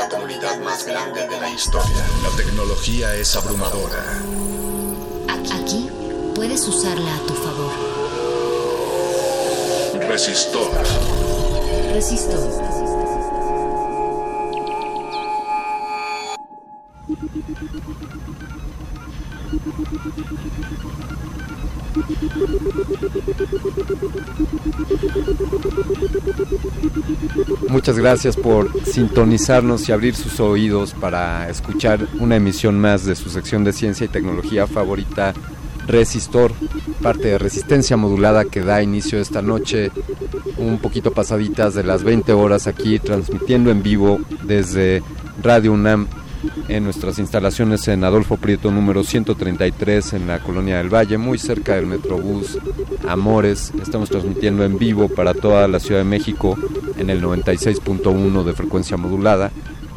La 0.00 0.08
comunidad 0.08 0.58
más 0.60 0.86
grande 0.86 1.28
de 1.28 1.38
la 1.38 1.50
historia. 1.50 2.06
La 2.22 2.34
tecnología 2.34 3.14
es 3.16 3.36
abrumadora. 3.36 4.02
Aquí 5.28 5.90
puedes 6.34 6.66
usarla 6.66 7.16
a 7.16 7.18
tu 7.26 7.34
favor. 7.34 7.72
Resistor. 10.08 10.70
Resistor. 11.92 12.69
Muchas 27.90 28.04
gracias 28.04 28.36
por 28.36 28.84
sintonizarnos 28.84 29.88
y 29.88 29.90
abrir 29.90 30.14
sus 30.14 30.38
oídos 30.38 30.94
para 30.94 31.48
escuchar 31.48 32.06
una 32.20 32.36
emisión 32.36 32.78
más 32.78 33.04
de 33.04 33.16
su 33.16 33.30
sección 33.30 33.64
de 33.64 33.72
ciencia 33.72 34.04
y 34.04 34.08
tecnología 34.08 34.68
favorita, 34.68 35.34
Resistor, 35.88 36.52
parte 37.02 37.26
de 37.26 37.38
resistencia 37.38 37.96
modulada 37.96 38.44
que 38.44 38.60
da 38.60 38.80
inicio 38.80 39.18
esta 39.18 39.42
noche, 39.42 39.90
un 40.56 40.78
poquito 40.78 41.10
pasaditas 41.10 41.74
de 41.74 41.82
las 41.82 42.04
20 42.04 42.32
horas 42.32 42.68
aquí, 42.68 43.00
transmitiendo 43.00 43.72
en 43.72 43.82
vivo 43.82 44.20
desde 44.44 45.02
Radio 45.42 45.72
UNAM 45.72 46.06
en 46.68 46.84
nuestras 46.84 47.18
instalaciones 47.18 47.88
en 47.88 48.04
Adolfo 48.04 48.36
Prieto 48.36 48.70
número 48.70 49.02
133 49.02 50.12
en 50.12 50.28
la 50.28 50.38
Colonia 50.38 50.78
del 50.78 50.94
Valle, 50.94 51.18
muy 51.18 51.38
cerca 51.38 51.74
del 51.74 51.86
Metrobús 51.86 52.56
Amores. 53.08 53.72
Estamos 53.82 54.10
transmitiendo 54.10 54.64
en 54.64 54.78
vivo 54.78 55.08
para 55.08 55.34
toda 55.34 55.66
la 55.66 55.80
Ciudad 55.80 56.00
de 56.00 56.04
México 56.04 56.56
en 57.00 57.10
el 57.10 57.22
96.1 57.22 58.44
de 58.44 58.52
frecuencia 58.52 58.96
modulada. 58.96 59.50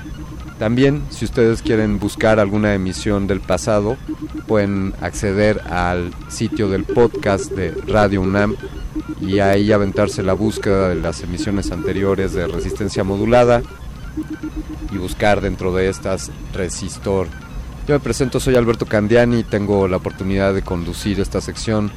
también, 0.58 1.02
si 1.10 1.24
ustedes 1.24 1.62
quieren 1.62 1.98
buscar 1.98 2.38
alguna 2.38 2.74
emisión 2.74 3.26
del 3.26 3.40
pasado, 3.40 3.96
pueden 4.46 4.94
acceder 5.00 5.60
al 5.68 6.12
sitio 6.28 6.68
del 6.68 6.84
podcast 6.84 7.50
de 7.50 7.72
Radio 7.86 8.22
UNAM 8.22 8.54
y 9.26 9.40
ahí 9.40 9.72
aventarse 9.72 10.22
la 10.22 10.34
búsqueda 10.34 10.90
de 10.90 10.96
las 10.96 11.22
emisiones 11.22 11.70
anteriores 11.72 12.32
de 12.34 12.46
resistencia 12.46 13.04
modulada 13.04 13.62
y 14.92 14.98
buscar 14.98 15.40
dentro 15.40 15.74
de 15.74 15.88
estas 15.88 16.30
resistor. 16.52 17.28
Yo 17.86 17.94
me 17.94 18.00
presento, 18.00 18.40
soy 18.40 18.56
Alberto 18.56 18.86
Candiani 18.86 19.40
y 19.40 19.44
tengo 19.44 19.88
la 19.88 19.96
oportunidad 19.98 20.54
de 20.54 20.62
conducir 20.62 21.20
esta 21.20 21.40
sección, 21.40 21.90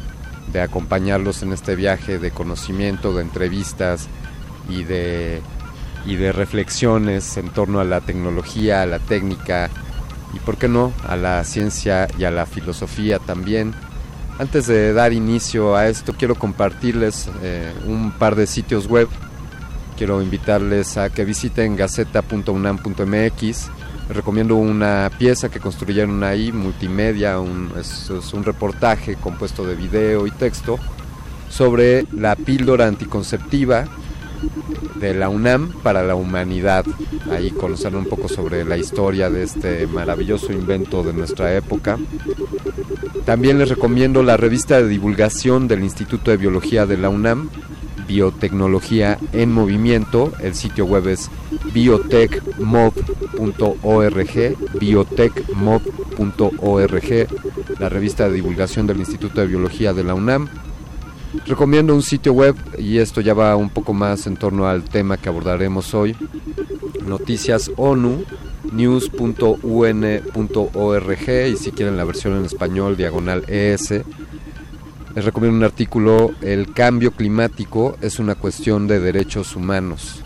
de 0.52 0.62
acompañarlos 0.62 1.44
en 1.44 1.54
este 1.54 1.76
viaje 1.76 2.20
de 2.20 2.32
conocimiento, 2.32 3.14
de 3.14 3.22
entrevistas 3.22 4.08
y 4.70 4.84
de 4.84 5.42
y 6.08 6.16
de 6.16 6.32
reflexiones 6.32 7.36
en 7.36 7.50
torno 7.50 7.82
a 7.82 7.84
la 7.84 8.00
tecnología, 8.02 8.82
a 8.82 8.86
la 8.86 9.00
técnica 9.00 9.70
y, 10.34 10.40
por 10.40 10.58
qué 10.58 10.70
no, 10.70 10.94
a 11.06 11.18
la 11.18 11.44
ciencia 11.44 12.08
y 12.18 12.24
a 12.24 12.32
la 12.32 12.46
filosofía 12.46 13.20
también. 13.20 13.74
Antes 14.40 14.68
de 14.68 14.94
dar 14.94 15.14
inicio 15.14 15.76
a 15.76 15.88
esto, 15.88 16.14
quiero 16.14 16.36
compartirles 16.36 17.28
eh, 17.42 17.74
un 17.88 18.12
par 18.12 18.36
de 18.36 18.46
sitios 18.46 18.88
web. 18.88 19.08
Quiero 19.98 20.22
invitarles 20.22 20.96
a 20.98 21.10
que 21.10 21.26
visiten 21.26 21.76
gaceta.unam.mx. 21.76 23.70
Recomiendo 24.10 24.56
una 24.56 25.10
pieza 25.18 25.50
que 25.50 25.60
construyeron 25.60 26.24
ahí, 26.24 26.52
multimedia, 26.52 27.40
un, 27.40 27.72
es 27.80 28.10
un 28.32 28.44
reportaje 28.44 29.16
compuesto 29.16 29.66
de 29.66 29.76
video 29.76 30.28
y 30.28 30.32
texto 30.32 30.78
sobre 31.50 32.06
la 32.14 32.36
píldora 32.36 32.86
anticonceptiva 32.86 33.86
de 34.96 35.14
la 35.14 35.30
UNAM 35.30 35.72
para 35.84 36.04
la 36.04 36.16
humanidad. 36.16 36.86
Ahí 37.32 37.52
conocer 37.52 37.96
un 37.96 38.06
poco 38.06 38.28
sobre 38.28 38.66
la 38.66 38.78
historia 38.78 39.30
de 39.30 39.44
este 39.44 39.86
maravilloso 39.88 40.52
invento 40.52 41.04
de 41.04 41.14
nuestra 41.14 41.56
época. 41.56 41.98
También 43.26 43.60
les 43.60 43.70
recomiendo 43.70 44.24
la 44.24 44.38
revista 44.38 44.82
de 44.82 44.88
divulgación 44.88 45.68
del 45.68 45.84
Instituto 45.84 46.32
de 46.32 46.38
Biología 46.38 46.86
de 46.86 46.98
la 46.98 47.10
UNAM, 47.10 47.50
Biotecnología 48.08 49.20
en 49.34 49.52
Movimiento. 49.52 50.32
El 50.40 50.56
sitio 50.56 50.86
web 50.86 51.08
es 51.08 51.30
biotechmob.org, 51.74 54.58
biotechmob.org, 54.80 57.28
la 57.80 57.90
revista 57.90 58.30
de 58.30 58.36
divulgación 58.36 58.88
del 58.88 59.00
Instituto 59.00 59.42
de 59.42 59.48
Biología 59.48 59.92
de 59.94 60.06
la 60.06 60.14
UNAM. 60.14 60.48
Recomiendo 61.46 61.94
un 61.94 62.02
sitio 62.02 62.34
web 62.34 62.56
y 62.78 63.00
esto 63.00 63.22
ya 63.22 63.34
va 63.34 63.56
un 63.56 63.70
poco 63.70 63.94
más 63.94 64.28
en 64.28 64.38
torno 64.38 64.68
al 64.68 64.84
tema 64.84 65.18
que 65.18 65.30
abordaremos 65.30 65.94
hoy. 65.94 66.16
Noticias 67.06 67.70
ONU, 67.76 68.24
news.un.org 68.72 69.60
y 71.48 71.58
si 71.58 71.72
quieren 71.72 71.98
la 71.98 72.06
versión 72.06 72.38
en 72.38 72.46
español, 72.46 72.96
diagonal 72.96 73.44
ES. 73.48 74.04
Les 75.16 75.26
recomiendo 75.26 75.58
un 75.58 75.64
artículo, 75.64 76.32
El 76.42 76.74
cambio 76.74 77.12
climático 77.12 77.98
es 78.02 78.20
una 78.20 78.36
cuestión 78.36 78.88
de 78.88 79.00
derechos 79.00 79.56
humanos. 79.56 80.24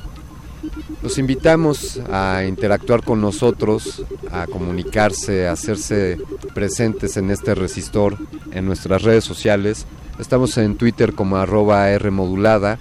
Los 1.01 1.17
invitamos 1.17 1.99
a 2.11 2.43
interactuar 2.47 3.03
con 3.03 3.21
nosotros, 3.21 4.03
a 4.31 4.45
comunicarse, 4.45 5.47
a 5.47 5.53
hacerse 5.53 6.19
presentes 6.53 7.17
en 7.17 7.31
este 7.31 7.55
resistor 7.55 8.17
en 8.51 8.65
nuestras 8.65 9.01
redes 9.01 9.23
sociales 9.23 9.87
Estamos 10.19 10.57
en 10.57 10.77
Twitter 10.77 11.13
como 11.13 11.37
arroba 11.37 11.89
R 11.89 12.11
modulada, 12.11 12.77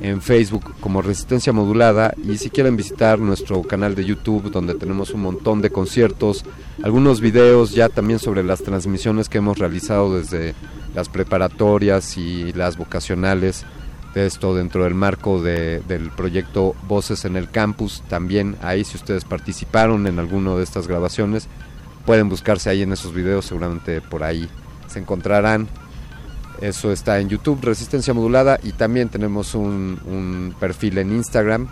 en 0.00 0.22
Facebook 0.22 0.74
como 0.80 1.02
Resistencia 1.02 1.52
Modulada 1.52 2.14
y 2.24 2.38
si 2.38 2.48
quieren 2.48 2.76
visitar 2.76 3.18
nuestro 3.18 3.62
canal 3.62 3.94
de 3.94 4.04
YouTube 4.04 4.50
donde 4.50 4.74
tenemos 4.74 5.10
un 5.10 5.22
montón 5.22 5.60
de 5.60 5.70
conciertos, 5.70 6.44
algunos 6.82 7.20
videos 7.20 7.72
ya 7.72 7.88
también 7.88 8.18
sobre 8.18 8.42
las 8.42 8.62
transmisiones 8.62 9.28
que 9.28 9.38
hemos 9.38 9.58
realizado 9.58 10.16
desde 10.16 10.54
las 10.94 11.08
preparatorias 11.08 12.16
y 12.16 12.52
las 12.54 12.78
vocacionales 12.78 13.66
de 14.14 14.26
esto 14.26 14.54
dentro 14.54 14.84
del 14.84 14.94
marco 14.94 15.42
del 15.42 16.10
proyecto 16.16 16.74
Voces 16.88 17.24
en 17.24 17.36
el 17.36 17.50
Campus. 17.50 18.02
También 18.08 18.56
ahí 18.62 18.84
si 18.84 18.96
ustedes 18.96 19.24
participaron 19.24 20.06
en 20.06 20.18
alguno 20.18 20.56
de 20.56 20.64
estas 20.64 20.88
grabaciones, 20.88 21.48
pueden 22.06 22.28
buscarse 22.28 22.70
ahí 22.70 22.82
en 22.82 22.92
esos 22.92 23.12
videos, 23.12 23.44
seguramente 23.44 24.00
por 24.00 24.24
ahí 24.24 24.48
se 24.88 24.98
encontrarán 24.98 25.68
eso 26.60 26.92
está 26.92 27.20
en 27.20 27.28
YouTube, 27.28 27.60
Resistencia 27.62 28.12
Modulada, 28.12 28.58
y 28.62 28.72
también 28.72 29.08
tenemos 29.08 29.54
un, 29.54 30.54
perfil 30.60 30.98
en 30.98 31.12
Instagram, 31.12 31.68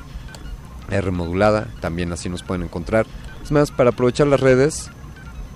R 0.91 1.11
Modulada, 1.11 1.69
también 1.81 2.13
así 2.13 2.29
nos 2.29 2.43
pueden 2.43 2.63
encontrar. 2.63 3.07
Es 3.43 3.53
más, 3.53 3.71
para 3.71 3.91
aprovechar 3.91 4.27
las 4.27 4.41
redes, 4.41 4.91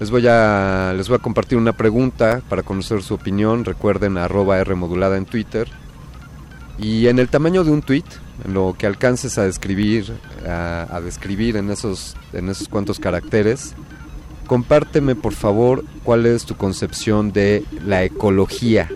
les 0.01 0.11
voy 0.11 0.27
a, 0.29 0.93
les 0.97 1.09
voy 1.09 1.17
a 1.17 1.23
compartir 1.23 1.57
una 1.57 1.73
pregunta 1.73 2.43
para 2.49 2.63
conocer 2.63 3.03
su 3.03 3.15
opinión. 3.15 3.65
Recuerden 3.65 4.19
arroba 4.19 4.59
R 4.59 4.75
en 4.75 5.25
Twitter. 5.27 5.69
Y 6.79 7.07
en 7.07 7.19
el 7.19 7.29
tamaño 7.29 7.65
de 7.65 7.71
un 7.71 7.83
tweet, 7.83 8.05
en 8.45 8.55
lo 8.55 8.75
que 8.77 8.87
alcances 8.87 9.39
a 9.39 9.45
describir, 9.45 10.13
a 10.47 11.01
describir 11.05 11.57
en 11.57 11.71
esos, 11.71 12.17
en 12.33 12.49
esos 12.49 12.69
cuantos 12.69 12.99
caracteres, 12.99 13.75
compárteme 14.47 15.15
por 15.15 15.33
favor 15.33 15.85
cuál 16.05 16.27
es 16.27 16.45
tu 16.45 16.57
concepción 16.57 17.33
de 17.33 17.65
la 17.85 18.05
ecología 18.05 18.89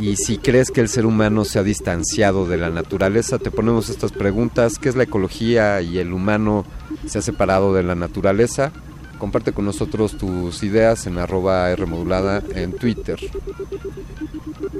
y 0.00 0.16
si 0.16 0.38
crees 0.38 0.70
que 0.70 0.80
el 0.80 0.88
ser 0.88 1.06
humano 1.06 1.44
se 1.44 1.58
ha 1.58 1.64
distanciado 1.64 2.46
de 2.46 2.56
la 2.56 2.70
naturaleza, 2.70 3.38
te 3.38 3.50
ponemos 3.50 3.88
estas 3.88 4.12
preguntas. 4.12 4.78
¿Qué 4.78 4.88
es 4.88 4.96
la 4.96 5.02
ecología 5.02 5.82
y 5.82 5.98
el 5.98 6.12
humano 6.12 6.64
se 7.06 7.18
ha 7.18 7.22
separado 7.22 7.74
de 7.74 7.82
la 7.82 7.96
naturaleza? 7.96 8.70
Comparte 9.18 9.52
con 9.52 9.64
nosotros 9.64 10.16
tus 10.16 10.62
ideas 10.62 11.06
en 11.08 11.18
arroba 11.18 11.74
Rmodulada 11.74 12.42
en 12.54 12.72
Twitter. 12.72 13.18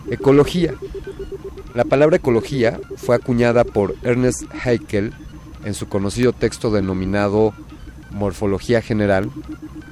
Ecología. 0.08 0.74
La 1.74 1.84
palabra 1.84 2.16
ecología 2.16 2.78
fue 2.96 3.16
acuñada 3.16 3.64
por 3.64 3.96
Ernest 4.04 4.44
Haeckel 4.64 5.12
en 5.64 5.74
su 5.74 5.88
conocido 5.88 6.32
texto 6.32 6.70
denominado 6.70 7.54
Morfología 8.10 8.82
General, 8.82 9.30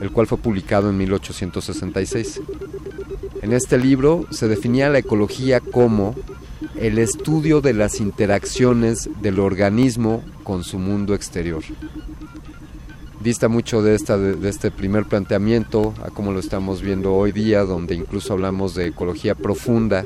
el 0.00 0.10
cual 0.10 0.26
fue 0.26 0.38
publicado 0.38 0.90
en 0.90 0.98
1866. 0.98 2.40
En 3.42 3.52
este 3.52 3.78
libro 3.78 4.26
se 4.30 4.48
definía 4.48 4.90
la 4.90 4.98
ecología 4.98 5.60
como 5.60 6.14
el 6.76 6.98
estudio 6.98 7.60
de 7.60 7.74
las 7.74 8.00
interacciones 8.00 9.08
del 9.20 9.40
organismo 9.40 10.22
con 10.42 10.64
su 10.64 10.78
mundo 10.78 11.14
exterior. 11.14 11.62
Dista 13.22 13.48
mucho 13.48 13.82
de, 13.82 13.94
esta, 13.94 14.18
de, 14.18 14.48
este 14.48 14.70
primer 14.70 15.04
planteamiento 15.06 15.94
a 16.04 16.10
como 16.10 16.32
lo 16.32 16.38
estamos 16.38 16.80
viendo 16.82 17.14
hoy 17.14 17.32
día, 17.32 17.64
donde 17.64 17.94
incluso 17.94 18.32
hablamos 18.32 18.74
de 18.74 18.86
ecología 18.86 19.34
profunda, 19.34 20.04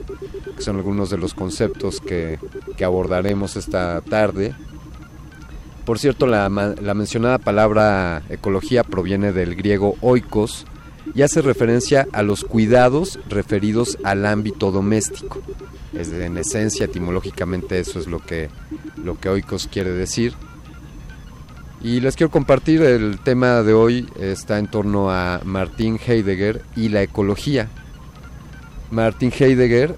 que 0.56 0.62
son 0.62 0.76
algunos 0.76 1.10
de 1.10 1.18
los 1.18 1.34
conceptos 1.34 2.00
que, 2.00 2.38
que 2.76 2.84
abordaremos 2.84 3.56
esta 3.56 4.00
tarde. 4.00 4.54
Por 5.90 5.98
cierto, 5.98 6.28
la, 6.28 6.48
mencionada 6.48 7.38
palabra 7.38 8.22
ecología 8.28 8.84
proviene 8.84 9.32
del 9.32 9.56
griego 9.56 9.96
oikos, 10.00 10.64
y 11.16 11.22
hace 11.22 11.42
referencia 11.42 12.06
a 12.12 12.22
los 12.22 12.44
cuidados 12.44 13.18
referidos 13.28 13.98
al 14.04 14.24
ámbito 14.24 14.70
doméstico. 14.70 15.42
Es 15.92 16.12
en 16.12 16.38
esencia, 16.38 16.84
etimológicamente, 16.84 17.80
eso 17.80 17.98
es 17.98 18.06
lo 18.06 18.20
que, 18.20 18.50
lo 19.02 19.18
que 19.18 19.30
oikos 19.30 19.66
quiere 19.66 19.90
decir. 19.90 20.34
Y 21.82 21.98
les 21.98 22.14
quiero 22.14 22.30
compartir 22.30 22.82
el 22.82 23.18
tema 23.18 23.64
de 23.64 23.72
hoy, 23.72 24.08
está 24.20 24.60
en 24.60 24.68
torno 24.68 25.10
a 25.10 25.40
Martin 25.44 25.98
Heidegger 25.98 26.62
y 26.76 26.90
la 26.90 27.02
ecología. 27.02 27.68
Martin 28.92 29.32
Heidegger, 29.36 29.96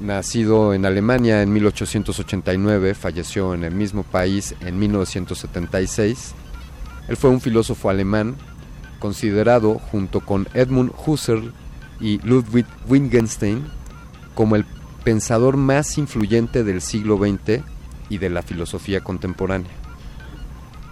nacido 0.00 0.74
en 0.74 0.86
Alemania 0.86 1.42
en 1.42 1.52
1889, 1.52 2.94
falleció 2.94 3.54
en 3.54 3.64
el 3.64 3.74
mismo 3.74 4.02
país 4.02 4.54
en 4.60 4.78
1976. 4.78 6.34
Él 7.08 7.16
fue 7.16 7.30
un 7.30 7.40
filósofo 7.40 7.90
alemán 7.90 8.36
considerado 8.98 9.78
junto 9.78 10.20
con 10.20 10.48
Edmund 10.54 10.92
Husserl 11.06 11.52
y 12.00 12.18
Ludwig 12.22 12.66
Wittgenstein 12.88 13.64
como 14.34 14.56
el 14.56 14.66
pensador 15.04 15.56
más 15.56 15.98
influyente 15.98 16.64
del 16.64 16.80
siglo 16.82 17.16
XX 17.16 17.62
y 18.08 18.18
de 18.18 18.30
la 18.30 18.42
filosofía 18.42 19.02
contemporánea. 19.02 19.70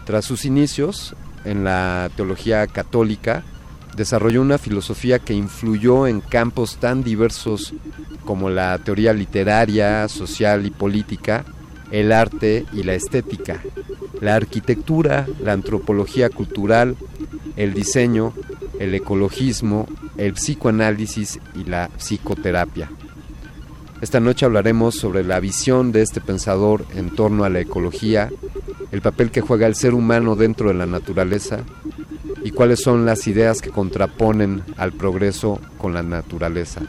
Tras 0.05 0.25
sus 0.25 0.45
inicios 0.45 1.17
en 1.45 1.65
la 1.65 2.11
teología 2.17 2.67
católica, 2.67 3.43
desarrolló 3.97 4.43
una 4.43 4.59
filosofía 4.59 5.19
que 5.19 5.35
influyó 5.35 6.07
en 6.07 6.21
campos 6.21 6.77
tan 6.77 7.03
diversos 7.03 7.75
como 8.25 8.51
la 8.51 8.79
teoría 8.79 9.13
literaria, 9.13 10.09
social 10.09 10.67
y 10.67 10.71
política, 10.71 11.45
el 11.91 12.13
arte 12.13 12.67
y 12.73 12.83
la 12.83 12.95
estética, 12.95 13.63
la 14.21 14.35
arquitectura, 14.35 15.27
la 15.43 15.53
antropología 15.53 16.31
cultural, 16.31 16.97
el 17.57 17.73
diseño, 17.73 18.33
el 18.81 18.95
ecologismo, 18.95 19.87
el 20.17 20.35
psicoanálisis 20.35 21.39
y 21.55 21.65
la 21.65 21.91
psicoterapia. 21.99 22.91
Esta 24.01 24.21
noche 24.21 24.45
hablaremos 24.45 24.97
sobre 24.97 25.25
la 25.25 25.41
visión 25.41 25.93
de 25.93 26.03
este 26.03 26.21
pensador 26.21 26.85
en 26.95 27.11
torno 27.11 27.45
a 27.45 27.49
la 27.49 27.61
ecología, 27.61 28.31
el 28.91 29.01
papel 29.01 29.31
que 29.31 29.41
juega 29.41 29.67
el 29.67 29.77
ser 29.77 29.95
humano 29.95 30.37
dentro 30.37 30.69
de 30.69 30.75
la 30.75 30.87
naturaleza 30.87 31.65
y 32.45 32.51
cuáles 32.51 32.81
son 32.81 33.07
las 33.07 33.27
ideas 33.27 33.61
que 33.63 33.71
contraponen 33.71 34.63
al 34.77 34.93
progreso 34.93 35.59
con 35.79 35.95
la 35.95 36.03
naturaleza. 36.03 36.83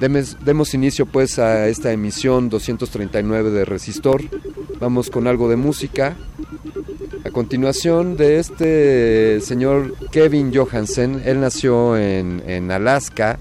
Demos, 0.00 0.38
demos, 0.44 0.74
inicio 0.74 1.06
pues 1.06 1.38
a 1.38 1.68
esta 1.68 1.92
emisión 1.92 2.48
239 2.48 3.50
de 3.50 3.64
Resistor. 3.64 4.22
Vamos 4.80 5.10
con 5.10 5.28
algo 5.28 5.48
de 5.48 5.56
música. 5.56 6.16
A 7.24 7.30
continuación 7.30 8.16
de 8.16 8.40
este 8.40 9.40
señor 9.42 9.94
Kevin 10.10 10.52
Johansen, 10.52 11.22
él 11.24 11.40
nació 11.40 11.96
en, 11.96 12.42
en 12.46 12.72
Alaska, 12.72 13.38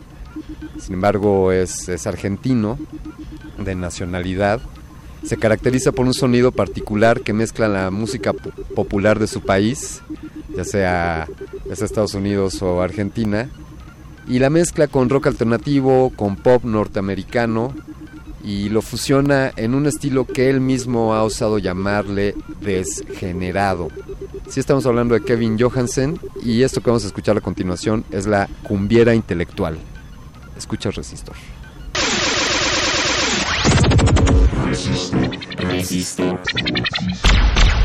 sin 0.79 0.95
embargo 0.95 1.51
es, 1.51 1.89
es 1.89 2.05
argentino 2.05 2.77
de 3.57 3.73
nacionalidad. 3.73 4.61
Se 5.23 5.37
caracteriza 5.37 5.91
por 5.91 6.05
un 6.05 6.13
sonido 6.13 6.51
particular 6.51 7.21
que 7.21 7.33
mezcla 7.33 7.67
la 7.67 7.89
música 7.91 8.33
popular 8.33 9.19
de 9.19 9.27
su 9.27 9.41
país, 9.41 10.01
ya 10.55 10.63
sea 10.63 11.27
es 11.69 11.81
Estados 11.81 12.13
Unidos 12.13 12.61
o 12.61 12.81
Argentina, 12.81 13.49
y 14.27 14.39
la 14.39 14.49
mezcla 14.49 14.87
con 14.87 15.09
rock 15.09 15.27
alternativo, 15.27 16.11
con 16.15 16.35
pop 16.35 16.63
norteamericano, 16.63 17.73
y 18.43 18.69
lo 18.69 18.81
fusiona 18.81 19.51
en 19.55 19.75
un 19.75 19.85
estilo 19.85 20.25
que 20.25 20.49
él 20.49 20.61
mismo 20.61 21.13
ha 21.13 21.23
osado 21.23 21.59
llamarle 21.59 22.35
desgenerado. 22.59 23.89
Si 24.49 24.59
estamos 24.59 24.85
hablando 24.85 25.13
de 25.13 25.23
Kevin 25.23 25.59
Johansen, 25.59 26.19
y 26.43 26.63
esto 26.63 26.81
que 26.81 26.89
vamos 26.89 27.03
a 27.03 27.07
escuchar 27.07 27.37
a 27.37 27.41
continuación 27.41 28.03
es 28.11 28.25
la 28.27 28.49
cumbiera 28.63 29.13
intelectual. 29.13 29.77
Escucha 30.57 30.91
Resistor. 30.91 31.35
Resistor. 35.57 36.39
La 36.55 37.80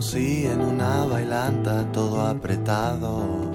conocí 0.00 0.46
en 0.46 0.62
una 0.62 1.04
bailanta 1.04 1.84
todo 1.92 2.22
apretado. 2.22 3.50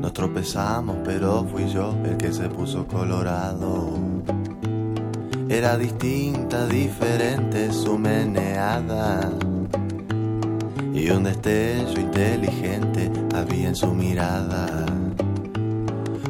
Nos 0.00 0.12
tropezamos, 0.12 0.96
pero 1.04 1.44
fui 1.44 1.68
yo 1.68 1.94
el 2.04 2.16
que 2.16 2.32
se 2.32 2.48
puso 2.48 2.84
colorado. 2.84 3.92
Era 5.48 5.78
distinta, 5.78 6.66
diferente 6.66 7.72
su 7.72 7.96
meneada. 7.96 9.30
Y 10.92 11.08
un 11.10 11.22
destello 11.22 12.00
inteligente 12.00 13.08
había 13.36 13.68
en 13.68 13.76
su 13.76 13.94
mirada. 13.94 14.66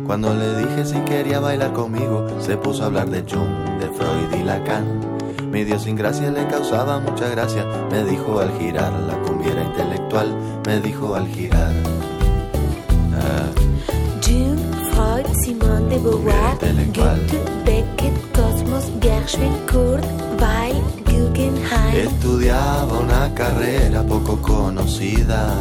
Cuando 0.07 0.35
le 0.35 0.59
dije 0.59 0.85
si 0.85 0.99
quería 1.07 1.41
bailar 1.41 1.73
conmigo, 1.73 2.27
se 2.39 2.59
puso 2.59 2.83
a 2.83 2.87
hablar 2.89 3.09
de 3.09 3.23
Jung, 3.23 3.81
de 3.81 3.89
Freud 3.89 4.39
y 4.39 4.45
Lacan. 4.45 5.08
Mi 5.59 5.65
dio 5.65 5.77
sin 5.77 5.97
gracia 5.97 6.31
le 6.31 6.47
causaba 6.47 7.01
mucha 7.01 7.29
gracia. 7.31 7.67
Me 7.91 8.05
dijo 8.05 8.39
al 8.39 8.57
girar, 8.61 8.93
la 8.93 9.15
cumbiera 9.23 9.61
intelectual, 9.61 10.33
me 10.65 10.79
dijo 10.79 11.17
al 11.17 11.27
girar. 11.27 11.73
Ah. 13.13 13.51
Jung, 14.25 14.57
Freud, 14.93 15.27
Simone 15.43 15.89
de 15.89 15.99
Beauvoir, 15.99 16.57
Goethe, 16.95 17.41
Beckett, 17.65 18.15
Cosmos, 18.33 18.85
Gershwin, 19.01 19.53
Kurt, 19.67 20.05
Weil, 20.39 20.81
Guggenheim. 21.05 22.07
Estudiaba 22.07 23.01
una 23.01 23.35
carrera 23.35 24.05
poco 24.05 24.41
conocida. 24.41 25.53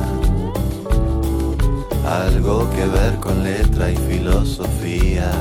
Algo 2.06 2.70
que 2.70 2.86
ver 2.86 3.16
con 3.16 3.44
letra 3.44 3.90
y 3.90 3.96
filosofía. 3.96 5.32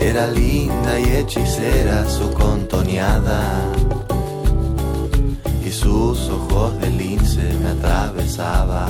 Era 0.00 0.26
linda 0.26 0.98
y 0.98 1.16
hechicera 1.16 2.08
su 2.08 2.30
contoneada 2.32 3.70
y 5.64 5.70
sus 5.70 6.28
ojos 6.30 6.80
de 6.80 6.90
lince 6.90 7.42
me 7.62 7.68
atravesaban. 7.68 8.88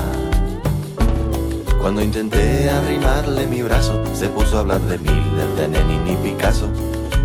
Cuando 1.80 2.02
intenté 2.02 2.70
arrimarle 2.70 3.46
mi 3.48 3.60
brazo, 3.62 4.00
se 4.14 4.28
puso 4.28 4.58
a 4.58 4.60
hablar 4.60 4.80
de 4.82 4.98
Miller, 4.98 5.48
de 5.56 5.68
Lenin 5.68 6.06
y 6.08 6.16
Picasso. 6.16 6.68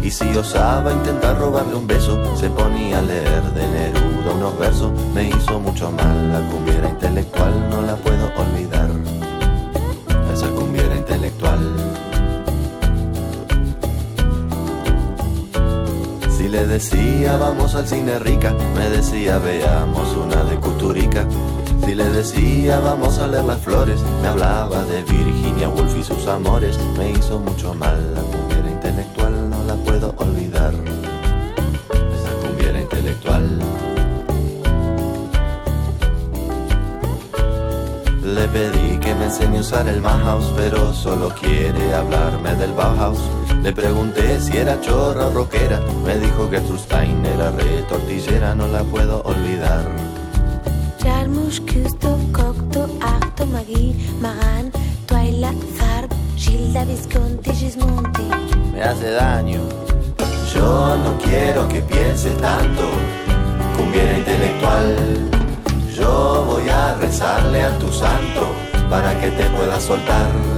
Y 0.02 0.10
si 0.10 0.36
osaba 0.36 0.92
intentar 0.92 1.38
robarle 1.38 1.76
un 1.76 1.86
beso, 1.86 2.18
se 2.36 2.50
ponía 2.50 3.00
a 3.00 3.02
leer 3.02 3.44
de 3.54 3.68
Neruda 3.68 4.34
unos 4.34 4.58
versos. 4.58 4.92
Me 5.14 5.30
hizo 5.30 5.60
mucho 5.60 5.92
mal, 5.92 6.32
la 6.32 6.40
cumbiera 6.50 6.90
intelectual 6.90 7.70
no 7.70 7.82
la 7.82 7.96
puedo 7.98 8.32
olvidar. 8.36 8.90
Le 16.56 16.68
decía 16.68 17.36
vamos 17.36 17.76
al 17.76 17.86
cine 17.86 18.18
rica, 18.18 18.56
me 18.76 18.90
decía 18.90 19.40
veamos 19.40 20.16
una 20.16 20.42
de 20.46 20.56
Cuturica. 20.56 21.28
Si 21.86 21.94
le 21.94 22.06
decía 22.06 22.80
vamos 22.80 23.20
a 23.20 23.28
leer 23.28 23.44
las 23.44 23.60
flores, 23.60 24.00
me 24.22 24.30
hablaba 24.30 24.86
de 24.86 25.04
Virginia 25.04 25.68
Woolf 25.68 25.98
y 25.98 26.04
sus 26.04 26.26
amores. 26.28 26.80
Me 26.98 27.12
hizo 27.12 27.40
mucho 27.40 27.74
mal, 27.74 27.98
la 28.16 28.22
cumbiera 28.22 28.72
intelectual 28.72 29.50
no 29.50 29.64
la 29.66 29.76
puedo 29.76 30.16
olvidar. 30.18 30.74
Esa 32.16 32.32
cumbiera 32.42 32.80
intelectual. 32.80 33.60
Le 38.24 38.48
pedí 38.48 38.98
que 39.00 39.14
me 39.14 39.26
enseñe 39.26 39.58
a 39.58 39.60
usar 39.60 39.88
el 39.90 40.00
Mahaus, 40.00 40.54
pero 40.56 40.94
solo 40.94 41.30
quiere 41.38 41.94
hablarme 41.94 42.56
del 42.56 42.72
Bauhaus. 42.72 43.20
Le 43.66 43.74
pregunté 43.74 44.40
si 44.40 44.56
era 44.56 44.80
chorra 44.80 45.26
o 45.26 45.32
rockera, 45.32 45.82
me 46.06 46.16
dijo 46.20 46.48
que 46.52 46.62
Stein 46.78 47.26
era 47.26 47.50
re 47.50 47.82
tortillera, 47.90 48.54
no 48.54 48.68
la 48.68 48.84
puedo 48.84 49.24
olvidar. 49.24 49.84
Jarmusch, 51.02 51.62
Küsto, 51.62 52.16
Cocteau, 52.32 52.88
Arto, 53.02 53.44
Magui, 53.48 53.96
Maran, 54.22 54.72
Twyla, 55.08 55.52
Zarb, 55.80 56.12
Gilda, 56.38 56.86
Visconti, 56.86 57.52
Gismonti. 57.54 58.30
Me 58.72 58.84
hace 58.84 59.10
daño. 59.10 59.62
Yo 60.54 60.96
no 60.98 61.18
quiero 61.18 61.68
que 61.68 61.82
pienses 61.82 62.38
tanto, 62.38 62.84
cumbiera 63.76 64.16
intelectual. 64.16 64.96
Yo 65.92 66.46
voy 66.46 66.70
a 66.70 66.94
rezarle 67.02 67.64
a 67.64 67.76
tu 67.80 67.92
santo 67.92 68.46
para 68.92 69.20
que 69.20 69.32
te 69.32 69.44
pueda 69.58 69.80
soltar. 69.80 70.55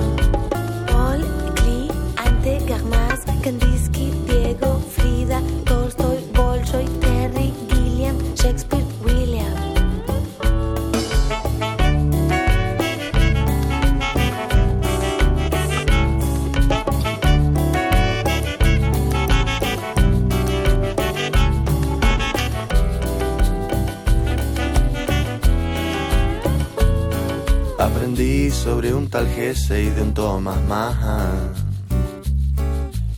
Un 29.07 29.11
tal 29.11 29.27
y 29.29 29.89
de 29.89 30.01
un 30.01 30.13
Thomas 30.13 30.61
Mann. 30.67 31.53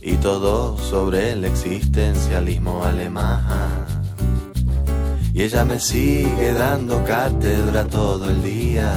Y 0.00 0.14
todo 0.16 0.78
sobre 0.78 1.32
el 1.32 1.44
existencialismo 1.44 2.84
alemán. 2.84 3.86
Y 5.34 5.42
ella 5.42 5.64
me 5.64 5.80
sigue 5.80 6.52
dando 6.52 7.02
cátedra 7.04 7.84
todo 7.86 8.30
el 8.30 8.40
día. 8.40 8.92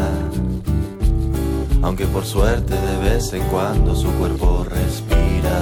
Aunque 1.82 2.06
por 2.06 2.26
suerte 2.26 2.76
de 2.76 3.10
vez 3.10 3.34
en 3.34 3.44
cuando 3.48 3.96
su 3.96 4.12
cuerpo 4.14 4.64
respira. 4.70 5.62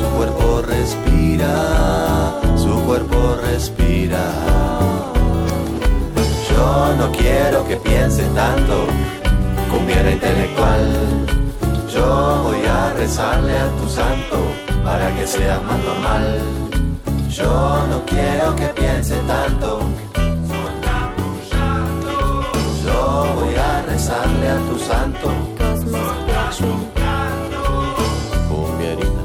Su 0.00 0.16
cuerpo 0.16 0.62
respira. 0.62 2.40
Su 2.56 2.74
cuerpo 2.86 3.36
respira. 3.42 4.32
Yo 6.50 6.96
no 6.96 7.12
quiero 7.12 7.66
que 7.68 7.76
piense 7.76 8.24
tanto, 8.34 8.86
cumbiera 9.70 10.10
intelectual. 10.10 11.26
Yo 11.92 12.42
voy 12.44 12.64
a 12.66 12.92
rezarle 12.94 13.56
a 13.58 13.68
tu 13.78 13.88
santo 13.88 14.38
para 14.84 15.14
que 15.16 15.26
sea 15.26 15.60
más 15.60 15.78
normal. 15.84 16.40
Yo 17.28 17.86
no 17.90 18.04
quiero 18.06 18.54
que 18.56 18.66
piense 18.80 19.16
tanto. 19.26 19.80
Yo 22.84 23.26
voy 23.36 23.54
a 23.54 23.82
rezarle 23.82 24.48
a 24.48 24.58
tu 24.68 24.78
santo. 24.78 25.28
Cumbierita, 28.48 29.22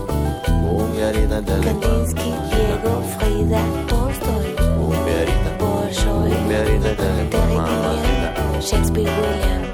cumbierita 0.64 1.40
intelectual. 1.40 2.06
Diego, 2.52 3.04
Frida, 3.18 3.62
Tolstoy, 3.88 4.56
Cumbierita, 4.78 5.50
Bolshoi, 5.60 6.32
cumbierita 6.32 6.96
Terry 6.96 7.22
intelectual. 7.22 8.62
Shakespeare, 8.62 9.10
William, 9.10 9.71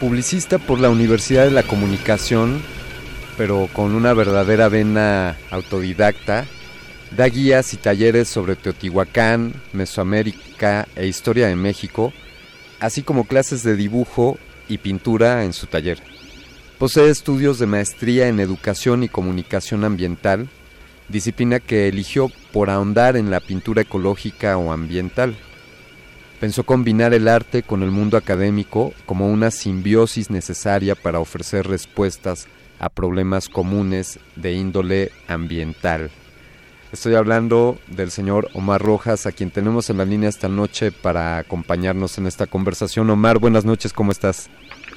Publicista 0.00 0.58
por 0.58 0.80
la 0.80 0.88
Universidad 0.88 1.44
de 1.44 1.50
la 1.50 1.62
Comunicación, 1.64 2.62
pero 3.36 3.68
con 3.74 3.94
una 3.94 4.14
verdadera 4.14 4.70
vena 4.70 5.36
autodidacta, 5.50 6.46
da 7.16 7.28
guías 7.28 7.74
y 7.74 7.76
talleres 7.76 8.28
sobre 8.28 8.56
Teotihuacán, 8.56 9.52
Mesoamérica 9.72 10.88
e 10.96 11.06
historia 11.06 11.48
de 11.48 11.56
México, 11.56 12.12
así 12.80 13.02
como 13.02 13.24
clases 13.24 13.62
de 13.62 13.76
dibujo 13.76 14.38
y 14.68 14.78
pintura 14.78 15.44
en 15.44 15.52
su 15.52 15.66
taller. 15.66 15.98
Posee 16.78 17.10
estudios 17.10 17.58
de 17.58 17.66
maestría 17.66 18.28
en 18.28 18.40
educación 18.40 19.02
y 19.02 19.08
comunicación 19.08 19.84
ambiental, 19.84 20.48
disciplina 21.08 21.60
que 21.60 21.88
eligió 21.88 22.30
por 22.50 22.70
ahondar 22.70 23.16
en 23.16 23.30
la 23.30 23.40
pintura 23.40 23.82
ecológica 23.82 24.56
o 24.56 24.72
ambiental. 24.72 25.36
Pensó 26.40 26.64
combinar 26.64 27.14
el 27.14 27.28
arte 27.28 27.62
con 27.62 27.82
el 27.82 27.90
mundo 27.90 28.16
académico 28.16 28.94
como 29.06 29.30
una 29.30 29.50
simbiosis 29.50 30.30
necesaria 30.30 30.94
para 30.94 31.20
ofrecer 31.20 31.68
respuestas 31.68 32.48
a 32.80 32.88
problemas 32.88 33.48
comunes 33.48 34.18
de 34.34 34.54
índole 34.54 35.12
ambiental. 35.28 36.10
Estoy 36.92 37.14
hablando 37.14 37.78
del 37.86 38.10
señor 38.10 38.50
Omar 38.52 38.82
Rojas, 38.82 39.24
a 39.24 39.32
quien 39.32 39.50
tenemos 39.50 39.88
en 39.88 39.96
la 39.96 40.04
línea 40.04 40.28
esta 40.28 40.48
noche 40.48 40.92
para 40.92 41.38
acompañarnos 41.38 42.18
en 42.18 42.26
esta 42.26 42.46
conversación. 42.46 43.08
Omar, 43.08 43.38
buenas 43.38 43.64
noches, 43.64 43.94
¿cómo 43.94 44.12
estás? 44.12 44.50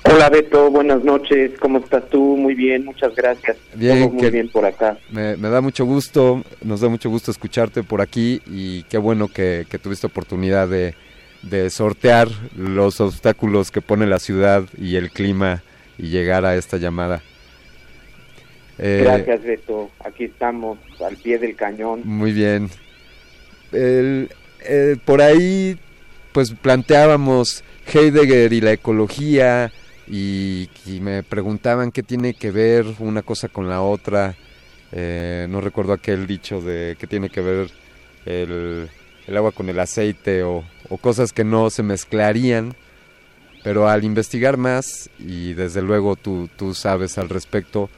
Hola 0.03 0.29
Beto, 0.29 0.69
buenas 0.69 1.05
noches, 1.05 1.53
¿cómo 1.57 1.79
estás 1.79 2.07
tú? 2.09 2.35
Muy 2.35 2.53
bien, 2.53 2.83
muchas 2.83 3.15
gracias. 3.15 3.55
Bien, 3.75 4.13
muy 4.13 4.29
bien 4.29 4.49
por 4.49 4.65
acá. 4.65 4.97
Me, 5.09 5.37
me 5.37 5.47
da 5.47 5.61
mucho 5.61 5.85
gusto, 5.85 6.43
nos 6.61 6.81
da 6.81 6.89
mucho 6.89 7.09
gusto 7.09 7.31
escucharte 7.31 7.81
por 7.81 8.01
aquí 8.01 8.41
y 8.45 8.83
qué 8.83 8.97
bueno 8.97 9.29
que, 9.29 9.65
que 9.69 9.79
tuviste 9.79 10.05
oportunidad 10.05 10.67
de, 10.67 10.95
de 11.43 11.69
sortear 11.69 12.27
los 12.57 12.99
obstáculos 12.99 13.71
que 13.71 13.81
pone 13.81 14.05
la 14.05 14.19
ciudad 14.19 14.65
y 14.77 14.97
el 14.97 15.11
clima 15.11 15.63
y 15.97 16.09
llegar 16.09 16.43
a 16.43 16.55
esta 16.55 16.75
llamada. 16.75 17.21
Eh, 18.77 19.01
Gracias 19.03 19.43
Beto, 19.43 19.89
aquí 20.03 20.25
estamos 20.25 20.77
al 21.05 21.15
pie 21.17 21.37
del 21.39 21.55
cañón. 21.55 22.01
Muy 22.03 22.33
bien. 22.33 22.69
El- 23.71 24.29
eh, 24.67 24.97
por 25.05 25.21
ahí, 25.21 25.77
pues 26.31 26.51
planteábamos 26.51 27.63
Heidegger 27.93 28.51
y 28.51 28.61
la 28.61 28.73
ecología 28.73 29.71
y, 30.07 30.69
y 30.85 30.99
me 30.99 31.23
preguntaban 31.23 31.91
qué 31.91 32.03
tiene 32.03 32.33
que 32.33 32.51
ver 32.51 32.85
una 32.99 33.21
cosa 33.21 33.47
con 33.47 33.69
la 33.69 33.81
otra. 33.81 34.35
Eh, 34.91 35.47
no 35.49 35.61
recuerdo 35.61 35.93
aquel 35.93 36.25
dicho 36.27 36.61
de 36.61 36.95
qué 36.99 37.05
tiene 37.07 37.29
que 37.29 37.41
ver 37.41 37.69
el, 38.25 38.89
el 39.27 39.37
agua 39.37 39.51
con 39.51 39.69
el 39.69 39.79
aceite 39.79 40.43
o, 40.43 40.63
o 40.89 40.97
cosas 40.97 41.31
que 41.31 41.43
no 41.43 41.69
se 41.69 41.83
mezclarían. 41.83 42.73
Pero 43.63 43.87
al 43.89 44.03
investigar 44.03 44.57
más, 44.57 45.09
y 45.17 45.53
desde 45.53 45.81
luego 45.81 46.15
tú, 46.15 46.49
tú 46.55 46.75
sabes 46.75 47.17
al 47.17 47.29
respecto, 47.29 47.89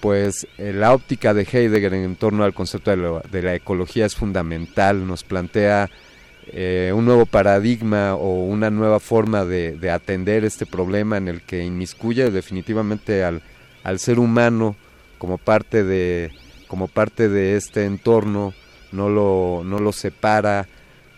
pues 0.00 0.46
eh, 0.58 0.72
la 0.72 0.94
óptica 0.94 1.34
de 1.34 1.46
Heidegger 1.50 1.94
en 1.94 2.16
torno 2.16 2.44
al 2.44 2.54
concepto 2.54 2.90
de, 2.96 3.42
la 3.42 3.54
ecología 3.54 4.06
es 4.06 4.14
fundamental, 4.14 5.06
nos 5.06 5.24
plantea 5.24 5.90
eh, 6.46 6.92
un 6.94 7.04
nuevo 7.04 7.26
paradigma 7.26 8.14
o 8.14 8.44
una 8.44 8.70
nueva 8.70 9.00
forma 9.00 9.44
de, 9.44 9.72
de 9.72 9.90
atender 9.90 10.44
este 10.44 10.66
problema 10.66 11.16
en 11.16 11.28
el 11.28 11.42
que 11.42 11.64
inmiscuye 11.64 12.30
definitivamente 12.30 13.24
al, 13.24 13.42
al 13.82 13.98
ser 13.98 14.18
humano 14.18 14.76
como 15.18 15.38
parte 15.38 15.84
de 15.84 16.30
como 16.68 16.86
parte 16.86 17.28
de 17.28 17.56
este 17.56 17.86
entorno, 17.86 18.52
no 18.92 19.08
lo, 19.08 19.62
no 19.64 19.78
lo 19.78 19.90
separa. 19.92 20.68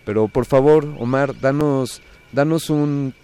Pero 0.04 0.28
por 0.28 0.46
favor, 0.46 0.86
Omar, 0.98 1.38
danos, 1.40 2.00
danos 2.32 2.70
un, 2.70 3.14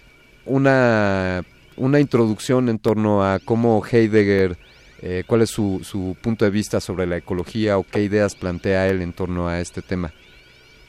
una, 0.45 1.43
una 1.77 1.99
introducción 1.99 2.69
en 2.69 2.79
torno 2.79 3.23
a 3.23 3.39
cómo 3.39 3.81
Heidegger 3.89 4.57
eh, 5.01 5.23
cuál 5.25 5.41
es 5.41 5.49
su, 5.49 5.81
su 5.83 6.15
punto 6.21 6.45
de 6.45 6.51
vista 6.51 6.79
sobre 6.79 7.05
la 7.05 7.17
ecología 7.17 7.77
o 7.77 7.83
qué 7.83 8.01
ideas 8.01 8.35
plantea 8.35 8.87
él 8.87 9.01
en 9.01 9.13
torno 9.13 9.47
a 9.47 9.59
este 9.59 9.81
tema. 9.81 10.13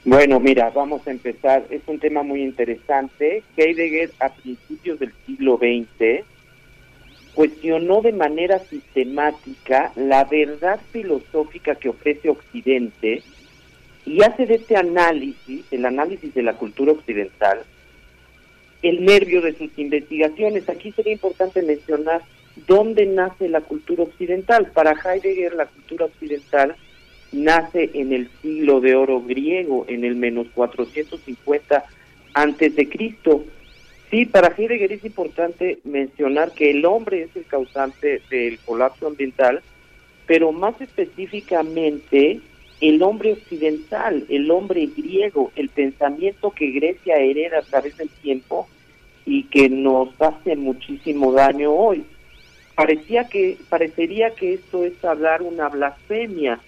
Bueno, 0.05 0.39
mira, 0.39 0.69
vamos 0.69 1.05
a 1.07 1.11
empezar. 1.11 1.65
Es 1.69 1.81
un 1.87 1.99
tema 1.99 2.23
muy 2.23 2.41
interesante. 2.41 3.43
Heidegger 3.57 4.11
a 4.19 4.29
principios 4.29 4.99
del 4.99 5.13
siglo 5.25 5.57
XX 5.57 6.25
cuestionó 7.33 8.01
de 8.01 8.11
manera 8.11 8.59
sistemática 8.59 9.91
la 9.95 10.25
verdad 10.25 10.79
filosófica 10.91 11.75
que 11.75 11.89
ofrece 11.89 12.29
Occidente 12.29 13.23
y 14.05 14.23
hace 14.23 14.45
de 14.45 14.55
este 14.55 14.75
análisis, 14.75 15.63
el 15.71 15.85
análisis 15.85 16.33
de 16.33 16.43
la 16.43 16.53
cultura 16.53 16.93
occidental, 16.93 17.63
el 18.81 19.05
nervio 19.05 19.41
de 19.41 19.53
sus 19.53 19.69
investigaciones. 19.77 20.67
Aquí 20.67 20.91
sería 20.91 21.13
importante 21.13 21.61
mencionar 21.61 22.21
dónde 22.67 23.05
nace 23.05 23.49
la 23.49 23.61
cultura 23.61 24.03
occidental. 24.03 24.71
Para 24.73 24.93
Heidegger 24.93 25.53
la 25.53 25.65
cultura 25.65 26.05
occidental 26.05 26.75
nace 27.31 27.91
en 27.93 28.13
el 28.13 28.29
siglo 28.41 28.81
de 28.81 28.95
oro 28.95 29.21
griego, 29.21 29.85
en 29.87 30.03
el 30.03 30.15
menos 30.15 30.47
450 30.53 31.85
antes 32.33 32.75
de 32.75 32.89
Cristo. 32.89 33.43
Sí, 34.09 34.25
para 34.25 34.53
Heidegger 34.55 34.91
es 34.91 35.05
importante 35.05 35.79
mencionar 35.83 36.51
que 36.53 36.71
el 36.71 36.85
hombre 36.85 37.23
es 37.23 37.35
el 37.35 37.45
causante 37.45 38.21
del 38.29 38.57
colapso 38.59 39.07
ambiental, 39.07 39.61
pero 40.25 40.51
más 40.51 40.79
específicamente 40.81 42.39
el 42.81 43.03
hombre 43.03 43.33
occidental, 43.33 44.25
el 44.29 44.49
hombre 44.51 44.87
griego, 44.95 45.51
el 45.55 45.69
pensamiento 45.69 46.51
que 46.51 46.71
Grecia 46.71 47.17
hereda 47.17 47.59
a 47.59 47.63
través 47.63 47.97
del 47.97 48.09
tiempo 48.09 48.67
y 49.25 49.43
que 49.43 49.69
nos 49.69 50.09
hace 50.19 50.55
muchísimo 50.55 51.31
daño 51.31 51.71
hoy. 51.71 52.03
Parecía 52.79 53.25
que 53.25 53.57
parecería 53.67 54.35
que 54.35 54.53
esto 54.53 54.85
es 54.85 55.03
hablar 55.03 55.41
una 55.41 55.67
blasfemia, 55.67 56.61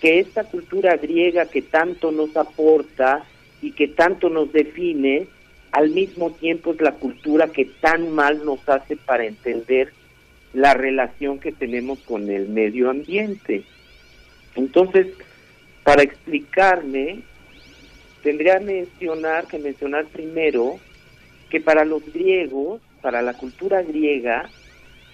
que 0.00 0.18
esta 0.18 0.44
cultura 0.44 0.96
griega 0.96 1.44
que 1.44 1.60
tanto 1.60 2.10
nos 2.10 2.34
aporta 2.38 3.26
y 3.60 3.72
que 3.72 3.88
tanto 3.88 4.30
nos 4.30 4.50
define, 4.50 5.26
al 5.72 5.90
mismo 5.90 6.30
tiempo 6.30 6.72
es 6.72 6.80
la 6.80 6.92
cultura 6.92 7.48
que 7.48 7.66
tan 7.66 8.10
mal 8.12 8.46
nos 8.46 8.66
hace 8.66 8.96
para 8.96 9.26
entender 9.26 9.92
la 10.54 10.72
relación 10.72 11.38
que 11.38 11.52
tenemos 11.52 11.98
con 11.98 12.30
el 12.30 12.48
medio 12.48 12.88
ambiente. 12.88 13.62
Entonces, 14.54 15.08
para 15.84 16.02
explicarme, 16.02 17.20
tendría 18.22 18.58
mencionar 18.58 19.46
que 19.46 19.58
mencionar 19.58 20.06
primero 20.06 20.80
que 21.50 21.60
para 21.60 21.84
los 21.84 22.10
griegos, 22.10 22.80
para 23.02 23.20
la 23.20 23.34
cultura 23.34 23.82
griega, 23.82 24.48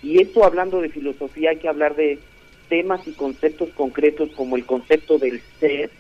y 0.04 0.20
esto 0.20 0.44
hablando 0.44 0.82
de 0.82 0.90
filosofía 0.90 1.50
hay 1.50 1.56
que 1.56 1.68
hablar 1.68 1.96
de 1.96 2.18
temas 2.68 3.06
y 3.08 3.12
conceptos 3.12 3.70
concretos 3.70 4.30
como 4.36 4.56
el 4.56 4.66
concepto 4.66 5.18
del 5.18 5.40
ser, 5.58 5.90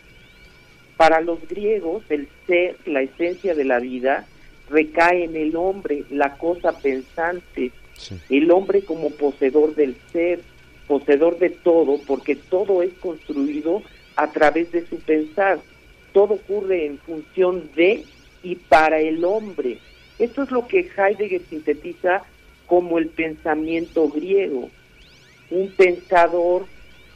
para 0.96 1.20
los 1.20 1.46
griegos 1.48 2.04
el 2.10 2.28
ser, 2.46 2.76
la 2.84 3.00
esencia 3.00 3.54
de 3.54 3.64
la 3.64 3.80
vida, 3.80 4.26
recae 4.68 5.24
en 5.24 5.36
el 5.36 5.56
hombre, 5.56 6.04
la 6.10 6.36
cosa 6.36 6.78
pensante, 6.78 7.72
el 8.28 8.50
hombre 8.50 8.82
como 8.84 9.10
poseedor 9.10 9.74
del 9.74 9.96
ser, 10.12 10.40
poseedor 10.86 11.38
de 11.38 11.50
todo, 11.50 11.98
porque 12.06 12.36
todo 12.36 12.82
es 12.82 12.92
construido 12.94 13.82
a 14.16 14.30
través 14.30 14.70
de 14.72 14.86
su 14.86 14.98
pensar, 14.98 15.60
todo 16.12 16.34
ocurre 16.34 16.86
en 16.86 16.98
función 16.98 17.70
de 17.74 18.04
y 18.42 18.56
para 18.56 19.00
el 19.00 19.24
hombre. 19.24 19.78
Esto 20.18 20.42
es 20.42 20.50
lo 20.50 20.66
que 20.68 20.90
Heidegger 20.96 21.40
sintetiza 21.48 22.22
como 22.66 22.98
el 22.98 23.08
pensamiento 23.08 24.08
griego, 24.08 24.70
un 25.50 25.70
pensador 25.76 26.66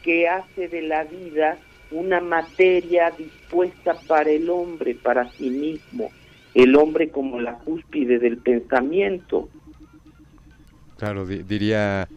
que 0.03 0.29
hace 0.29 0.69
de 0.69 0.83
la 0.83 1.05
vida 1.05 1.59
una 1.91 2.21
materia 2.21 3.11
dispuesta 3.11 3.95
para 4.07 4.31
el 4.31 4.51
hombre, 4.51 4.95
para 4.95 5.31
sí 5.33 5.51
mismo, 5.51 6.11
el 6.55 6.77
hombre 6.77 7.09
como 7.09 7.41
la 7.41 7.55
cúspide 7.55 8.19
del 8.19 8.39
pensamiento. 8.39 9.49
Claro, 10.99 11.27
diría 11.27 12.09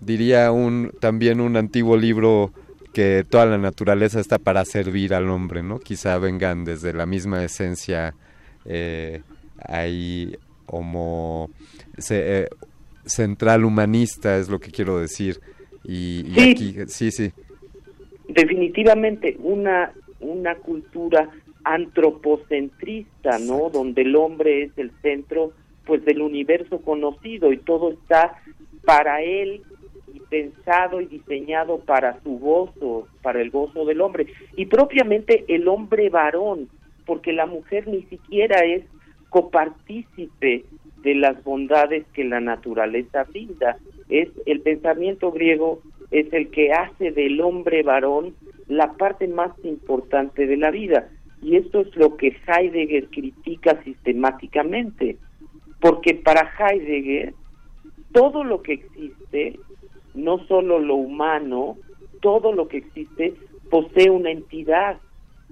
diría 0.00 0.52
un 0.52 0.92
también 1.00 1.40
un 1.40 1.56
antiguo 1.56 1.96
libro 1.96 2.52
que 2.92 3.24
toda 3.28 3.46
la 3.46 3.58
naturaleza 3.58 4.20
está 4.20 4.38
para 4.38 4.64
servir 4.64 5.14
al 5.14 5.28
hombre, 5.30 5.62
¿no? 5.62 5.78
Quizá 5.78 6.18
vengan 6.18 6.64
desde 6.64 6.92
la 6.92 7.06
misma 7.06 7.44
esencia 7.44 8.14
eh, 8.64 9.22
ahí 9.62 10.36
homo 10.66 11.50
eh, 12.10 12.48
central 13.04 13.64
humanista 13.64 14.36
es 14.36 14.48
lo 14.48 14.58
que 14.58 14.70
quiero 14.70 14.98
decir. 14.98 15.40
Y, 15.84 16.24
sí, 16.34 16.50
aquí 16.50 16.74
sí 16.88 17.10
sí. 17.10 17.32
Definitivamente 18.28 19.36
una 19.38 19.92
una 20.20 20.56
cultura 20.56 21.28
antropocentrista 21.64 23.38
no 23.38 23.70
donde 23.70 24.02
el 24.02 24.16
hombre 24.16 24.64
es 24.64 24.72
el 24.76 24.90
centro 25.02 25.52
pues 25.84 26.04
del 26.04 26.20
universo 26.20 26.80
conocido 26.80 27.52
y 27.52 27.58
todo 27.58 27.92
está 27.92 28.40
para 28.84 29.22
él 29.22 29.62
y 30.12 30.20
pensado 30.20 31.00
y 31.00 31.06
diseñado 31.06 31.78
para 31.78 32.20
su 32.22 32.38
gozo 32.38 33.08
para 33.22 33.40
el 33.40 33.50
gozo 33.50 33.84
del 33.84 34.00
hombre. 34.00 34.26
Y 34.56 34.66
propiamente 34.66 35.44
el 35.48 35.68
hombre 35.68 36.08
varón 36.08 36.68
porque 37.04 37.32
la 37.32 37.46
mujer 37.46 37.86
ni 37.86 38.02
siquiera 38.02 38.64
es 38.64 38.84
copartícipe 39.30 40.64
de 41.02 41.14
las 41.14 41.42
bondades 41.44 42.04
que 42.14 42.24
la 42.24 42.40
naturaleza 42.40 43.24
brinda. 43.24 43.76
Es 44.08 44.28
el 44.46 44.60
pensamiento 44.60 45.32
griego 45.32 45.80
es 46.10 46.32
el 46.32 46.50
que 46.50 46.72
hace 46.72 47.10
del 47.10 47.40
hombre 47.40 47.82
varón 47.82 48.34
la 48.68 48.92
parte 48.94 49.28
más 49.28 49.52
importante 49.64 50.46
de 50.46 50.56
la 50.56 50.70
vida. 50.70 51.08
Y 51.42 51.56
esto 51.56 51.80
es 51.80 51.94
lo 51.96 52.16
que 52.16 52.36
Heidegger 52.46 53.08
critica 53.08 53.82
sistemáticamente, 53.84 55.16
porque 55.80 56.14
para 56.14 56.50
Heidegger 56.58 57.34
todo 58.12 58.44
lo 58.44 58.62
que 58.62 58.74
existe, 58.74 59.58
no 60.14 60.38
solo 60.46 60.78
lo 60.78 60.94
humano, 60.94 61.76
todo 62.20 62.52
lo 62.52 62.68
que 62.68 62.78
existe 62.78 63.34
posee 63.70 64.10
una 64.10 64.30
entidad. 64.30 64.98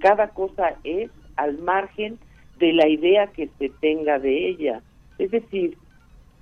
Cada 0.00 0.28
cosa 0.28 0.76
es 0.84 1.10
al 1.37 1.58
margen 1.58 2.18
de 2.58 2.72
la 2.72 2.88
idea 2.88 3.28
que 3.28 3.48
se 3.58 3.70
tenga 3.80 4.18
de 4.18 4.48
ella. 4.48 4.82
Es 5.18 5.30
decir, 5.30 5.76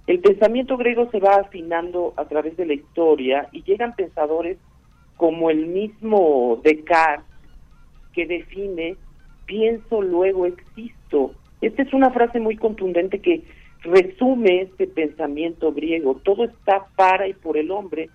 el 0.07 0.21
pensamiento 0.21 0.77
griego 0.77 1.09
se 1.11 1.21
va 1.21 1.37
afinando 1.37 2.13
a 2.17 2.25
través 2.25 2.57
de 2.57 2.67
la 2.67 2.75
historia 2.75 3.49
y 3.53 3.63
llegan 3.63 3.95
pensadores 3.95 4.59
como 5.17 5.51
el 5.51 5.67
mismo 5.67 6.61
Descartes 6.65 7.27
que 8.13 8.27
define 8.27 8.97
pienso 9.47 10.03
luego 10.03 10.47
existo. 10.47 11.33
Esta 11.61 11.83
es 11.83 11.93
una 11.93 12.11
frase 12.11 12.41
muy 12.41 12.57
contundente 12.57 13.21
que 13.21 13.43
resume 13.83 14.63
este 14.63 14.87
pensamiento 14.87 15.73
griego. 15.73 16.21
Todo 16.23 16.45
está 16.45 16.87
para 16.97 17.29
y 17.29 17.35
por 17.35 17.57
el 17.57 17.71
hombre. 17.71 18.11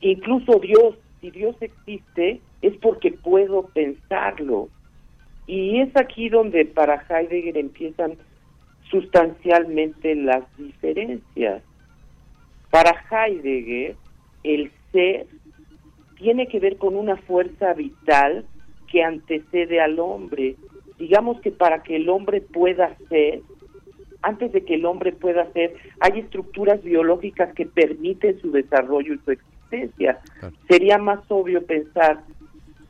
Incluso 0.00 0.58
Dios, 0.58 0.96
si 1.20 1.30
Dios 1.30 1.56
existe, 1.60 2.40
es 2.62 2.76
porque 2.78 3.12
puedo 3.12 3.66
pensarlo. 3.68 4.68
Y 5.46 5.80
es 5.80 5.94
aquí 5.96 6.28
donde 6.28 6.64
para 6.64 7.04
Heidegger 7.08 7.58
empiezan 7.58 8.16
sustancialmente 8.90 10.14
las 10.14 10.44
diferencias. 10.56 11.62
Para 12.70 12.94
Heidegger, 13.10 13.96
el 14.44 14.70
ser 14.92 15.26
tiene 16.16 16.46
que 16.46 16.60
ver 16.60 16.76
con 16.76 16.94
una 16.94 17.16
fuerza 17.16 17.74
vital 17.74 18.44
que 18.90 19.02
antecede 19.02 19.80
al 19.80 19.98
hombre. 19.98 20.56
Digamos 20.98 21.40
que 21.40 21.50
para 21.50 21.82
que 21.82 21.96
el 21.96 22.08
hombre 22.08 22.40
pueda 22.40 22.96
ser, 23.08 23.40
antes 24.22 24.52
de 24.52 24.64
que 24.64 24.74
el 24.74 24.84
hombre 24.84 25.12
pueda 25.12 25.50
ser, 25.52 25.74
hay 25.98 26.20
estructuras 26.20 26.82
biológicas 26.82 27.52
que 27.54 27.66
permiten 27.66 28.40
su 28.40 28.52
desarrollo 28.52 29.14
y 29.14 29.18
su 29.18 29.32
existencia. 29.32 30.20
Sería 30.68 30.98
más 30.98 31.18
obvio 31.28 31.66
pensar, 31.66 32.22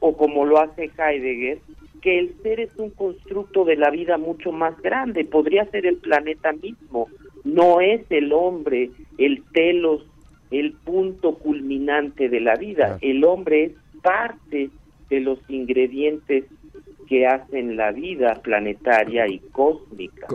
o 0.01 0.17
como 0.17 0.45
lo 0.45 0.59
hace 0.59 0.91
Heidegger, 0.99 1.61
que 2.03 2.19
el 2.19 2.35
ser 2.43 2.61
es 2.61 2.77
un 2.77 2.91
constructo 2.91 3.65
de 3.65 3.77
la 3.77 3.91
vida 3.91 4.19
mucho 4.19 4.53
más 4.53 4.79
grande, 4.83 5.25
podría 5.25 5.65
ser 5.71 5.87
el 5.87 5.97
planeta 5.97 6.53
mismo, 6.53 7.09
no 7.45 7.81
es 7.81 8.03
el 8.11 8.33
hombre, 8.33 8.91
el 9.19 9.43
telos, 9.53 10.05
el 10.51 10.73
punto 10.73 11.37
culminante 11.39 12.29
de 12.29 12.41
la 12.41 12.57
vida, 12.57 12.99
el 13.01 13.25
hombre 13.25 13.65
es 13.65 13.73
parte 14.03 14.71
de 15.09 15.21
los 15.21 15.39
ingredientes 15.49 16.45
que 17.09 17.27
hacen 17.27 17.77
la 17.77 17.93
vida 17.93 18.41
planetaria 18.43 19.29
y 19.29 19.39
cósmica. 19.39 20.27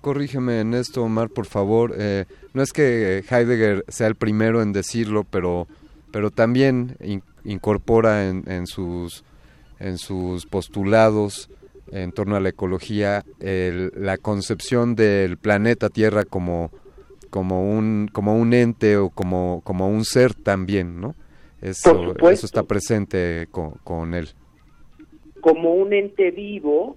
corrígeme 0.00 0.60
en 0.60 0.74
esto, 0.74 1.02
Omar, 1.02 1.30
por 1.30 1.46
favor. 1.46 1.94
Eh, 1.98 2.26
no 2.52 2.62
es 2.62 2.72
que 2.72 3.24
Heidegger 3.28 3.84
sea 3.88 4.06
el 4.06 4.16
primero 4.16 4.60
en 4.60 4.72
decirlo, 4.72 5.24
pero, 5.24 5.66
pero 6.12 6.30
también 6.30 6.96
incorpora 7.44 8.28
en, 8.28 8.44
en 8.48 8.66
sus 8.66 9.24
en 9.78 9.98
sus 9.98 10.46
postulados 10.46 11.50
en 11.92 12.12
torno 12.12 12.36
a 12.36 12.40
la 12.40 12.48
ecología 12.48 13.24
la 13.38 14.18
concepción 14.18 14.96
del 14.96 15.36
planeta 15.38 15.88
Tierra 15.88 16.24
como 16.24 16.70
como 17.30 17.70
un 17.70 18.08
como 18.12 18.36
un 18.36 18.52
ente 18.54 18.96
o 18.96 19.10
como 19.10 19.60
como 19.64 19.88
un 19.88 20.04
ser 20.04 20.34
también 20.34 21.00
no 21.00 21.14
eso, 21.62 22.14
eso 22.30 22.46
está 22.46 22.64
presente 22.64 23.48
con, 23.50 23.72
con 23.82 24.14
él. 24.14 24.28
Como 25.40 25.74
un 25.74 25.92
ente 25.92 26.30
vivo 26.30 26.96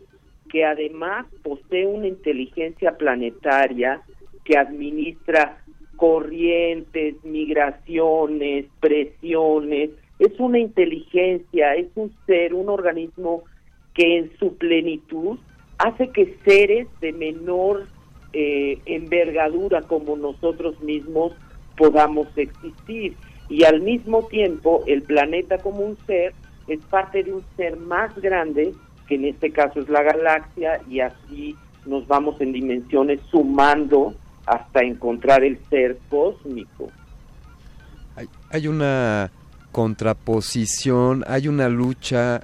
que 0.49 0.65
además 0.65 1.27
posee 1.43 1.85
una 1.85 2.07
inteligencia 2.07 2.97
planetaria 2.97 4.01
que 4.43 4.57
administra 4.57 5.63
corrientes, 5.95 7.15
migraciones, 7.23 8.65
presiones, 8.79 9.91
es 10.19 10.37
una 10.37 10.59
inteligencia, 10.59 11.75
es 11.75 11.87
un 11.95 12.13
ser, 12.25 12.53
un 12.53 12.69
organismo 12.69 13.43
que 13.93 14.17
en 14.17 14.37
su 14.37 14.55
plenitud 14.57 15.39
hace 15.77 16.09
que 16.09 16.37
seres 16.43 16.87
de 16.99 17.13
menor 17.13 17.87
eh, 18.33 18.79
envergadura 18.85 19.81
como 19.83 20.17
nosotros 20.17 20.79
mismos 20.81 21.33
podamos 21.77 22.27
existir. 22.35 23.15
Y 23.47 23.63
al 23.63 23.81
mismo 23.81 24.27
tiempo 24.27 24.83
el 24.85 25.01
planeta 25.01 25.57
como 25.57 25.79
un 25.79 25.97
ser 26.05 26.33
es 26.67 26.81
parte 26.85 27.23
de 27.23 27.33
un 27.33 27.43
ser 27.55 27.77
más 27.77 28.13
grande, 28.21 28.73
que 29.07 29.15
en 29.15 29.25
este 29.25 29.51
caso 29.51 29.79
es 29.79 29.89
la 29.89 30.03
galaxia, 30.03 30.81
y 30.87 30.99
así 30.99 31.55
nos 31.85 32.05
vamos 32.07 32.39
en 32.41 32.51
dimensiones 32.51 33.21
sumando 33.31 34.13
hasta 34.45 34.81
encontrar 34.81 35.43
el 35.43 35.57
ser 35.69 35.97
cósmico. 36.09 36.89
Hay, 38.15 38.27
hay 38.51 38.67
una 38.67 39.31
contraposición, 39.71 41.23
hay 41.27 41.47
una 41.47 41.69
lucha, 41.69 42.41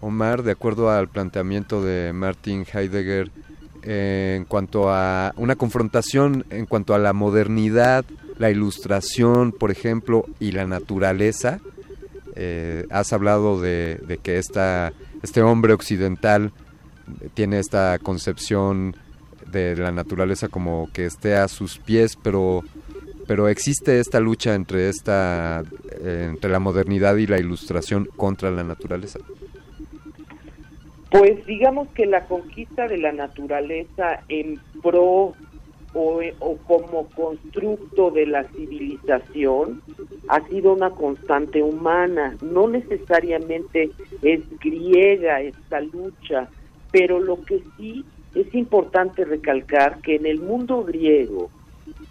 Omar, 0.00 0.42
de 0.42 0.52
acuerdo 0.52 0.90
al 0.90 1.08
planteamiento 1.08 1.82
de 1.82 2.12
Martin 2.12 2.64
Heidegger, 2.72 3.30
en 3.82 4.44
cuanto 4.44 4.90
a 4.90 5.32
una 5.36 5.56
confrontación 5.56 6.44
en 6.50 6.66
cuanto 6.66 6.94
a 6.94 6.98
la 6.98 7.12
modernidad, 7.12 8.04
la 8.38 8.50
ilustración, 8.50 9.52
por 9.52 9.70
ejemplo, 9.70 10.24
y 10.40 10.52
la 10.52 10.66
naturaleza. 10.66 11.60
Eh, 12.36 12.86
has 12.90 13.12
hablado 13.12 13.60
de, 13.60 14.00
de 14.06 14.18
que 14.18 14.38
esta, 14.38 14.92
este 15.22 15.42
hombre 15.42 15.72
occidental 15.72 16.52
tiene 17.34 17.58
esta 17.58 17.98
concepción 17.98 18.94
de 19.50 19.76
la 19.76 19.92
naturaleza 19.92 20.48
como 20.48 20.88
que 20.92 21.06
esté 21.06 21.36
a 21.36 21.48
sus 21.48 21.78
pies, 21.78 22.16
pero 22.22 22.62
pero 23.28 23.46
existe 23.48 24.00
esta 24.00 24.20
lucha 24.20 24.54
entre 24.54 24.88
esta 24.88 25.62
eh, 26.00 26.24
entre 26.30 26.50
la 26.50 26.58
modernidad 26.58 27.14
y 27.16 27.26
la 27.26 27.38
ilustración 27.38 28.08
contra 28.16 28.50
la 28.50 28.64
naturaleza. 28.64 29.20
Pues 31.10 31.44
digamos 31.46 31.88
que 31.88 32.06
la 32.06 32.24
conquista 32.24 32.88
de 32.88 32.96
la 32.96 33.12
naturaleza 33.12 34.20
en 34.28 34.58
pro 34.82 35.34
o, 35.94 36.20
o 36.38 36.56
como 36.66 37.06
constructo 37.10 38.10
de 38.10 38.26
la 38.26 38.44
civilización 38.44 39.82
ha 40.28 40.40
sido 40.48 40.72
una 40.72 40.90
constante 40.90 41.62
humana, 41.62 42.34
no 42.40 42.66
necesariamente 42.66 43.90
es 44.22 44.40
griega 44.58 45.42
esta 45.42 45.80
lucha, 45.80 46.48
pero 46.92 47.20
lo 47.20 47.42
que 47.44 47.62
sí 47.76 48.04
es 48.34 48.54
importante 48.54 49.24
recalcar 49.24 50.00
que 50.00 50.16
en 50.16 50.26
el 50.26 50.40
mundo 50.40 50.82
griego 50.84 51.50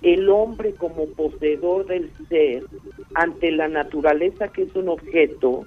el 0.02 0.30
hombre 0.30 0.74
como 0.74 1.08
poseedor 1.08 1.86
del 1.88 2.12
ser 2.30 2.64
ante 3.16 3.52
la 3.52 3.68
naturaleza 3.68 4.50
que 4.50 4.64
es 4.64 4.76
un 4.76 4.90
objeto, 4.90 5.66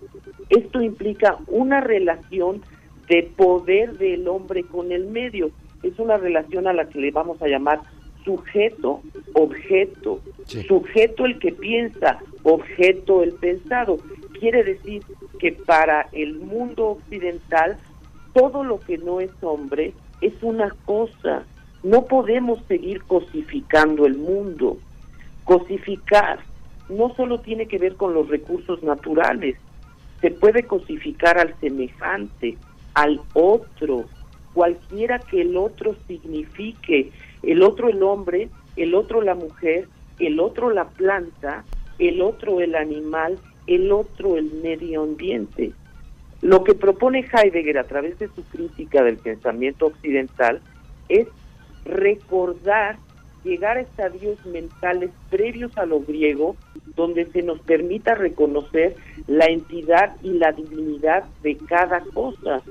esto 0.49 0.81
implica 0.81 1.39
una 1.47 1.81
relación 1.81 2.63
de 3.09 3.25
poder 3.37 3.99
del 3.99 4.29
hombre 4.29 4.63
con 4.63 4.93
el 4.93 5.07
medio. 5.07 5.51
Es 5.83 5.99
una 5.99 6.17
relación 6.17 6.67
a 6.67 6.73
la 6.73 6.89
que 6.89 7.01
le 7.01 7.11
vamos 7.11 7.41
a 7.43 7.49
llamar 7.49 7.81
sujeto, 8.25 9.01
objeto, 9.35 10.21
sujeto 10.45 11.25
el 11.25 11.39
que 11.39 11.53
piensa, 11.53 12.19
objeto 12.43 13.23
el 13.23 13.33
pensado. 13.33 13.99
Quiere 14.39 14.63
decir 14.63 15.03
que 15.39 15.53
para 15.53 16.09
el 16.13 16.35
mundo 16.35 16.89
occidental 16.91 17.77
todo 18.33 18.63
lo 18.63 18.81
que 18.81 18.99
no 18.99 19.21
es 19.21 19.31
hombre 19.41 19.93
es 20.21 20.35
una 20.43 20.71
cosa. 20.85 21.45
No 21.83 22.05
podemos 22.05 22.61
seguir 22.69 23.03
cosificando 23.05 24.07
el 24.07 24.17
mundo. 24.17 24.79
Cosificar 25.45 26.41
no 26.91 27.15
solo 27.15 27.41
tiene 27.41 27.67
que 27.67 27.79
ver 27.79 27.95
con 27.95 28.15
los 28.15 28.29
recursos 28.29 28.83
naturales, 28.83 29.57
se 30.21 30.31
puede 30.31 30.65
cosificar 30.65 31.39
al 31.39 31.55
semejante, 31.61 32.57
al 32.95 33.21
otro, 33.33 34.05
cualquiera 34.53 35.19
que 35.19 35.41
el 35.41 35.57
otro 35.57 35.95
signifique, 36.07 37.11
el 37.43 37.63
otro 37.63 37.89
el 37.89 38.03
hombre, 38.03 38.49
el 38.77 38.95
otro 38.95 39.23
la 39.23 39.35
mujer, 39.35 39.89
el 40.19 40.41
otro 40.41 40.71
la 40.71 40.89
planta, 40.89 41.65
el 41.99 42.21
otro 42.21 42.61
el 42.61 42.75
animal, 42.75 43.39
el 43.67 43.93
otro 43.93 44.37
el 44.37 44.51
medio 44.63 45.03
ambiente. 45.03 45.73
Lo 46.43 46.65
que 46.65 46.75
propone 46.75 47.27
Heidegger 47.33 47.79
a 47.79 47.85
través 47.85 48.19
de 48.19 48.29
su 48.29 48.43
crítica 48.45 49.03
del 49.03 49.19
pensamiento 49.19 49.87
occidental 49.87 50.61
es 51.09 51.29
recordar, 51.85 52.97
llegar 53.45 53.77
a 53.77 53.81
estadios 53.81 54.45
mentales 54.47 55.11
previos 55.31 55.77
a 55.77 55.87
lo 55.87 56.01
griego, 56.01 56.57
donde 56.97 57.27
se 57.27 57.43
nos 57.43 57.61
permita 57.61 58.15
reconocer 58.15 58.97
la 59.27 59.47
entidad 59.47 60.17
y 60.23 60.33
la 60.33 60.53
divinidad 60.53 61.25
de 61.43 61.57
cada 61.57 62.01
cosa. 62.01 62.63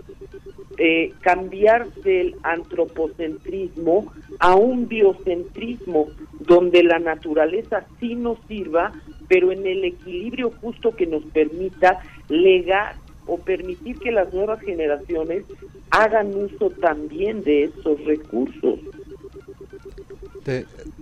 Eh, 0.77 1.11
cambiar 1.21 1.91
del 2.03 2.35
antropocentrismo 2.43 4.13
a 4.39 4.55
un 4.55 4.87
biocentrismo, 4.87 6.07
donde 6.39 6.83
la 6.83 6.99
naturaleza 6.99 7.85
sí 7.99 8.15
nos 8.15 8.37
sirva, 8.47 8.93
pero 9.27 9.51
en 9.51 9.65
el 9.67 9.83
equilibrio 9.83 10.51
justo 10.61 10.95
que 10.95 11.05
nos 11.05 11.23
permita 11.25 11.99
legar 12.29 12.95
o 13.25 13.37
permitir 13.37 13.99
que 13.99 14.11
las 14.11 14.33
nuevas 14.33 14.61
generaciones 14.61 15.43
hagan 15.91 16.33
uso 16.35 16.69
también 16.69 17.43
de 17.43 17.65
esos 17.65 18.03
recursos. 18.05 18.79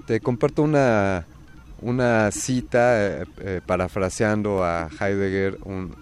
Te, 0.05 0.19
comparto 0.19 0.61
una, 0.61 1.25
una 1.81 2.31
cita, 2.31 3.21
eh, 3.21 3.25
eh, 3.39 3.61
parafraseando 3.65 4.61
a 4.61 4.89
Heidegger, 4.99 5.57
un, 5.63 5.95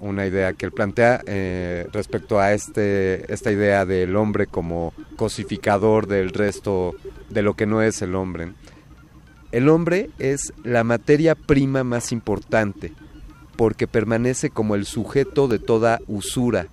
una 0.00 0.26
idea 0.26 0.52
que 0.52 0.66
él 0.66 0.72
plantea 0.72 1.22
eh, 1.26 1.88
respecto 1.92 2.38
a 2.38 2.52
este, 2.52 3.32
esta 3.32 3.50
idea 3.50 3.86
del 3.86 4.16
hombre 4.16 4.46
como 4.46 4.92
cosificador 5.16 6.06
del 6.06 6.28
resto 6.28 6.94
de 7.30 7.40
lo 7.40 7.54
que 7.54 7.64
no 7.64 7.80
es 7.80 8.02
el 8.02 8.14
hombre. 8.14 8.52
El 9.50 9.70
hombre 9.70 10.10
es 10.18 10.52
la 10.62 10.84
materia 10.84 11.34
prima 11.34 11.84
más 11.84 12.12
importante 12.12 12.92
porque 13.56 13.86
permanece 13.86 14.50
como 14.50 14.74
el 14.74 14.84
sujeto 14.84 15.48
de 15.48 15.58
toda 15.58 16.00
usura 16.06 16.66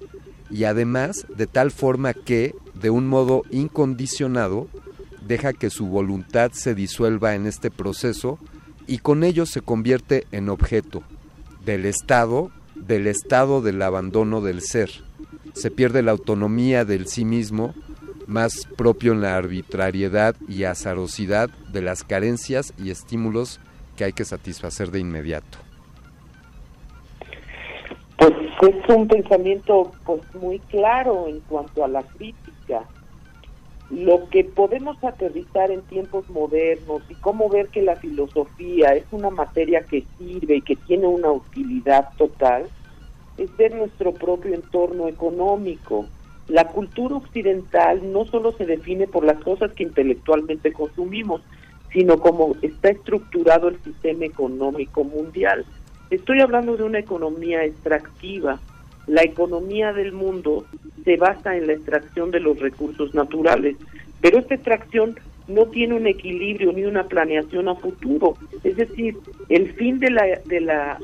y 0.49 0.65
además 0.65 1.25
de 1.33 1.47
tal 1.47 1.71
forma 1.71 2.13
que, 2.13 2.53
de 2.73 2.89
un 2.89 3.07
modo 3.07 3.43
incondicionado, 3.49 4.67
deja 5.27 5.53
que 5.53 5.69
su 5.69 5.87
voluntad 5.87 6.51
se 6.53 6.75
disuelva 6.75 7.35
en 7.35 7.45
este 7.47 7.71
proceso 7.71 8.39
y 8.87 8.99
con 8.99 9.23
ello 9.23 9.45
se 9.45 9.61
convierte 9.61 10.27
en 10.31 10.49
objeto 10.49 11.03
del 11.65 11.85
Estado, 11.85 12.51
del 12.75 13.07
estado 13.07 13.61
del 13.61 13.81
abandono 13.81 14.41
del 14.41 14.61
ser. 14.61 14.89
Se 15.53 15.71
pierde 15.71 16.01
la 16.01 16.11
autonomía 16.11 16.83
del 16.83 17.07
sí 17.07 17.25
mismo, 17.25 17.73
más 18.27 18.67
propio 18.77 19.13
en 19.13 19.21
la 19.21 19.35
arbitrariedad 19.35 20.35
y 20.47 20.63
azarosidad 20.63 21.49
de 21.71 21.81
las 21.81 22.03
carencias 22.03 22.73
y 22.77 22.89
estímulos 22.89 23.59
que 23.95 24.05
hay 24.05 24.13
que 24.13 24.25
satisfacer 24.25 24.91
de 24.91 24.99
inmediato. 24.99 25.57
Pues 28.17 28.33
es 28.61 28.89
un 28.95 29.07
pensamiento 29.07 29.91
pues 30.05 30.21
muy 30.35 30.59
claro 30.59 31.27
en 31.27 31.39
cuanto 31.41 31.83
a 31.83 31.87
la 31.87 32.01
crítica. 32.03 32.83
Lo 33.89 34.27
que 34.29 34.43
podemos 34.43 34.97
aterrizar 35.03 35.69
en 35.71 35.83
tiempos 35.83 36.27
modernos 36.29 37.03
y 37.09 37.15
cómo 37.15 37.49
ver 37.49 37.69
que 37.69 37.81
la 37.81 37.97
filosofía 37.97 38.89
es 38.95 39.05
una 39.11 39.29
materia 39.29 39.85
que 39.85 40.05
sirve 40.17 40.57
y 40.57 40.61
que 40.61 40.75
tiene 40.75 41.07
una 41.07 41.31
utilidad 41.31 42.09
total, 42.17 42.69
es 43.37 43.55
ver 43.57 43.75
nuestro 43.75 44.13
propio 44.13 44.53
entorno 44.53 45.07
económico. 45.07 46.07
La 46.47 46.67
cultura 46.71 47.15
occidental 47.15 48.11
no 48.11 48.25
solo 48.25 48.53
se 48.57 48.65
define 48.65 49.07
por 49.07 49.25
las 49.25 49.41
cosas 49.43 49.71
que 49.73 49.83
intelectualmente 49.83 50.73
consumimos, 50.73 51.41
sino 51.91 52.19
como 52.19 52.55
está 52.61 52.89
estructurado 52.89 53.69
el 53.69 53.81
sistema 53.83 54.25
económico 54.25 55.03
mundial. 55.03 55.65
Estoy 56.09 56.41
hablando 56.41 56.75
de 56.75 56.83
una 56.83 56.99
economía 56.99 57.63
extractiva. 57.63 58.59
La 59.07 59.23
economía 59.23 59.93
del 59.93 60.11
mundo 60.11 60.65
se 61.03 61.17
basa 61.17 61.55
en 61.57 61.67
la 61.67 61.73
extracción 61.73 62.31
de 62.31 62.39
los 62.39 62.59
recursos 62.59 63.13
naturales, 63.13 63.75
pero 64.21 64.39
esta 64.39 64.55
extracción 64.55 65.15
no 65.47 65.65
tiene 65.65 65.95
un 65.95 66.07
equilibrio 66.07 66.71
ni 66.71 66.85
una 66.85 67.03
planeación 67.03 67.67
a 67.67 67.75
futuro. 67.75 68.37
Es 68.63 68.77
decir, 68.77 69.17
el 69.49 69.73
fin 69.73 69.99
de 69.99 70.11
la, 70.11 70.39
de 70.45 70.61
la 70.61 70.97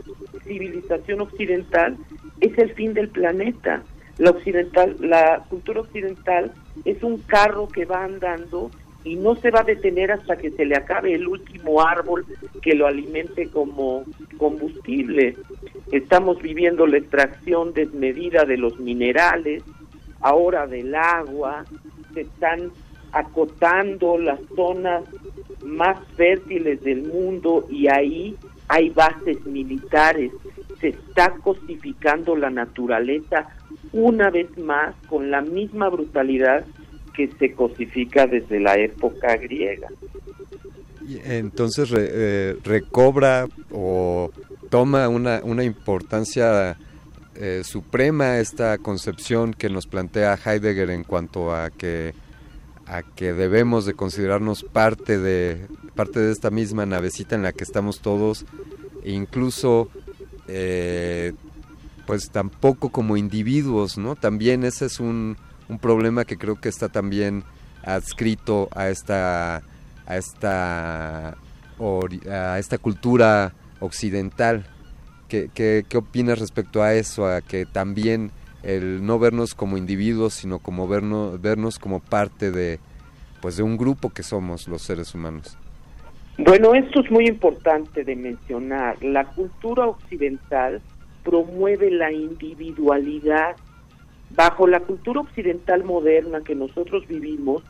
civilización 0.45 1.21
occidental 1.21 1.97
es 2.39 2.57
el 2.57 2.73
fin 2.73 2.93
del 2.93 3.09
planeta. 3.09 3.83
La 4.17 4.31
occidental, 4.31 4.95
la 4.99 5.43
cultura 5.49 5.81
occidental 5.81 6.51
es 6.85 7.03
un 7.03 7.17
carro 7.19 7.67
que 7.67 7.85
va 7.85 8.03
andando 8.03 8.71
y 9.03 9.15
no 9.15 9.35
se 9.35 9.51
va 9.51 9.62
a 9.62 9.63
detener 9.63 10.12
hasta 10.12 10.38
que 10.38 10.51
se 10.51 10.65
le 10.65 10.75
acabe 10.75 11.13
el 11.13 11.27
último 11.27 11.81
árbol 11.81 12.25
que 12.62 12.75
lo 12.75 12.88
alimente 12.88 13.49
como 13.49 14.03
combustible. 14.38 15.38
Estamos 15.91 16.41
viviendo 16.41 16.85
la 16.85 16.97
extracción 16.97 17.73
desmedida 17.73 18.43
de 18.45 18.57
los 18.57 18.79
minerales, 18.79 19.63
ahora 20.21 20.67
del 20.67 20.93
agua, 20.95 21.65
se 22.13 22.21
están 22.21 22.71
acotando 23.12 24.17
las 24.17 24.39
zonas 24.55 25.03
más 25.63 25.97
fértiles 26.15 26.81
del 26.83 27.03
mundo 27.03 27.65
y 27.69 27.88
ahí 27.88 28.35
hay 28.67 28.89
bases 28.89 29.45
militares. 29.45 30.31
Se 30.79 30.89
está 30.89 31.31
cosificando 31.41 32.35
la 32.35 32.49
naturaleza 32.49 33.47
una 33.91 34.29
vez 34.29 34.55
más 34.57 34.95
con 35.07 35.31
la 35.31 35.41
misma 35.41 35.89
brutalidad 35.89 36.65
que 37.13 37.29
se 37.39 37.53
cosifica 37.53 38.27
desde 38.27 38.59
la 38.59 38.75
época 38.77 39.35
griega. 39.37 39.87
Entonces 41.25 41.91
eh, 41.95 42.55
recobra 42.63 43.47
o 43.71 44.31
toma 44.69 45.09
una, 45.09 45.41
una 45.43 45.63
importancia 45.63 46.77
eh, 47.35 47.61
suprema 47.63 48.39
esta 48.39 48.77
concepción 48.77 49.53
que 49.53 49.69
nos 49.69 49.87
plantea 49.87 50.37
Heidegger 50.43 50.89
en 50.89 51.03
cuanto 51.03 51.55
a 51.55 51.69
que 51.69 52.13
a 52.85 53.03
que 53.03 53.33
debemos 53.33 53.85
de 53.85 53.93
considerarnos 53.93 54.63
parte 54.63 55.17
de 55.17 55.67
parte 55.95 56.19
de 56.19 56.31
esta 56.31 56.49
misma 56.49 56.85
navecita 56.85 57.35
en 57.35 57.43
la 57.43 57.53
que 57.53 57.63
estamos 57.63 58.01
todos 58.01 58.45
e 59.03 59.11
incluso 59.11 59.89
eh, 60.47 61.33
pues 62.05 62.29
tampoco 62.29 62.89
como 62.89 63.15
individuos 63.15 63.97
no 63.97 64.15
también 64.15 64.63
ese 64.63 64.87
es 64.87 64.99
un 64.99 65.37
un 65.69 65.79
problema 65.79 66.25
que 66.25 66.38
creo 66.38 66.55
que 66.60 66.67
está 66.67 66.89
también 66.89 67.43
adscrito 67.84 68.67
a 68.75 68.89
esta 68.89 69.62
a 70.05 70.17
esta 70.17 71.38
a 71.79 72.60
esta 72.60 72.77
cultura 72.77 73.53
occidental. 73.79 74.65
¿Qué, 75.29 75.49
qué, 75.53 75.86
qué 75.88 75.97
opinas 75.97 76.39
respecto 76.39 76.82
a 76.82 76.95
eso 76.95 77.27
a 77.27 77.41
que 77.41 77.65
también 77.67 78.32
el 78.63 79.05
no 79.05 79.19
vernos 79.19 79.53
como 79.53 79.77
individuos 79.77 80.34
sino 80.34 80.60
como 80.60 80.88
vernos 80.88 81.39
vernos 81.39 81.77
como 81.77 81.99
parte 81.99 82.51
de 82.51 82.79
pues 83.41 83.55
de 83.55 83.63
un 83.63 83.77
grupo 83.77 84.10
que 84.10 84.23
somos 84.23 84.67
los 84.67 84.82
seres 84.82 85.15
humanos. 85.15 85.58
Bueno 86.38 86.73
esto 86.73 87.01
es 87.01 87.12
muy 87.12 87.27
importante 87.27 88.03
de 88.03 88.15
mencionar. 88.15 89.01
La 89.03 89.25
cultura 89.25 89.86
occidental 89.88 90.82
promueve 91.23 91.91
la 91.91 92.12
individualidad 92.12 93.55
bajo 94.35 94.67
la 94.67 94.79
cultura 94.79 95.21
occidental 95.21 95.83
moderna 95.83 96.41
que 96.41 96.55
nosotros 96.55 97.07
vivimos, 97.07 97.63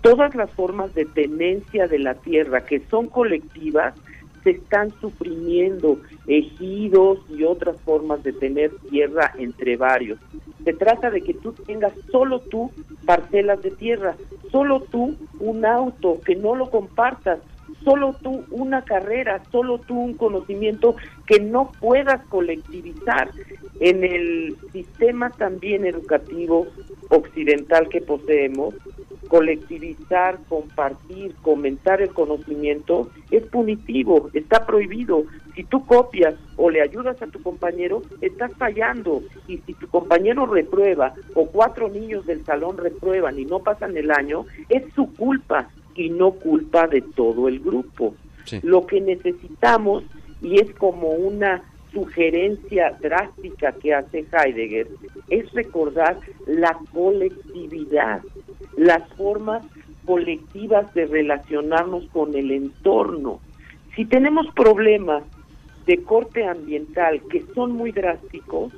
todas 0.00 0.34
las 0.34 0.50
formas 0.52 0.94
de 0.94 1.04
tenencia 1.04 1.86
de 1.86 1.98
la 1.98 2.14
tierra 2.14 2.64
que 2.64 2.80
son 2.90 3.06
colectivas 3.06 3.94
se 4.42 4.50
están 4.50 4.90
suprimiendo 5.00 5.98
ejidos 6.26 7.18
y 7.28 7.44
otras 7.44 7.78
formas 7.82 8.22
de 8.22 8.32
tener 8.32 8.70
tierra 8.90 9.32
entre 9.38 9.76
varios. 9.76 10.18
Se 10.64 10.72
trata 10.72 11.10
de 11.10 11.20
que 11.22 11.34
tú 11.34 11.52
tengas 11.52 11.92
solo 12.10 12.40
tú 12.40 12.70
parcelas 13.04 13.62
de 13.62 13.70
tierra, 13.70 14.16
solo 14.50 14.80
tú 14.80 15.16
un 15.38 15.64
auto, 15.64 16.20
que 16.24 16.36
no 16.36 16.54
lo 16.54 16.70
compartas, 16.70 17.40
solo 17.84 18.14
tú 18.22 18.44
una 18.50 18.82
carrera, 18.82 19.42
solo 19.50 19.78
tú 19.78 19.98
un 19.98 20.14
conocimiento 20.14 20.96
que 21.26 21.40
no 21.40 21.72
puedas 21.80 22.24
colectivizar. 22.26 23.30
En 23.80 24.04
el 24.04 24.56
sistema 24.72 25.30
también 25.30 25.86
educativo 25.86 26.66
occidental 27.08 27.88
que 27.88 28.02
poseemos, 28.02 28.74
colectivizar, 29.28 30.38
compartir, 30.48 31.34
comentar 31.42 32.02
el 32.02 32.10
conocimiento 32.10 33.08
es 33.30 33.44
punitivo, 33.44 34.28
está 34.34 34.66
prohibido. 34.66 35.24
Si 35.54 35.64
tú 35.64 35.86
copias 35.86 36.34
o 36.56 36.68
le 36.68 36.82
ayudas 36.82 37.22
a 37.22 37.26
tu 37.28 37.40
compañero, 37.42 38.02
estás 38.20 38.52
fallando. 38.54 39.22
Y 39.46 39.58
si 39.58 39.74
tu 39.74 39.86
compañero 39.88 40.46
reprueba 40.46 41.14
o 41.34 41.46
cuatro 41.46 41.88
niños 41.88 42.26
del 42.26 42.44
salón 42.44 42.76
reprueban 42.76 43.38
y 43.38 43.44
no 43.44 43.60
pasan 43.60 43.96
el 43.96 44.10
año, 44.10 44.46
es 44.68 44.82
su 44.94 45.12
culpa 45.14 45.68
y 46.00 46.08
no 46.08 46.32
culpa 46.32 46.86
de 46.86 47.02
todo 47.02 47.46
el 47.46 47.60
grupo. 47.60 48.14
Lo 48.62 48.86
que 48.86 49.00
necesitamos, 49.02 50.02
y 50.40 50.58
es 50.58 50.72
como 50.76 51.10
una 51.10 51.62
sugerencia 51.92 52.96
drástica 53.00 53.72
que 53.72 53.92
hace 53.92 54.24
Heidegger, 54.32 54.88
es 55.28 55.52
recordar 55.52 56.18
la 56.46 56.78
colectividad, 56.92 58.22
las 58.76 59.06
formas 59.14 59.62
colectivas 60.06 60.92
de 60.94 61.04
relacionarnos 61.04 62.04
con 62.12 62.34
el 62.34 62.50
entorno. 62.50 63.40
Si 63.94 64.06
tenemos 64.06 64.46
problemas 64.54 65.22
de 65.86 66.02
corte 66.02 66.46
ambiental 66.46 67.20
que 67.30 67.44
son 67.54 67.72
muy 67.72 67.92
drásticos, 67.92 68.72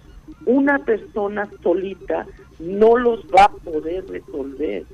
una 0.45 0.81
persona 0.81 1.49
solita 1.63 2.27
no 2.59 2.97
los 2.97 3.25
va 3.27 3.45
a 3.45 3.53
poder 3.53 4.09
resolver 4.09 4.85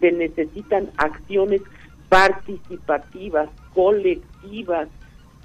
se 0.00 0.12
necesitan 0.12 0.90
acciones 0.96 1.62
participativas, 2.08 3.48
colectivas, 3.74 4.88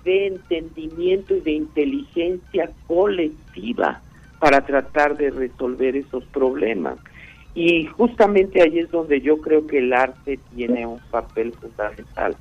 de 0.05 0.27
entendimiento 0.27 1.35
y 1.35 1.41
de 1.41 1.51
inteligencia 1.51 2.69
colectiva 2.87 4.01
para 4.39 4.61
tratar 4.65 5.17
de 5.17 5.31
resolver 5.31 5.95
esos 5.95 6.23
problemas. 6.25 6.97
Y 7.55 7.85
justamente 7.87 8.61
ahí 8.61 8.79
es 8.79 8.91
donde 8.91 9.21
yo 9.21 9.37
creo 9.37 9.65
que 9.65 9.79
el 9.79 9.93
arte 9.93 10.39
tiene 10.53 10.85
un 10.85 10.99
papel 11.09 11.53
fundamental. 11.53 12.35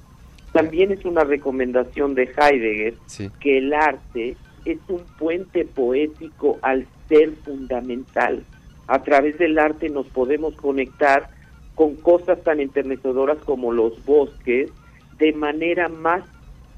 También 0.53 0.92
es 0.92 1.05
una 1.05 1.24
recomendación 1.24 2.14
de 2.14 2.24
Heidegger 2.37 2.94
que 3.40 3.59
el 3.59 3.72
arte 3.72 4.37
es 4.64 4.79
un 4.88 5.03
puente 5.18 5.64
poético 5.64 6.59
al 6.62 6.87
ser 7.09 7.33
fundamental. 7.44 8.42
A 8.87 9.03
través 9.03 9.38
del 9.38 9.59
arte 9.59 9.88
nos 9.88 10.07
podemos 10.07 10.55
conectar 10.55 11.31
con 11.75 11.97
cosas 11.97 12.43
tan 12.43 12.61
enternecedoras 12.61 13.39
como 13.39 13.73
los 13.73 14.05
bosques 14.05 14.71
de 15.19 15.33
manera 15.33 15.89
más 15.89 16.23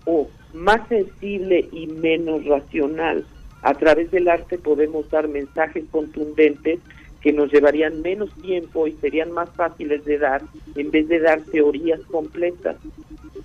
o 0.04 0.28
más 0.54 0.86
sensible 0.88 1.68
y 1.72 1.86
menos 1.86 2.44
racional. 2.44 3.26
A 3.62 3.74
través 3.74 4.10
del 4.10 4.28
arte 4.28 4.58
podemos 4.58 5.10
dar 5.10 5.28
mensajes 5.28 5.84
contundentes 5.90 6.80
que 7.20 7.32
nos 7.32 7.52
llevarían 7.52 8.02
menos 8.02 8.30
tiempo 8.40 8.86
y 8.86 8.92
serían 8.92 9.32
más 9.32 9.50
fáciles 9.50 10.04
de 10.04 10.18
dar 10.18 10.42
en 10.76 10.90
vez 10.90 11.08
de 11.08 11.18
dar 11.18 11.40
teorías 11.40 12.00
completas, 12.02 12.76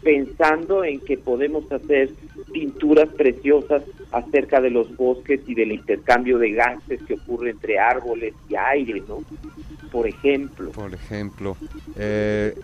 pensando 0.03 0.83
en 0.83 0.99
que 0.99 1.17
podemos 1.17 1.69
hacer 1.71 2.09
pinturas 2.53 3.09
preciosas 3.09 3.83
acerca 4.11 4.59
de 4.61 4.69
los 4.69 4.95
bosques 4.95 5.41
y 5.47 5.55
del 5.55 5.71
intercambio 5.71 6.37
de 6.37 6.51
gases 6.51 7.01
que 7.03 7.13
ocurre 7.13 7.51
entre 7.51 7.79
árboles 7.79 8.33
y 8.49 8.55
aire, 8.55 9.01
¿no? 9.07 9.19
por 9.91 10.07
ejemplo. 10.07 10.71
Por 10.71 10.93
ejemplo. 10.93 11.57
Eh, 11.97 12.55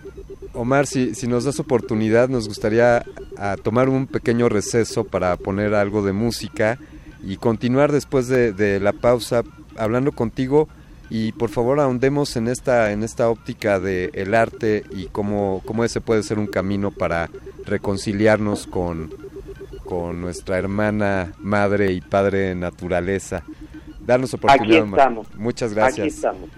Omar, 0.54 0.88
si, 0.88 1.14
si 1.14 1.28
nos 1.28 1.44
das 1.44 1.60
oportunidad, 1.60 2.30
nos 2.30 2.48
gustaría 2.48 3.04
a 3.38 3.58
tomar 3.58 3.90
un 3.90 4.08
pequeño 4.08 4.50
receso 4.50 5.04
para 5.04 5.36
poner 5.36 5.74
algo 5.74 6.04
de 6.04 6.14
música 6.14 6.80
y 7.24 7.38
continuar 7.38 7.92
después 7.92 8.28
de, 8.28 8.80
la 8.80 8.94
pausa 8.94 9.44
hablando 9.76 10.12
contigo 10.12 10.68
y 11.10 11.32
por 11.34 11.50
favor 11.50 11.80
ahondemos 11.80 12.36
en 12.36 12.48
esta 12.48 12.92
en 12.92 13.04
esta 13.04 13.30
óptica 13.30 13.80
de 13.80 14.10
el 14.14 14.34
arte 14.34 14.84
y 14.92 15.06
cómo, 15.06 15.62
cómo 15.66 15.84
ese 15.84 16.02
puede 16.02 16.24
ser 16.24 16.38
un 16.38 16.48
camino 16.48 16.92
para 16.92 17.30
reconciliarnos 17.66 18.68
con, 18.68 19.14
con 19.88 20.20
nuestra 20.20 20.58
hermana 20.58 21.34
madre 21.40 21.94
y 21.94 22.02
padre 22.02 22.54
naturaleza. 22.56 23.44
Darnos 24.06 24.34
oportunidad. 24.34 24.82
Aquí 24.84 24.90
estamos. 24.90 25.36
Muchas 25.36 25.74
gracias. 25.74 26.00
Aquí 26.00 26.16
estamos. 26.16 26.50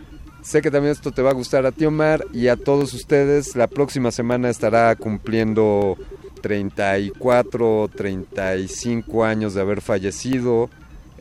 Sé 0.41 0.61
que 0.61 0.71
también 0.71 0.91
esto 0.91 1.11
te 1.11 1.21
va 1.21 1.29
a 1.29 1.33
gustar 1.33 1.65
a 1.65 1.71
ti, 1.71 1.85
Omar, 1.85 2.25
y 2.33 2.47
a 2.47 2.55
todos 2.55 2.93
ustedes. 2.93 3.55
La 3.55 3.67
próxima 3.67 4.11
semana 4.11 4.49
estará 4.49 4.95
cumpliendo 4.95 5.97
34, 6.41 7.89
35 7.95 9.25
años 9.25 9.53
de 9.53 9.61
haber 9.61 9.81
fallecido. 9.81 10.69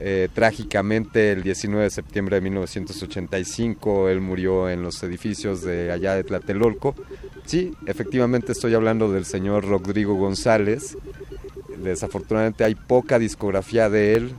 Eh, 0.01 0.29
trágicamente, 0.33 1.33
el 1.33 1.43
19 1.43 1.85
de 1.85 1.91
septiembre 1.91 2.37
de 2.37 2.43
1985, 2.43 4.09
él 4.09 4.21
murió 4.21 4.71
en 4.71 4.83
los 4.83 5.03
edificios 5.03 5.63
de 5.63 5.91
allá 5.91 6.15
de 6.15 6.23
Tlatelolco. 6.23 6.95
Sí, 7.45 7.75
efectivamente 7.87 8.53
estoy 8.53 8.75
hablando 8.75 9.13
del 9.13 9.25
señor 9.25 9.67
Rodrigo 9.67 10.15
González. 10.15 10.97
Desafortunadamente 11.83 12.65
hay 12.65 12.75
poca 12.75 13.19
discografía 13.19 13.89
de 13.89 14.15
él, 14.15 14.33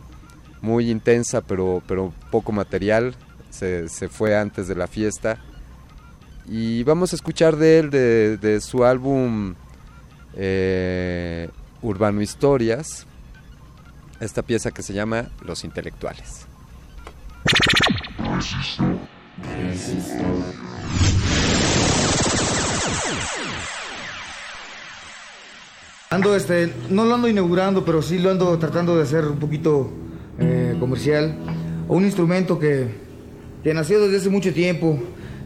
muy 0.62 0.89
intensa, 0.89 1.41
pero, 1.41 1.82
pero 1.88 2.13
poco 2.32 2.52
material 2.52 3.15
se, 3.49 3.88
fue 4.10 4.38
antes 4.38 4.67
de 4.67 4.75
la 4.75 4.88
fiesta. 4.88 5.39
Y 6.47 6.84
vamos 6.84 7.13
a 7.13 7.15
escuchar 7.15 7.58
de 7.58 7.80
él, 7.80 7.89
de, 7.89 8.62
su 8.62 8.84
álbum 8.84 9.56
eh, 10.36 11.49
Urbano 11.82 12.21
Historias, 12.21 13.06
esta 14.19 14.41
pieza 14.41 14.71
que 14.71 14.82
se 14.82 14.93
llama 14.93 15.30
Los 15.45 15.63
Intelectuales. 15.63 16.47
Ando, 26.09 26.35
este, 26.35 26.73
no 26.89 27.05
lo 27.05 27.15
ando 27.15 27.27
inaugurando, 27.27 27.85
pero 27.85 28.01
sí 28.01 28.17
lo 28.17 28.31
ando 28.31 28.57
tratando 28.57 28.95
de 28.95 29.03
hacer 29.03 29.25
un 29.25 29.37
poquito 29.37 29.91
eh, 30.39 30.75
comercial. 30.79 31.35
Un 31.87 32.03
instrumento 32.03 32.57
que 32.57 33.09
que 33.63 33.73
nació 33.73 34.01
desde 34.01 34.17
hace 34.17 34.29
mucho 34.29 34.53
tiempo. 34.53 34.97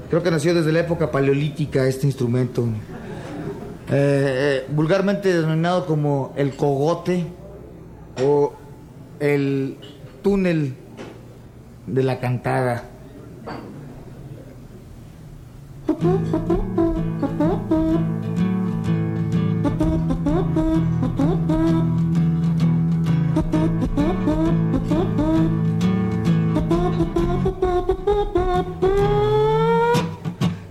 Creo 0.09 0.21
que 0.21 0.31
nació 0.31 0.53
desde 0.53 0.71
la 0.71 0.81
época 0.81 1.11
paleolítica 1.11 1.87
este 1.87 2.05
instrumento. 2.05 2.63
Eh, 3.89 4.63
eh, 4.65 4.65
vulgarmente 4.69 5.33
denominado 5.33 5.85
como 5.85 6.33
el 6.35 6.55
cogote 6.55 7.25
o 8.23 8.53
el 9.19 9.77
túnel 10.21 10.75
de 11.87 12.03
la 12.03 12.19
cantada. 12.19 12.83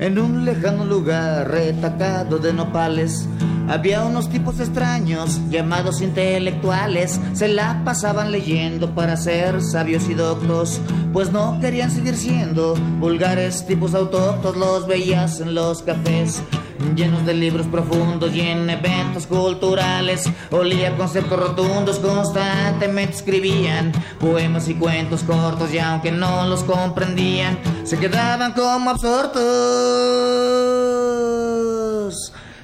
En 0.02 0.18
un 0.18 0.44
lejano 0.44 0.84
lugar 0.84 1.48
retacado 1.48 2.40
de 2.40 2.52
nopales, 2.52 3.28
había 3.68 4.04
unos 4.04 4.28
tipos 4.28 4.58
extraños 4.58 5.40
llamados 5.48 6.02
intelectuales. 6.02 7.20
Se 7.34 7.46
la 7.46 7.82
pasaban 7.84 8.32
leyendo 8.32 8.96
para 8.96 9.16
ser 9.16 9.62
sabios 9.62 10.08
y 10.08 10.14
doctos, 10.14 10.80
pues 11.12 11.30
no 11.30 11.60
querían 11.60 11.92
seguir 11.92 12.16
siendo 12.16 12.74
vulgares 12.98 13.64
tipos 13.64 13.94
autóctonos. 13.94 14.58
Los 14.58 14.88
veías 14.88 15.38
en 15.38 15.54
los 15.54 15.82
cafés 15.82 16.42
llenos 16.94 17.24
de 17.24 17.34
libros 17.34 17.66
profundos 17.66 18.34
y 18.34 18.40
en 18.40 18.68
eventos 18.68 19.26
culturales. 19.26 20.30
Olía 20.50 20.96
conceptos 20.96 21.38
rotundos, 21.38 21.98
constantemente 21.98 23.16
escribían 23.16 23.92
poemas 24.18 24.68
y 24.68 24.74
cuentos 24.74 25.22
cortos 25.22 25.72
y 25.72 25.78
aunque 25.78 26.12
no 26.12 26.46
los 26.46 26.64
comprendían, 26.64 27.58
se 27.84 27.98
quedaban 27.98 28.52
como 28.52 28.90
absortos 28.90 29.42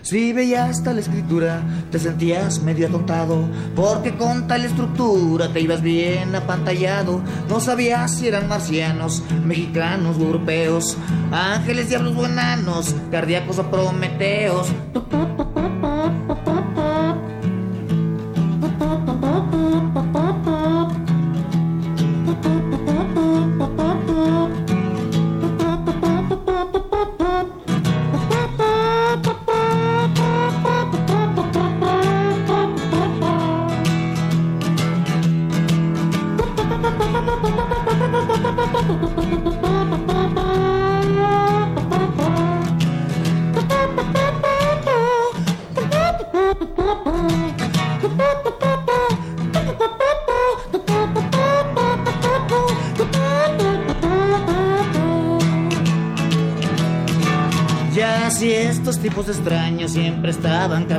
Si 0.09 0.33
veías 0.33 0.83
tal 0.83 0.99
escritura, 0.99 1.61
te 1.91 1.99
sentías 1.99 2.63
medio 2.63 2.89
atontado, 2.89 3.47
porque 3.77 4.17
con 4.17 4.47
tal 4.47 4.65
estructura 4.65 5.53
te 5.53 5.61
ibas 5.61 5.83
bien 5.83 6.35
apantallado. 6.35 7.21
No 7.47 7.61
sabías 7.61 8.15
si 8.15 8.27
eran 8.27 8.49
marcianos, 8.49 9.23
mexicanos 9.45 10.17
o 10.17 10.23
europeos, 10.23 10.97
ángeles, 11.31 11.91
diablos 11.91 12.17
o 12.17 12.25
enanos, 12.25 12.97
cardíacos 13.11 13.59
o 13.59 13.71
prometeos. 13.71 14.69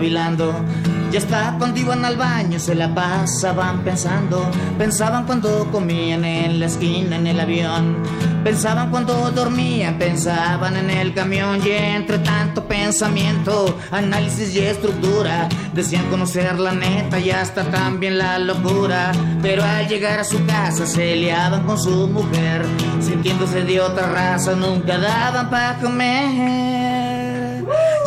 Ya 0.10 1.20
está 1.20 1.56
cuando 1.58 1.80
iban 1.80 2.04
al 2.04 2.18
baño 2.18 2.60
se 2.60 2.74
la 2.74 2.94
pasaban 2.94 3.84
pensando, 3.84 4.50
pensaban 4.78 5.26
cuando 5.26 5.68
comían 5.72 6.26
en 6.26 6.60
la 6.60 6.66
esquina 6.66 7.16
en 7.16 7.28
el 7.28 7.40
avión, 7.40 7.98
pensaban 8.44 8.90
cuando 8.90 9.30
dormían, 9.32 10.00
pensaban 10.00 10.78
en 10.78 10.90
el 10.90 11.14
camión. 11.14 11.62
Y 11.64 11.72
entre 11.72 12.20
tanto 12.20 12.68
pensamiento, 12.68 13.78
análisis 13.92 14.56
y 14.56 14.60
estructura, 14.60 15.48
decían 15.74 16.06
conocer 16.10 16.60
la 16.60 16.74
neta 16.74 17.20
y 17.20 17.30
hasta 17.30 17.64
también 17.70 18.18
la 18.18 18.40
locura, 18.40 19.12
pero 19.42 19.64
al 19.64 19.88
llegar 19.88 20.20
a 20.20 20.24
su 20.24 20.44
casa 20.46 20.88
se 20.88 21.16
liaban 21.16 21.66
con 21.66 21.80
su 21.80 22.08
mujer, 22.08 22.66
sintiéndose 23.00 23.64
de 23.64 23.80
otra 23.80 24.08
raza, 24.12 24.56
nunca 24.56 24.98
daban 24.98 25.50
para 25.50 25.78
comer. 25.78 26.69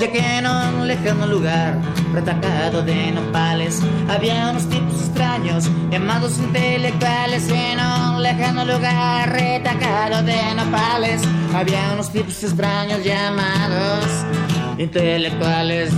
Que 0.03 0.19
en 0.19 0.49
un 0.49 0.89
lejano 0.89 1.29
lugar, 1.29 1.81
retacado 2.13 2.83
de 2.83 3.13
nopales, 3.13 3.81
había 4.11 4.51
unos 4.51 4.69
tipos 4.69 5.01
extraños 5.01 5.71
llamados 5.93 6.39
intelectuales. 6.39 7.49
En 7.49 7.79
un 7.79 8.21
lejano 8.21 8.65
lugar, 8.65 9.31
retacado 9.31 10.25
de 10.25 10.55
nopales, 10.57 11.23
había 11.55 11.93
unos 11.93 12.11
tipos 12.11 12.43
extraños 12.43 13.05
llamados 13.05 14.05
intelectuales. 14.77 15.93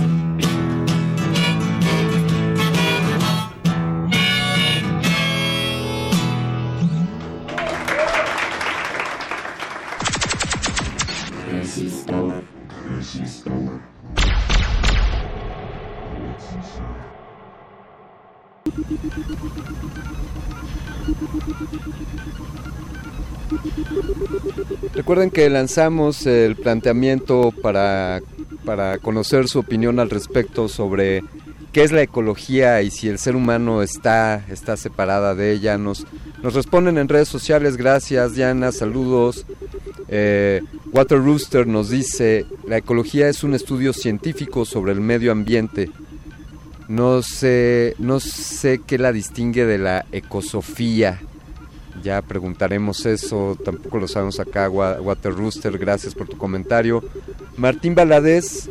Recuerden 25.15 25.31
que 25.31 25.49
lanzamos 25.49 26.25
el 26.25 26.57
planteamiento 26.57 27.53
para, 27.61 28.19
para 28.65 28.97
conocer 28.97 29.47
su 29.47 29.59
opinión 29.59 29.97
al 30.01 30.09
respecto 30.09 30.67
sobre 30.67 31.23
qué 31.71 31.83
es 31.83 31.93
la 31.93 32.01
ecología 32.01 32.81
y 32.81 32.91
si 32.91 33.07
el 33.07 33.17
ser 33.17 33.37
humano 33.37 33.81
está, 33.81 34.45
está 34.49 34.75
separada 34.75 35.33
de 35.33 35.53
ella. 35.53 35.77
Nos, 35.77 36.05
nos 36.43 36.53
responden 36.53 36.97
en 36.97 37.07
redes 37.07 37.29
sociales, 37.29 37.77
gracias 37.77 38.35
Diana, 38.35 38.73
saludos. 38.73 39.45
Eh, 40.09 40.61
Water 40.91 41.19
Rooster 41.19 41.65
nos 41.65 41.89
dice, 41.89 42.45
la 42.67 42.75
ecología 42.75 43.29
es 43.29 43.41
un 43.45 43.53
estudio 43.53 43.93
científico 43.93 44.65
sobre 44.65 44.91
el 44.91 44.99
medio 44.99 45.31
ambiente. 45.31 45.91
No 46.89 47.21
sé, 47.21 47.95
no 47.99 48.19
sé 48.19 48.81
qué 48.85 48.97
la 48.97 49.13
distingue 49.13 49.65
de 49.65 49.77
la 49.77 50.05
ecosofía. 50.11 51.21
Ya 52.05 52.21
preguntaremos 52.21 53.03
eso, 53.07 53.57
tampoco 53.65 53.97
lo 53.97 54.07
sabemos 54.07 54.39
acá, 54.39 54.69
Water 54.69 55.33
Rooster, 55.33 55.75
gracias 55.79 56.13
por 56.13 56.27
tu 56.27 56.37
comentario. 56.37 57.03
Martín 57.57 57.95
Baladés, 57.95 58.69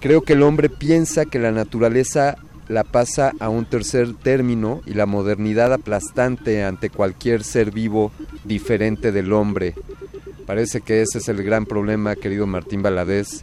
creo 0.00 0.22
que 0.22 0.34
el 0.34 0.44
hombre 0.44 0.68
piensa 0.68 1.24
que 1.24 1.40
la 1.40 1.50
naturaleza 1.50 2.36
la 2.68 2.84
pasa 2.84 3.32
a 3.40 3.48
un 3.48 3.64
tercer 3.64 4.14
término 4.14 4.82
y 4.86 4.94
la 4.94 5.06
modernidad 5.06 5.72
aplastante 5.72 6.62
ante 6.62 6.90
cualquier 6.90 7.42
ser 7.42 7.72
vivo 7.72 8.12
diferente 8.44 9.10
del 9.10 9.32
hombre. 9.32 9.74
Parece 10.46 10.80
que 10.80 11.02
ese 11.02 11.18
es 11.18 11.28
el 11.28 11.42
gran 11.42 11.66
problema, 11.66 12.14
querido 12.14 12.46
Martín 12.46 12.82
Baladés. 12.82 13.42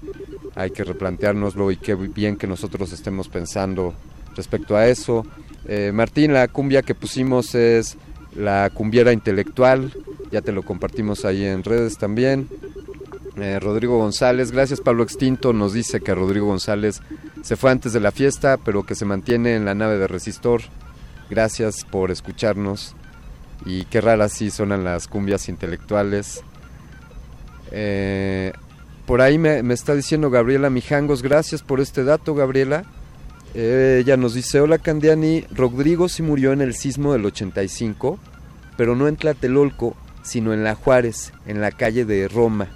Hay 0.55 0.71
que 0.71 0.86
replanteárnoslo 0.86 1.69
y 1.69 1.75
qué 1.75 1.95
bien 1.95 2.38
que 2.38 2.47
nosotros 2.47 2.93
estemos 2.93 3.28
pensando 3.28 3.93
respecto 4.38 4.78
a 4.78 4.88
eso. 4.88 5.25
Eh, 5.67 5.91
Martín, 5.93 6.32
la 6.32 6.47
cumbia 6.47 6.82
que 6.82 6.95
pusimos 6.95 7.53
es 7.55 7.97
la 8.38 8.69
cumbiera 8.69 9.11
intelectual, 9.11 9.93
ya 10.31 10.41
te 10.41 10.51
lo 10.51 10.63
compartimos 10.63 11.25
ahí 11.25 11.43
en 11.43 11.63
redes 11.63 11.97
también. 11.97 12.47
Eh, 13.35 13.59
Rodrigo 13.59 13.97
González, 13.97 14.51
gracias 14.51 14.81
Pablo 14.81 15.03
Extinto, 15.03 15.53
nos 15.53 15.73
dice 15.73 16.01
que 16.01 16.15
Rodrigo 16.15 16.47
González 16.47 17.01
se 17.43 17.55
fue 17.55 17.71
antes 17.71 17.93
de 17.93 17.99
la 17.99 18.11
fiesta, 18.11 18.57
pero 18.57 18.83
que 18.83 18.95
se 18.95 19.05
mantiene 19.05 19.55
en 19.55 19.65
la 19.65 19.75
nave 19.75 19.97
de 19.97 20.07
Resistor. 20.07 20.61
Gracias 21.29 21.83
por 21.83 22.11
escucharnos. 22.11 22.95
Y 23.65 23.85
qué 23.85 24.01
raras 24.01 24.33
sí 24.33 24.49
sonan 24.49 24.83
las 24.83 25.07
cumbias 25.07 25.49
intelectuales. 25.49 26.43
Eh, 27.71 28.53
por 29.05 29.21
ahí 29.21 29.38
me, 29.38 29.61
me, 29.63 29.73
está 29.73 29.93
diciendo 29.93 30.29
Gabriela 30.29 30.69
Mijangos, 30.69 31.21
gracias 31.21 31.63
por 31.63 31.79
este 31.79 32.03
dato, 32.03 32.33
Gabriela. 32.33 32.85
Eh, 33.53 33.99
ella 34.01 34.17
nos 34.17 34.33
dice, 34.33 34.59
hola 34.59 34.77
Candiani, 34.77 35.45
Rodrigo 35.51 36.09
sí 36.09 36.21
murió 36.21 36.53
en 36.53 36.61
el 36.61 36.75
sismo 36.75 37.13
del 37.13 37.25
85, 37.25 38.19
pero 38.75 38.95
no 38.95 39.07
en 39.07 39.15
Tlatelolco, 39.15 39.95
sino 40.21 40.53
en 40.53 40.63
La 40.63 40.75
Juárez, 40.75 41.33
en 41.45 41.61
la 41.61 41.71
calle 41.71 42.05
de 42.05 42.27
Roma. 42.27 42.67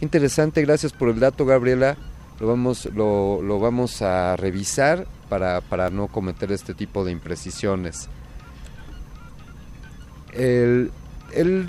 Interesante, 0.00 0.62
gracias 0.62 0.92
por 0.92 1.08
el 1.08 1.20
dato, 1.20 1.44
Gabriela. 1.44 1.96
Lo 2.40 2.46
vamos, 2.46 2.88
lo, 2.94 3.42
lo 3.42 3.58
vamos 3.58 4.00
a 4.00 4.36
revisar 4.36 5.06
para, 5.28 5.60
para, 5.60 5.90
no 5.90 6.06
cometer 6.06 6.52
este 6.52 6.72
tipo 6.72 7.04
de 7.04 7.10
imprecisiones. 7.10 8.08
Él, 10.32 10.92
él 11.34 11.68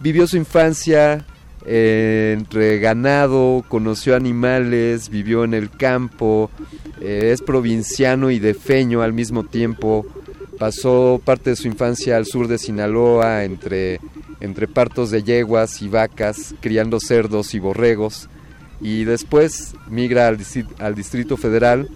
vivió 0.00 0.26
su 0.26 0.36
infancia 0.36 1.24
eh, 1.66 2.34
entre 2.36 2.78
ganado, 2.78 3.64
conoció 3.68 4.16
animales, 4.16 5.08
vivió 5.08 5.44
en 5.44 5.54
el 5.54 5.70
campo, 5.70 6.50
eh, 7.00 7.30
es 7.32 7.42
provinciano 7.42 8.30
y 8.30 8.38
defeño 8.38 9.02
al 9.02 9.12
mismo 9.12 9.44
tiempo. 9.44 10.06
Pasó 10.58 11.20
parte 11.24 11.50
de 11.50 11.56
su 11.56 11.68
infancia 11.68 12.16
al 12.16 12.26
sur 12.26 12.48
de 12.48 12.58
Sinaloa, 12.58 13.44
entre, 13.44 14.00
entre 14.40 14.66
partos 14.66 15.10
de 15.10 15.22
yeguas 15.22 15.82
y 15.82 15.88
vacas, 15.88 16.54
criando 16.60 16.98
cerdos 17.00 17.54
y 17.54 17.58
borregos. 17.58 18.28
Y 18.80 19.04
después 19.04 19.74
migra 19.88 20.28
al, 20.28 20.38
al 20.78 20.94
Distrito 20.94 21.36
Federal, 21.36 21.88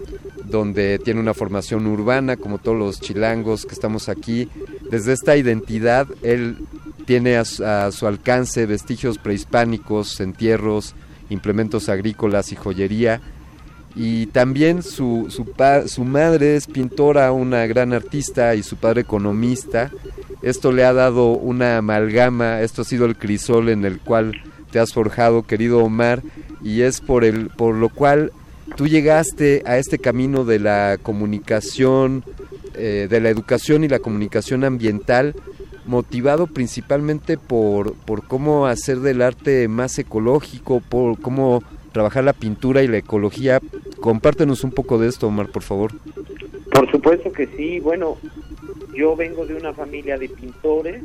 donde 0.45 0.99
tiene 0.99 1.19
una 1.19 1.33
formación 1.33 1.87
urbana, 1.87 2.37
como 2.37 2.57
todos 2.57 2.77
los 2.77 3.01
chilangos 3.01 3.65
que 3.65 3.73
estamos 3.73 4.09
aquí. 4.09 4.49
Desde 4.89 5.13
esta 5.13 5.35
identidad, 5.35 6.07
él 6.21 6.57
tiene 7.05 7.37
a 7.37 7.45
su, 7.91 8.07
alcance 8.07 8.65
vestigios 8.65 9.17
prehispánicos, 9.17 10.19
entierros, 10.19 10.95
implementos 11.29 11.89
agrícolas 11.89 12.51
y 12.51 12.55
joyería. 12.55 13.21
Y 13.95 14.27
también 14.27 14.81
su, 14.81 15.27
su, 15.29 16.03
madre 16.03 16.55
es 16.55 16.65
pintora, 16.67 17.31
una 17.31 17.67
gran 17.67 17.93
artista, 17.93 18.55
y 18.55 18.63
su 18.63 18.77
padre 18.77 19.01
economista. 19.01 19.91
Esto 20.41 20.71
le 20.71 20.83
ha 20.83 20.93
dado 20.93 21.33
una 21.33 21.77
amalgama, 21.77 22.61
esto 22.61 22.81
ha 22.81 22.85
sido 22.85 23.05
el 23.05 23.15
crisol 23.15 23.69
en 23.69 23.85
el 23.85 23.99
cual 23.99 24.41
te 24.71 24.79
has 24.79 24.93
forjado, 24.93 25.43
querido 25.43 25.83
Omar, 25.83 26.23
y 26.63 26.81
es 26.81 27.01
por, 27.01 27.23
el, 27.23 27.49
por 27.49 27.75
lo 27.75 27.89
cual 27.89 28.31
tú 28.75 28.87
llegaste 28.87 29.61
a 29.65 29.77
este 29.77 29.99
camino 29.99 30.43
de 30.43 30.59
la 30.59 30.97
comunicación, 31.01 32.23
eh, 32.73 33.07
de 33.09 33.21
la 33.21 33.29
educación 33.29 33.83
y 33.83 33.87
la 33.87 33.99
comunicación 33.99 34.63
ambiental, 34.63 35.35
motivado 35.85 36.47
principalmente 36.47 37.37
por, 37.37 37.93
por 37.93 38.27
cómo 38.27 38.65
hacer 38.65 39.01
del 39.01 39.21
arte 39.21 39.67
más 39.67 39.99
ecológico, 39.99 40.81
por 40.81 41.19
cómo 41.19 41.61
trabajar 41.93 42.25
la 42.25 42.33
pintura 42.33 42.83
y 42.83 42.89
la 42.89 42.97
ecología. 42.97 43.61
Compártenos 44.01 44.65
un 44.65 44.71
poco 44.71 44.97
de 44.97 45.07
esto, 45.07 45.27
Omar, 45.27 45.47
por 45.47 45.63
favor. 45.63 45.91
Por 46.71 46.91
supuesto 46.91 47.31
que 47.31 47.47
sí. 47.47 47.79
Bueno, 47.79 48.17
yo 48.93 49.15
vengo 49.15 49.45
de 49.45 49.55
una 49.55 49.73
familia 49.73 50.17
de 50.17 50.27
pintores. 50.27 51.03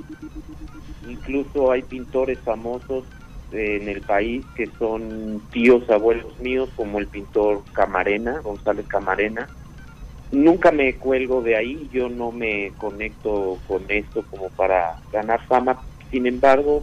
Incluso 1.09 1.71
hay 1.71 1.83
pintores 1.83 2.41
famosos 2.41 3.05
en 3.53 3.89
el 3.89 4.01
país 4.03 4.45
que 4.57 4.69
son 4.79 5.41
tíos, 5.53 5.89
abuelos 5.89 6.39
míos, 6.41 6.69
como 6.75 6.99
el 6.99 7.07
pintor 7.07 7.63
Camarena, 7.73 8.41
González 8.41 8.87
Camarena. 8.89 9.49
Nunca 10.33 10.73
me 10.73 10.95
cuelgo 10.97 11.41
de 11.41 11.57
ahí, 11.57 11.89
yo 11.93 12.11
no 12.11 12.33
me 12.33 12.73
conecto 12.77 13.59
con 13.67 13.85
esto 13.89 14.23
como 14.31 14.51
para 14.51 15.01
ganar 15.13 15.47
fama. 15.47 15.81
Sin 16.11 16.27
embargo, 16.27 16.83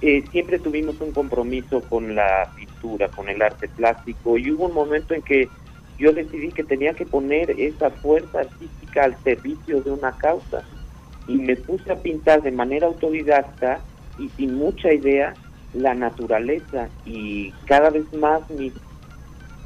eh, 0.00 0.24
siempre 0.30 0.58
tuvimos 0.58 1.00
un 1.00 1.12
compromiso 1.12 1.80
con 1.82 2.14
la 2.14 2.50
pintura, 2.54 3.08
con 3.08 3.28
el 3.28 3.42
arte 3.42 3.68
plástico 3.68 4.38
y 4.38 4.50
hubo 4.52 4.66
un 4.66 4.74
momento 4.74 5.14
en 5.14 5.22
que 5.22 5.48
yo 5.98 6.12
decidí 6.12 6.52
que 6.52 6.62
tenía 6.62 6.94
que 6.94 7.04
poner 7.04 7.50
esa 7.50 7.90
fuerza 7.90 8.40
artística 8.40 9.04
al 9.04 9.16
servicio 9.24 9.82
de 9.82 9.90
una 9.90 10.12
causa. 10.12 10.62
Y 11.26 11.36
me 11.36 11.56
puse 11.56 11.90
a 11.90 11.96
pintar 11.96 12.42
de 12.42 12.52
manera 12.52 12.86
autodidacta 12.86 13.80
y 14.18 14.28
sin 14.30 14.54
mucha 14.54 14.92
idea 14.92 15.34
la 15.74 15.94
naturaleza. 15.94 16.88
Y 17.04 17.50
cada 17.66 17.90
vez 17.90 18.10
más 18.14 18.48
mis 18.50 18.72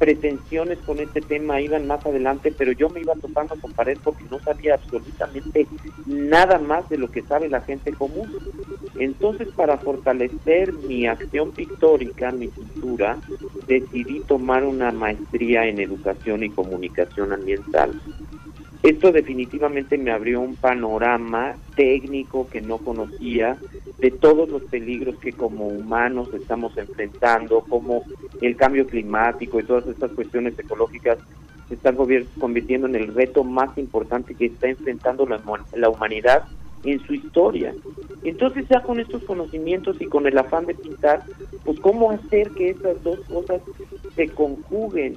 pretensiones 0.03 0.79
con 0.79 0.99
este 0.99 1.21
tema 1.21 1.61
iban 1.61 1.87
más 1.87 2.05
adelante, 2.05 2.53
pero 2.57 2.73
yo 2.73 2.89
me 2.89 2.99
iba 2.99 3.13
topando 3.13 3.55
con 3.55 3.71
pared 3.71 3.97
porque 4.03 4.25
no 4.29 4.37
sabía 4.39 4.73
absolutamente 4.73 5.65
nada 6.05 6.59
más 6.59 6.89
de 6.89 6.97
lo 6.97 7.09
que 7.09 7.21
sabe 7.21 7.47
la 7.47 7.61
gente 7.61 7.93
común. 7.93 8.29
Entonces, 8.99 9.47
para 9.55 9.77
fortalecer 9.77 10.73
mi 10.73 11.07
acción 11.07 11.51
pictórica, 11.51 12.33
mi 12.33 12.49
pintura, 12.49 13.17
decidí 13.65 14.19
tomar 14.27 14.65
una 14.65 14.91
maestría 14.91 15.67
en 15.67 15.79
educación 15.79 16.43
y 16.43 16.49
comunicación 16.49 17.31
ambiental. 17.31 17.93
Esto 18.83 19.13
definitivamente 19.13 19.97
me 19.97 20.11
abrió 20.11 20.41
un 20.41 20.57
panorama 20.57 21.55
técnico 21.77 22.49
que 22.49 22.59
no 22.59 22.79
conocía 22.79 23.55
de 23.97 24.11
todos 24.11 24.49
los 24.49 24.63
peligros 24.63 25.15
que 25.19 25.31
como 25.31 25.67
humanos 25.67 26.27
estamos 26.33 26.77
enfrentando, 26.77 27.61
como 27.61 28.03
el 28.41 28.57
cambio 28.57 28.85
climático 28.85 29.57
y 29.57 29.63
todas 29.63 29.87
estas 29.87 30.11
cuestiones 30.11 30.59
ecológicas 30.59 31.17
se 31.69 31.75
están 31.75 31.95
convirtiendo 32.37 32.87
en 32.87 32.95
el 32.95 33.13
reto 33.13 33.45
más 33.45 33.77
importante 33.77 34.35
que 34.35 34.47
está 34.47 34.67
enfrentando 34.67 35.25
la, 35.25 35.89
humanidad 35.89 36.43
en 36.83 36.99
su 37.05 37.13
historia. 37.13 37.73
Entonces 38.25 38.65
ya 38.69 38.81
con 38.81 38.99
estos 38.99 39.23
conocimientos 39.23 39.95
y 40.01 40.07
con 40.07 40.27
el 40.27 40.37
afán 40.37 40.65
de 40.65 40.75
pintar, 40.75 41.23
pues 41.63 41.79
cómo 41.79 42.11
hacer 42.11 42.51
que 42.51 42.71
esas 42.71 43.01
dos 43.01 43.21
cosas 43.21 43.61
se 44.13 44.27
conjuguen 44.27 45.15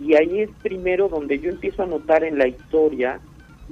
y 0.00 0.14
ahí 0.14 0.40
es 0.40 0.50
primero 0.62 1.08
donde 1.08 1.38
yo 1.38 1.50
empiezo 1.50 1.82
a 1.82 1.86
notar 1.86 2.24
en 2.24 2.38
la 2.38 2.48
historia 2.48 3.20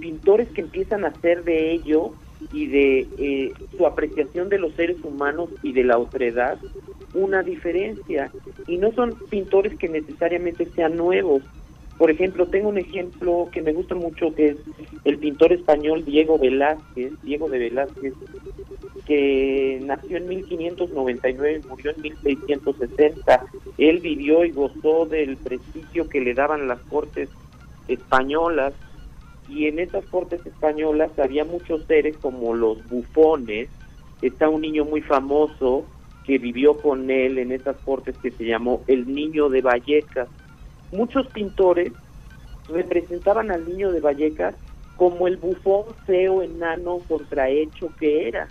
pintores 0.01 0.49
que 0.51 0.63
empiezan 0.63 1.05
a 1.05 1.09
hacer 1.09 1.45
de 1.45 1.73
ello 1.73 2.13
y 2.53 2.67
de 2.67 3.07
eh, 3.19 3.53
su 3.77 3.87
apreciación 3.87 4.49
de 4.49 4.59
los 4.59 4.73
seres 4.75 4.97
humanos 5.05 5.51
y 5.63 5.73
de 5.73 5.85
la 5.85 5.99
otredad 5.99 6.59
una 7.15 7.43
diferencia. 7.43 8.31
Y 8.67 8.79
no 8.79 8.93
son 8.93 9.15
pintores 9.29 9.79
que 9.79 9.89
necesariamente 9.89 10.67
sean 10.75 10.97
nuevos 10.97 11.43
por 12.03 12.11
ejemplo 12.11 12.47
tengo 12.47 12.69
un 12.69 12.79
ejemplo 12.79 13.49
que 13.53 13.63
me 13.63 13.73
gusta 13.73 13.95
mucho 13.95 14.35
que 14.35 14.49
es 14.49 14.57
el 15.05 15.19
pintor 15.19 15.53
español 15.53 16.05
Diego 16.05 16.37
Velázquez 16.37 17.13
Diego 17.23 17.49
de 17.49 17.61
Velázquez 17.61 18.15
que 19.07 19.81
nació 19.85 20.17
en 20.17 20.27
1599 20.27 21.61
y 21.63 21.69
murió 21.69 21.93
en 21.95 22.03
1660. 22.03 23.45
Él 23.79 24.01
vivió 24.01 24.45
y 24.45 24.51
gozó 24.51 25.07
del 25.07 25.37
prestigio 25.37 26.09
que 26.09 26.21
le 26.21 26.35
daban 26.35 26.67
las 26.67 26.81
cortes 26.81 27.29
españolas 27.87 28.75
y 29.49 29.69
en 29.69 29.79
esas 29.79 30.05
cortes 30.07 30.45
españolas 30.45 31.17
había 31.21 31.45
muchos 31.45 31.85
seres 31.85 32.17
como 32.17 32.53
los 32.53 32.85
bufones. 32.89 33.69
Está 34.23 34.49
un 34.49 34.63
niño 34.63 34.85
muy 34.85 35.03
famoso 35.03 35.85
que 36.27 36.39
vivió 36.39 36.75
con 36.75 37.13
él 37.13 37.39
en 37.39 37.53
esas 37.53 37.77
cortes 37.77 38.17
que 38.19 38.33
se 38.33 38.45
llamó 38.45 38.83
el 38.89 39.15
Niño 39.15 39.49
de 39.49 39.61
Vallecas. 39.61 40.29
Muchos 40.93 41.27
pintores 41.29 41.93
representaban 42.69 43.51
al 43.51 43.69
Niño 43.69 43.91
de 43.91 44.01
Vallecas 44.01 44.55
como 44.97 45.27
el 45.27 45.37
bufón 45.37 45.87
feo, 46.07 46.43
enano, 46.43 47.01
contrahecho 47.09 47.91
que 47.99 48.29
era 48.29 48.49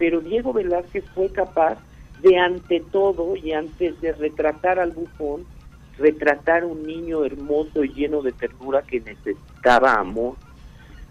pero 0.00 0.22
Diego 0.22 0.54
Velázquez 0.54 1.04
fue 1.14 1.28
capaz 1.28 1.76
de 2.22 2.38
ante 2.38 2.80
todo 2.80 3.36
y 3.36 3.52
antes 3.52 4.00
de 4.00 4.12
retratar 4.12 4.78
al 4.78 4.92
bufón, 4.92 5.44
retratar 5.98 6.64
un 6.64 6.86
niño 6.86 7.22
hermoso 7.22 7.84
y 7.84 7.92
lleno 7.92 8.22
de 8.22 8.32
ternura 8.32 8.80
que 8.80 9.00
necesitaba 9.00 9.92
amor. 9.92 10.36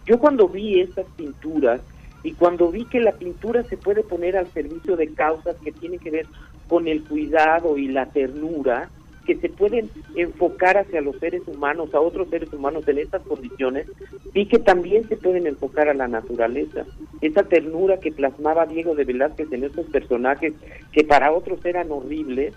Yo 0.07 0.17
cuando 0.17 0.49
vi 0.49 0.79
estas 0.79 1.05
pinturas 1.15 1.81
y 2.23 2.31
cuando 2.31 2.71
vi 2.71 2.83
que 2.85 2.99
la 2.99 3.11
pintura 3.11 3.61
se 3.65 3.77
puede 3.77 4.01
poner 4.01 4.35
al 4.35 4.51
servicio 4.51 4.97
de 4.97 5.13
causas 5.13 5.55
que 5.63 5.71
tienen 5.71 5.99
que 5.99 6.09
ver 6.09 6.25
con 6.67 6.87
el 6.87 7.03
cuidado 7.03 7.77
y 7.77 7.89
la 7.89 8.07
ternura, 8.07 8.89
que 9.29 9.35
se 9.35 9.49
pueden 9.49 9.91
enfocar 10.15 10.75
hacia 10.79 11.01
los 11.01 11.15
seres 11.19 11.43
humanos, 11.45 11.93
a 11.93 11.99
otros 11.99 12.29
seres 12.29 12.51
humanos 12.51 12.87
en 12.87 12.97
estas 12.97 13.21
condiciones, 13.21 13.85
y 14.33 14.47
que 14.47 14.57
también 14.57 15.07
se 15.07 15.17
pueden 15.17 15.45
enfocar 15.45 15.87
a 15.87 15.93
la 15.93 16.07
naturaleza. 16.07 16.87
Esa 17.21 17.43
ternura 17.43 17.99
que 17.99 18.11
plasmaba 18.11 18.65
Diego 18.65 18.95
de 18.95 19.03
Velázquez 19.03 19.51
en 19.51 19.65
estos 19.65 19.85
personajes 19.85 20.55
que 20.91 21.03
para 21.03 21.31
otros 21.31 21.63
eran 21.63 21.91
horribles, 21.91 22.55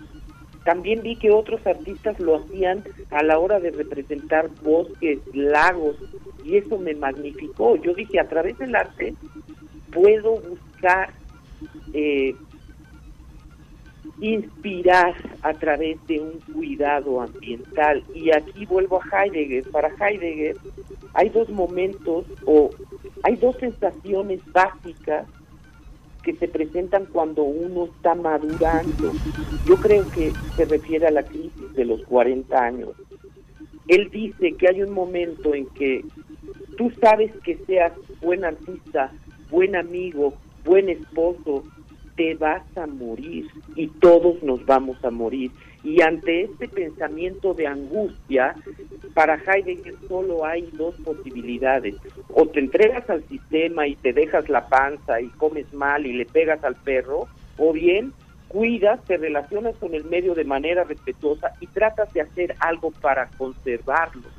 también 0.65 1.03
vi 1.03 1.15
que 1.15 1.29
otros 1.29 1.61
artistas 1.67 2.19
lo 2.19 2.37
hacían 2.37 2.83
a 3.11 3.21
la 3.21 3.37
hora 3.37 3.59
de 3.59 3.69
representar 3.69 4.49
bosques, 4.63 5.19
lagos, 5.31 5.95
y 6.43 6.57
eso 6.57 6.79
me 6.79 6.95
magnificó. 6.95 7.75
Yo 7.75 7.93
dije, 7.93 8.19
a 8.19 8.27
través 8.27 8.57
del 8.57 8.75
arte 8.75 9.13
puedo 9.91 10.39
buscar 10.39 11.11
eh, 11.93 12.33
inspirar 14.19 15.15
a 15.41 15.53
través 15.53 15.97
de 16.07 16.19
un 16.19 16.39
cuidado 16.53 17.21
ambiental. 17.21 18.03
Y 18.13 18.31
aquí 18.31 18.65
vuelvo 18.65 19.01
a 19.01 19.25
Heidegger. 19.25 19.69
Para 19.71 19.89
Heidegger 19.89 20.57
hay 21.13 21.29
dos 21.29 21.49
momentos 21.49 22.25
o 22.45 22.69
hay 23.23 23.35
dos 23.37 23.55
sensaciones 23.57 24.41
básicas 24.51 25.27
que 26.23 26.33
se 26.33 26.47
presentan 26.47 27.05
cuando 27.05 27.43
uno 27.43 27.85
está 27.85 28.15
madurando. 28.15 29.11
Yo 29.65 29.75
creo 29.75 30.09
que 30.11 30.31
se 30.55 30.65
refiere 30.65 31.07
a 31.07 31.11
la 31.11 31.23
crisis 31.23 31.73
de 31.73 31.85
los 31.85 32.01
40 32.03 32.57
años. 32.57 32.89
Él 33.87 34.09
dice 34.09 34.53
que 34.53 34.69
hay 34.69 34.81
un 34.81 34.91
momento 34.91 35.53
en 35.53 35.65
que 35.67 36.05
tú 36.77 36.91
sabes 37.01 37.31
que 37.43 37.57
seas 37.65 37.91
buen 38.21 38.45
artista, 38.45 39.11
buen 39.49 39.75
amigo, 39.75 40.33
buen 40.63 40.89
esposo, 40.89 41.63
te 42.15 42.35
vas 42.35 42.63
a 42.77 42.85
morir 42.85 43.47
y 43.75 43.87
todos 43.87 44.41
nos 44.43 44.65
vamos 44.65 45.03
a 45.03 45.11
morir. 45.11 45.51
Y 45.83 46.01
ante 46.01 46.43
este 46.43 46.69
pensamiento 46.69 47.53
de 47.53 47.67
angustia, 47.67 48.55
para 49.13 49.35
Heidegger 49.35 49.95
solo 50.07 50.45
hay 50.45 50.69
dos 50.73 50.95
posibilidades. 51.03 51.95
O 52.29 52.47
te 52.47 52.59
entregas 52.59 53.09
al 53.09 53.23
sistema 53.27 53.87
y 53.87 53.95
te 53.95 54.13
dejas 54.13 54.47
la 54.47 54.67
panza 54.69 55.19
y 55.19 55.27
comes 55.29 55.71
mal 55.73 56.05
y 56.05 56.13
le 56.13 56.25
pegas 56.25 56.63
al 56.63 56.75
perro, 56.75 57.27
o 57.57 57.73
bien 57.73 58.13
cuidas, 58.53 59.03
te 59.05 59.17
relacionas 59.17 59.75
con 59.77 59.95
el 59.95 60.05
medio 60.05 60.35
de 60.35 60.43
manera 60.43 60.83
respetuosa 60.83 61.53
y 61.59 61.67
tratas 61.67 62.13
de 62.13 62.21
hacer 62.21 62.55
algo 62.59 62.91
para 62.91 63.27
conservarlo. 63.37 64.29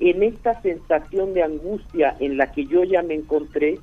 En 0.00 0.22
esta 0.22 0.60
sensación 0.62 1.34
de 1.34 1.42
angustia 1.42 2.16
en 2.18 2.38
la 2.38 2.50
que 2.50 2.64
yo 2.64 2.82
ya 2.82 3.02
me 3.02 3.14
encontré, 3.14 3.78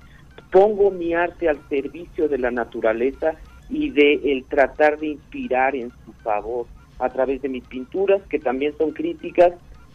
pongo 0.52 0.92
mi 0.92 1.14
arte 1.14 1.50
al 1.50 1.60
servicio 1.70 2.28
de 2.28 2.38
la 2.38 2.52
naturaleza 2.52 3.36
y 3.70 3.90
de 3.92 4.32
el 4.32 4.46
tratar 4.46 5.00
de 5.00 5.08
inspirar 5.08 5.76
en 5.76 5.92
su 6.04 6.14
favor 6.24 6.68
a 7.00 7.10
través 7.10 7.42
de 7.42 7.50
mis 7.50 7.64
pinturas 7.66 8.22
que 8.30 8.40
también 8.40 8.76
son 8.78 8.92
críticas 8.92 9.54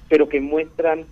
pero 0.08 0.28
que 0.28 0.40
muestran 0.40 1.06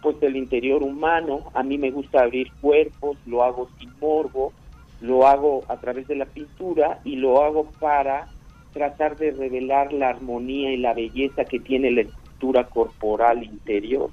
pues 0.00 0.16
el 0.22 0.36
interior 0.36 0.82
humano. 0.82 1.50
A 1.54 1.62
mí 1.62 1.76
me 1.76 1.90
gusta 1.90 2.22
abrir 2.22 2.52
cuerpos 2.60 3.18
lo 3.26 3.42
hago 3.42 3.68
sin 3.78 3.90
morbo 4.00 4.52
lo 5.00 5.26
hago 5.26 5.64
a 5.68 5.76
través 5.78 6.08
de 6.08 6.16
la 6.16 6.26
pintura 6.26 7.00
y 7.04 7.16
lo 7.16 7.42
hago 7.42 7.70
para 7.78 8.28
tratar 8.72 9.16
de 9.16 9.30
revelar 9.30 9.92
la 9.92 10.08
armonía 10.08 10.72
y 10.72 10.76
la 10.76 10.94
belleza 10.94 11.44
que 11.44 11.60
tiene 11.60 11.90
la 11.90 12.02
estructura 12.02 12.64
corporal 12.64 13.44
interior 13.44 14.10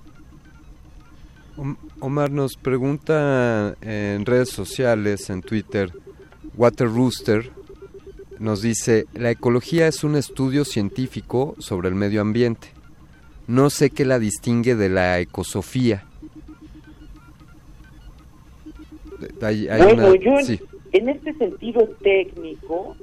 Omar 1.99 2.31
nos 2.31 2.57
pregunta 2.57 3.75
en 3.81 4.25
redes 4.25 4.49
sociales, 4.49 5.29
en 5.29 5.41
Twitter, 5.41 5.91
Water 6.55 6.87
Rooster, 6.87 7.51
nos 8.39 8.61
dice, 8.61 9.05
la 9.13 9.31
ecología 9.31 9.87
es 9.87 10.03
un 10.03 10.15
estudio 10.15 10.65
científico 10.65 11.55
sobre 11.59 11.87
el 11.87 11.95
medio 11.95 12.21
ambiente. 12.21 12.67
No 13.47 13.69
sé 13.69 13.89
qué 13.89 14.03
la 14.05 14.19
distingue 14.19 14.75
de 14.75 14.89
la 14.89 15.19
ecosofía. 15.19 16.05
bueno, 19.39 20.15
yo 20.15 20.39
en, 20.39 20.59
en 20.91 21.09
este 21.09 21.33
sentido 21.35 21.87
técnico, 22.01 22.97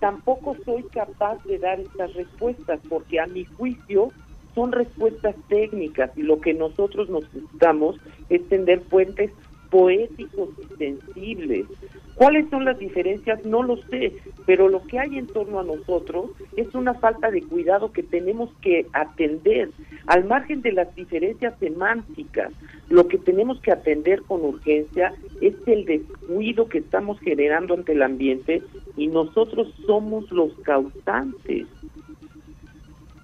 tampoco 0.00 0.56
soy 0.64 0.82
capaz 0.84 1.42
de 1.44 1.58
dar 1.58 1.80
estas 1.80 2.12
respuestas 2.14 2.80
porque 2.88 3.20
a 3.20 3.26
mi 3.26 3.44
juicio 3.44 4.12
son 4.54 4.72
respuestas 4.72 5.34
técnicas 5.48 6.10
y 6.16 6.22
lo 6.22 6.40
que 6.40 6.54
nosotros 6.54 7.08
necesitamos 7.10 7.96
es 8.28 8.46
tender 8.48 8.80
puentes 8.82 9.30
poéticos 9.70 10.50
y 10.58 10.76
sensibles. 10.76 11.66
¿Cuáles 12.14 12.48
son 12.48 12.64
las 12.64 12.78
diferencias? 12.78 13.44
No 13.44 13.64
lo 13.64 13.76
sé, 13.88 14.12
pero 14.46 14.68
lo 14.68 14.84
que 14.86 15.00
hay 15.00 15.18
en 15.18 15.26
torno 15.26 15.58
a 15.58 15.64
nosotros 15.64 16.30
es 16.56 16.72
una 16.74 16.94
falta 16.94 17.32
de 17.32 17.42
cuidado 17.42 17.90
que 17.90 18.04
tenemos 18.04 18.50
que 18.60 18.86
atender. 18.92 19.70
Al 20.06 20.24
margen 20.24 20.62
de 20.62 20.70
las 20.70 20.94
diferencias 20.94 21.58
semánticas, 21.58 22.52
lo 22.88 23.08
que 23.08 23.18
tenemos 23.18 23.60
que 23.60 23.72
atender 23.72 24.22
con 24.22 24.44
urgencia 24.44 25.12
es 25.40 25.54
el 25.66 25.86
descuido 25.86 26.68
que 26.68 26.78
estamos 26.78 27.18
generando 27.18 27.74
ante 27.74 27.92
el 27.92 28.02
ambiente 28.02 28.62
y 28.96 29.08
nosotros 29.08 29.74
somos 29.84 30.30
los 30.30 30.52
causantes. 30.62 31.66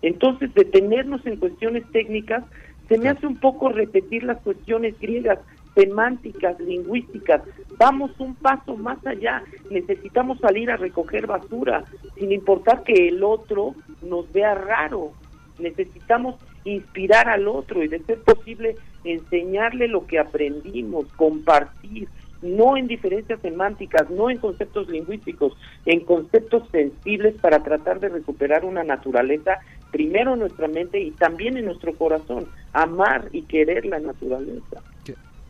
Entonces, 0.02 0.52
detenernos 0.54 1.24
en 1.26 1.36
cuestiones 1.36 1.84
técnicas 1.92 2.44
se 2.88 2.98
me 2.98 3.08
hace 3.08 3.26
un 3.26 3.36
poco 3.36 3.68
repetir 3.68 4.24
las 4.24 4.40
cuestiones 4.42 4.98
griegas 4.98 5.38
semánticas, 5.74 6.58
lingüísticas. 6.58 7.42
Vamos 7.78 8.10
un 8.18 8.34
paso 8.34 8.76
más 8.76 9.04
allá. 9.06 9.44
Necesitamos 9.70 10.38
salir 10.40 10.70
a 10.70 10.76
recoger 10.76 11.26
basura, 11.26 11.84
sin 12.16 12.32
importar 12.32 12.82
que 12.82 13.08
el 13.08 13.22
otro 13.22 13.74
nos 14.02 14.30
vea 14.32 14.54
raro. 14.54 15.12
Necesitamos 15.58 16.34
inspirar 16.64 17.28
al 17.28 17.48
otro 17.48 17.82
y, 17.82 17.88
de 17.88 18.00
ser 18.00 18.20
posible, 18.22 18.76
enseñarle 19.04 19.88
lo 19.88 20.06
que 20.06 20.18
aprendimos, 20.18 21.06
compartir, 21.14 22.08
no 22.42 22.76
en 22.76 22.86
diferencias 22.86 23.40
semánticas, 23.40 24.08
no 24.10 24.30
en 24.30 24.38
conceptos 24.38 24.88
lingüísticos, 24.88 25.56
en 25.86 26.00
conceptos 26.00 26.68
sensibles 26.70 27.34
para 27.40 27.62
tratar 27.62 28.00
de 28.00 28.08
recuperar 28.08 28.64
una 28.64 28.82
naturaleza, 28.82 29.58
primero 29.90 30.34
en 30.34 30.40
nuestra 30.40 30.68
mente 30.68 31.00
y 31.00 31.10
también 31.12 31.56
en 31.56 31.66
nuestro 31.66 31.94
corazón, 31.94 32.46
amar 32.72 33.28
y 33.32 33.42
querer 33.42 33.84
la 33.86 33.98
naturaleza. 33.98 34.82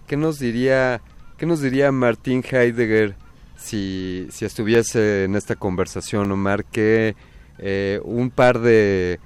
¿Qué 0.07 0.17
nos 0.17 0.41
diría, 0.41 1.01
qué 1.39 1.47
nos 1.47 1.61
diría 1.61 1.93
Martín 1.93 2.43
Heidegger 2.43 3.15
si, 3.57 4.27
si 4.31 4.45
estuviese 4.45 5.25
en 5.25 5.37
esta 5.37 5.55
conversación, 5.55 6.33
Omar? 6.33 6.65
Que 6.65 7.15
eh, 7.59 8.01
un 8.03 8.31
par 8.31 8.59
de, 8.59 9.21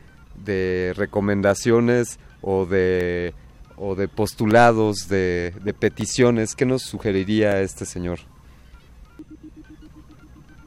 de 0.44 0.92
recomendaciones 0.94 2.18
o 2.42 2.66
de, 2.66 3.32
o 3.76 3.94
de 3.94 4.08
postulados, 4.08 5.08
de, 5.08 5.52
peticiones, 5.78 6.54
¿qué 6.54 6.64
nos 6.64 6.82
sugeriría 6.82 7.60
este 7.60 7.84
señor? 7.84 8.18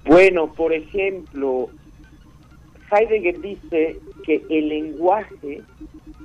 Bueno, 0.05 0.53
por 0.53 0.73
ejemplo, 0.73 1.69
Heidegger 2.91 3.41
dice 3.41 3.99
que 4.23 4.43
el 4.49 4.69
lenguaje 4.69 5.61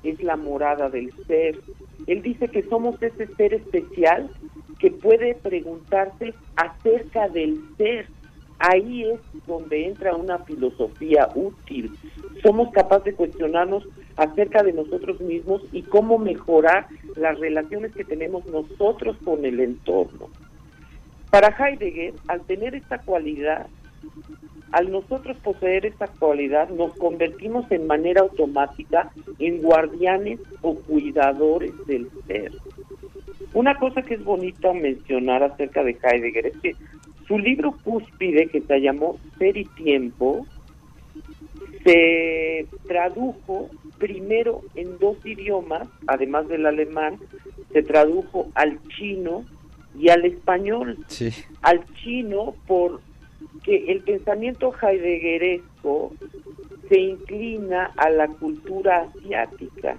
es 0.02 0.22
la 0.22 0.36
morada 0.36 0.88
del 0.88 1.12
ser. 1.26 1.58
Él 2.06 2.22
dice 2.22 2.48
que 2.48 2.62
somos 2.62 3.00
ese 3.02 3.26
ser 3.34 3.54
especial 3.54 4.30
que 4.78 4.90
puede 4.90 5.34
preguntarse 5.34 6.34
acerca 6.56 7.28
del 7.28 7.60
ser. 7.76 8.06
Ahí 8.64 9.02
es 9.02 9.18
donde 9.44 9.88
entra 9.88 10.14
una 10.14 10.38
filosofía 10.38 11.28
útil. 11.34 11.90
Somos 12.44 12.70
capaces 12.70 13.06
de 13.06 13.14
cuestionarnos 13.14 13.88
acerca 14.16 14.62
de 14.62 14.72
nosotros 14.72 15.20
mismos 15.20 15.62
y 15.72 15.82
cómo 15.82 16.16
mejorar 16.16 16.86
las 17.16 17.40
relaciones 17.40 17.92
que 17.92 18.04
tenemos 18.04 18.46
nosotros 18.46 19.16
con 19.24 19.44
el 19.44 19.58
entorno. 19.58 20.28
Para 21.30 21.48
Heidegger, 21.48 22.14
al 22.28 22.42
tener 22.42 22.76
esta 22.76 22.98
cualidad, 22.98 23.66
al 24.70 24.92
nosotros 24.92 25.36
poseer 25.38 25.84
esta 25.84 26.06
cualidad, 26.06 26.68
nos 26.68 26.94
convertimos 26.94 27.68
en 27.72 27.88
manera 27.88 28.20
automática 28.20 29.10
en 29.40 29.60
guardianes 29.60 30.38
o 30.60 30.76
cuidadores 30.76 31.72
del 31.86 32.08
ser. 32.28 32.52
Una 33.54 33.74
cosa 33.74 34.02
que 34.02 34.14
es 34.14 34.24
bonita 34.24 34.72
mencionar 34.72 35.42
acerca 35.42 35.82
de 35.82 35.98
Heidegger 36.00 36.46
es 36.46 36.56
que 36.58 36.76
su 37.26 37.38
libro 37.38 37.76
cúspide, 37.82 38.48
que 38.48 38.60
se 38.60 38.80
llamó 38.80 39.18
Ser 39.38 39.56
y 39.56 39.64
Tiempo, 39.64 40.46
se 41.84 42.66
tradujo 42.86 43.68
primero 43.98 44.62
en 44.74 44.98
dos 44.98 45.16
idiomas, 45.24 45.88
además 46.06 46.48
del 46.48 46.66
alemán, 46.66 47.18
se 47.72 47.82
tradujo 47.82 48.48
al 48.54 48.78
chino 48.88 49.44
y 49.98 50.08
al 50.08 50.24
español. 50.24 50.98
Sí. 51.08 51.30
Al 51.62 51.84
chino 51.94 52.54
por 52.66 53.00
que 53.64 53.92
el 53.92 54.00
pensamiento 54.00 54.72
heideggeresco 54.80 56.12
se 56.88 56.98
inclina 56.98 57.92
a 57.96 58.10
la 58.10 58.28
cultura 58.28 59.08
asiática 59.14 59.96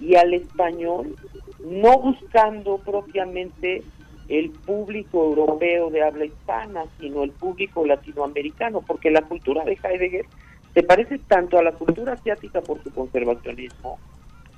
y 0.00 0.16
al 0.16 0.34
español, 0.34 1.16
no 1.64 1.98
buscando 1.98 2.78
propiamente 2.78 3.82
el 4.28 4.50
público 4.50 5.24
europeo 5.24 5.90
de 5.90 6.02
habla 6.02 6.24
hispana, 6.24 6.84
sino 6.98 7.22
el 7.22 7.30
público 7.30 7.84
latinoamericano, 7.86 8.82
porque 8.82 9.10
la 9.10 9.22
cultura 9.22 9.64
de 9.64 9.78
Heidegger 9.82 10.26
se 10.74 10.82
parece 10.82 11.18
tanto 11.18 11.58
a 11.58 11.62
la 11.62 11.72
cultura 11.72 12.14
asiática 12.14 12.60
por 12.60 12.82
su 12.82 12.92
conservacionismo, 12.92 13.98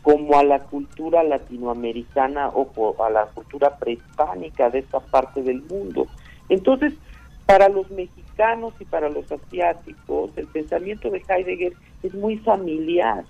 como 0.02 0.38
a 0.38 0.44
la 0.44 0.60
cultura 0.60 1.22
latinoamericana 1.22 2.48
o 2.48 3.04
a 3.04 3.10
la 3.10 3.26
cultura 3.26 3.76
prehispánica 3.78 4.70
de 4.70 4.80
esta 4.80 5.00
parte 5.00 5.42
del 5.42 5.62
mundo. 5.62 6.06
Entonces, 6.48 6.94
para 7.46 7.68
los 7.68 7.90
mexicanos 7.90 8.74
y 8.80 8.84
para 8.84 9.08
los 9.08 9.30
asiáticos, 9.30 10.30
el 10.36 10.46
pensamiento 10.46 11.10
de 11.10 11.22
Heidegger 11.28 11.74
es 12.02 12.14
muy 12.14 12.38
familiar. 12.38 13.24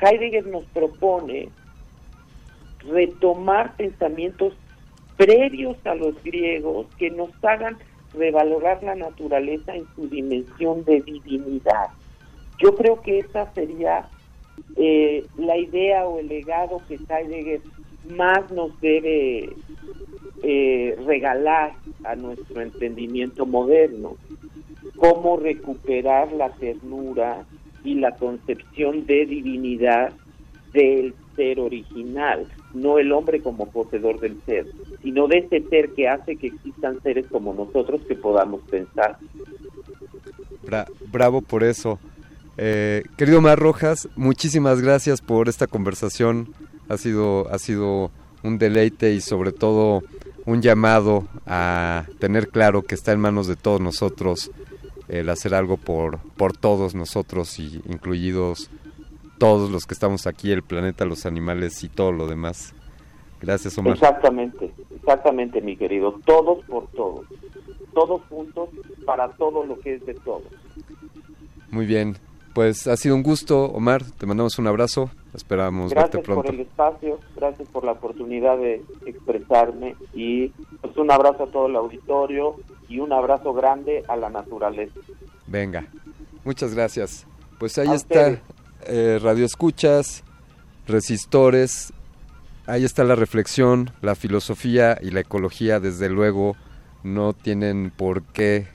Heidegger 0.00 0.46
nos 0.46 0.64
propone 0.66 1.48
retomar 2.90 3.76
pensamientos 3.76 4.54
previos 5.18 5.76
a 5.84 5.94
los 5.94 6.22
griegos 6.22 6.86
que 6.96 7.10
nos 7.10 7.28
hagan 7.42 7.76
revalorar 8.14 8.82
la 8.82 8.94
naturaleza 8.94 9.74
en 9.74 9.84
su 9.94 10.08
dimensión 10.08 10.84
de 10.84 11.02
divinidad. 11.02 11.88
Yo 12.58 12.74
creo 12.74 13.02
que 13.02 13.18
esa 13.18 13.52
sería 13.52 14.08
eh, 14.76 15.26
la 15.36 15.56
idea 15.58 16.06
o 16.06 16.18
el 16.20 16.28
legado 16.28 16.80
que 16.88 16.94
Heidegger 16.94 17.60
más 18.08 18.50
nos 18.52 18.80
debe 18.80 19.50
eh, 20.42 20.96
regalar 21.04 21.72
a 22.04 22.14
nuestro 22.14 22.60
entendimiento 22.60 23.44
moderno, 23.44 24.16
cómo 24.96 25.36
recuperar 25.36 26.32
la 26.32 26.50
ternura 26.50 27.44
y 27.84 27.94
la 27.94 28.12
concepción 28.12 29.04
de 29.06 29.26
divinidad 29.26 30.12
del 30.72 31.14
ser 31.36 31.60
original, 31.60 32.46
no 32.74 32.98
el 32.98 33.12
hombre 33.12 33.40
como 33.40 33.70
poseedor 33.70 34.20
del 34.20 34.40
ser, 34.44 34.66
sino 35.02 35.28
de 35.28 35.38
ese 35.38 35.62
ser 35.68 35.90
que 35.90 36.08
hace 36.08 36.36
que 36.36 36.48
existan 36.48 37.00
seres 37.02 37.26
como 37.30 37.54
nosotros 37.54 38.00
que 38.06 38.14
podamos 38.14 38.60
pensar. 38.62 39.18
bravo 41.10 41.40
por 41.40 41.64
eso. 41.64 41.98
Eh, 42.56 43.04
querido 43.16 43.40
Mar 43.40 43.58
Rojas, 43.58 44.08
muchísimas 44.16 44.80
gracias 44.80 45.20
por 45.20 45.48
esta 45.48 45.66
conversación. 45.66 46.48
Ha 46.88 46.96
sido, 46.96 47.48
ha 47.52 47.58
sido 47.58 48.10
un 48.42 48.58
deleite 48.58 49.12
y 49.12 49.20
sobre 49.20 49.52
todo 49.52 50.02
un 50.44 50.62
llamado 50.62 51.28
a 51.46 52.06
tener 52.18 52.48
claro 52.48 52.82
que 52.82 52.94
está 52.94 53.12
en 53.12 53.20
manos 53.20 53.46
de 53.46 53.56
todos 53.56 53.80
nosotros 53.80 54.50
el 55.08 55.28
hacer 55.30 55.54
algo 55.54 55.76
por, 55.76 56.18
por 56.36 56.56
todos 56.56 56.94
nosotros 56.94 57.58
y 57.58 57.80
incluidos 57.88 58.70
todos 59.38 59.70
los 59.70 59.86
que 59.86 59.94
estamos 59.94 60.26
aquí, 60.26 60.52
el 60.52 60.62
planeta, 60.62 61.04
los 61.04 61.26
animales 61.26 61.82
y 61.84 61.88
todo 61.88 62.12
lo 62.12 62.26
demás. 62.26 62.74
Gracias, 63.40 63.78
Omar. 63.78 63.94
Exactamente, 63.94 64.72
exactamente, 64.94 65.60
mi 65.60 65.76
querido. 65.76 66.20
Todos 66.24 66.64
por 66.66 66.88
todos. 66.88 67.26
Todos 67.94 68.22
juntos 68.28 68.68
para 69.06 69.28
todo 69.30 69.64
lo 69.64 69.78
que 69.80 69.94
es 69.94 70.06
de 70.06 70.14
todos. 70.14 70.42
Muy 71.70 71.86
bien. 71.86 72.16
Pues 72.54 72.88
ha 72.88 72.96
sido 72.96 73.14
un 73.14 73.22
gusto, 73.22 73.66
Omar. 73.66 74.02
Te 74.02 74.26
mandamos 74.26 74.58
un 74.58 74.66
abrazo. 74.66 75.10
Esperamos 75.34 75.94
verte 75.94 76.18
pronto. 76.18 76.42
Gracias 76.42 76.46
por 76.46 76.54
el 76.54 76.60
espacio, 76.60 77.20
gracias 77.36 77.68
por 77.68 77.84
la 77.84 77.92
oportunidad 77.92 78.58
de 78.58 78.82
expresarme 79.06 79.94
y 80.14 80.48
pues 80.80 80.96
un 80.96 81.10
abrazo 81.10 81.44
a 81.44 81.46
todo 81.46 81.66
el 81.66 81.76
auditorio 81.76 82.56
y 82.88 82.98
un 82.98 83.12
abrazo 83.12 83.52
grande 83.52 84.04
a 84.08 84.16
la 84.16 84.30
naturaleza. 84.30 84.98
Venga, 85.46 85.86
muchas 86.44 86.74
gracias. 86.74 87.26
Pues 87.58 87.76
ahí 87.78 87.92
está, 87.92 88.40
eh, 88.86 89.18
Radio 89.22 89.44
Escuchas, 89.44 90.22
Resistores, 90.86 91.92
ahí 92.66 92.84
está 92.84 93.04
la 93.04 93.14
reflexión, 93.14 93.90
la 94.02 94.14
filosofía 94.14 94.98
y 95.00 95.10
la 95.10 95.20
ecología, 95.20 95.80
desde 95.80 96.08
luego, 96.08 96.56
no 97.02 97.32
tienen 97.32 97.92
por 97.94 98.22
qué 98.22 98.68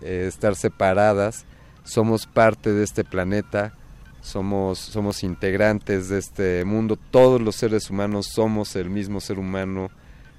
eh, 0.00 0.26
estar 0.28 0.56
separadas. 0.56 1.46
Somos 1.84 2.26
parte 2.26 2.72
de 2.72 2.84
este 2.84 3.04
planeta, 3.04 3.74
somos, 4.20 4.78
somos 4.78 5.22
integrantes 5.22 6.08
de 6.08 6.18
este 6.18 6.64
mundo, 6.64 6.98
todos 7.10 7.40
los 7.40 7.56
seres 7.56 7.90
humanos 7.90 8.26
somos 8.26 8.76
el 8.76 8.90
mismo 8.90 9.20
ser 9.20 9.38
humano. 9.38 9.90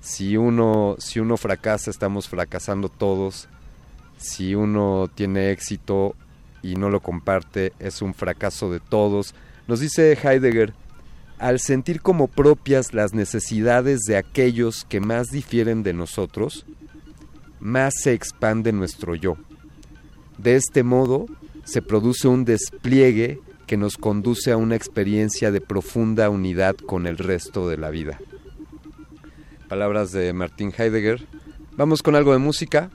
Si 0.02 0.38
uno, 0.38 0.96
si 1.00 1.20
uno 1.20 1.38
fracasa, 1.38 1.90
estamos 1.92 2.30
fracasando 2.30 2.90
todos. 2.90 3.48
si 4.18 4.54
uno 4.54 5.10
tiene 5.16 5.52
éxito 5.52 6.16
y 6.62 6.76
no 6.76 6.90
lo 6.90 7.02
comparte, 7.02 7.74
es 7.80 8.02
un 8.02 8.14
fracaso 8.14 8.72
de 8.72 8.80
todos. 8.80 9.36
Nos 9.68 9.80
dice 9.80 10.18
Heidegger, 10.22 10.74
al 11.38 11.60
sentir 11.60 12.02
como 12.02 12.28
propias 12.28 12.94
las 12.94 13.14
necesidades 13.14 14.02
de 14.02 14.18
aquellos 14.18 14.86
que 14.86 15.00
más 15.00 15.28
difieren 15.28 15.84
de 15.84 15.94
nosotros, 15.94 16.66
más 17.60 17.94
se 18.02 18.14
expande 18.14 18.72
nuestro 18.72 19.16
yo. 19.16 19.38
De 20.38 20.56
este 20.56 20.84
modo, 20.84 21.26
se 21.64 21.82
produce 21.82 22.28
un 22.28 22.46
despliegue 22.46 23.40
que 23.68 23.78
nos 23.78 23.98
conduce 23.98 24.52
a 24.52 24.58
una 24.58 24.76
experiencia 24.76 25.52
de 25.52 25.62
profunda 25.62 26.30
unidad 26.30 26.76
con 26.76 27.06
el 27.06 27.18
resto 27.18 27.70
de 27.70 27.78
la 27.78 27.90
vida. 27.90 28.20
Palabras 29.68 30.12
de 30.12 30.34
Martin 30.34 30.74
Heidegger. 30.76 31.28
Vamos 31.78 32.02
con 32.02 32.16
algo 32.16 32.34
de 32.34 32.40
música. 32.40 32.90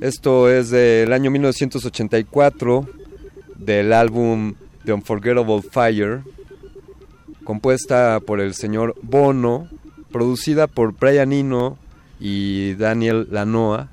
Esto 0.00 0.50
es 0.50 0.70
del 0.70 1.12
año 1.12 1.30
1984, 1.30 2.88
del 3.58 3.92
álbum 3.92 4.54
The 4.84 4.92
Unforgettable 4.92 5.62
Fire, 5.62 6.22
compuesta 7.44 8.20
por 8.20 8.40
el 8.40 8.54
señor 8.54 8.94
Bono, 9.02 9.68
producida 10.10 10.66
por 10.66 10.92
Brian 10.92 11.32
Eno 11.32 11.78
y 12.20 12.74
Daniel 12.74 13.28
Lanoa. 13.30 13.88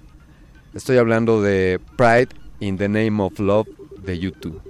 Estoy 0.73 0.97
hablando 0.97 1.41
de 1.41 1.79
Pride 1.97 2.29
in 2.59 2.77
the 2.77 2.89
Name 2.89 3.21
of 3.21 3.39
Love 3.39 3.67
de 4.05 4.19
YouTube. 4.19 4.61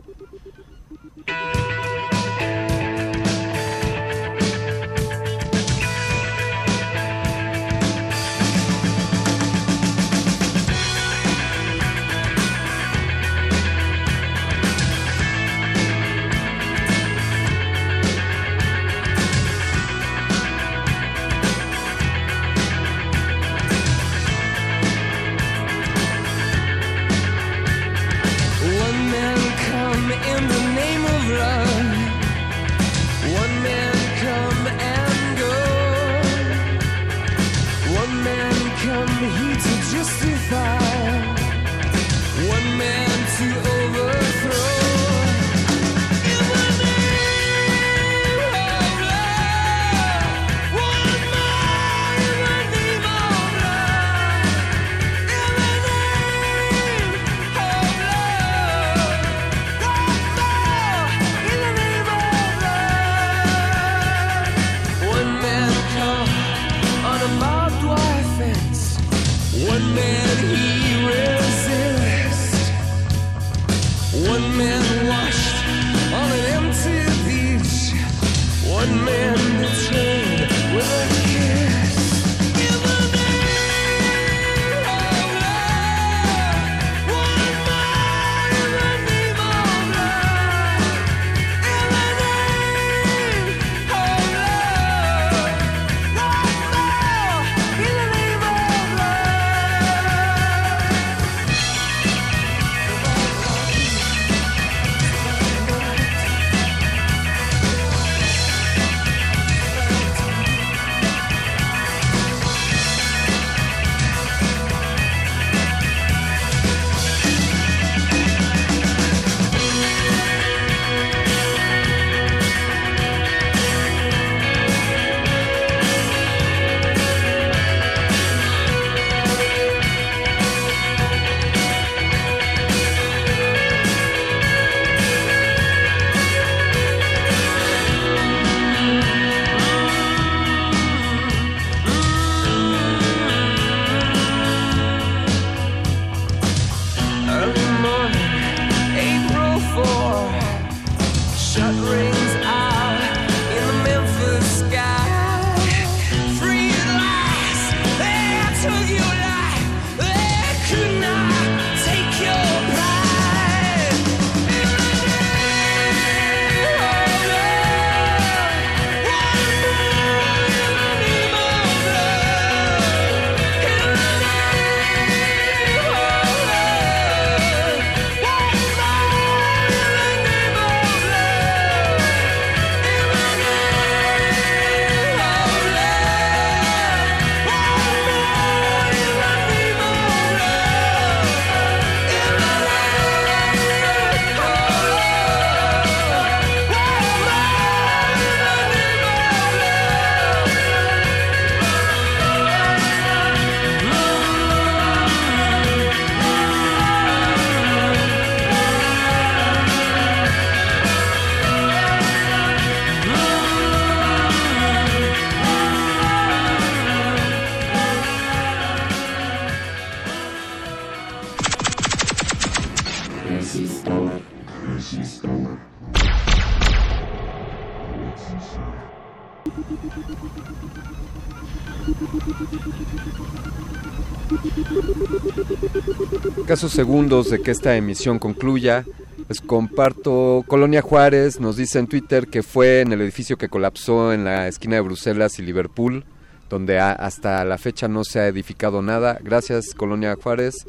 Casos 236.63 236.77
segundos 236.77 237.29
de 237.29 237.41
que 237.41 237.51
esta 237.51 237.75
emisión 237.75 238.19
concluya, 238.19 238.85
les 239.27 239.41
comparto 239.41 240.45
Colonia 240.47 240.81
Juárez, 240.81 241.41
nos 241.41 241.57
dice 241.57 241.77
en 241.77 241.87
Twitter 241.87 242.27
que 242.27 242.41
fue 242.41 242.79
en 242.79 242.93
el 242.93 243.01
edificio 243.01 243.37
que 243.37 243.49
colapsó 243.49 244.13
en 244.13 244.23
la 244.23 244.47
esquina 244.47 244.75
de 244.75 244.81
Bruselas 244.81 245.39
y 245.39 245.41
Liverpool, 245.41 246.05
donde 246.49 246.79
hasta 246.79 247.43
la 247.43 247.57
fecha 247.57 247.89
no 247.89 248.05
se 248.05 248.21
ha 248.21 248.27
edificado 248.27 248.81
nada. 248.81 249.19
Gracias 249.21 249.73
Colonia 249.75 250.15
Juárez. 250.15 250.65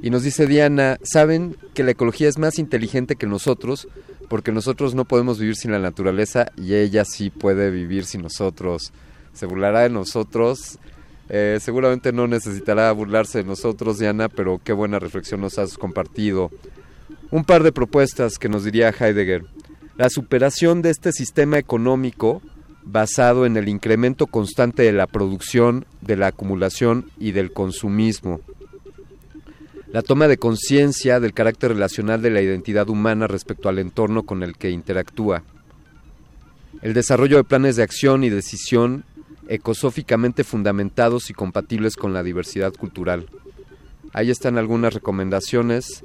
Y 0.00 0.08
nos 0.08 0.22
dice 0.22 0.46
Diana, 0.46 0.96
¿saben 1.02 1.54
que 1.74 1.84
la 1.84 1.90
ecología 1.90 2.30
es 2.30 2.38
más 2.38 2.58
inteligente 2.58 3.16
que 3.16 3.26
nosotros? 3.26 3.88
Porque 4.30 4.52
nosotros 4.52 4.94
no 4.94 5.04
podemos 5.04 5.38
vivir 5.38 5.56
sin 5.56 5.72
la 5.72 5.80
naturaleza 5.80 6.50
y 6.56 6.76
ella 6.76 7.04
sí 7.04 7.28
puede 7.28 7.70
vivir 7.70 8.06
sin 8.06 8.22
nosotros. 8.22 8.90
Se 9.34 9.44
burlará 9.44 9.80
de 9.80 9.90
nosotros. 9.90 10.78
Eh, 11.32 11.58
seguramente 11.60 12.12
no 12.12 12.26
necesitará 12.26 12.90
burlarse 12.90 13.38
de 13.38 13.44
nosotros, 13.44 14.00
Diana, 14.00 14.28
pero 14.28 14.60
qué 14.62 14.72
buena 14.72 14.98
reflexión 14.98 15.40
nos 15.40 15.58
has 15.58 15.78
compartido. 15.78 16.50
Un 17.30 17.44
par 17.44 17.62
de 17.62 17.70
propuestas 17.70 18.36
que 18.36 18.48
nos 18.48 18.64
diría 18.64 18.90
Heidegger. 18.90 19.44
La 19.96 20.10
superación 20.10 20.82
de 20.82 20.90
este 20.90 21.12
sistema 21.12 21.56
económico 21.56 22.42
basado 22.82 23.46
en 23.46 23.56
el 23.56 23.68
incremento 23.68 24.26
constante 24.26 24.82
de 24.82 24.92
la 24.92 25.06
producción, 25.06 25.86
de 26.00 26.16
la 26.16 26.28
acumulación 26.28 27.08
y 27.16 27.30
del 27.30 27.52
consumismo. 27.52 28.40
La 29.92 30.02
toma 30.02 30.26
de 30.26 30.36
conciencia 30.38 31.20
del 31.20 31.32
carácter 31.32 31.72
relacional 31.72 32.22
de 32.22 32.30
la 32.30 32.42
identidad 32.42 32.88
humana 32.88 33.28
respecto 33.28 33.68
al 33.68 33.78
entorno 33.78 34.24
con 34.24 34.42
el 34.42 34.56
que 34.56 34.70
interactúa. 34.70 35.44
El 36.82 36.94
desarrollo 36.94 37.36
de 37.36 37.44
planes 37.44 37.76
de 37.76 37.82
acción 37.84 38.24
y 38.24 38.30
decisión 38.30 39.04
ecosóficamente 39.50 40.44
fundamentados 40.44 41.28
y 41.28 41.34
compatibles 41.34 41.96
con 41.96 42.14
la 42.14 42.22
diversidad 42.22 42.72
cultural. 42.72 43.26
Ahí 44.12 44.30
están 44.30 44.58
algunas 44.58 44.94
recomendaciones 44.94 46.04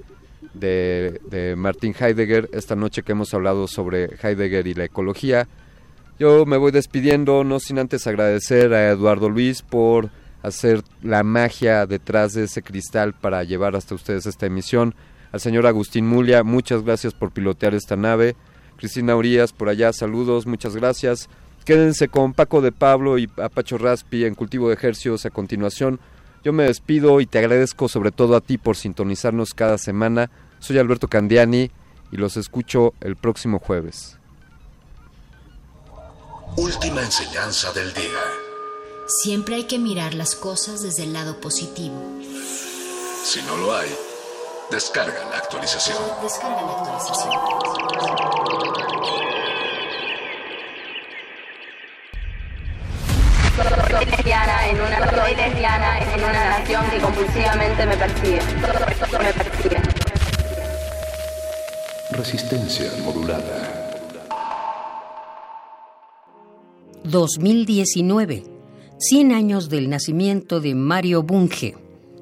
de, 0.56 1.22
de 1.30 1.56
Martin 1.56 1.96
Heidegger 1.98 2.50
esta 2.54 2.76
noche 2.76 3.04
que 3.04 3.12
hemos 3.12 3.34
hablado 3.36 3.68
sobre 3.68 4.10
Heidegger 4.22 4.66
y 4.66 4.74
la 4.74 4.86
ecología. 4.86 5.48
Yo 6.18 6.48
me 6.48 6.58
voy 6.58 6.72
despidiendo, 6.72 7.44
no 7.44 7.60
sin 7.60 7.78
antes 7.78 8.08
agradecer 8.08 8.74
a 8.74 8.90
Eduardo 8.90 9.30
Luis 9.30 9.62
por 9.62 10.10
hacer 10.42 10.82
la 11.04 11.24
magia 11.24 11.86
detrás 11.86 12.34
de 12.34 12.46
ese 12.46 12.64
cristal 12.64 13.14
para 13.14 13.44
llevar 13.44 13.76
hasta 13.76 13.94
ustedes 13.94 14.26
esta 14.26 14.48
emisión. 14.48 14.96
Al 15.32 15.40
señor 15.40 15.68
Agustín 15.68 16.08
Mulia, 16.08 16.44
muchas 16.44 16.84
gracias 16.84 17.14
por 17.14 17.32
pilotear 17.32 17.76
esta 17.76 17.96
nave. 17.96 18.36
Cristina 18.78 19.16
Urias, 19.16 19.54
por 19.54 19.70
allá, 19.70 19.94
saludos, 19.94 20.48
muchas 20.48 20.76
gracias. 20.76 21.30
Quédense 21.66 22.08
con 22.10 22.34
Paco 22.34 22.62
de 22.62 22.72
Pablo 22.72 23.18
y 23.18 23.28
Apacho 23.42 23.80
Raspi 23.80 24.26
en 24.26 24.36
Cultivo 24.36 24.70
de 24.70 24.76
Ejercios 24.76 25.26
a 25.26 25.32
continuación. 25.32 26.00
Yo 26.44 26.54
me 26.54 26.66
despido 26.66 27.20
y 27.22 27.26
te 27.26 27.40
agradezco 27.40 27.90
sobre 27.90 28.12
todo 28.12 28.36
a 28.36 28.42
ti 28.42 28.60
por 28.60 28.78
sintonizarnos 28.78 29.56
cada 29.56 29.80
semana. 29.80 30.30
Soy 30.60 30.78
Alberto 30.78 31.08
Candiani 31.08 31.72
y 32.12 32.18
los 32.18 32.38
escucho 32.38 32.94
el 33.02 33.16
próximo 33.16 33.58
jueves. 33.58 34.20
Última 36.56 37.02
enseñanza 37.02 37.74
del 37.74 37.92
día. 37.96 38.22
Siempre 39.08 39.56
hay 39.56 39.64
que 39.64 39.80
mirar 39.80 40.14
las 40.14 40.36
cosas 40.36 40.84
desde 40.84 41.04
el 41.04 41.14
lado 41.14 41.42
positivo. 41.42 42.00
Si 43.24 43.42
no 43.42 43.58
lo 43.58 43.76
hay, 43.76 43.90
descarga 44.70 45.28
la 45.32 45.38
actualización. 45.38 45.98
Descarga 46.22 46.62
la 46.62 46.72
actualización. 46.80 48.75
Soy 53.56 54.06
lesbiana 54.06 54.68
en 54.68 54.82
una, 54.82 55.10
soy 55.12 55.34
lesbiana 55.34 56.00
en 56.00 56.20
una 56.20 56.60
nación 56.60 56.84
que 56.92 56.98
compulsivamente 56.98 57.86
me 57.86 57.96
persigue. 57.96 58.42
Me 59.24 59.34
persigue. 59.34 59.78
Resistencia 62.12 62.92
modulada. 63.06 64.12
2019. 67.06 68.44
100 68.98 69.32
años 69.32 69.70
del 69.70 69.90
nacimiento 69.90 70.60
de 70.60 70.76
Mario 70.76 71.24
Bunge, 71.24 71.78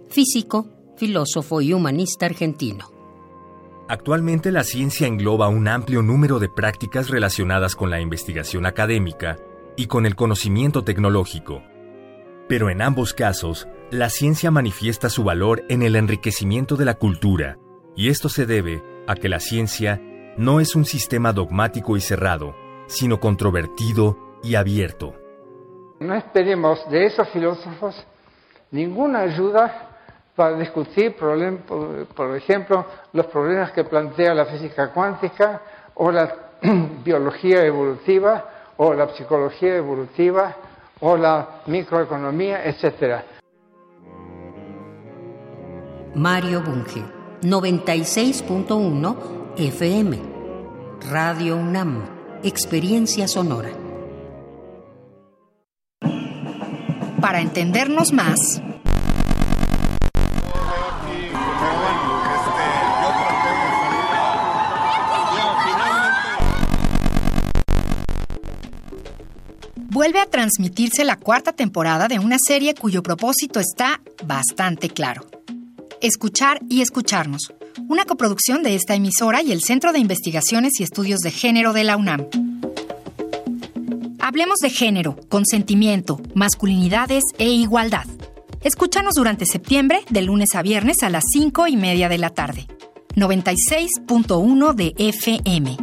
físico, 0.10 0.68
filósofo 0.98 1.62
y 1.62 1.74
humanista 1.74 2.28
argentino. 2.28 2.92
Actualmente 3.90 4.52
la 4.52 4.64
ciencia 4.64 5.08
engloba 5.08 5.48
un 5.48 5.68
amplio 5.68 6.04
número 6.04 6.38
de 6.38 6.50
prácticas 6.50 7.10
relacionadas 7.10 7.76
con 7.76 7.90
la 7.90 8.00
investigación 8.00 8.68
académica 8.68 9.38
y 9.76 9.88
con 9.88 10.06
el 10.06 10.16
conocimiento 10.16 10.84
tecnológico. 10.84 11.64
Pero 12.48 12.70
en 12.70 12.82
ambos 12.82 13.14
casos, 13.14 13.68
la 13.92 14.10
ciencia 14.10 14.52
manifiesta 14.52 15.10
su 15.10 15.24
valor 15.24 15.64
en 15.70 15.82
el 15.82 15.96
enriquecimiento 15.96 16.76
de 16.76 16.86
la 16.86 16.96
cultura, 16.96 17.58
y 17.96 18.10
esto 18.10 18.30
se 18.30 18.46
debe 18.46 18.84
a 19.08 19.16
que 19.16 19.30
la 19.30 19.40
ciencia 19.40 20.02
no 20.38 20.60
es 20.60 20.76
un 20.76 20.86
sistema 20.86 21.32
dogmático 21.32 21.96
y 21.96 22.02
cerrado, 22.02 22.56
sino 22.88 23.20
controvertido 23.20 24.18
y 24.44 24.56
abierto. 24.56 25.14
No 26.00 26.16
esperemos 26.16 26.80
de 26.90 27.06
esos 27.06 27.30
filósofos 27.30 27.96
ninguna 28.72 29.20
ayuda 29.20 29.90
para 30.36 30.58
discutir, 30.58 31.16
por 31.16 32.36
ejemplo, 32.36 32.86
los 33.14 33.28
problemas 33.28 33.72
que 33.72 33.84
plantea 33.84 34.34
la 34.34 34.46
física 34.48 34.92
cuántica 34.92 35.62
o 35.94 36.12
la 36.12 36.36
biología 37.04 37.64
evolutiva 37.64 38.53
o 38.86 38.94
la 38.94 39.08
psicología 39.16 39.78
evolutiva 39.78 40.58
o 41.00 41.16
la 41.16 41.62
microeconomía, 41.68 42.66
etcétera. 42.66 43.24
Mario 46.16 46.62
Bunge, 46.62 47.02
96.1 47.42 49.16
FM. 49.58 50.20
Radio 51.10 51.56
UNAM, 51.56 52.04
Experiencia 52.44 53.28
Sonora. 53.28 53.70
Para 57.22 57.40
entendernos 57.40 58.12
más, 58.12 58.62
vuelve 69.94 70.20
a 70.20 70.26
transmitirse 70.26 71.06
la 71.06 71.18
cuarta 71.18 71.54
temporada 71.54 72.08
de 72.08 72.18
una 72.18 72.38
serie 72.40 72.74
cuyo 72.74 73.04
propósito 73.04 73.60
está 73.60 74.02
bastante 74.26 74.90
claro. 74.90 75.26
Escuchar 76.02 76.60
y 76.68 76.82
escucharnos, 76.82 77.54
una 77.88 78.04
coproducción 78.06 78.64
de 78.64 78.74
esta 78.74 78.96
emisora 78.96 79.44
y 79.44 79.52
el 79.52 79.62
Centro 79.62 79.94
de 79.94 80.00
Investigaciones 80.00 80.80
y 80.80 80.84
Estudios 80.84 81.20
de 81.20 81.30
Género 81.30 81.74
de 81.74 81.84
la 81.84 81.96
UNAM. 81.96 82.26
Hablemos 84.20 84.60
de 84.60 84.72
género, 84.72 85.16
consentimiento, 85.30 86.20
masculinidades 86.34 87.24
e 87.38 87.50
igualdad. 87.50 88.08
Escúchanos 88.62 89.14
durante 89.14 89.46
septiembre, 89.46 90.02
de 90.10 90.24
lunes 90.24 90.56
a 90.56 90.64
viernes 90.64 91.04
a 91.04 91.10
las 91.10 91.24
5 91.32 91.68
y 91.68 91.78
media 91.78 92.10
de 92.10 92.18
la 92.18 92.32
tarde. 92.32 92.66
96.1 93.16 94.74
de 94.74 94.94
FM. 94.98 95.78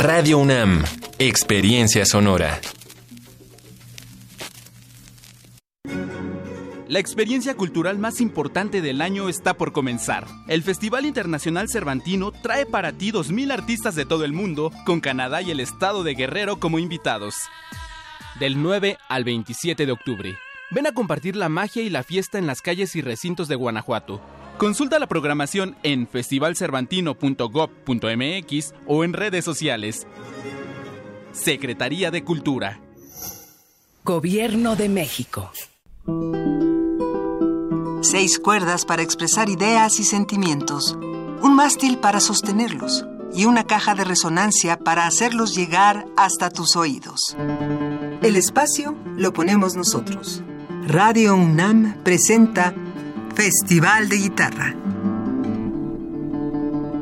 Radio 0.00 0.38
UNAM, 0.38 0.84
Experiencia 1.18 2.06
Sonora. 2.06 2.60
La 6.86 7.00
experiencia 7.00 7.56
cultural 7.56 7.98
más 7.98 8.20
importante 8.20 8.80
del 8.80 9.02
año 9.02 9.28
está 9.28 9.54
por 9.54 9.72
comenzar. 9.72 10.28
El 10.46 10.62
Festival 10.62 11.04
Internacional 11.04 11.68
Cervantino 11.68 12.30
trae 12.30 12.64
para 12.64 12.92
ti 12.92 13.10
2.000 13.10 13.52
artistas 13.52 13.96
de 13.96 14.06
todo 14.06 14.24
el 14.24 14.32
mundo, 14.32 14.70
con 14.86 15.00
Canadá 15.00 15.42
y 15.42 15.50
el 15.50 15.58
estado 15.58 16.04
de 16.04 16.14
Guerrero 16.14 16.60
como 16.60 16.78
invitados. 16.78 17.34
Del 18.38 18.62
9 18.62 18.98
al 19.08 19.24
27 19.24 19.84
de 19.84 19.90
octubre. 19.90 20.38
Ven 20.70 20.86
a 20.86 20.92
compartir 20.92 21.34
la 21.34 21.48
magia 21.48 21.82
y 21.82 21.90
la 21.90 22.04
fiesta 22.04 22.38
en 22.38 22.46
las 22.46 22.62
calles 22.62 22.94
y 22.94 23.02
recintos 23.02 23.48
de 23.48 23.56
Guanajuato. 23.56 24.20
Consulta 24.58 24.98
la 24.98 25.06
programación 25.06 25.76
en 25.84 26.08
festivalcervantino.gov.mx 26.08 28.74
o 28.88 29.04
en 29.04 29.12
redes 29.12 29.44
sociales. 29.44 30.08
Secretaría 31.30 32.10
de 32.10 32.24
Cultura. 32.24 32.80
Gobierno 34.04 34.74
de 34.74 34.88
México. 34.88 35.52
Seis 38.00 38.40
cuerdas 38.40 38.84
para 38.84 39.02
expresar 39.02 39.48
ideas 39.48 40.00
y 40.00 40.04
sentimientos, 40.04 40.98
un 41.40 41.54
mástil 41.54 41.98
para 41.98 42.18
sostenerlos 42.18 43.06
y 43.32 43.44
una 43.44 43.64
caja 43.64 43.94
de 43.94 44.02
resonancia 44.02 44.76
para 44.76 45.06
hacerlos 45.06 45.54
llegar 45.54 46.04
hasta 46.16 46.50
tus 46.50 46.74
oídos. 46.74 47.36
El 48.22 48.34
espacio 48.34 48.96
lo 49.16 49.32
ponemos 49.32 49.76
nosotros. 49.76 50.42
Radio 50.88 51.36
UNAM 51.36 52.02
presenta 52.02 52.74
Festival 53.38 54.08
de 54.08 54.16
Guitarra. 54.16 54.74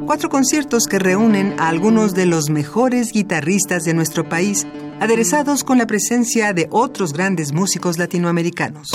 Cuatro 0.05 0.29
conciertos 0.29 0.87
que 0.87 0.99
reúnen 0.99 1.59
a 1.59 1.69
algunos 1.69 2.13
de 2.15 2.27
los 2.27 2.51
mejores 2.51 3.11
guitarristas 3.13 3.85
de 3.85 3.95
nuestro 3.95 4.29
país, 4.29 4.67
aderezados 5.01 5.65
con 5.65 5.79
la 5.79 5.87
presencia 5.87 6.53
de 6.53 6.69
otros 6.71 7.15
grandes 7.15 7.55
músicos 7.55 7.97
latinoamericanos. 7.97 8.91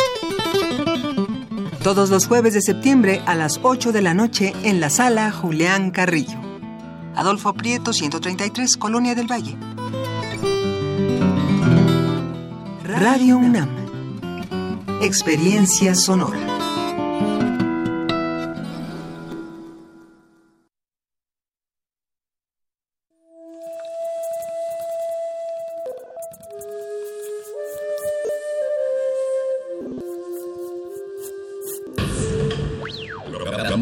Todos 1.83 2.11
los 2.11 2.27
jueves 2.27 2.53
de 2.53 2.61
septiembre 2.61 3.23
a 3.25 3.33
las 3.33 3.59
8 3.63 3.91
de 3.91 4.03
la 4.03 4.13
noche 4.13 4.53
en 4.61 4.79
la 4.79 4.91
sala 4.91 5.31
Julián 5.31 5.89
Carrillo. 5.89 6.39
Adolfo 7.15 7.55
Prieto, 7.55 7.91
133, 7.91 8.77
Colonia 8.77 9.15
del 9.15 9.25
Valle. 9.25 9.57
Radio 12.83 13.39
UNAM. 13.39 13.69
Experiencia 15.01 15.95
sonora. 15.95 16.50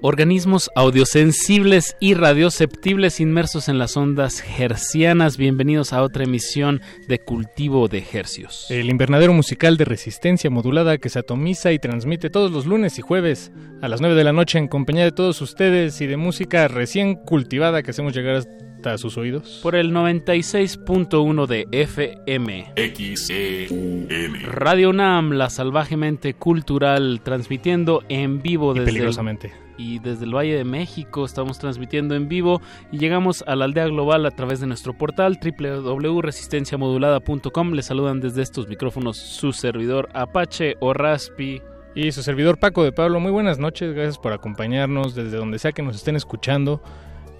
Organismos 0.00 0.70
audiosensibles 0.76 1.96
y 1.98 2.14
radioceptibles 2.14 3.18
inmersos 3.18 3.68
en 3.68 3.78
las 3.78 3.96
ondas 3.96 4.44
hercianas. 4.56 5.36
Bienvenidos 5.36 5.92
a 5.92 6.04
otra 6.04 6.22
emisión 6.22 6.80
de 7.08 7.18
Cultivo 7.18 7.88
de 7.88 8.04
Hercios. 8.12 8.66
El 8.70 8.90
invernadero 8.90 9.32
musical 9.32 9.76
de 9.76 9.84
resistencia 9.84 10.50
modulada 10.50 10.98
que 10.98 11.08
se 11.08 11.18
atomiza 11.18 11.72
y 11.72 11.80
transmite 11.80 12.30
todos 12.30 12.52
los 12.52 12.64
lunes 12.64 12.96
y 13.00 13.02
jueves 13.02 13.50
a 13.82 13.88
las 13.88 14.00
9 14.00 14.14
de 14.14 14.22
la 14.22 14.32
noche 14.32 14.60
en 14.60 14.68
compañía 14.68 15.02
de 15.02 15.10
todos 15.10 15.42
ustedes 15.42 16.00
y 16.00 16.06
de 16.06 16.16
música 16.16 16.68
recién 16.68 17.16
cultivada 17.16 17.82
que 17.82 17.90
hacemos 17.90 18.14
llegar 18.14 18.44
hasta 18.78 18.96
sus 18.96 19.18
oídos. 19.18 19.58
Por 19.62 19.74
el 19.74 19.92
96.1 19.92 21.46
de 21.46 21.66
FM. 21.72 22.72
XEUM. 22.76 24.06
Radio 24.44 24.90
UNAM, 24.90 25.32
la 25.32 25.50
salvajemente 25.50 26.34
cultural, 26.34 27.20
transmitiendo 27.24 28.04
en 28.08 28.40
vivo 28.40 28.70
Y 28.72 28.78
desde... 28.78 28.86
peligrosamente. 28.92 29.52
y 29.76 29.98
desde 29.98 30.24
el 30.26 30.34
Valle 30.34 30.54
de 30.56 30.62
México 30.64 31.24
estamos 31.24 31.58
transmitiendo 31.58 32.14
en 32.14 32.28
vivo 32.28 32.60
y 32.92 32.98
llegamos 32.98 33.42
a 33.46 33.56
la 33.56 33.64
aldea 33.64 33.86
global 33.86 34.24
a 34.26 34.30
través 34.30 34.60
de 34.60 34.68
nuestro 34.68 34.96
portal 34.96 35.40
www.resistenciamodulada.com. 35.42 37.72
Les 37.72 37.86
saludan 37.86 38.20
desde 38.20 38.42
estos 38.42 38.68
micrófonos 38.68 39.16
su 39.16 39.52
servidor 39.52 40.08
Apache 40.14 40.76
o 40.80 40.92
Raspi. 40.94 41.60
Y 41.96 42.12
su 42.12 42.22
servidor 42.22 42.60
Paco 42.60 42.84
de 42.84 42.92
Pablo, 42.92 43.18
muy 43.18 43.32
buenas 43.32 43.58
noches, 43.58 43.92
gracias 43.92 44.18
por 44.18 44.32
acompañarnos 44.32 45.16
desde 45.16 45.36
donde 45.36 45.58
sea 45.58 45.72
que 45.72 45.82
nos 45.82 45.96
estén 45.96 46.14
escuchando. 46.14 46.80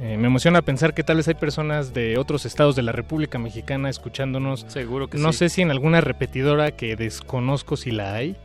Eh, 0.01 0.17
me 0.17 0.29
emociona 0.29 0.63
pensar 0.63 0.95
que 0.95 1.03
tal 1.03 1.17
vez 1.17 1.27
hay 1.27 1.35
personas 1.35 1.93
de 1.93 2.19
otros 2.19 2.47
estados 2.47 2.77
de 2.77 2.83
la 2.83 2.93
República 2.93 3.39
Mexicana 3.39 3.91
escuchándonos. 3.91 4.65
Seguro 4.69 5.11
que 5.11 5.19
no 5.19 5.33
sí. 5.33 5.39
sé 5.39 5.49
si 5.49 5.63
en 5.63 5.71
alguna 5.71 6.01
repetidora 6.01 6.71
que 6.71 6.95
desconozco 6.95 7.77
si 7.77 7.91
la 7.91 8.15
hay, 8.15 8.37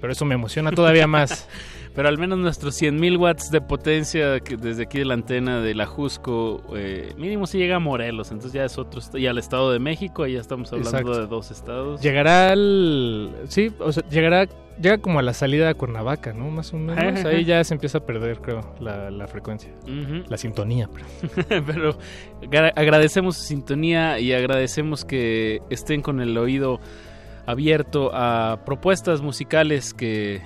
pero 0.00 0.12
eso 0.12 0.24
me 0.24 0.34
emociona 0.34 0.72
todavía 0.72 1.06
más. 1.06 1.48
Pero 1.94 2.08
al 2.08 2.18
menos 2.18 2.38
nuestros 2.38 2.80
100.000 2.82 3.16
watts 3.18 3.50
de 3.52 3.60
potencia 3.60 4.40
que 4.40 4.56
desde 4.56 4.82
aquí 4.82 4.98
de 4.98 5.04
la 5.04 5.14
antena 5.14 5.60
de 5.60 5.74
la 5.76 5.86
Jusco, 5.86 6.60
eh, 6.76 7.12
mínimo 7.16 7.46
si 7.46 7.58
llega 7.58 7.76
a 7.76 7.78
Morelos, 7.78 8.32
entonces 8.32 8.52
ya 8.52 8.64
es 8.64 8.78
otro, 8.78 9.00
y 9.16 9.26
al 9.28 9.38
Estado 9.38 9.70
de 9.70 9.78
México, 9.78 10.24
ahí 10.24 10.32
ya 10.32 10.40
estamos 10.40 10.72
hablando 10.72 10.90
Exacto. 10.98 11.20
de 11.20 11.26
dos 11.28 11.50
estados. 11.52 12.00
Llegará 12.02 12.50
al... 12.50 13.32
Sí, 13.48 13.72
o 13.78 13.92
sea, 13.92 14.02
llegará... 14.08 14.48
Llega 14.82 14.98
como 14.98 15.20
a 15.20 15.22
la 15.22 15.34
salida 15.34 15.68
a 15.68 15.74
Cuernavaca, 15.74 16.32
¿no? 16.32 16.50
Más 16.50 16.74
o 16.74 16.78
menos. 16.78 17.24
Ahí 17.24 17.44
ya 17.44 17.62
se 17.62 17.74
empieza 17.74 17.98
a 17.98 18.00
perder, 18.04 18.40
creo, 18.40 18.74
la, 18.80 19.08
la 19.12 19.28
frecuencia. 19.28 19.70
La 20.28 20.36
sintonía. 20.36 20.88
pero- 20.92 21.64
Pero 21.64 21.98
agra- 22.42 22.72
agradecemos 22.74 23.36
su 23.36 23.44
sintonía 23.44 24.18
y 24.18 24.32
agradecemos 24.32 25.04
que 25.04 25.62
estén 25.70 26.02
con 26.02 26.20
el 26.20 26.36
oído 26.36 26.80
abierto 27.46 28.10
a 28.12 28.62
propuestas 28.66 29.22
musicales 29.22 29.94
que, 29.94 30.42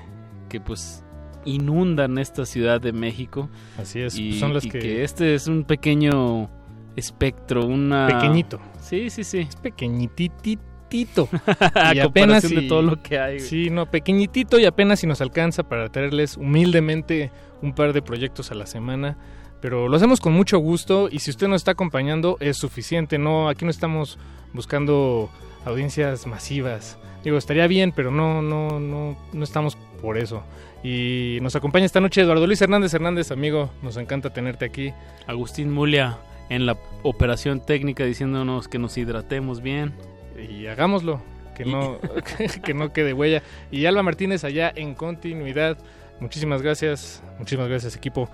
que 0.50 0.60
pues 0.60 1.02
inundan 1.48 2.18
esta 2.18 2.44
ciudad 2.46 2.80
de 2.80 2.92
México. 2.92 3.48
Así 3.78 4.00
es, 4.00 4.16
Y, 4.18 4.38
son 4.38 4.54
las 4.54 4.64
y 4.64 4.70
que- 4.70 5.04
este 5.04 5.34
es 5.34 5.46
un 5.48 5.64
pequeño 5.64 6.48
espectro, 6.96 7.64
una... 7.66 8.06
Pequeñito. 8.08 8.60
Sí, 8.80 9.10
sí, 9.10 9.24
sí. 9.24 9.38
Es 9.38 9.56
pequeñititito. 9.56 10.58
Y 11.94 11.98
apenas 11.98 12.42
de 12.42 12.48
si- 12.48 12.68
todo 12.68 12.80
lo 12.82 13.02
que 13.02 13.18
hay. 13.18 13.36
güey. 13.36 13.46
Sí, 13.46 13.68
no, 13.70 13.90
pequeñitito 13.90 14.58
y 14.58 14.64
apenas 14.64 15.00
si 15.00 15.06
nos 15.06 15.20
alcanza 15.20 15.62
para 15.68 15.88
traerles 15.90 16.36
humildemente 16.38 17.30
un 17.60 17.74
par 17.74 17.92
de 17.92 18.00
proyectos 18.00 18.50
a 18.50 18.54
la 18.54 18.64
semana. 18.66 19.16
Pero 19.60 19.88
lo 19.88 19.96
hacemos 19.96 20.20
con 20.20 20.32
mucho 20.32 20.58
gusto 20.58 21.08
y 21.10 21.18
si 21.18 21.30
usted 21.30 21.48
nos 21.48 21.60
está 21.60 21.72
acompañando 21.72 22.36
es 22.40 22.56
suficiente. 22.56 23.18
No, 23.18 23.48
aquí 23.50 23.64
no 23.66 23.70
estamos 23.70 24.18
buscando 24.54 25.28
audiencias 25.66 26.26
masivas. 26.26 26.96
Digo, 27.22 27.36
estaría 27.36 27.66
bien, 27.66 27.92
pero 27.94 28.10
no, 28.10 28.40
no, 28.40 28.80
no, 28.80 29.16
no 29.32 29.44
estamos 29.44 29.76
por 30.00 30.16
eso. 30.16 30.42
Y 30.82 31.38
nos 31.42 31.56
acompaña 31.56 31.86
esta 31.86 32.00
noche 32.00 32.20
Eduardo 32.20 32.46
Luis 32.46 32.60
Hernández 32.62 32.94
Hernández, 32.94 33.30
amigo. 33.30 33.70
Nos 33.82 33.96
encanta 33.96 34.30
tenerte 34.30 34.64
aquí. 34.64 34.92
Agustín 35.26 35.72
Mulia 35.72 36.18
en 36.48 36.66
la 36.66 36.78
operación 37.02 37.60
técnica 37.64 38.04
diciéndonos 38.04 38.68
que 38.68 38.78
nos 38.78 38.96
hidratemos 38.96 39.60
bien. 39.60 39.94
y 40.38 40.66
hagámoslo, 40.66 41.20
que 41.56 41.64
no, 41.64 41.98
que 42.64 42.74
no 42.74 42.92
quede 42.92 43.12
huella. 43.12 43.42
Y 43.70 43.86
Alba 43.86 44.02
Martínez 44.02 44.44
allá 44.44 44.72
en 44.74 44.94
continuidad. 44.94 45.78
Muchísimas 46.20 46.62
gracias, 46.62 47.22
muchísimas 47.38 47.68
gracias 47.68 47.96
equipo. 47.96 48.28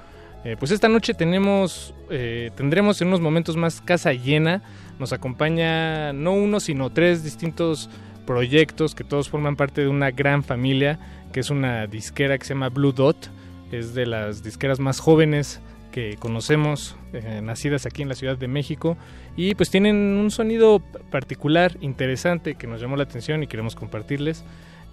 Eh, 0.44 0.56
pues 0.58 0.70
esta 0.70 0.88
noche 0.90 1.14
tenemos, 1.14 1.94
eh, 2.10 2.50
tendremos 2.54 3.00
en 3.00 3.08
unos 3.08 3.20
momentos 3.20 3.56
más 3.56 3.80
casa 3.80 4.12
llena. 4.12 4.62
Nos 4.98 5.12
acompaña 5.14 6.12
no 6.12 6.32
uno, 6.32 6.60
sino 6.60 6.90
tres 6.90 7.24
distintos 7.24 7.88
proyectos 8.26 8.94
que 8.94 9.04
todos 9.04 9.28
forman 9.28 9.56
parte 9.56 9.80
de 9.80 9.88
una 9.88 10.10
gran 10.10 10.42
familia, 10.44 10.98
que 11.34 11.40
es 11.40 11.50
una 11.50 11.88
disquera 11.88 12.38
que 12.38 12.44
se 12.46 12.54
llama 12.54 12.68
Blue 12.68 12.92
Dot. 12.92 13.28
Es 13.72 13.92
de 13.92 14.06
las 14.06 14.44
disqueras 14.44 14.78
más 14.78 15.00
jóvenes 15.00 15.60
que 15.90 16.16
conocemos, 16.18 16.96
eh, 17.12 17.40
nacidas 17.42 17.86
aquí 17.86 18.02
en 18.02 18.08
la 18.08 18.14
Ciudad 18.14 18.38
de 18.38 18.46
México. 18.46 18.96
Y 19.36 19.56
pues 19.56 19.68
tienen 19.68 19.96
un 19.96 20.30
sonido 20.30 20.80
particular, 21.10 21.76
interesante, 21.80 22.54
que 22.54 22.68
nos 22.68 22.80
llamó 22.80 22.96
la 22.96 23.02
atención 23.02 23.42
y 23.42 23.48
queremos 23.48 23.74
compartirles. 23.74 24.44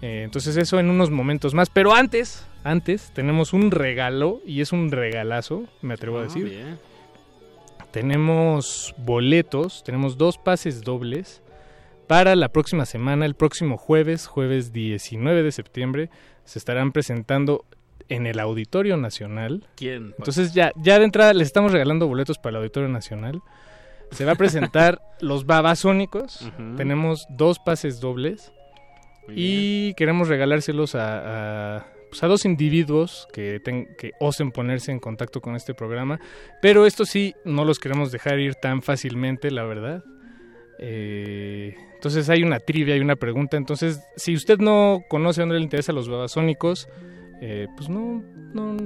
Eh, 0.02 0.22
entonces 0.24 0.56
eso 0.56 0.80
en 0.80 0.90
unos 0.90 1.10
momentos 1.10 1.54
más. 1.54 1.70
Pero 1.70 1.94
antes, 1.94 2.44
antes, 2.64 3.12
tenemos 3.14 3.52
un 3.52 3.70
regalo, 3.70 4.40
y 4.44 4.62
es 4.62 4.72
un 4.72 4.90
regalazo, 4.90 5.62
me 5.80 5.94
atrevo 5.94 6.18
a 6.18 6.22
Ah, 6.22 6.24
decir. 6.24 6.44
bien. 6.48 6.76
Tenemos 7.92 8.94
boletos, 8.98 9.84
tenemos 9.84 10.16
dos 10.18 10.38
pases 10.38 10.82
dobles 10.82 11.42
para 12.08 12.34
la 12.36 12.48
próxima 12.48 12.84
semana, 12.86 13.26
el 13.26 13.34
próximo 13.34 13.76
jueves, 13.76 14.26
jueves 14.26 14.72
19 14.72 15.42
de 15.42 15.52
septiembre, 15.52 16.10
se 16.44 16.58
estarán 16.58 16.92
presentando 16.92 17.64
en 18.08 18.26
el 18.26 18.38
Auditorio 18.40 18.96
Nacional. 18.96 19.66
¿Quién? 19.76 20.14
Entonces 20.18 20.52
ya, 20.54 20.72
ya 20.76 20.98
de 20.98 21.04
entrada 21.04 21.32
les 21.34 21.46
estamos 21.46 21.72
regalando 21.72 22.06
boletos 22.08 22.38
para 22.38 22.50
el 22.50 22.56
Auditorio 22.56 22.88
Nacional. 22.88 23.40
Se 24.10 24.24
va 24.24 24.32
a 24.32 24.36
presentar 24.36 25.00
los 25.20 25.46
Babasónicos. 25.46 26.42
Ujú. 26.42 26.76
Tenemos 26.76 27.26
dos 27.30 27.58
pases 27.58 28.00
dobles. 28.00 28.52
Y 29.34 29.94
queremos 29.94 30.26
regalárselos 30.28 30.94
a, 30.96 31.76
a, 31.76 31.86
pues, 32.10 32.22
a 32.22 32.26
dos 32.26 32.44
individuos 32.44 33.28
que, 33.32 33.60
ten- 33.60 33.88
que 33.96 34.10
osen 34.18 34.50
ponerse 34.50 34.90
en 34.90 34.98
contacto 34.98 35.40
con 35.40 35.54
este 35.54 35.74
programa. 35.74 36.20
Pero 36.60 36.86
esto 36.86 37.06
sí, 37.06 37.32
no 37.44 37.64
los 37.64 37.78
queremos 37.78 38.10
dejar 38.10 38.40
ir 38.40 38.56
tan 38.56 38.82
fácilmente, 38.82 39.50
la 39.52 39.62
verdad. 39.62 40.02
Eh, 40.80 41.76
entonces 42.02 42.28
hay 42.30 42.42
una 42.42 42.58
trivia, 42.58 42.96
hay 42.96 43.00
una 43.00 43.14
pregunta. 43.14 43.56
Entonces, 43.56 44.02
si 44.16 44.34
usted 44.34 44.58
no 44.58 45.04
conoce 45.08 45.40
a 45.40 45.42
dónde 45.42 45.54
le 45.54 45.62
interesan 45.62 45.94
los 45.94 46.08
babasónicos, 46.08 46.88
eh, 47.40 47.68
pues 47.76 47.88
no, 47.88 48.24
no, 48.52 48.76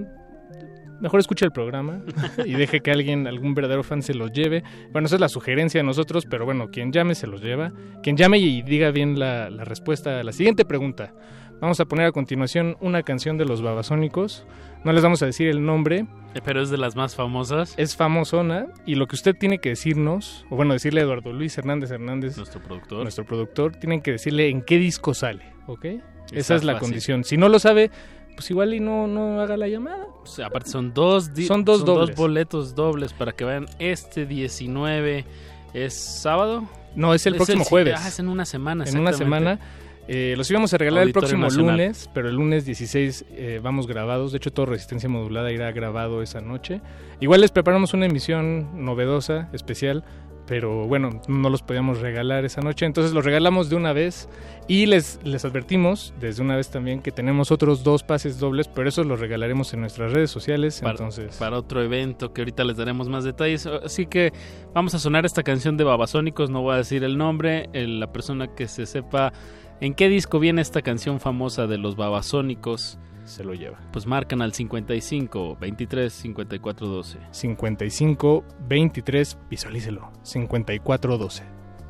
mejor 1.00 1.20
escuche 1.20 1.46
el 1.46 1.50
programa 1.50 2.02
y 2.44 2.52
deje 2.52 2.80
que 2.80 2.90
alguien, 2.90 3.26
algún 3.26 3.54
verdadero 3.54 3.82
fan 3.82 4.02
se 4.02 4.12
los 4.12 4.32
lleve. 4.32 4.64
Bueno, 4.92 5.06
esa 5.06 5.14
es 5.14 5.20
la 5.22 5.30
sugerencia 5.30 5.80
de 5.80 5.84
nosotros, 5.86 6.26
pero 6.28 6.44
bueno, 6.44 6.70
quien 6.70 6.92
llame 6.92 7.14
se 7.14 7.26
los 7.26 7.40
lleva. 7.40 7.72
Quien 8.02 8.18
llame 8.18 8.36
y 8.36 8.60
diga 8.60 8.90
bien 8.90 9.18
la, 9.18 9.48
la 9.48 9.64
respuesta 9.64 10.20
a 10.20 10.22
la 10.22 10.32
siguiente 10.32 10.66
pregunta. 10.66 11.14
Vamos 11.58 11.80
a 11.80 11.86
poner 11.86 12.04
a 12.04 12.12
continuación 12.12 12.76
una 12.82 13.02
canción 13.02 13.38
de 13.38 13.46
los 13.46 13.62
Babasónicos. 13.62 14.46
No 14.86 14.92
les 14.92 15.02
vamos 15.02 15.20
a 15.20 15.26
decir 15.26 15.48
el 15.48 15.64
nombre. 15.66 16.06
Eh, 16.34 16.40
Pero 16.44 16.62
es 16.62 16.70
de 16.70 16.76
las 16.78 16.94
más 16.94 17.16
famosas. 17.16 17.74
Es 17.76 17.96
famosona 17.96 18.68
y 18.86 18.94
lo 18.94 19.08
que 19.08 19.16
usted 19.16 19.34
tiene 19.36 19.58
que 19.58 19.70
decirnos, 19.70 20.46
o 20.48 20.54
bueno, 20.54 20.74
decirle 20.74 21.00
a 21.00 21.04
Eduardo 21.04 21.32
Luis 21.32 21.58
Hernández 21.58 21.90
Hernández, 21.90 22.36
Nuestro 22.36 22.62
productor. 22.62 23.02
nuestro 23.02 23.24
productor, 23.24 23.72
tienen 23.74 24.00
que 24.00 24.12
decirle 24.12 24.48
en 24.48 24.62
qué 24.62 24.78
disco 24.78 25.12
sale, 25.12 25.42
¿ok? 25.66 25.86
Esa 26.30 26.54
es 26.54 26.62
la 26.62 26.74
fácil. 26.74 26.86
condición. 26.88 27.24
Si 27.24 27.36
no 27.36 27.48
lo 27.48 27.58
sabe, 27.58 27.90
pues 28.36 28.48
igual 28.50 28.74
y 28.74 28.78
no, 28.80 29.08
no 29.08 29.40
haga 29.40 29.56
la 29.56 29.66
llamada. 29.66 30.06
O 30.22 30.26
sea, 30.26 30.46
aparte 30.46 30.70
son 30.70 30.94
dos, 30.94 31.30
Son 31.48 31.64
dos 31.64 31.84
dobles. 31.84 32.14
boletos 32.14 32.76
dobles 32.76 33.12
para 33.12 33.32
que 33.32 33.42
vayan 33.44 33.66
este 33.80 34.24
19. 34.24 35.24
¿Es 35.74 35.94
sábado? 35.94 36.68
No, 36.94 37.12
es 37.12 37.26
el 37.26 37.34
próximo 37.34 37.64
jueves. 37.64 37.94
Ah, 37.98 38.06
es 38.06 38.20
en 38.20 38.28
una 38.28 38.44
semana. 38.44 38.84
en 38.86 38.98
una 38.98 39.12
semana. 39.12 39.58
Eh, 40.08 40.34
los 40.36 40.50
íbamos 40.50 40.72
a 40.72 40.78
regalar 40.78 41.02
Auditorio 41.02 41.26
el 41.26 41.30
próximo 41.30 41.44
Nacional. 41.46 41.76
lunes, 41.78 42.10
pero 42.14 42.28
el 42.28 42.36
lunes 42.36 42.64
16 42.64 43.24
eh, 43.32 43.60
vamos 43.62 43.86
grabados. 43.86 44.32
De 44.32 44.38
hecho, 44.38 44.52
todo 44.52 44.66
Resistencia 44.66 45.08
Modulada 45.08 45.50
irá 45.52 45.70
grabado 45.72 46.22
esa 46.22 46.40
noche. 46.40 46.80
Igual 47.20 47.40
les 47.40 47.50
preparamos 47.50 47.92
una 47.94 48.06
emisión 48.06 48.84
novedosa, 48.84 49.48
especial, 49.52 50.04
pero 50.46 50.86
bueno, 50.86 51.20
no 51.26 51.50
los 51.50 51.62
podíamos 51.62 51.98
regalar 52.00 52.44
esa 52.44 52.60
noche. 52.60 52.86
Entonces 52.86 53.12
los 53.12 53.24
regalamos 53.24 53.68
de 53.68 53.74
una 53.74 53.92
vez 53.92 54.28
y 54.68 54.86
les, 54.86 55.18
les 55.24 55.44
advertimos 55.44 56.14
desde 56.20 56.40
una 56.40 56.54
vez 56.54 56.70
también 56.70 57.02
que 57.02 57.10
tenemos 57.10 57.50
otros 57.50 57.82
dos 57.82 58.04
pases 58.04 58.38
dobles, 58.38 58.68
pero 58.68 58.88
esos 58.88 59.06
los 59.06 59.18
regalaremos 59.18 59.74
en 59.74 59.80
nuestras 59.80 60.12
redes 60.12 60.30
sociales. 60.30 60.78
Para, 60.82 60.92
entonces, 60.92 61.34
para 61.36 61.58
otro 61.58 61.82
evento 61.82 62.32
que 62.32 62.42
ahorita 62.42 62.62
les 62.62 62.76
daremos 62.76 63.08
más 63.08 63.24
detalles. 63.24 63.66
Así 63.66 64.06
que 64.06 64.32
vamos 64.72 64.94
a 64.94 65.00
sonar 65.00 65.26
esta 65.26 65.42
canción 65.42 65.76
de 65.76 65.82
Babasónicos. 65.82 66.48
No 66.48 66.62
voy 66.62 66.74
a 66.74 66.78
decir 66.78 67.02
el 67.02 67.18
nombre. 67.18 67.68
El- 67.72 67.98
la 67.98 68.12
persona 68.12 68.54
que 68.54 68.68
se 68.68 68.86
sepa 68.86 69.32
en 69.80 69.94
qué 69.94 70.08
disco 70.08 70.38
viene 70.38 70.62
esta 70.62 70.82
canción 70.82 71.20
famosa 71.20 71.66
de 71.66 71.78
los 71.78 71.96
Babasónicos 71.96 72.98
se 73.24 73.44
lo 73.44 73.54
lleva. 73.54 73.78
Pues 73.92 74.06
marcan 74.06 74.40
al 74.40 74.52
55 74.52 75.58
23 75.60 76.12
54 76.12 76.86
12. 76.86 77.18
55 77.30 78.44
23, 78.68 79.38
visualícelo. 79.50 80.10
54 80.22 81.18
12. 81.18 81.42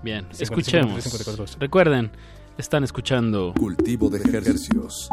Bien, 0.02 0.26
55, 0.32 0.42
escuchemos. 0.42 0.94
23, 0.94 1.04
54, 1.04 1.42
12. 1.44 1.58
Recuerden, 1.60 2.10
están 2.58 2.84
escuchando 2.84 3.52
Cultivo 3.56 4.08
de 4.08 4.18
ejercicios. 4.18 5.08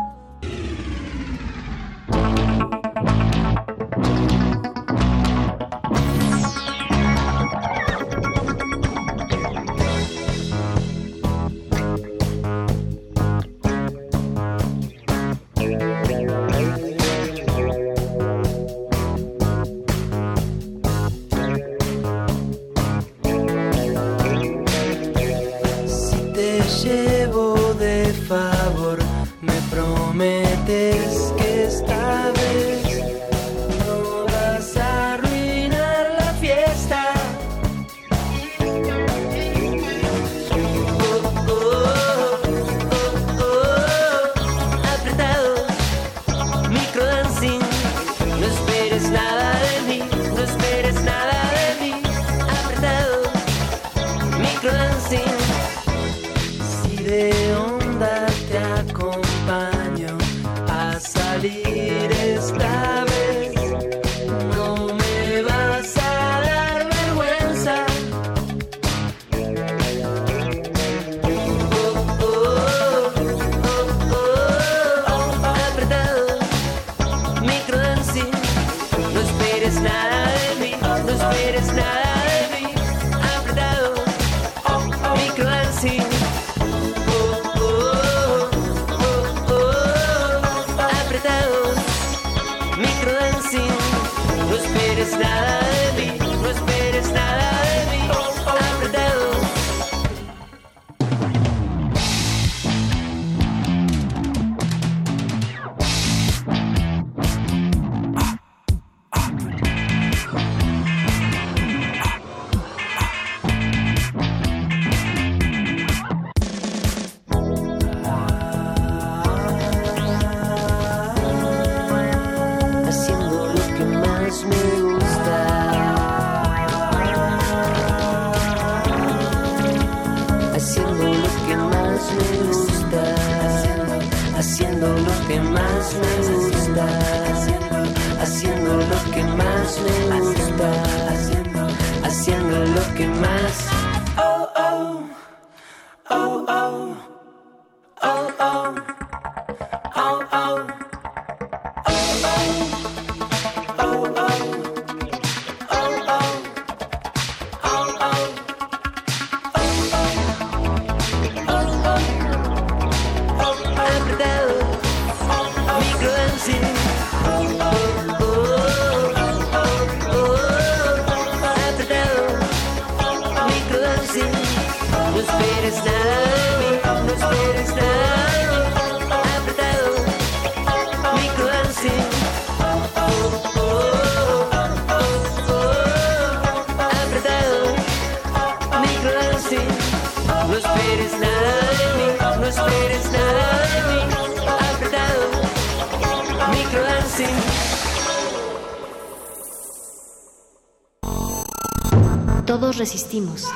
Resistimos. 202.94 203.48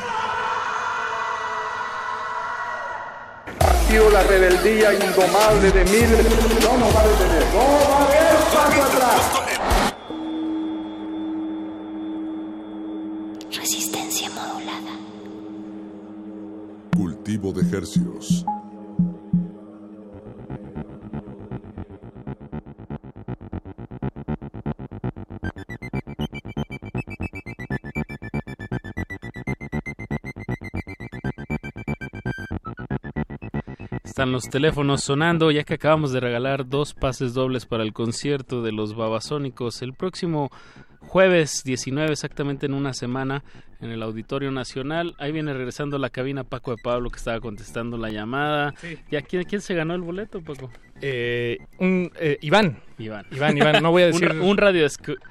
la 4.11 4.23
rebeldía 4.23 4.93
indomable 4.93 5.71
de 5.71 5.83
miles. 5.85 6.25
No 6.61 6.77
nos 6.77 6.95
va 6.95 7.01
a 7.01 7.07
detener, 7.07 7.45
no 7.53 7.89
va 7.89 7.97
a 7.97 8.03
haber 8.03 8.35
paso 8.53 8.83
atrás. 8.83 9.26
Están 34.17 34.31
los 34.31 34.49
teléfonos 34.49 35.03
sonando, 35.03 35.51
ya 35.51 35.63
que 35.63 35.75
acabamos 35.75 36.11
de 36.11 36.19
regalar 36.19 36.67
dos 36.67 36.95
pases 36.95 37.35
dobles 37.35 37.67
para 37.67 37.83
el 37.83 37.93
concierto 37.93 38.63
de 38.63 38.71
los 38.71 38.95
Babasónicos 38.95 39.83
el 39.83 39.93
próximo 39.93 40.49
jueves 41.01 41.61
19, 41.63 42.13
exactamente 42.13 42.65
en 42.65 42.73
una 42.73 42.93
semana, 42.95 43.43
en 43.79 43.91
el 43.91 44.01
Auditorio 44.01 44.49
Nacional. 44.49 45.13
Ahí 45.19 45.31
viene 45.31 45.53
regresando 45.53 45.97
a 45.97 45.99
la 45.99 46.09
cabina 46.09 46.43
Paco 46.43 46.71
de 46.71 46.77
Pablo, 46.81 47.11
que 47.11 47.17
estaba 47.17 47.39
contestando 47.39 47.95
la 47.95 48.09
llamada. 48.09 48.73
Sí. 48.81 48.97
¿Y 49.11 49.17
a 49.17 49.21
quién, 49.21 49.43
quién 49.43 49.61
se 49.61 49.75
ganó 49.75 49.93
el 49.93 50.01
boleto, 50.01 50.41
Paco? 50.41 50.71
Eh, 50.99 51.59
un, 51.77 52.11
eh, 52.19 52.39
Iván. 52.41 52.79
Iván. 52.97 53.27
Iván, 53.29 53.55
Iván, 53.55 53.83
no 53.83 53.91
voy 53.91 54.01
a 54.01 54.05
decir. 54.07 54.31
Un, 54.31 54.41
un 54.41 54.57
radio 54.57 54.87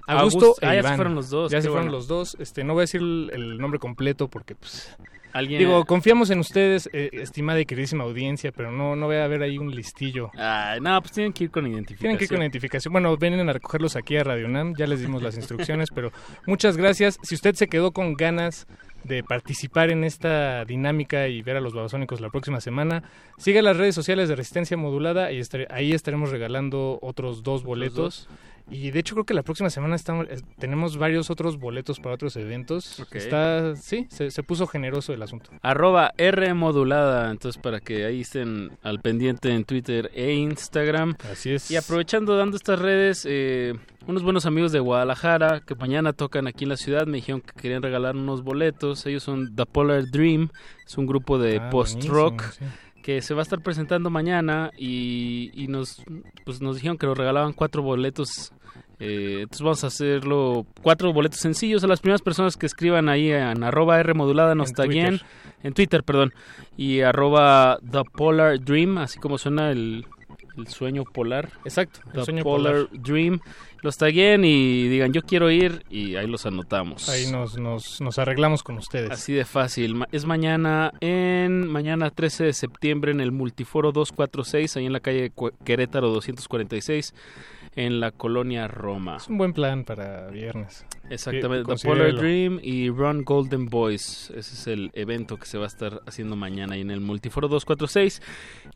Augusto, 0.06 0.54
Ah, 0.62 0.74
e 0.74 0.80
ya 0.80 0.88
se 0.90 0.94
fueron 0.94 1.16
los 1.16 1.28
dos. 1.28 1.50
Ya 1.50 1.60
se 1.60 1.70
fueron 1.70 1.90
los 1.90 2.06
dos. 2.06 2.36
Este, 2.38 2.62
no 2.62 2.74
voy 2.74 2.82
a 2.82 2.84
decir 2.84 3.00
el, 3.00 3.32
el 3.32 3.58
nombre 3.58 3.80
completo 3.80 4.28
porque, 4.28 4.54
pues. 4.54 4.96
Alguien- 5.36 5.58
Digo, 5.58 5.84
confiamos 5.84 6.30
en 6.30 6.38
ustedes, 6.38 6.88
eh, 6.92 7.10
estimada 7.12 7.60
y 7.60 7.66
queridísima 7.66 8.04
audiencia, 8.04 8.52
pero 8.52 8.72
no, 8.72 8.96
no 8.96 9.06
voy 9.06 9.16
a 9.16 9.24
haber 9.24 9.42
ahí 9.42 9.58
un 9.58 9.70
listillo. 9.74 10.30
Ay, 10.34 10.80
no, 10.80 10.98
pues 11.02 11.12
tienen 11.12 11.32
que 11.32 11.44
ir 11.44 11.50
con 11.50 11.66
identificación. 11.66 11.98
Tienen 12.00 12.16
que 12.18 12.24
ir 12.24 12.30
con 12.30 12.38
identificación. 12.40 12.92
Bueno, 12.92 13.16
vienen 13.16 13.48
a 13.48 13.52
recogerlos 13.52 13.96
aquí 13.96 14.16
a 14.16 14.24
Radio 14.24 14.46
UNAM, 14.46 14.74
ya 14.76 14.86
les 14.86 15.00
dimos 15.00 15.22
las 15.22 15.36
instrucciones, 15.36 15.90
pero 15.94 16.10
muchas 16.46 16.76
gracias. 16.76 17.18
Si 17.22 17.34
usted 17.34 17.54
se 17.54 17.66
quedó 17.68 17.92
con 17.92 18.14
ganas 18.14 18.66
de 19.04 19.22
participar 19.22 19.90
en 19.90 20.02
esta 20.04 20.64
dinámica 20.64 21.28
y 21.28 21.42
ver 21.42 21.56
a 21.56 21.60
los 21.60 21.74
babasónicos 21.74 22.20
la 22.20 22.30
próxima 22.30 22.60
semana, 22.60 23.04
siga 23.38 23.62
las 23.62 23.76
redes 23.76 23.94
sociales 23.94 24.28
de 24.28 24.34
Resistencia 24.36 24.76
Modulada 24.76 25.30
y 25.32 25.40
ahí 25.70 25.92
estaremos 25.92 26.30
regalando 26.30 26.98
otros 27.02 27.42
dos 27.42 27.62
boletos. 27.62 28.28
Y 28.68 28.90
de 28.90 28.98
hecho 28.98 29.14
creo 29.14 29.24
que 29.24 29.34
la 29.34 29.42
próxima 29.44 29.70
semana 29.70 29.94
estamos, 29.94 30.26
eh, 30.28 30.40
tenemos 30.58 30.96
varios 30.96 31.30
otros 31.30 31.58
boletos 31.58 32.00
para 32.00 32.16
otros 32.16 32.34
eventos. 32.36 33.00
Está, 33.12 33.76
sí, 33.76 34.06
se, 34.10 34.30
se 34.30 34.42
puso 34.42 34.66
generoso 34.66 35.12
el 35.12 35.22
asunto. 35.22 35.50
Arroba 35.62 36.12
R 36.16 36.52
modulada, 36.54 37.30
entonces 37.30 37.62
para 37.62 37.78
que 37.80 38.04
ahí 38.04 38.22
estén 38.22 38.72
al 38.82 39.00
pendiente 39.00 39.50
en 39.52 39.64
Twitter 39.64 40.10
e 40.14 40.32
Instagram. 40.32 41.14
Así 41.30 41.52
es. 41.52 41.70
Y 41.70 41.76
aprovechando 41.76 42.36
dando 42.36 42.56
estas 42.56 42.78
redes, 42.80 43.24
eh, 43.28 43.74
unos 44.08 44.22
buenos 44.24 44.46
amigos 44.46 44.72
de 44.72 44.80
Guadalajara 44.80 45.60
que 45.64 45.74
mañana 45.76 46.12
tocan 46.12 46.46
aquí 46.48 46.64
en 46.64 46.70
la 46.70 46.76
ciudad 46.76 47.06
me 47.06 47.18
dijeron 47.18 47.42
que 47.42 47.52
querían 47.60 47.82
regalar 47.82 48.16
unos 48.16 48.42
boletos. 48.42 49.06
Ellos 49.06 49.22
son 49.22 49.54
The 49.54 49.66
Polar 49.66 50.06
Dream, 50.10 50.48
es 50.84 50.98
un 50.98 51.06
grupo 51.06 51.38
de 51.38 51.58
Ah, 51.58 51.70
post-rock. 51.70 52.42
que 53.02 53.22
se 53.22 53.34
va 53.34 53.40
a 53.40 53.44
estar 53.44 53.60
presentando 53.62 54.10
mañana 54.10 54.72
y, 54.76 55.52
y 55.54 55.68
nos 55.68 56.02
pues 56.44 56.60
nos 56.60 56.74
dijeron 56.74 56.98
que 56.98 57.06
nos 57.06 57.16
regalaban 57.16 57.52
cuatro 57.52 57.80
boletos 57.80 58.52
eh, 58.98 59.38
entonces 59.42 59.62
vamos 59.62 59.84
a 59.84 59.88
hacerlo 59.88 60.66
cuatro 60.82 61.12
boletos 61.12 61.40
sencillos 61.40 61.84
a 61.84 61.86
las 61.86 62.00
primeras 62.00 62.22
personas 62.22 62.56
que 62.56 62.66
escriban 62.66 63.08
ahí 63.08 63.30
en 63.30 63.62
arroba 63.62 64.00
R 64.00 64.14
modulada 64.14 64.54
nos 64.54 64.70
En 64.70 64.74
taguen 64.74 65.08
Twitter. 65.18 65.26
en 65.62 65.74
Twitter 65.74 66.02
perdón 66.04 66.32
y 66.76 67.00
arroba 67.02 67.78
The 67.90 68.02
Polar 68.16 68.58
Dream 68.60 68.98
así 68.98 69.18
como 69.18 69.36
suena 69.38 69.70
el, 69.70 70.06
el 70.56 70.66
sueño 70.68 71.04
polar 71.04 71.50
Exacto, 71.64 72.00
el 72.14 72.24
sueño 72.24 72.42
Polar 72.42 72.86
polar. 72.86 73.02
Dream 73.02 73.40
los 73.82 73.98
taguen 73.98 74.44
y 74.44 74.88
digan 74.88 75.12
yo 75.12 75.22
quiero 75.22 75.50
ir 75.50 75.84
y 75.90 76.16
ahí 76.16 76.26
los 76.26 76.46
anotamos 76.46 77.08
Ahí 77.10 77.30
nos, 77.30 77.58
nos, 77.58 78.00
nos 78.00 78.18
arreglamos 78.18 78.62
con 78.62 78.78
ustedes. 78.78 79.10
Así 79.10 79.32
de 79.34 79.44
fácil. 79.44 80.02
Es 80.10 80.24
mañana 80.24 80.92
en 81.00 81.68
mañana 81.68 82.10
13 82.10 82.44
de 82.44 82.52
septiembre 82.54 83.12
en 83.12 83.20
el 83.20 83.30
Multiforo 83.30 83.92
246, 83.92 84.76
ahí 84.78 84.86
en 84.86 84.92
la 84.94 85.00
calle 85.00 85.30
Querétaro 85.64 86.08
246, 86.08 87.14
en 87.76 88.00
la 88.00 88.10
colonia 88.10 88.66
Roma. 88.68 89.18
Es 89.18 89.28
un 89.28 89.38
buen 89.38 89.52
plan 89.52 89.84
para 89.84 90.28
viernes. 90.28 90.84
Exactamente, 91.10 91.74
The 91.74 91.86
Polar. 91.86 92.14
Dream 92.14 92.58
y 92.62 92.88
Run 92.88 93.24
Golden 93.24 93.66
Boys. 93.66 94.32
Ese 94.34 94.54
es 94.54 94.66
el 94.66 94.90
evento 94.94 95.36
que 95.36 95.46
se 95.46 95.58
va 95.58 95.64
a 95.64 95.66
estar 95.68 96.00
haciendo 96.06 96.36
mañana 96.36 96.74
ahí 96.74 96.80
en 96.80 96.90
el 96.90 97.00
Multiforo 97.00 97.48
246. 97.48 98.22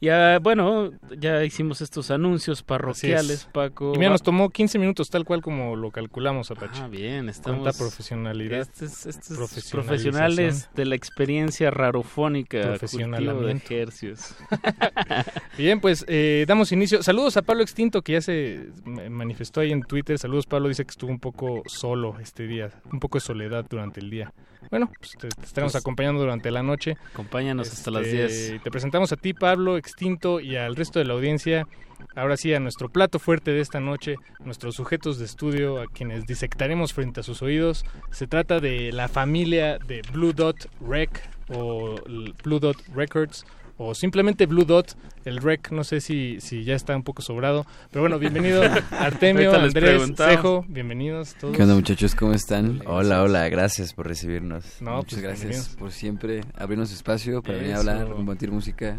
Ya, 0.01 0.39
bueno, 0.39 0.93
ya 1.19 1.43
hicimos 1.45 1.81
estos 1.81 2.11
anuncios 2.11 2.63
parroquiales, 2.63 3.31
es. 3.31 3.45
Paco. 3.47 3.93
Y 3.95 3.99
mira, 3.99 4.11
nos 4.11 4.23
tomó 4.23 4.51
15 4.51 4.79
minutos 4.79 5.11
tal 5.11 5.25
cual 5.25 5.43
como 5.43 5.77
lo 5.77 5.91
calculamos, 5.91 6.51
Apache. 6.51 6.83
Ah, 6.83 6.89
bien, 6.89 7.29
estamos... 7.29 7.63
Cuánta 7.63 7.79
profesionalidad. 7.79 8.61
Estos, 8.61 9.07
estos 9.07 9.71
profesionales 9.71 10.69
de 10.75 10.85
la 10.85 10.95
experiencia 10.95 11.71
rarofónica, 11.71 12.59
de 12.59 13.53
ejercios. 13.53 14.35
Bien, 15.57 15.81
pues 15.81 16.05
eh, 16.09 16.45
damos 16.47 16.73
inicio. 16.73 17.03
Saludos 17.03 17.37
a 17.37 17.43
Pablo 17.43 17.63
Extinto, 17.63 18.03
que 18.03 18.13
ya 18.13 18.21
se 18.21 18.69
manifestó 19.11 19.61
ahí 19.61 19.73
en 19.73 19.83
Twitter. 19.83 20.19
Saludos, 20.19 20.47
Pablo. 20.47 20.69
Dice 20.69 20.85
que 20.85 20.91
estuvo 20.91 21.11
un 21.11 21.21
poco 21.21 21.63
solo 21.67 22.17
este 22.21 22.47
día, 22.47 22.71
un 22.93 23.01
poco 23.01 23.19
de 23.19 23.23
soledad 23.23 23.65
durante 23.69 24.01
el 24.01 24.11
día. 24.11 24.33
Bueno, 24.71 24.91
pues 24.99 25.13
te, 25.13 25.29
te 25.29 25.45
estaremos 25.45 25.73
Pues, 25.73 25.83
acompañando 25.83 26.21
durante 26.21 26.51
la 26.51 26.63
noche. 26.63 26.97
Acompáñanos 27.13 27.73
hasta 27.73 27.91
las 27.91 28.07
Este, 28.07 28.51
10. 28.53 28.63
Te 28.63 28.71
presentamos 28.71 29.13
a 29.13 29.17
ti, 29.17 29.33
Pablo 29.33 29.77
Extinto, 29.77 30.41
y 30.41 30.57
al 30.57 30.77
resto 30.77 30.99
de 30.99 31.07
la 31.07 31.15
audiencia. 31.15 31.67
Ahora 32.15 32.37
sí, 32.37 32.53
a 32.55 32.61
nuestro 32.61 32.89
plato 32.89 33.19
fuerte 33.19 33.51
de 33.53 33.61
esta 33.61 33.79
noche, 33.81 34.17
nuestros 34.45 34.75
sujetos 34.75 35.19
de 35.19 35.25
estudio, 35.27 35.81
a 35.83 35.87
quienes 35.87 36.27
disectaremos 36.27 36.93
frente 36.95 37.21
a 37.21 37.23
sus 37.23 37.43
oídos. 37.43 37.85
Se 38.11 38.27
trata 38.27 38.59
de 38.61 38.91
la 38.93 39.09
familia 39.09 39.79
de 39.79 40.03
Blue 40.13 40.33
Dot 40.33 40.69
Rec 40.87 41.11
o 41.49 41.97
Blue 42.45 42.59
Dot 42.61 42.77
Records 42.95 43.45
o 43.83 43.95
simplemente 43.95 44.45
Blue 44.45 44.67
Dot. 44.67 44.95
El 45.25 45.39
rec, 45.39 45.71
no 45.71 45.85
sé 45.85 46.03
si, 46.03 46.39
si 46.41 46.65
ya 46.65 46.75
está 46.75 46.95
un 46.95 47.03
poco 47.03 47.23
sobrado. 47.23 47.65
Pero 47.91 48.03
bueno, 48.03 48.19
bienvenido 48.19 48.63
Artemio, 48.91 49.55
Andrés. 49.55 50.03
Cejo, 50.17 50.67
bienvenidos 50.69 51.35
todos. 51.41 51.57
¿Qué 51.57 51.63
onda 51.63 51.75
muchachos? 51.77 52.15
¿Cómo 52.15 52.35
están? 52.35 52.83
Hola, 52.87 53.23
hola, 53.23 53.49
gracias 53.49 53.95
por 53.95 54.07
recibirnos. 54.07 54.83
No, 54.83 54.97
Muchas 54.99 55.21
pues, 55.21 55.23
gracias 55.23 55.77
por 55.79 55.93
siempre 55.93 56.43
abrirnos 56.59 56.93
espacio 56.93 57.41
para 57.43 57.57
venir 57.57 57.73
a 57.75 57.79
hablar, 57.79 58.09
compartir 58.11 58.51
música 58.53 58.97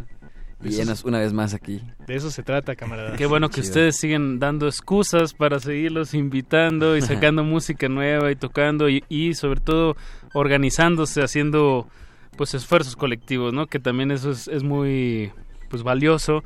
y 0.63 0.79
es- 0.79 1.03
una 1.03 1.19
vez 1.19 1.31
más 1.31 1.53
aquí. 1.53 1.81
De 2.07 2.15
eso 2.15 2.31
se 2.31 2.41
trata, 2.41 2.75
camarada. 2.75 3.15
Qué 3.17 3.27
bueno 3.27 3.49
que 3.49 3.55
Chido. 3.61 3.67
ustedes 3.67 3.97
siguen 3.97 4.39
dando 4.39 4.67
excusas 4.67 5.33
para 5.35 5.59
seguirlos 5.59 6.15
invitando 6.15 6.97
y 6.97 7.01
sacando 7.29 7.43
música 7.43 7.87
nueva 7.87 8.31
y 8.31 8.35
tocando 8.35 8.89
y, 8.89 9.03
y 9.09 9.35
sobre 9.35 9.59
todo 9.59 9.95
organizándose, 10.33 11.21
haciendo 11.21 11.87
pues 12.37 12.53
esfuerzos 12.53 12.95
colectivos, 12.95 13.53
¿no? 13.53 13.67
Que 13.67 13.79
también 13.79 14.11
eso 14.11 14.31
es, 14.31 14.47
es 14.47 14.63
muy 14.63 15.31
pues 15.69 15.83
valioso. 15.83 16.43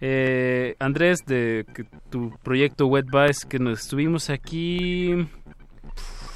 Eh, 0.00 0.74
Andrés, 0.80 1.24
de 1.26 1.64
que 1.74 1.84
tu 2.10 2.32
proyecto 2.42 2.86
Wet 2.86 3.06
Vice, 3.06 3.46
que 3.48 3.58
nos 3.58 3.80
estuvimos 3.80 4.28
aquí 4.30 5.26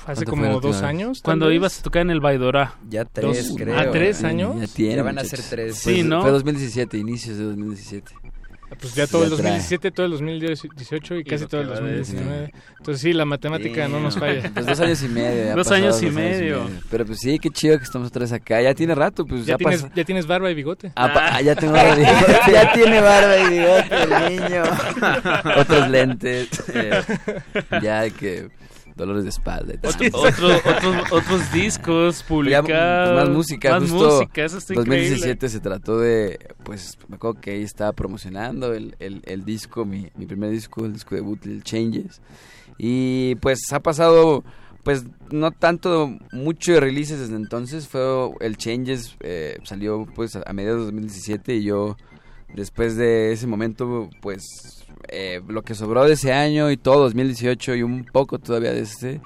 Hace 0.06 0.24
¿Cuánto 0.24 0.30
como 0.48 0.60
dos 0.60 0.80
años. 0.82 1.20
cuando 1.20 1.46
vez. 1.48 1.56
ibas 1.56 1.80
a 1.80 1.82
tocar 1.82 2.00
en 2.00 2.10
el 2.10 2.20
Baidora. 2.20 2.76
Ya 2.88 3.04
tres, 3.04 3.48
Dos- 3.48 3.58
creo. 3.58 3.78
¿Ah, 3.78 3.90
tres 3.90 4.22
eh, 4.22 4.26
años? 4.26 4.58
Ya 4.58 4.66
tiene, 4.66 4.96
Ya 4.96 5.02
van 5.02 5.18
a 5.18 5.24
ser 5.24 5.40
tres. 5.42 5.76
Sí, 5.76 6.02
¿no? 6.02 6.22
Fue 6.22 6.30
2017, 6.30 6.96
inicios 6.96 7.36
de 7.36 7.44
2017. 7.44 8.12
Pues 8.80 8.94
ya 8.94 9.06
todo 9.06 9.24
el 9.24 9.30
Ya 9.30 9.36
trae. 9.36 9.52
2017, 9.52 9.90
todo 9.90 10.06
el 10.06 10.12
2018 10.12 11.16
y, 11.16 11.24
casi 11.24 11.44
lo 11.44 11.48
todo 11.48 11.60
el 11.62 11.68
que 11.68 11.74
va 11.74 11.80
de 11.80 11.96
2019. 11.98 12.52
Entonces 12.78 13.00
sí, 13.02 13.12
la 13.12 13.24
matemática 13.24 13.88
no 13.88 14.00
nos 14.00 14.18
falla. 14.18 14.50
Pues 14.54 14.66
dos 14.66 14.80
años 14.80 15.02
y 15.02 15.08
medio. 15.08 15.44
ya 15.44 15.54
Dos 15.56 15.68
pasados 15.68 15.96
años 15.96 16.02
y 16.02 16.10
medio. 16.14 16.70
Pero 16.90 17.06
pues 17.06 17.18
sí, 17.20 17.38
qué 17.38 17.50
chido 17.50 17.78
que 17.78 17.84
estamos 17.84 18.12
vez 18.12 18.32
acá. 18.32 18.60
Ya 18.60 18.74
tiene 18.74 18.94
rato, 18.94 19.24
pues 19.24 19.46
Ya, 19.46 19.52
ya, 19.54 19.56
tienes, 19.58 19.82
pasa. 19.82 19.94
ya 19.94 20.04
tienes 20.04 20.26
barba 20.26 20.50
y 20.50 20.54
bigote. 20.54 20.92
Ah, 20.96 21.12
ah, 21.32 21.40
ya 21.40 21.54
tengo 21.54 21.72
barba 21.72 21.94
y 21.94 21.98
bigote. 22.00 22.52
Ya 22.52 22.72
tiene 22.72 23.00
barba 23.00 23.38
y 23.38 23.48
bigote 23.50 24.02
el 24.02 24.36
niño. 24.40 24.62
Otros 25.56 25.88
lentes. 25.90 26.48
eh, 26.74 27.02
ya 27.82 28.08
que. 28.10 28.48
Dolores 28.98 29.22
de 29.24 29.30
espalda. 29.30 29.72
y 29.74 29.78
tal. 29.78 29.90
Otro- 30.12 30.56
otros, 30.58 31.12
otros 31.12 31.52
discos 31.52 32.22
publicados. 32.24 33.14
más 33.14 33.28
música, 33.30 33.78
Más 33.80 33.90
justo 33.90 34.10
música, 34.18 34.44
eso 34.44 34.58
está 34.58 34.74
2017 34.74 35.30
increíble. 35.30 35.48
se 35.48 35.60
trató 35.60 35.98
de, 35.98 36.38
pues 36.64 36.98
me 37.08 37.16
acuerdo 37.16 37.40
que 37.40 37.52
ahí 37.52 37.62
estaba 37.62 37.92
promocionando 37.92 38.74
el, 38.74 38.94
el, 38.98 39.22
el 39.24 39.44
disco, 39.44 39.84
mi, 39.84 40.08
mi 40.16 40.26
primer 40.26 40.50
disco, 40.50 40.84
el 40.84 40.92
disco 40.92 41.14
debut, 41.14 41.44
el 41.46 41.62
Changes. 41.62 42.20
Y 42.76 43.36
pues 43.36 43.60
ha 43.72 43.80
pasado, 43.80 44.44
pues 44.84 45.04
no 45.30 45.50
tanto 45.50 46.16
mucho 46.32 46.72
de 46.72 46.80
releases 46.80 47.18
desde 47.20 47.36
entonces, 47.36 47.88
fue 47.88 48.00
el 48.40 48.56
Changes, 48.56 49.16
eh, 49.20 49.58
salió 49.64 50.06
pues 50.14 50.36
a 50.36 50.52
mediados 50.52 50.80
de 50.80 50.84
2017 50.86 51.54
y 51.56 51.62
yo 51.64 51.96
después 52.54 52.96
de 52.96 53.32
ese 53.32 53.46
momento 53.46 54.08
pues 54.22 54.77
eh, 55.08 55.40
lo 55.48 55.62
que 55.62 55.74
sobró 55.74 56.04
de 56.04 56.14
ese 56.14 56.32
año 56.32 56.70
y 56.70 56.76
todo 56.76 57.04
2018 57.04 57.74
y 57.74 57.82
un 57.82 58.04
poco 58.04 58.38
todavía 58.38 58.72
de 58.72 58.80
este 58.80 59.20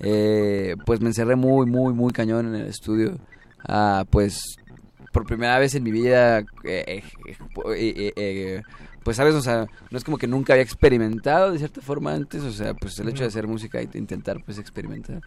eh, 0.00 0.76
pues 0.86 1.00
me 1.00 1.08
encerré 1.08 1.36
muy 1.36 1.66
muy 1.66 1.92
muy 1.92 2.12
cañón 2.12 2.54
en 2.54 2.62
el 2.62 2.66
estudio. 2.66 3.18
Ah, 3.66 4.04
pues 4.10 4.56
por 5.12 5.26
primera 5.26 5.58
vez 5.58 5.74
en 5.74 5.82
mi 5.82 5.90
vida 5.90 6.40
eh, 6.64 7.02
eh, 7.24 8.12
eh, 8.16 8.62
pues 9.02 9.16
sabes 9.16 9.34
o 9.34 9.42
sea 9.42 9.66
no 9.90 9.98
es 9.98 10.04
como 10.04 10.18
que 10.18 10.26
nunca 10.26 10.52
había 10.52 10.62
experimentado 10.62 11.52
de 11.52 11.58
cierta 11.58 11.80
forma 11.80 12.12
antes 12.14 12.42
o 12.42 12.52
sea 12.52 12.74
pues 12.74 12.98
el 13.00 13.08
hecho 13.08 13.22
de 13.22 13.28
hacer 13.28 13.46
música 13.46 13.78
de 13.78 13.98
intentar 13.98 14.42
pues 14.44 14.58
experimentar 14.58 15.20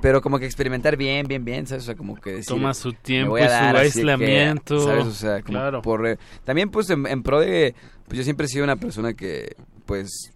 pero 0.00 0.20
como 0.22 0.38
que 0.38 0.46
experimentar 0.46 0.96
bien 0.96 1.26
bien 1.26 1.44
bien 1.44 1.66
sabes 1.66 1.84
o 1.84 1.86
sea 1.86 1.94
como 1.94 2.14
que 2.16 2.30
decir, 2.30 2.46
Toma 2.46 2.74
su 2.74 2.92
tiempo 2.92 3.32
voy 3.32 3.42
a 3.42 3.44
y 3.44 3.48
su 3.48 3.72
que, 3.72 3.78
aislamiento. 3.78 4.80
sabes 4.84 5.06
o 5.06 5.12
sea 5.12 5.42
como 5.42 5.58
Claro. 5.58 5.82
por 5.82 6.06
eh, 6.06 6.18
también 6.44 6.70
pues 6.70 6.88
en, 6.90 7.06
en 7.06 7.22
pro 7.22 7.40
de 7.40 7.74
pues 8.06 8.18
yo 8.18 8.24
siempre 8.24 8.46
he 8.46 8.48
sido 8.48 8.64
una 8.64 8.76
persona 8.76 9.14
que 9.14 9.56
pues 9.86 10.32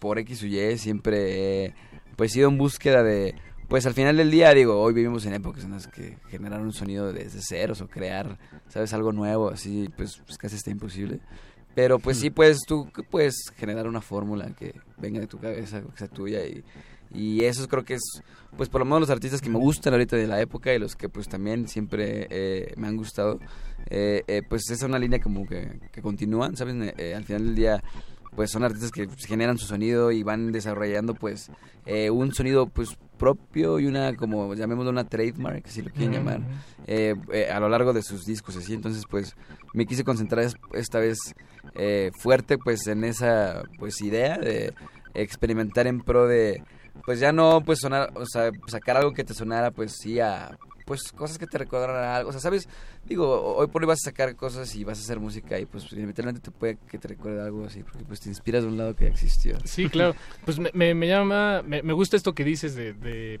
por 0.00 0.18
X 0.18 0.42
o 0.42 0.46
Y 0.46 0.78
siempre 0.78 1.64
he 1.66 1.74
pues 2.16 2.34
ido 2.36 2.48
en 2.48 2.58
búsqueda 2.58 3.02
de 3.02 3.34
pues 3.68 3.86
al 3.86 3.94
final 3.94 4.16
del 4.18 4.30
día, 4.30 4.52
digo, 4.52 4.78
hoy 4.80 4.92
vivimos 4.92 5.24
en 5.24 5.32
épocas 5.32 5.64
en 5.64 5.70
las 5.72 5.86
que 5.86 6.18
generar 6.28 6.60
un 6.60 6.72
sonido 6.72 7.12
desde 7.14 7.40
ceros 7.40 7.80
o 7.80 7.88
crear, 7.88 8.38
¿sabes? 8.68 8.92
Algo 8.92 9.10
nuevo, 9.10 9.48
así, 9.48 9.88
pues, 9.96 10.20
pues 10.26 10.36
casi 10.36 10.56
está 10.56 10.70
imposible. 10.70 11.20
Pero 11.74 11.98
pues 11.98 12.18
sí 12.18 12.28
puedes 12.30 12.58
tú 12.68 12.88
puedes 13.10 13.50
generar 13.56 13.88
una 13.88 14.02
fórmula 14.02 14.48
que 14.56 14.74
venga 14.98 15.18
de 15.18 15.26
tu 15.26 15.38
cabeza, 15.38 15.80
que 15.80 15.98
sea 15.98 16.08
tuya 16.08 16.44
y, 16.46 16.62
y 17.14 17.44
eso 17.44 17.66
creo 17.68 17.84
que 17.84 17.94
es 17.94 18.02
pues 18.56 18.68
por 18.68 18.80
lo 18.80 18.84
menos 18.84 19.00
los 19.00 19.10
artistas 19.10 19.40
que 19.40 19.48
me 19.50 19.58
gustan 19.58 19.92
ahorita 19.94 20.16
de 20.16 20.26
la 20.26 20.40
época 20.40 20.72
y 20.74 20.78
los 20.78 20.94
que 20.96 21.08
pues 21.08 21.28
también 21.28 21.66
siempre 21.68 22.26
eh, 22.30 22.72
me 22.76 22.86
han 22.88 22.96
gustado, 22.96 23.40
eh, 23.90 24.22
eh, 24.28 24.42
pues 24.48 24.70
es 24.70 24.82
una 24.82 24.98
línea 24.98 25.20
como 25.20 25.46
que, 25.46 25.80
que 25.90 26.00
continúan, 26.02 26.56
¿sabes? 26.56 26.74
Eh, 26.98 27.14
al 27.16 27.24
final 27.24 27.46
del 27.46 27.54
día 27.56 27.82
pues 28.36 28.50
son 28.50 28.64
artistas 28.64 28.90
que 28.90 29.08
generan 29.28 29.58
su 29.58 29.66
sonido 29.66 30.10
y 30.10 30.22
van 30.24 30.50
desarrollando 30.52 31.14
pues 31.14 31.50
eh, 31.86 32.10
un 32.10 32.32
sonido 32.34 32.66
pues 32.66 32.96
propio 33.16 33.78
y 33.78 33.86
una 33.86 34.14
como 34.16 34.52
llamémoslo 34.54 34.90
una 34.90 35.04
trademark 35.04 35.66
si 35.68 35.82
lo 35.82 35.90
quieren 35.90 36.12
llamar 36.12 36.40
eh, 36.88 37.14
eh, 37.32 37.48
a 37.50 37.60
lo 37.60 37.68
largo 37.68 37.92
de 37.92 38.02
sus 38.02 38.24
discos 38.24 38.56
así 38.56 38.74
entonces 38.74 39.04
pues 39.08 39.36
me 39.72 39.86
quise 39.86 40.02
concentrar 40.02 40.44
es- 40.44 40.56
esta 40.72 40.98
vez 40.98 41.18
eh, 41.76 42.10
fuerte 42.18 42.58
pues 42.58 42.84
en 42.88 43.04
esa 43.04 43.62
pues 43.78 44.00
idea 44.00 44.36
de 44.36 44.74
experimentar 45.14 45.86
en 45.86 46.00
pro 46.00 46.26
de 46.26 46.62
pues 47.04 47.20
ya 47.20 47.32
no 47.32 47.62
pues 47.64 47.80
sonar 47.80 48.12
o 48.14 48.26
sea 48.26 48.50
sacar 48.66 48.96
algo 48.96 49.12
que 49.12 49.24
te 49.24 49.34
sonara 49.34 49.70
pues 49.70 49.92
sí 49.92 50.20
a 50.20 50.56
pues 50.84 51.12
cosas 51.12 51.38
que 51.38 51.46
te 51.46 51.56
recordaran 51.56 52.04
a 52.04 52.16
algo. 52.16 52.28
O 52.28 52.32
sea 52.32 52.40
sabes 52.40 52.68
digo 53.06 53.56
hoy 53.56 53.66
por 53.68 53.82
hoy 53.82 53.88
vas 53.88 54.00
a 54.02 54.10
sacar 54.10 54.36
cosas 54.36 54.74
y 54.76 54.84
vas 54.84 54.98
a 54.98 55.02
hacer 55.02 55.18
música 55.18 55.58
y 55.58 55.66
pues 55.66 55.90
literalmente 55.92 56.40
te 56.40 56.50
puede 56.50 56.78
que 56.88 56.98
te 56.98 57.08
recuerde 57.08 57.42
algo 57.42 57.64
así 57.64 57.82
porque 57.82 58.04
pues 58.04 58.20
te 58.20 58.28
inspiras 58.28 58.62
de 58.62 58.68
un 58.68 58.78
lado 58.78 58.94
que 58.94 59.04
ya 59.04 59.10
existió. 59.10 59.56
Sí, 59.64 59.88
claro. 59.88 60.14
Pues 60.44 60.58
me, 60.58 60.70
me, 60.74 60.94
me 60.94 61.08
llama, 61.08 61.62
me, 61.62 61.82
me 61.82 61.92
gusta 61.92 62.16
esto 62.16 62.34
que 62.34 62.44
dices 62.44 62.74
de, 62.74 62.92
de 62.92 63.40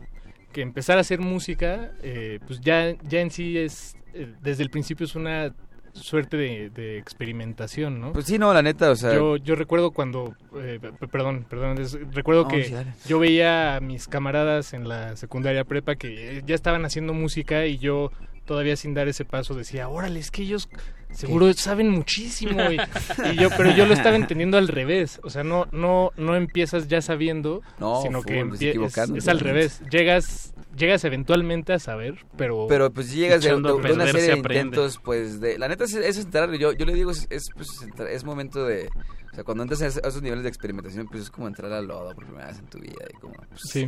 que 0.52 0.62
empezar 0.62 0.96
a 0.96 1.02
hacer 1.02 1.20
música, 1.20 1.92
eh, 2.02 2.38
pues 2.46 2.60
ya, 2.60 2.96
ya 3.08 3.20
en 3.20 3.30
sí 3.30 3.58
es, 3.58 3.96
eh, 4.14 4.32
desde 4.40 4.62
el 4.62 4.70
principio 4.70 5.04
es 5.04 5.14
una 5.16 5.54
suerte 5.94 6.36
de, 6.36 6.70
de 6.70 6.98
experimentación, 6.98 8.00
¿no? 8.00 8.12
Pues 8.12 8.26
sí, 8.26 8.38
no, 8.38 8.52
la 8.52 8.62
neta, 8.62 8.90
o 8.90 8.96
sea- 8.96 9.14
Yo, 9.14 9.36
yo 9.36 9.54
recuerdo 9.54 9.92
cuando, 9.92 10.34
eh, 10.60 10.78
perdón, 11.10 11.46
perdón, 11.48 11.80
es- 11.80 11.96
recuerdo 12.12 12.42
No, 12.42 12.48
que 12.48 12.64
sí, 12.64 12.74
yo 13.06 13.18
veía 13.18 13.76
a 13.76 13.80
mis 13.80 14.06
camaradas 14.08 14.72
en 14.74 14.88
la 14.88 15.16
secundaria 15.16 15.64
prepa 15.64 15.94
que 15.96 16.38
eh, 16.38 16.42
ya 16.44 16.54
estaban 16.54 16.84
haciendo 16.84 17.12
música 17.14 17.66
y 17.66 17.78
yo 17.78 18.10
todavía 18.44 18.76
sin 18.76 18.92
dar 18.92 19.08
ese 19.08 19.24
paso 19.24 19.54
decía, 19.54 19.88
órale, 19.88 20.20
es 20.20 20.30
que 20.30 20.42
ellos 20.42 20.68
seguro 21.10 21.52
saben 21.54 21.88
muchísimo 21.90 22.60
y, 22.72 22.76
y 23.32 23.36
yo 23.36 23.48
pero 23.56 23.70
yo 23.74 23.86
lo 23.86 23.94
estaba 23.94 24.16
entendiendo 24.16 24.58
al 24.58 24.66
revés 24.66 25.20
o 25.22 25.30
sea 25.30 25.44
no 25.44 25.66
no 25.70 26.10
no 26.16 26.34
empiezas 26.34 26.88
ya 26.88 27.00
sabiendo 27.00 27.62
No, 27.78 28.02
sino 28.02 28.20
que 28.22 28.40
es, 28.40 28.98
es 29.14 29.28
al 29.28 29.38
revés 29.38 29.80
llegas 29.92 30.52
llegas 30.76 31.04
eventualmente 31.04 31.72
a 31.72 31.78
saber 31.78 32.24
pero 32.36 32.66
pero 32.68 32.92
pues 32.92 33.08
si 33.08 33.16
llegas 33.16 33.42
de, 33.42 33.54
una 33.54 34.06
serie 34.06 34.20
se 34.20 34.30
de 34.32 34.36
intentos 34.36 34.98
pues 35.02 35.40
de 35.40 35.58
la 35.58 35.68
neta 35.68 35.84
es, 35.84 35.94
es 35.94 36.18
entrar 36.18 36.52
yo 36.54 36.72
yo 36.72 36.84
le 36.86 36.94
digo 36.94 37.10
es 37.10 37.26
es, 37.30 37.44
pues, 37.54 37.68
entrar- 37.82 38.08
es 38.08 38.24
momento 38.24 38.64
de 38.66 38.88
o 39.32 39.34
sea 39.34 39.44
cuando 39.44 39.62
entras 39.64 39.82
a 39.82 39.86
esos 39.86 40.22
niveles 40.22 40.42
de 40.44 40.48
experimentación 40.48 41.06
pues 41.08 41.22
es 41.22 41.30
como 41.30 41.46
entrar 41.48 41.72
al 41.72 41.86
lodo 41.86 42.14
por 42.14 42.24
primera 42.26 42.46
vez 42.48 42.58
en 42.58 42.66
tu 42.66 42.78
vida 42.78 43.04
y 43.12 43.16
como 43.18 43.34
pues, 43.34 43.60
Sí. 43.64 43.86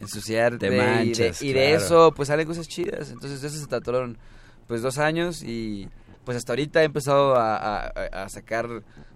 ensuciarte 0.00 0.58
Te 0.58 0.66
y 0.68 0.70
de- 0.70 0.76
manchas, 0.78 1.42
y 1.42 1.52
de, 1.52 1.74
eso 1.74 2.12
pues 2.14 2.28
salen 2.28 2.46
cosas 2.46 2.68
chidas 2.68 3.10
entonces 3.10 3.40
de 3.40 3.48
eso 3.48 3.58
se 3.58 3.66
trataron 3.66 4.18
pues 4.66 4.82
dos 4.82 4.98
años 4.98 5.42
y 5.42 5.88
pues 6.24 6.36
hasta 6.36 6.52
ahorita 6.52 6.82
he 6.82 6.84
empezado 6.84 7.34
a, 7.36 7.56
a- 7.86 7.88
a 8.24 8.28
sacar 8.28 8.68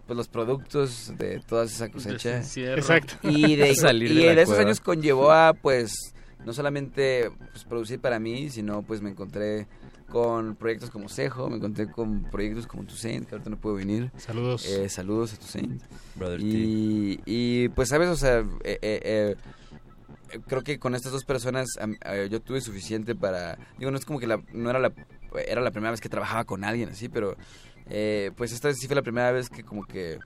pues 0.06 0.16
los 0.16 0.28
productos 0.28 1.12
de 1.18 1.40
toda 1.40 1.64
esa 1.64 1.88
cosecha. 1.88 2.38
Exacto. 2.38 3.14
y 3.28 3.56
de, 3.56 3.74
Salir 3.74 4.12
y 4.12 4.14
de 4.24 4.40
esos 4.42 4.56
años 4.58 4.80
conllevó 4.80 5.32
a 5.32 5.52
pues 5.52 5.92
no 6.46 6.52
solamente 6.54 7.30
pues, 7.52 7.64
producir 7.64 8.00
para 8.00 8.18
mí 8.18 8.48
sino 8.48 8.82
pues 8.82 9.02
me 9.02 9.10
encontré 9.10 9.66
con 10.08 10.54
proyectos 10.54 10.90
como 10.90 11.08
Cejo 11.08 11.50
me 11.50 11.56
encontré 11.56 11.90
con 11.90 12.22
proyectos 12.22 12.66
como 12.66 12.84
Toussaint 12.84 13.26
que 13.28 13.34
ahorita 13.34 13.50
no 13.50 13.58
puedo 13.58 13.74
venir. 13.74 14.10
Saludos. 14.16 14.64
Eh, 14.66 14.88
saludos 14.88 15.34
a 15.34 15.36
Toussaint 15.36 15.82
Brother 16.14 16.40
y, 16.40 17.20
y 17.26 17.68
pues 17.70 17.88
sabes 17.90 18.08
o 18.08 18.16
sea 18.16 18.38
eh, 18.62 18.78
eh, 18.80 19.00
eh, 19.02 19.36
creo 20.46 20.62
que 20.62 20.78
con 20.78 20.94
estas 20.94 21.12
dos 21.12 21.24
personas 21.24 21.66
eh, 22.04 22.28
yo 22.30 22.40
tuve 22.40 22.60
suficiente 22.60 23.14
para 23.14 23.58
digo 23.78 23.90
no 23.90 23.98
es 23.98 24.04
como 24.06 24.20
que 24.20 24.26
la, 24.28 24.40
no 24.52 24.70
era 24.70 24.78
la 24.78 24.92
era 25.46 25.60
la 25.60 25.72
primera 25.72 25.90
vez 25.90 26.00
que 26.00 26.08
trabajaba 26.08 26.44
con 26.44 26.62
alguien 26.64 26.88
así 26.88 27.08
pero 27.08 27.36
eh, 27.90 28.30
pues 28.36 28.52
esta 28.52 28.68
vez 28.68 28.78
sí 28.78 28.86
fue 28.86 28.96
la 28.96 29.02
primera 29.02 29.32
vez 29.32 29.50
que 29.50 29.64
como 29.64 29.84
que 29.84 30.18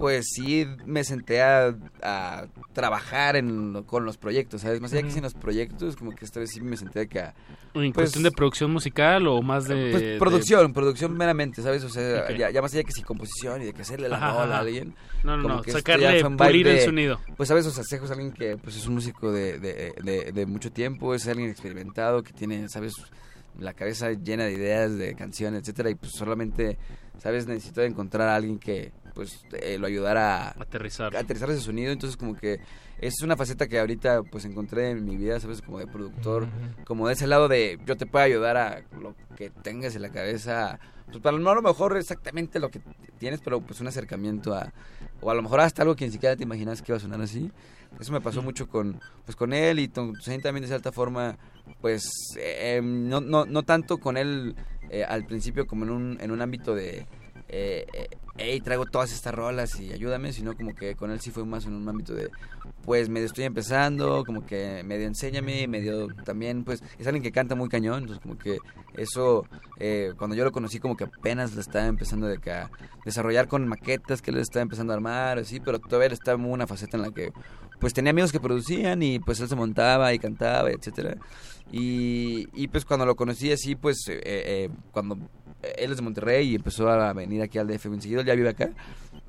pues 0.00 0.26
sí 0.32 0.66
me 0.86 1.04
senté 1.04 1.42
a, 1.42 1.76
a 2.02 2.46
trabajar 2.72 3.36
en, 3.36 3.84
con 3.84 4.04
los 4.04 4.16
proyectos 4.16 4.62
sabes 4.62 4.80
más 4.80 4.92
allá 4.92 5.02
que 5.02 5.10
sin 5.10 5.22
los 5.22 5.34
proyectos 5.34 5.94
como 5.94 6.10
que 6.12 6.24
esta 6.24 6.40
vez 6.40 6.50
sí 6.50 6.60
me 6.60 6.76
senté 6.76 7.00
acá 7.02 7.34
¿En 7.74 7.92
pues, 7.92 8.06
cuestión 8.06 8.24
de 8.24 8.32
producción 8.32 8.72
musical 8.72 9.28
o 9.28 9.42
más 9.42 9.68
de...? 9.68 9.90
pues 9.92 10.02
de- 10.02 10.18
producción, 10.18 10.72
producción 10.72 11.16
meramente, 11.16 11.62
¿sabes? 11.62 11.84
O 11.84 11.88
sea, 11.88 12.28
ya, 12.36 12.50
ya 12.50 12.60
más 12.60 12.74
allá 12.74 12.82
que 12.82 12.90
si 12.90 13.02
composición 13.02 13.62
y 13.62 13.66
de 13.66 13.72
que 13.72 13.82
hacerle 13.82 14.08
la 14.08 14.18
rola 14.18 14.56
a 14.56 14.60
alguien. 14.60 14.92
No, 15.22 15.36
no, 15.36 15.42
como 15.44 15.54
no, 15.56 15.62
que 15.62 15.70
sacarle, 15.70 16.24
pulir 16.36 16.66
el 16.66 16.80
sonido. 16.80 17.20
Pues, 17.36 17.48
¿sabes? 17.48 17.66
O 17.66 17.70
sea, 17.70 17.84
Sejo 17.84 18.06
es 18.06 18.10
alguien 18.10 18.32
que 18.32 18.56
pues, 18.56 18.76
es 18.76 18.88
un 18.88 18.94
músico 18.94 19.30
de, 19.30 19.60
de, 19.60 19.94
de, 20.02 20.32
de 20.32 20.46
mucho 20.46 20.72
tiempo, 20.72 21.14
es 21.14 21.28
alguien 21.28 21.48
experimentado, 21.48 22.24
que 22.24 22.32
tiene, 22.32 22.68
¿sabes? 22.68 22.94
La 23.56 23.72
cabeza 23.72 24.10
llena 24.14 24.46
de 24.46 24.52
ideas, 24.52 24.96
de 24.98 25.14
canciones, 25.14 25.60
etcétera, 25.60 25.90
y 25.90 25.94
pues 25.94 26.10
solamente, 26.10 26.76
¿sabes? 27.18 27.46
Necesito 27.46 27.82
encontrar 27.82 28.28
a 28.28 28.34
alguien 28.34 28.58
que, 28.58 28.90
pues, 29.20 29.44
eh, 29.52 29.76
lo 29.76 29.86
ayudara 29.86 30.48
a 30.48 30.62
aterrizar. 30.62 31.14
aterrizar 31.14 31.50
ese 31.50 31.60
sonido, 31.60 31.92
entonces 31.92 32.16
como 32.16 32.34
que 32.34 32.58
es 33.02 33.20
una 33.20 33.36
faceta 33.36 33.68
que 33.68 33.78
ahorita 33.78 34.22
pues 34.22 34.46
encontré 34.46 34.92
en 34.92 35.04
mi 35.04 35.18
vida, 35.18 35.38
¿sabes? 35.38 35.60
Como 35.60 35.78
de 35.78 35.86
productor, 35.86 36.44
Ujú. 36.44 36.84
como 36.86 37.06
de 37.06 37.12
ese 37.12 37.26
lado 37.26 37.46
de 37.46 37.78
yo 37.84 37.98
te 37.98 38.06
puedo 38.06 38.24
ayudar 38.24 38.56
a 38.56 38.82
lo 38.98 39.14
que 39.36 39.50
tengas 39.50 39.94
en 39.94 40.00
la 40.00 40.08
cabeza, 40.08 40.80
pues 41.04 41.18
para 41.18 41.36
no 41.36 41.50
a 41.50 41.54
lo 41.54 41.60
mejor 41.60 41.98
exactamente 41.98 42.58
lo 42.60 42.70
que 42.70 42.80
tienes, 43.18 43.42
pero 43.42 43.60
pues 43.60 43.78
un 43.82 43.88
acercamiento 43.88 44.54
a, 44.54 44.72
o 45.20 45.30
a 45.30 45.34
lo 45.34 45.42
mejor 45.42 45.60
hasta 45.60 45.82
algo 45.82 45.96
que 45.96 46.06
ni 46.06 46.12
siquiera 46.12 46.34
te 46.34 46.44
imaginas 46.44 46.80
que 46.80 46.92
iba 46.92 46.96
a 46.96 47.00
sonar 47.00 47.20
así. 47.20 47.52
Eso 48.00 48.12
me 48.12 48.22
pasó 48.22 48.40
mucho 48.40 48.68
con, 48.70 48.98
pues 49.26 49.36
con 49.36 49.52
él 49.52 49.80
y 49.80 49.88
con 49.88 50.14
Toussaint 50.14 50.42
también 50.42 50.62
de 50.62 50.68
cierta 50.68 50.92
forma, 50.92 51.36
pues 51.82 52.08
eh, 52.38 52.80
no, 52.82 53.20
no, 53.20 53.44
no 53.44 53.62
tanto 53.64 53.98
con 53.98 54.16
él 54.16 54.54
eh, 54.88 55.04
al 55.04 55.26
principio 55.26 55.66
como 55.66 55.84
en 55.84 55.90
un, 55.90 56.18
en 56.22 56.30
un 56.30 56.40
ámbito 56.40 56.74
de, 56.74 57.06
eh, 57.52 57.84
eh, 57.92 58.08
hey, 58.36 58.60
traigo 58.60 58.86
todas 58.86 59.12
estas 59.12 59.34
rolas 59.34 59.80
y 59.80 59.92
ayúdame, 59.92 60.32
sino 60.32 60.56
como 60.56 60.72
que 60.72 60.94
con 60.94 61.10
él 61.10 61.20
sí 61.20 61.32
fue 61.32 61.44
más 61.44 61.66
en 61.66 61.74
un 61.74 61.88
ámbito 61.88 62.14
de, 62.14 62.30
pues 62.84 63.08
medio 63.08 63.26
estoy 63.26 63.42
empezando, 63.44 64.24
como 64.24 64.46
que 64.46 64.82
medio 64.84 65.08
enséñame, 65.08 65.66
medio 65.66 66.06
también, 66.24 66.62
pues 66.62 66.80
es 66.98 67.06
alguien 67.08 67.24
que 67.24 67.32
canta 67.32 67.56
muy 67.56 67.68
cañón, 67.68 68.02
entonces 68.02 68.22
como 68.22 68.38
que 68.38 68.58
eso, 68.96 69.44
eh, 69.80 70.12
cuando 70.16 70.36
yo 70.36 70.44
lo 70.44 70.52
conocí 70.52 70.78
como 70.78 70.96
que 70.96 71.04
apenas 71.04 71.52
lo 71.54 71.60
estaba 71.60 71.86
empezando 71.86 72.28
de 72.28 72.38
que 72.38 72.52
a 72.52 72.70
desarrollar 73.04 73.48
con 73.48 73.66
maquetas 73.66 74.22
que 74.22 74.30
él 74.30 74.38
estaba 74.38 74.62
empezando 74.62 74.92
a 74.92 74.96
armar, 74.96 75.38
así, 75.38 75.58
pero 75.58 75.80
todavía 75.80 76.14
estaba 76.14 76.40
en 76.40 76.48
una 76.48 76.68
faceta 76.68 76.96
en 76.96 77.02
la 77.02 77.10
que 77.10 77.32
pues 77.80 77.94
tenía 77.94 78.10
amigos 78.10 78.30
que 78.30 78.38
producían 78.38 79.02
y 79.02 79.18
pues 79.18 79.40
él 79.40 79.48
se 79.48 79.56
montaba 79.56 80.14
y 80.14 80.20
cantaba, 80.20 80.70
etcétera. 80.70 81.16
Y, 81.72 82.66
pues 82.68 82.84
cuando 82.84 83.06
lo 83.06 83.14
conocí 83.14 83.52
así, 83.52 83.76
pues 83.76 84.04
eh, 84.08 84.68
cuando 84.90 85.16
él 85.62 85.90
es 85.90 85.96
de 85.96 86.02
Monterrey 86.02 86.48
y 86.50 86.54
empezó 86.54 86.88
a 86.88 87.12
venir 87.12 87.42
aquí 87.42 87.58
al 87.58 87.66
DF 87.66 87.86
bien 87.86 88.00
seguido, 88.02 88.20
él 88.20 88.26
ya 88.26 88.34
vive 88.34 88.48
acá, 88.48 88.70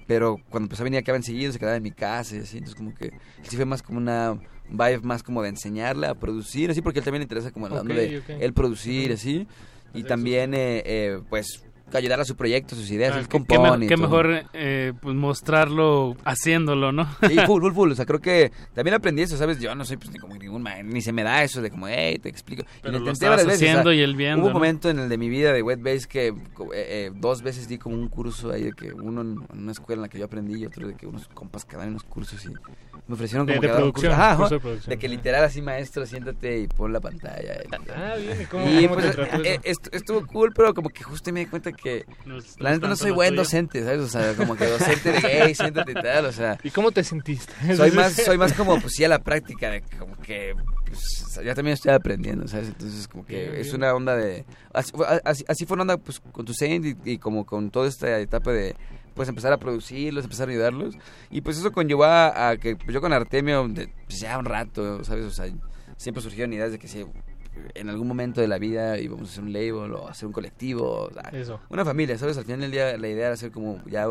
pero 0.07 0.37
cuando 0.49 0.65
empezó 0.65 0.83
a 0.83 0.85
venir 0.85 0.99
acá 0.99 1.11
bien 1.11 1.23
seguido 1.23 1.51
se 1.51 1.59
quedaba 1.59 1.77
en 1.77 1.83
mi 1.83 1.91
casa 1.91 2.35
y 2.35 2.39
así, 2.39 2.57
entonces 2.57 2.75
como 2.75 2.93
que 2.93 3.11
sí 3.43 3.55
fue 3.55 3.65
más 3.65 3.81
como 3.81 3.97
una 3.97 4.37
vibe 4.69 5.01
más 5.01 5.23
como 5.23 5.41
de 5.41 5.49
enseñarle 5.49 6.07
a 6.07 6.15
producir, 6.15 6.71
así 6.71 6.81
porque 6.81 6.99
él 6.99 7.05
también 7.05 7.19
le 7.21 7.25
interesa 7.25 7.51
como 7.51 7.67
el 7.67 7.73
lado 7.73 7.83
Ok, 7.85 7.91
de 7.91 8.23
él 8.39 8.53
producir, 8.53 9.11
así, 9.11 9.47
y 9.93 10.03
también 10.03 10.53
eh, 10.53 10.81
eh, 10.85 11.19
pues 11.29 11.63
ayudar 11.97 12.19
a 12.19 12.25
su 12.25 12.35
proyecto, 12.35 12.75
sus 12.75 12.89
ideas, 12.91 13.13
Ah, 13.15 13.19
él 13.19 13.27
qué- 13.27 13.39
me- 13.39 13.97
mejor 13.97 14.43
eh, 14.53 14.93
pues 15.01 15.15
mostrarlo 15.15 16.15
haciéndolo, 16.23 16.91
¿no? 16.91 17.07
Sí, 17.27 17.35
full, 17.45 17.61
full, 17.61 17.73
full. 17.73 17.91
O 17.91 17.95
sea, 17.95 18.05
creo 18.05 18.19
que 18.19 18.51
también 18.73 18.93
aprendí 18.95 19.21
eso, 19.23 19.37
¿sabes? 19.37 19.59
Yo 19.59 19.73
no 19.75 19.85
soy 19.85 19.97
pues, 19.97 20.11
ni 20.11 20.17
como 20.19 20.35
ningún 20.35 20.61
ma- 20.61 20.81
ni 20.83 21.01
se 21.01 21.11
me 21.11 21.23
da 21.23 21.43
eso 21.43 21.61
de 21.61 21.69
como, 21.69 21.87
hey, 21.87 22.17
te 22.19 22.29
explico. 22.29 22.63
Pero 22.81 22.89
y 22.89 22.99
lo 22.99 23.05
intenté 23.05 23.27
varias 23.29 23.47
veces, 23.47 23.61
haciendo 23.61 23.89
o 23.89 23.93
sea, 23.93 23.99
y 23.99 24.01
él 24.01 24.15
viendo, 24.15 24.39
Hubo 24.41 24.47
un 24.47 24.53
¿no? 24.53 24.59
momento 24.59 24.89
en 24.89 24.99
el 24.99 25.09
de 25.09 25.17
mi 25.17 25.29
vida 25.29 25.51
de 25.53 25.61
Wet 25.61 25.81
Bass 25.81 26.07
que 26.07 26.27
eh, 26.27 26.33
eh, 26.73 27.11
dos 27.15 27.41
veces 27.41 27.67
di 27.67 27.77
como 27.77 27.95
un 27.95 28.07
curso 28.07 28.51
ahí 28.51 28.63
de 28.63 28.71
que 28.73 28.93
uno 28.93 29.21
en, 29.21 29.35
una 29.53 29.71
escuela 29.71 29.99
en 29.99 30.01
la 30.03 30.09
que 30.09 30.19
yo 30.19 30.25
aprendí 30.25 30.55
y 30.61 30.65
otro 30.65 30.87
de 30.87 30.95
que 30.95 31.05
unos 31.07 31.27
compas 31.27 31.65
que 31.65 31.75
dan 31.77 31.89
unos 31.89 32.03
cursos 32.03 32.43
y 32.45 32.49
me 33.07 33.15
ofrecieron 33.15 33.45
De- 33.45 33.53
como 33.55 33.61
de 33.61 33.67
curso. 33.67 33.79
producción, 33.81 34.11
Ajá, 34.13 34.37
curso 34.37 34.53
de 34.55 34.59
producción. 34.61 34.89
de 34.89 34.97
que 34.99 35.07
literal 35.09 35.43
así, 35.43 35.61
maestro, 35.61 36.05
siéntate 36.05 36.59
y 36.59 36.67
pon 36.67 36.93
la 36.93 36.99
pantalla. 37.01 37.55
Ah, 37.95 38.15
bien, 38.17 38.41
¿y 38.41 38.45
cómo- 38.45 38.65
Y, 38.69 38.87
cómo 38.87 39.01
te 39.01 39.11
pues, 39.13 39.59
esto- 39.63 39.89
estuvo 39.91 40.25
cool, 40.27 40.53
pero 40.55 40.73
como 40.73 40.89
que 40.89 41.03
justo 41.03 41.31
me 41.33 41.41
di 41.41 41.45
cuenta 41.47 41.71
que 41.71 41.80
No 42.25 42.37
es- 42.37 42.57
no 42.57 42.63
la 42.63 42.71
neta 42.71 42.87
no 42.87 42.95
soy 42.95 43.11
buen 43.11 43.29
tuyo. 43.29 43.41
docente, 43.41 43.83
¿sabes? 43.83 43.99
O 44.01 44.07
sea, 44.07 44.33
como 44.35 44.55
que 44.55 44.65
docente 44.65 45.11
de, 45.11 45.19
hey, 45.23 45.55
siéntate 45.55 45.91
y 45.91 45.95
tal, 45.95 46.25
o 46.25 46.31
sea... 46.31 46.57
¿Y 46.63 46.69
cómo 46.69 46.91
te 46.91 47.03
sentiste? 47.03 47.53
Soy 47.75 47.91
más, 47.91 48.13
soy 48.13 48.37
más 48.37 48.53
como, 48.53 48.79
pues 48.79 48.93
sí, 48.93 49.03
a 49.03 49.07
la 49.07 49.19
práctica, 49.19 49.69
de 49.71 49.81
como 49.97 50.15
que, 50.21 50.53
pues, 50.85 51.39
yo 51.43 51.55
también 51.55 51.73
estoy 51.73 51.91
aprendiendo, 51.93 52.47
¿sabes? 52.47 52.67
Entonces, 52.69 53.07
como 53.07 53.25
que 53.25 53.49
Bien, 53.49 53.55
es 53.55 53.67
bien. 53.67 53.75
una 53.77 53.93
onda 53.93 54.15
de... 54.15 54.45
Así, 54.73 54.91
fue- 54.93 55.05
así, 55.25 55.43
así 55.47 55.65
fue 55.65 55.75
una 55.75 55.81
onda, 55.83 55.97
pues, 55.97 56.19
con 56.31 56.45
tu 56.45 56.53
Saint 56.53 56.85
y, 56.85 56.95
y 57.13 57.17
como 57.17 57.45
con 57.45 57.71
toda 57.71 57.87
esta 57.87 58.19
etapa 58.19 58.51
de, 58.51 58.75
pues, 59.15 59.27
empezar 59.29 59.51
a 59.53 59.57
producirlos, 59.57 60.23
empezar 60.25 60.47
a 60.47 60.51
ayudarlos. 60.51 60.95
Y, 61.29 61.41
pues, 61.41 61.57
eso 61.57 61.71
conllevó 61.71 62.03
a, 62.05 62.49
a 62.49 62.57
que, 62.57 62.75
pues, 62.75 62.93
yo 62.93 63.01
con 63.01 63.11
Artemio, 63.13 63.67
de, 63.67 63.89
pues, 64.07 64.19
ya 64.19 64.37
un 64.37 64.45
rato, 64.45 65.03
¿sabes? 65.03 65.25
O 65.25 65.31
sea, 65.31 65.45
siempre 65.97 66.21
surgieron 66.21 66.53
ideas 66.53 66.71
de 66.71 66.79
que 66.79 66.87
si 66.87 67.05
en 67.73 67.89
algún 67.89 68.07
momento 68.07 68.41
de 68.41 68.47
la 68.47 68.57
vida 68.57 68.97
íbamos 68.99 69.29
a 69.29 69.31
hacer 69.31 69.43
un 69.43 69.53
label 69.53 69.93
o 69.93 70.07
hacer 70.07 70.27
un 70.27 70.33
colectivo, 70.33 71.09
o 71.09 71.13
sea, 71.13 71.29
Eso. 71.33 71.59
una 71.69 71.83
familia, 71.85 72.17
¿sabes? 72.17 72.37
Al 72.37 72.45
final 72.45 72.61
del 72.61 72.71
día 72.71 72.97
la 72.97 73.07
idea 73.07 73.25
era 73.25 73.33
hacer 73.33 73.51
como 73.51 73.81
ya 73.85 74.07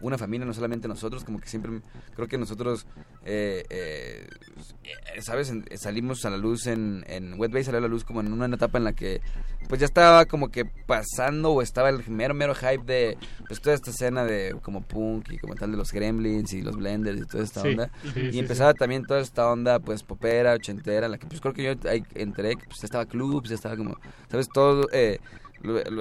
una 0.00 0.18
familia, 0.18 0.46
no 0.46 0.52
solamente 0.54 0.88
nosotros, 0.88 1.24
como 1.24 1.40
que 1.40 1.48
siempre 1.48 1.80
creo 2.14 2.28
que 2.28 2.36
nosotros, 2.38 2.86
eh, 3.24 3.64
eh, 3.70 4.28
¿sabes? 5.20 5.52
Salimos 5.76 6.24
a 6.24 6.30
la 6.30 6.36
luz 6.36 6.66
en, 6.66 7.04
en 7.08 7.38
Wet 7.38 7.50
Bay, 7.52 7.64
salió 7.64 7.78
a 7.78 7.82
la 7.82 7.88
luz 7.88 8.04
como 8.04 8.20
en 8.20 8.32
una 8.32 8.46
etapa 8.46 8.78
en 8.78 8.84
la 8.84 8.92
que 8.92 9.20
pues 9.68 9.80
ya 9.80 9.86
estaba 9.86 10.26
como 10.26 10.50
que 10.50 10.64
pasando 10.64 11.52
o 11.52 11.62
estaba 11.62 11.88
el 11.88 12.06
mero, 12.08 12.34
mero 12.34 12.54
hype 12.54 12.84
de 12.84 13.16
pues 13.46 13.60
toda 13.62 13.74
esta 13.74 13.90
escena 13.90 14.24
de 14.24 14.54
como 14.62 14.82
punk 14.82 15.30
y 15.32 15.38
como 15.38 15.54
tal 15.54 15.70
de 15.70 15.76
los 15.78 15.90
gremlins 15.90 16.52
y 16.52 16.60
los 16.60 16.76
blenders 16.76 17.22
y 17.22 17.24
toda 17.26 17.44
esta 17.44 17.62
Sí, 17.62 17.68
onda. 17.68 17.90
sí, 18.12 18.20
y 18.28 18.32
sí, 18.32 18.38
empezaba 18.40 18.74
también 18.74 19.06
toda 19.06 19.20
esta 19.20 19.50
onda 19.50 19.78
pues 19.78 20.02
popera, 20.02 20.52
ochentera, 20.52 21.06
en 21.06 21.12
la 21.12 21.18
que 21.18 21.26
pues 21.26 21.40
creo 21.40 21.54
que 21.54 21.62
yo 21.62 21.88
ahí 21.88 22.04
entré, 22.14 22.56
que 22.56 22.64
pues 22.66 22.80
ya 22.80 22.86
estaba 22.86 23.06
clubs, 23.06 23.48
ya 23.48 23.54
estaba 23.54 23.76
como, 23.76 23.96
¿sabes? 24.30 24.48
Todo, 24.50 24.86
eh, 24.92 25.18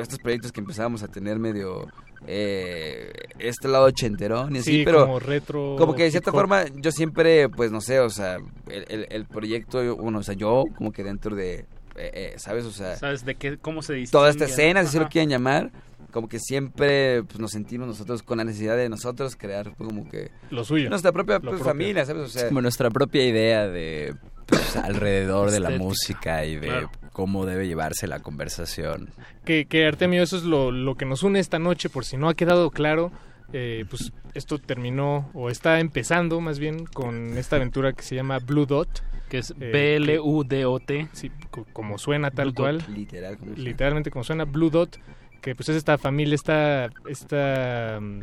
estos 0.02 0.20
proyectos 0.20 0.52
que 0.52 0.60
empezábamos 0.60 1.03
a 1.03 1.07
tener 1.07 1.40
medio 1.40 1.88
eh, 2.28 3.12
este 3.40 3.68
lado 3.68 3.86
ochenterón 3.86 4.56
y 4.56 4.60
así, 4.60 4.72
Sí, 4.78 4.82
pero 4.86 5.02
como 5.02 5.20
retro, 5.20 5.76
como 5.78 5.94
que 5.95 6.04
de 6.04 6.12
cierta 6.12 6.32
forma 6.32 6.66
yo 6.76 6.91
siempre, 6.91 7.50
pues 7.50 7.72
no 7.72 7.82
sé, 7.82 8.00
o 8.00 8.10
sea, 8.10 8.38
el, 8.70 8.86
el- 8.88 9.08
el 9.10 9.26
proyecto, 9.26 9.95
bueno, 9.98 10.20
o 10.20 10.24
sea, 10.24 10.36
yo 10.36 10.64
como 10.78 10.91
que 10.91 11.04
dentro 11.04 11.36
de, 11.36 11.60
eh, 11.60 11.66
eh, 11.95 12.34
¿sabes? 12.38 12.66
O 12.66 12.72
sea, 12.72 12.95
¿Sabes 12.95 13.26
de 13.26 13.36
qué, 13.36 13.58
cómo 13.58 13.82
se 13.82 13.94
distingue? 13.94 14.12
toda 14.12 14.30
esta 14.30 14.45
escena, 14.45 14.82
si 14.82 14.88
así 14.88 15.00
lo 15.00 15.10
quieren 15.10 15.30
llamar, 15.30 15.72
como 16.12 16.30
que 16.30 16.40
siempre 16.40 17.24
pues, 17.24 17.40
nos 17.40 17.52
sentimos 17.52 17.88
nosotros 17.88 18.24
con 18.24 18.38
la 18.38 18.44
necesidad 18.44 18.78
de 18.78 18.88
nosotros 18.88 19.36
crear 19.36 19.74
pues, 19.76 19.90
como 19.90 20.08
que 20.10 20.32
Lo 20.52 20.64
suyo. 20.64 20.90
nuestra 20.90 21.12
propia 21.12 21.40
pues, 21.40 21.62
familia, 21.62 22.06
¿sabes? 22.06 22.24
O 22.24 22.28
sea, 22.30 22.44
Es 22.44 22.48
como 22.50 22.62
nuestra 22.62 22.90
propia 22.90 23.26
idea 23.26 23.68
de 23.68 24.16
pues, 24.45 24.76
alrededor 24.78 25.52
de 25.52 25.60
la 25.60 25.72
música 25.72 26.45
y 26.45 26.56
de 26.56 26.68
Claro. 26.68 26.91
Cómo 27.14 27.45
debe 27.45 27.68
llevarse 27.68 28.07
la 28.07 28.19
conversación. 28.19 29.10
Que, 29.45 29.65
que 29.65 29.85
Artemio, 29.88 30.22
eso 30.23 30.35
es 30.35 30.44
lo, 30.44 30.72
lo 30.72 30.95
que 30.95 31.06
nos 31.06 31.23
une 31.23 31.40
esta 31.40 31.60
noche, 31.60 31.90
por 31.90 32.03
si 32.03 32.18
no 32.18 32.27
ha 32.27 32.34
quedado 32.34 32.69
claro, 32.72 33.11
eh, 33.53 33.85
pues 33.90 34.11
esto 34.34 34.57
terminó, 34.57 35.30
o 35.34 35.49
está 35.49 35.80
empezando 35.80 36.41
más 36.41 36.60
bien, 36.60 36.85
con 36.85 37.38
esta 37.38 37.56
aventura 37.56 37.94
que 37.94 38.03
se 38.03 38.15
llama 38.15 38.40
Blue 38.40 38.65
Dot. 38.65 39.03
Que 39.30 39.38
es 39.40 39.52
eh, 39.60 39.72
B-L-U-D-O-T. 39.72 41.07
Sí, 41.14 41.31
co- 41.49 41.65
como 41.72 41.98
suena 41.98 42.30
tal 42.31 42.52
Blue 42.52 42.56
cual. 42.64 42.80
Dot, 42.80 42.90
literal, 42.90 43.38
como. 43.38 43.53
Literalmente 43.56 44.11
como 44.11 44.23
suena, 44.23 44.45
Blue 44.45 44.69
Dot, 44.69 44.99
que 45.41 45.56
pues 45.56 45.69
es 45.69 45.77
esta 45.77 45.98
familia, 45.98 46.35
esta... 46.35 46.90
esta 47.07 47.99
mm, 48.02 48.22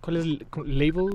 ¿Cuál 0.00 0.16
es 0.16 0.24
el 0.24 0.46
label? 0.66 1.06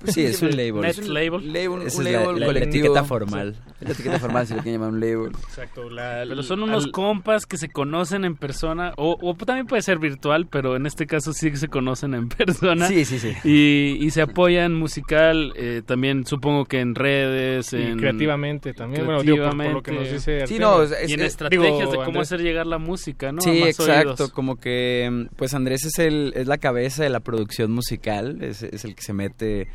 Pues 0.00 0.14
sí, 0.14 0.24
es 0.24 0.42
un 0.42 0.50
label. 0.56 0.80
Net 0.80 0.90
Es 0.90 0.98
un 0.98 1.14
label. 1.14 1.52
label, 1.52 1.82
Esa 1.86 2.00
un 2.00 2.06
es 2.06 2.12
label 2.12 2.40
la- 2.40 2.52
la 2.52 2.58
etiqueta 2.60 3.04
formal. 3.04 3.56
La 3.80 3.90
etiqueta 3.92 4.18
formal, 4.18 4.46
si 4.46 4.54
lo 4.54 4.62
quieren 4.62 4.80
llamar 4.80 4.94
un 4.94 5.00
label. 5.00 5.32
Exacto. 5.48 5.88
La, 5.90 6.24
Pero 6.28 6.42
son 6.42 6.62
unos 6.62 6.86
al- 6.86 6.90
compas 6.92 7.46
que 7.46 7.56
se 7.56 7.68
conocen 7.68 8.24
en 8.24 8.36
persona, 8.36 8.92
o, 8.96 9.16
o 9.20 9.34
también 9.34 9.66
puede 9.66 9.82
ser 9.82 9.98
virtual, 9.98 10.46
pero 10.46 10.76
en 10.76 10.86
este 10.86 11.06
caso 11.06 11.32
sí 11.32 11.50
que 11.50 11.56
se 11.56 11.68
conocen 11.68 12.14
en 12.14 12.28
persona. 12.28 12.88
Sí, 12.88 13.04
sí, 13.04 13.18
sí. 13.18 13.32
Y, 13.44 14.04
y 14.04 14.10
se 14.10 14.22
apoyan 14.22 14.74
musical, 14.74 15.52
eh, 15.56 15.82
también 15.86 16.26
supongo 16.26 16.64
que 16.64 16.80
en 16.80 16.94
redes, 16.94 17.72
y 17.72 17.94
creativamente 17.96 18.74
también. 18.74 19.04
Bueno, 19.04 19.22
digo, 19.22 19.44
por, 19.48 19.56
por 19.56 19.72
lo 19.72 19.82
que 19.82 19.92
nos 19.92 20.10
dice 20.10 20.46
Sí, 20.46 20.58
no, 20.58 20.82
es- 20.82 20.90
y 21.08 21.14
en 21.14 21.20
es- 21.20 21.26
estrategias 21.28 21.66
digo, 21.66 21.78
de 21.90 21.96
cómo 21.96 22.02
Andrés. 22.08 22.28
hacer 22.28 22.40
llegar 22.42 22.66
la 22.66 22.78
música, 22.78 23.32
¿no? 23.32 23.40
Sí, 23.40 23.60
más 23.60 23.68
exacto, 23.70 24.10
oídos. 24.24 24.30
como 24.32 24.56
que 24.56 25.26
pues 25.36 25.54
Andrés 25.54 25.84
es 25.84 25.98
el 25.98 26.32
es 26.34 26.46
la 26.46 26.58
cabeza 26.58 27.02
de 27.02 27.10
la 27.10 27.20
producción 27.20 27.67
musical, 27.70 28.42
es, 28.42 28.62
es 28.62 28.84
el 28.84 28.94
que 28.94 29.02
se 29.02 29.12
mete 29.12 29.68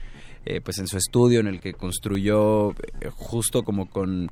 eh, 0.45 0.61
pues 0.61 0.77
en 0.79 0.87
su 0.87 0.97
estudio 0.97 1.39
en 1.39 1.47
el 1.47 1.59
que 1.59 1.73
construyó 1.73 2.71
eh, 2.71 3.09
justo 3.11 3.63
como 3.63 3.89
con 3.89 4.29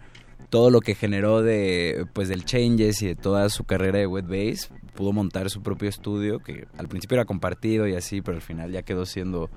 todo 0.49 0.69
lo 0.69 0.81
que 0.81 0.95
generó 0.95 1.41
de 1.41 2.05
pues 2.13 2.27
del 2.27 2.43
Changes 2.43 3.01
y 3.01 3.07
de 3.07 3.15
toda 3.15 3.47
su 3.49 3.63
carrera 3.63 3.99
de 3.99 4.07
web 4.07 4.25
bass, 4.27 4.69
pudo 4.95 5.13
montar 5.13 5.49
su 5.49 5.61
propio 5.63 5.87
estudio 5.87 6.39
que 6.39 6.65
al 6.77 6.89
principio 6.89 7.15
era 7.15 7.25
compartido 7.25 7.87
y 7.87 7.95
así, 7.95 8.21
pero 8.21 8.35
al 8.35 8.41
final 8.43 8.71
ya 8.71 8.81
quedó 8.81 9.05
siendo 9.05 9.49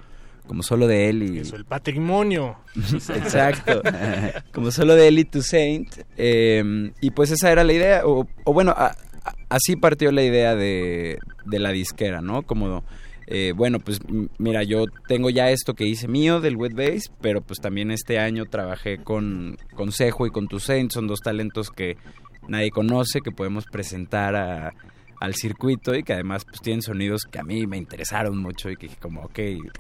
como 0.47 0.63
solo 0.63 0.87
de 0.87 1.09
él 1.09 1.23
y 1.23 1.39
Eso, 1.39 1.57
el 1.57 1.65
patrimonio. 1.65 2.57
Exacto. 3.09 3.81
Como 4.53 4.71
solo 4.71 4.95
de 4.95 5.09
Elite 5.09 5.31
to 5.39 5.43
Saint. 5.43 5.89
eh, 6.19 6.93
y 7.01 7.11
pues 7.13 7.31
esa 7.31 7.51
era 7.51 7.65
la 7.65 7.73
idea. 7.73 8.03
O, 8.05 8.29
o 8.45 8.53
bueno, 8.53 8.73
a- 8.77 8.89
a- 9.25 9.35
así 9.49 9.75
partió 9.77 10.13
la 10.13 10.23
idea 10.23 10.55
de, 10.55 11.19
de 11.47 11.59
la 11.59 11.71
disquera, 11.71 12.21
¿no? 12.21 12.43
Como, 12.43 12.85
eh, 13.27 13.53
bueno, 13.57 13.79
pues 13.81 14.01
mira, 14.39 14.63
yo 14.63 14.85
tengo 15.09 15.31
ya 15.31 15.51
esto 15.51 15.75
que 15.75 15.87
hice 15.87 16.09
mío 16.09 16.41
del 16.41 16.57
wet 16.57 16.75
bass, 16.75 17.11
pero 17.21 17.41
pues 17.41 17.61
también 17.61 17.91
este 17.91 18.19
año 18.19 18.45
trabajé 18.47 18.99
con, 18.99 19.57
con 19.75 19.93
Sejo 19.93 20.27
y 20.27 20.31
con 20.31 20.49
To 20.49 20.59
Saint. 20.61 20.91
Son 20.93 21.07
dos 21.07 21.21
talentos 21.21 21.71
que 21.71 21.97
nadie 22.49 22.71
conoce, 22.71 23.21
que 23.21 23.31
podemos 23.33 23.65
presentar 23.67 24.37
a- 24.37 24.73
al 25.25 25.35
circuito 25.35 25.95
y 25.95 26.03
que 26.03 26.13
además 26.13 26.45
pues 26.45 26.61
tienen 26.61 26.83
sonidos 26.83 27.23
que 27.31 27.39
a 27.39 27.43
mí 27.43 27.67
me 27.67 27.77
interesaron 27.77 28.39
mucho 28.39 28.71
y 28.71 28.77
que 28.77 28.87
dije 28.89 28.99
como, 29.01 29.23
ok, 29.23 29.39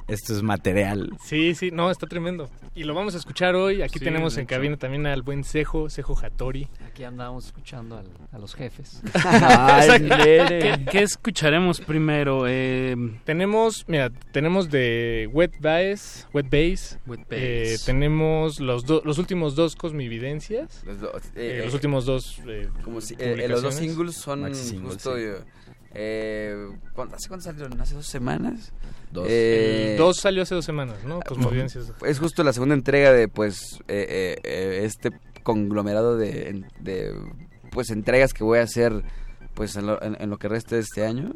esto 0.08 0.34
es 0.34 0.42
material 0.42 1.10
Sí, 1.24 1.54
sí, 1.54 1.70
no, 1.70 1.90
está 1.90 2.06
tremendo. 2.06 2.48
Y 2.74 2.84
lo 2.84 2.94
vamos 2.94 3.14
a 3.14 3.18
escuchar 3.18 3.54
hoy. 3.54 3.82
Aquí 3.82 3.98
Sí, 3.98 4.04
tenemos 4.04 4.36
en 4.36 4.46
cabina 4.46 4.76
también 4.76 5.06
al 5.06 5.22
buen 5.22 5.44
Cejo, 5.44 5.88
Cejo 5.88 6.16
Hattori. 6.20 6.66
Aquí 6.86 7.04
andamos 7.04 7.46
escuchando 7.46 7.96
al- 7.98 8.10
a 8.32 8.38
los 8.38 8.54
jefes. 8.54 9.00
Exacto. 9.14 10.16
¿Qué, 10.24 10.84
qué 10.90 11.02
escucharemos 11.02 11.80
primero? 11.80 12.44
Eh, 12.48 12.96
Tenemos, 13.24 13.84
mira, 13.86 14.10
tenemos 14.32 14.70
de 14.70 15.28
Wet 15.32 15.52
Bass, 15.60 16.26
Wet 16.32 16.46
Bass. 16.50 16.98
Wet 17.06 17.20
eh, 17.30 17.68
Bass. 17.72 17.84
tenemos 17.84 18.60
los, 18.60 18.84
do- 18.86 19.02
los 19.04 19.18
últimos 19.18 19.54
dos 19.54 19.76
Cosmividencias. 19.76 20.82
Los, 20.84 20.96
Eh, 20.96 21.30
eh, 21.36 21.62
los 21.64 21.72
eh, 21.72 21.76
últimos 21.76 22.04
dos 22.06 22.40
eh, 22.48 22.68
Como 22.82 23.00
si, 23.00 23.14
eh, 23.14 23.36
eh, 23.38 23.48
los 23.48 23.62
dos 23.62 23.74
singles 23.74 24.16
son 24.16 24.50
justo... 24.82 25.16
eh, 25.94 26.68
¿cuándo- 26.94 27.16
¿Hace 27.16 27.28
cuánto 27.28 27.44
salieron? 27.44 27.80
¿Hace 27.80 27.94
dos 27.94 28.06
semanas? 28.06 28.72
Dos. 29.12 29.26
Eh, 29.30 29.92
El 29.92 29.98
dos 29.98 30.16
salió 30.18 30.42
hace 30.42 30.54
dos 30.54 30.64
semanas, 30.64 30.96
¿no? 31.04 31.20
Cosmovidencias. 31.20 31.92
Es 32.04 32.18
justo 32.18 32.42
la 32.42 32.52
segunda 32.52 32.74
entrega 32.74 33.12
de, 33.12 33.28
pues, 33.28 33.78
eh, 33.88 34.06
eh, 34.08 34.36
eh, 34.44 34.80
este 34.84 35.10
conglomerado 35.42 36.16
de, 36.16 36.64
de, 36.80 37.14
pues, 37.70 37.90
entregas 37.90 38.32
que 38.32 38.42
voy 38.44 38.58
a 38.58 38.62
hacer, 38.62 39.04
pues, 39.54 39.76
en 39.76 39.86
lo, 39.86 40.02
en- 40.02 40.16
en 40.20 40.30
lo 40.30 40.38
que 40.38 40.48
resta 40.48 40.74
de 40.74 40.82
este 40.82 41.06
año. 41.06 41.32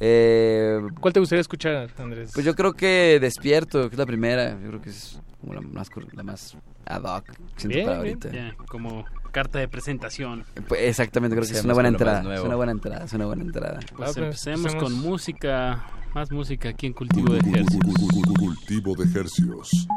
Eh, 0.00 0.80
¿Cuál 1.00 1.12
te 1.12 1.20
gustaría 1.20 1.40
escuchar, 1.40 1.90
Andrés? 1.98 2.30
pues 2.32 2.46
yo 2.46 2.54
creo 2.54 2.72
que 2.72 3.18
Despierto, 3.20 3.88
que 3.88 3.94
es 3.94 3.98
la 3.98 4.06
primera. 4.06 4.52
Yo 4.60 4.68
creo 4.68 4.80
que 4.80 4.90
es 4.90 5.20
como 5.40 5.54
la 5.54 5.60
más, 5.60 5.88
la 6.12 6.22
más 6.22 6.56
ad 6.86 7.02
hoc, 7.02 7.24
siento 7.56 7.74
Bien, 7.76 7.86
para 7.86 8.02
bien. 8.02 8.18
ahorita. 8.22 8.30
ya, 8.32 8.54
como 8.68 9.04
carta 9.32 9.58
de 9.58 9.68
presentación. 9.68 10.44
Pues, 10.68 10.82
exactamente, 10.82 11.36
creo 11.36 11.46
que 11.48 11.52
es 11.56 11.64
una 11.64 11.74
buena 11.74 11.88
entrada. 11.88 12.34
Es 12.34 12.40
una 12.42 12.56
buena 12.56 12.72
entrada, 12.72 13.04
es 13.04 13.12
una 13.12 13.26
buena 13.26 13.42
entrada. 13.42 13.80
Pues 13.96 14.16
Ah, 14.16 14.20
empecemos 14.20 14.60
empecemos. 14.72 14.74
con 14.84 14.92
música, 15.00 15.84
más 16.14 16.30
música 16.30 16.68
aquí 16.70 16.86
en 16.86 16.92
Cultivo 16.92 17.32
de 17.34 17.40
Ejercicios. 17.40 17.94
Cultivo 18.38 18.94
de 18.94 19.04
ejercicios. 19.04 19.88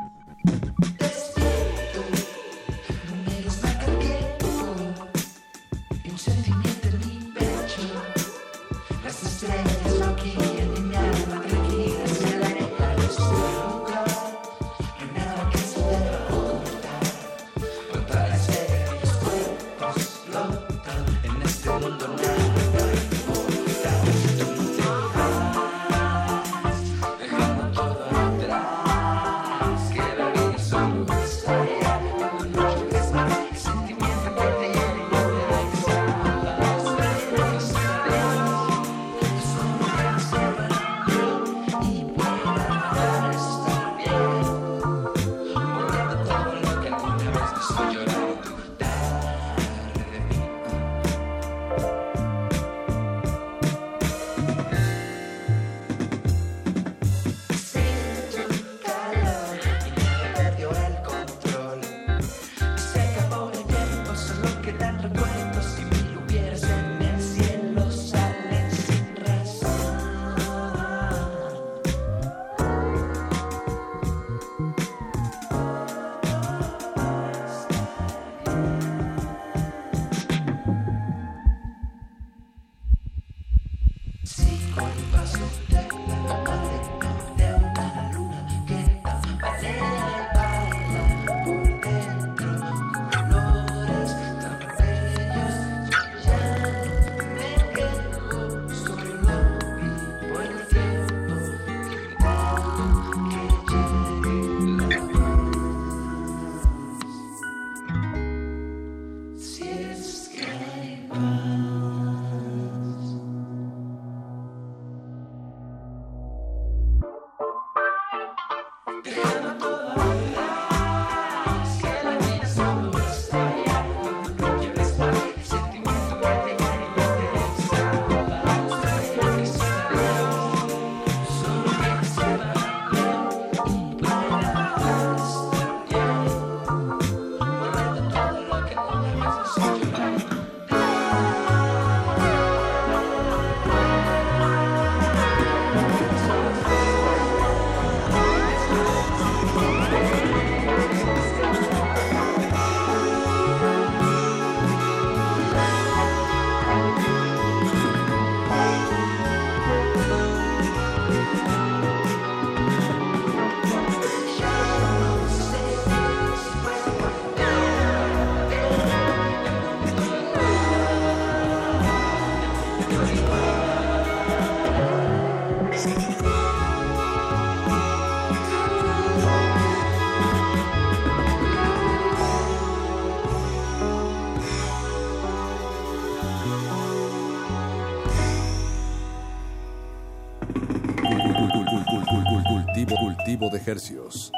Hercios. 193.71 194.31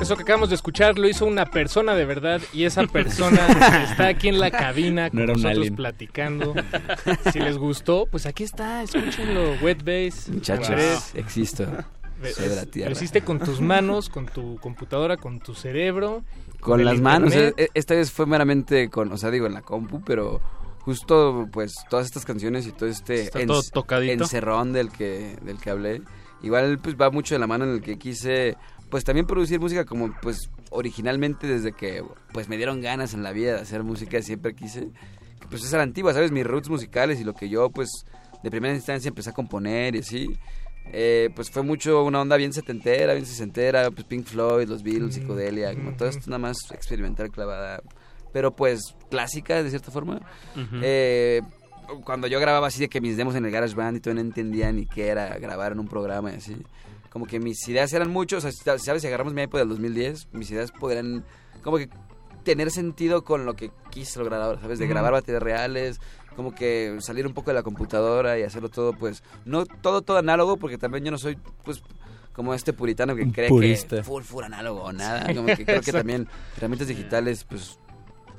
Eso 0.00 0.16
que 0.16 0.22
acabamos 0.22 0.48
de 0.48 0.56
escuchar 0.56 0.98
lo 0.98 1.08
hizo 1.08 1.24
una 1.26 1.46
persona 1.46 1.94
de 1.94 2.04
verdad 2.04 2.40
y 2.52 2.64
esa 2.64 2.84
persona 2.88 3.38
está 3.88 4.08
aquí 4.08 4.28
en 4.28 4.40
la 4.40 4.50
cabina 4.50 5.10
con 5.10 5.20
No 5.20 5.26
nosotros 5.26 5.56
alien. 5.58 5.76
platicando. 5.76 6.54
Si 7.32 7.38
les 7.38 7.56
gustó, 7.56 8.06
pues 8.10 8.26
aquí 8.26 8.42
está, 8.42 8.82
escúchenlo, 8.82 9.54
Wet 9.62 9.84
Bass. 9.84 10.28
Muchachos, 10.28 11.14
existo. 11.14 11.66
Ve- 12.20 12.32
Soy 12.32 12.48
de 12.48 12.56
la 12.56 12.62
es- 12.62 12.70
tierra. 12.72 12.90
Lo 12.90 12.96
hiciste 12.96 13.20
con 13.22 13.38
tus 13.38 13.60
manos, 13.60 14.08
con 14.08 14.26
tu 14.26 14.56
computadora, 14.58 15.16
con 15.16 15.38
tu 15.38 15.54
cerebro. 15.54 16.24
Con 16.62 16.84
las 16.84 17.00
manos. 17.00 17.32
internet. 17.34 17.54
eh, 17.58 17.68
Esta 17.74 17.94
vez 17.94 18.10
fue 18.12 18.26
meramente 18.26 18.88
con, 18.88 19.12
o 19.12 19.16
sea, 19.16 19.30
digo, 19.30 19.46
en 19.46 19.54
la 19.54 19.62
compu, 19.62 20.02
pero 20.04 20.40
justo, 20.80 21.48
pues, 21.52 21.74
todas 21.90 22.06
estas 22.06 22.24
canciones 22.24 22.66
y 22.66 22.72
todo 22.72 22.88
este 22.88 23.22
Está 23.22 23.44
todo 23.46 23.62
tocadito. 23.62 24.24
encerrón 24.24 24.72
del 24.72 24.90
que, 24.90 25.36
del 25.42 25.58
que 25.58 25.70
hablé, 25.70 26.02
igual, 26.42 26.78
pues, 26.78 26.96
va 26.96 27.10
mucho 27.10 27.34
de 27.34 27.38
la 27.38 27.46
mano 27.46 27.64
en 27.64 27.72
el 27.72 27.80
que 27.82 27.98
quise, 27.98 28.56
pues, 28.90 29.04
también 29.04 29.26
producir 29.26 29.60
música 29.60 29.84
como, 29.84 30.12
pues, 30.22 30.50
originalmente 30.70 31.46
desde 31.46 31.72
que, 31.72 32.02
pues, 32.32 32.48
me 32.48 32.56
dieron 32.56 32.80
ganas 32.80 33.14
en 33.14 33.22
la 33.22 33.32
vida 33.32 33.54
de 33.54 33.60
hacer 33.60 33.82
música, 33.84 34.20
siempre 34.22 34.54
quise, 34.54 34.88
que, 35.40 35.46
pues, 35.48 35.62
es 35.64 35.72
a 35.74 35.76
la 35.76 35.82
antigua, 35.84 36.12
¿sabes? 36.14 36.32
Mis 36.32 36.46
roots 36.46 36.68
musicales 36.68 37.20
y 37.20 37.24
lo 37.24 37.34
que 37.34 37.48
yo, 37.48 37.70
pues, 37.70 37.88
de 38.42 38.50
primera 38.50 38.74
instancia 38.74 39.08
empecé 39.08 39.30
a 39.30 39.34
componer 39.34 39.94
y 39.94 40.00
así. 40.00 40.28
Eh, 40.94 41.30
pues 41.34 41.50
fue 41.50 41.62
mucho 41.62 42.04
una 42.04 42.20
onda 42.20 42.36
bien 42.36 42.52
setentera, 42.52 43.14
bien 43.14 43.24
sesentera, 43.24 43.90
pues 43.90 44.04
Pink 44.04 44.26
Floyd, 44.26 44.68
los 44.68 44.82
Beatles, 44.82 45.14
psicodelia, 45.14 45.74
como 45.74 45.92
todo 45.96 46.08
esto 46.08 46.24
nada 46.26 46.38
más 46.38 46.70
experimental, 46.70 47.30
clavada, 47.30 47.82
pero 48.32 48.54
pues 48.54 48.94
clásica 49.10 49.62
de 49.62 49.70
cierta 49.70 49.90
forma. 49.90 50.20
Eh, 50.82 51.40
cuando 52.04 52.26
yo 52.26 52.40
grababa 52.40 52.66
así 52.66 52.80
de 52.80 52.88
que 52.88 53.00
mis 53.00 53.16
demos 53.16 53.34
en 53.34 53.44
el 53.44 53.50
GarageBand 53.50 53.96
y 53.96 54.00
todo 54.00 54.14
no 54.14 54.20
entendía 54.20 54.70
ni 54.72 54.86
qué 54.86 55.08
era 55.08 55.38
grabar 55.38 55.72
en 55.72 55.80
un 55.80 55.88
programa 55.88 56.32
y 56.32 56.36
así. 56.36 56.56
Como 57.10 57.26
que 57.26 57.40
mis 57.40 57.66
ideas 57.68 57.92
eran 57.92 58.10
muchos, 58.10 58.44
o 58.44 58.50
sea, 58.50 58.78
sabes, 58.78 59.02
si 59.02 59.08
agarramos 59.08 59.34
mi 59.34 59.42
iPod 59.42 59.58
del 59.58 59.68
2010, 59.68 60.28
mis 60.32 60.50
ideas 60.50 60.72
podrían 60.72 61.24
como 61.62 61.76
que 61.76 61.90
tener 62.42 62.70
sentido 62.70 63.22
con 63.22 63.44
lo 63.44 63.54
que 63.54 63.70
quise 63.90 64.18
lograr 64.18 64.40
ahora, 64.42 64.60
¿sabes? 64.60 64.78
De 64.78 64.86
grabar 64.86 65.12
baterías 65.12 65.42
reales, 65.42 66.00
como 66.36 66.54
que 66.54 66.96
salir 67.00 67.26
un 67.26 67.34
poco 67.34 67.50
de 67.50 67.54
la 67.54 67.62
computadora 67.62 68.38
y 68.38 68.42
hacerlo 68.42 68.68
todo, 68.68 68.92
pues, 68.92 69.22
no 69.44 69.64
todo, 69.66 70.02
todo 70.02 70.18
análogo, 70.18 70.56
porque 70.56 70.78
también 70.78 71.04
yo 71.04 71.10
no 71.10 71.18
soy, 71.18 71.38
pues, 71.64 71.82
como 72.32 72.54
este 72.54 72.72
puritano 72.72 73.14
que 73.14 73.30
cree 73.30 73.48
purista. 73.48 73.96
que 73.96 74.02
full, 74.04 74.22
full 74.22 74.44
análogo 74.44 74.82
o 74.82 74.92
nada. 74.92 75.34
Como 75.34 75.46
que 75.46 75.64
creo 75.64 75.80
que 75.80 75.92
también 75.92 76.28
herramientas 76.56 76.88
digitales, 76.88 77.44
pues, 77.44 77.78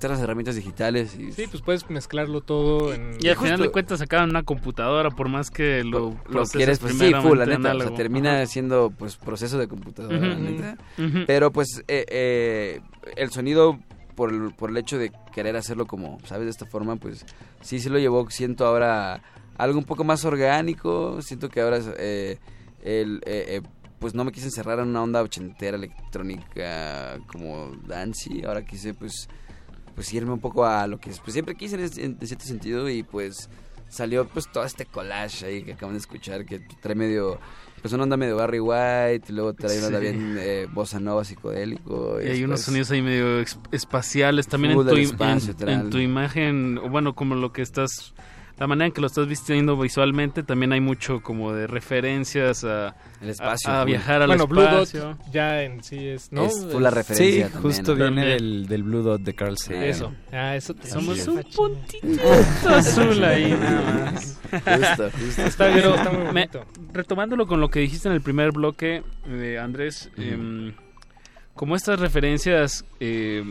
estas 0.08 0.20
herramientas 0.20 0.56
digitales 0.56 1.16
y 1.18 1.32
Sí, 1.32 1.48
pues 1.50 1.62
puedes 1.64 1.90
mezclarlo 1.90 2.42
todo 2.42 2.94
en... 2.94 3.18
Y 3.20 3.30
al 3.30 3.38
final 3.38 3.60
de 3.60 3.70
cuentas 3.70 4.00
sacaban 4.00 4.30
una 4.30 4.44
computadora, 4.44 5.10
por 5.10 5.30
más 5.30 5.50
que 5.50 5.84
lo, 5.84 6.16
lo 6.30 6.44
quieres, 6.44 6.80
pues 6.80 6.98
sí, 6.98 7.14
full, 7.22 7.38
la 7.38 7.46
neta. 7.46 7.60
O 7.60 7.62
sea, 7.62 7.72
análogo. 7.72 7.96
termina 7.96 8.38
Ajá. 8.38 8.46
siendo, 8.46 8.92
pues, 8.92 9.18
proceso 9.18 9.58
de 9.58 9.68
computadora, 9.68 10.18
la 10.18 10.36
neta. 10.36 10.78
Pero, 11.26 11.52
pues, 11.52 11.84
eh, 11.88 12.06
eh, 12.10 12.82
el 13.16 13.32
sonido, 13.32 13.80
por 14.16 14.32
el, 14.32 14.54
por 14.54 14.70
el 14.70 14.78
hecho 14.78 14.98
de 14.98 15.12
querer 15.34 15.56
hacerlo 15.56 15.86
como, 15.86 16.20
¿sabes? 16.26 16.46
De 16.46 16.52
esta 16.52 16.66
forma, 16.66 16.96
pues, 16.96 17.26
sí, 17.62 17.80
sí 17.80 17.90
lo 17.90 18.00
llevó, 18.00 18.30
siento 18.30 18.66
ahora 18.66 19.22
algo 19.58 19.78
un 19.78 19.86
poco 19.86 20.04
más 20.04 20.26
orgánico. 20.26 21.22
Siento 21.22 21.50
que 21.50 21.62
ahora, 21.62 21.80
eh, 21.98 22.38
el, 22.84 23.18
eh, 23.26 23.46
eh, 23.48 23.62
pues, 24.00 24.14
no 24.14 24.24
me 24.24 24.32
quise 24.32 24.48
encerrar 24.48 24.80
en 24.80 24.90
una 24.90 25.04
onda 25.04 25.22
ochentera 25.22 25.78
electrónica 25.78 27.20
como 27.28 27.72
Dancy. 27.88 28.44
Ahora 28.46 28.64
quise, 28.64 28.94
pues, 28.94 29.28
pues 29.96 30.14
irme 30.14 30.34
un 30.34 30.40
poco 30.40 30.66
a 30.66 30.88
lo 30.88 30.98
que 31.00 31.12
pues, 31.12 31.34
siempre 31.34 31.56
quise 31.56 31.76
en, 31.76 32.18
en 32.20 32.28
cierto 32.28 32.46
sentido 32.46 32.90
y 32.90 33.04
pues 33.04 33.50
salió 33.94 34.28
pues 34.28 34.52
todo 34.52 34.66
este 34.66 34.86
collage 34.86 35.46
ahí 35.46 35.64
que 35.64 35.74
acaban 35.74 35.94
de 35.96 36.00
escuchar 36.00 36.46
que 36.46 36.60
trae 36.82 36.96
medio 36.96 37.40
pues 37.82 37.94
una 37.94 38.04
onda 38.04 38.18
medio 38.18 38.38
Barry 38.38 38.60
White 38.60 39.26
y 39.30 39.34
luego 39.34 39.54
trae 39.54 39.78
una 39.78 39.88
onda 39.88 40.00
Sí. 40.00 40.06
bien 40.06 40.36
eh, 40.40 40.68
bossa 40.72 41.00
nova 41.00 41.24
psicodélico 41.24 42.20
Y 42.22 42.28
hay 42.28 42.44
unos 42.44 42.60
después- 42.60 42.66
sonidos 42.66 42.92
ahí 42.92 43.02
medio 43.02 43.44
espaciales 43.72 44.48
también 44.48 44.78
en 44.78 44.86
tu, 44.88 44.96
espacio, 44.96 45.54
en- 45.60 45.70
en 45.70 45.90
tu 45.90 45.98
imagen, 46.00 46.78
o 46.80 46.90
bueno, 46.90 47.14
como 47.16 47.36
lo 47.36 47.52
que 47.54 47.62
estás, 47.62 48.14
la 48.64 48.68
manera 48.68 48.86
en 48.88 48.94
que 48.94 49.02
lo 49.02 49.08
estás 49.08 49.28
vistiendo 49.28 49.76
visualmente, 49.78 50.42
también 50.42 50.72
hay 50.72 50.80
mucho 50.80 51.22
como 51.22 51.52
de 51.52 51.68
referencias 51.68 52.64
a, 52.64 52.96
El 53.22 53.32
espacio, 53.32 53.70
a, 53.70 53.76
a 53.76 53.82
full. 53.82 53.88
viajar 53.92 54.22
al 54.22 54.28
Bueno, 54.28 54.48
Blue 54.48 54.62
Dot 54.62 54.84
espacio. 54.84 55.18
ya 55.34 55.64
en 55.64 55.84
sí 55.84 56.08
es, 56.08 56.32
¿no? 56.32 56.46
Es 56.46 56.64
la 56.64 56.90
referencia 56.90 57.48
Sí, 57.48 57.52
también, 57.54 57.62
justo 57.62 57.92
¿no? 57.96 58.06
viene 58.06 58.26
del, 58.26 58.66
del 58.68 58.84
Blue 58.84 59.02
Dot 59.02 59.20
de 59.22 59.36
Carl 59.36 59.58
Sagan. 59.58 59.84
Eso. 59.84 60.14
Ah, 60.32 60.56
eso 60.56 60.74
te 60.76 60.88
Somos 60.88 61.28
un 61.28 61.44
puntito 61.54 62.24
azul 62.70 63.22
ahí 63.26 63.52
nada 63.52 64.12
más. 64.14 64.40
Justo, 64.50 65.12
justo. 65.20 65.42
Está 65.42 65.68
bien, 65.68 65.80
está 65.90 66.10
muy 66.12 66.20
me- 66.20 66.26
bonito. 66.48 66.66
retomándolo 66.94 67.46
con 67.48 67.60
lo 67.60 67.68
que 67.70 67.82
dijiste 67.82 68.08
en 68.08 68.14
el 68.14 68.22
primer 68.22 68.54
bloque, 68.54 69.04
eh, 69.28 69.60
Andrés, 69.62 70.10
em, 70.16 70.72
como 71.54 71.76
estas 71.76 72.00
referencias, 72.00 72.86
eh, 73.02 73.44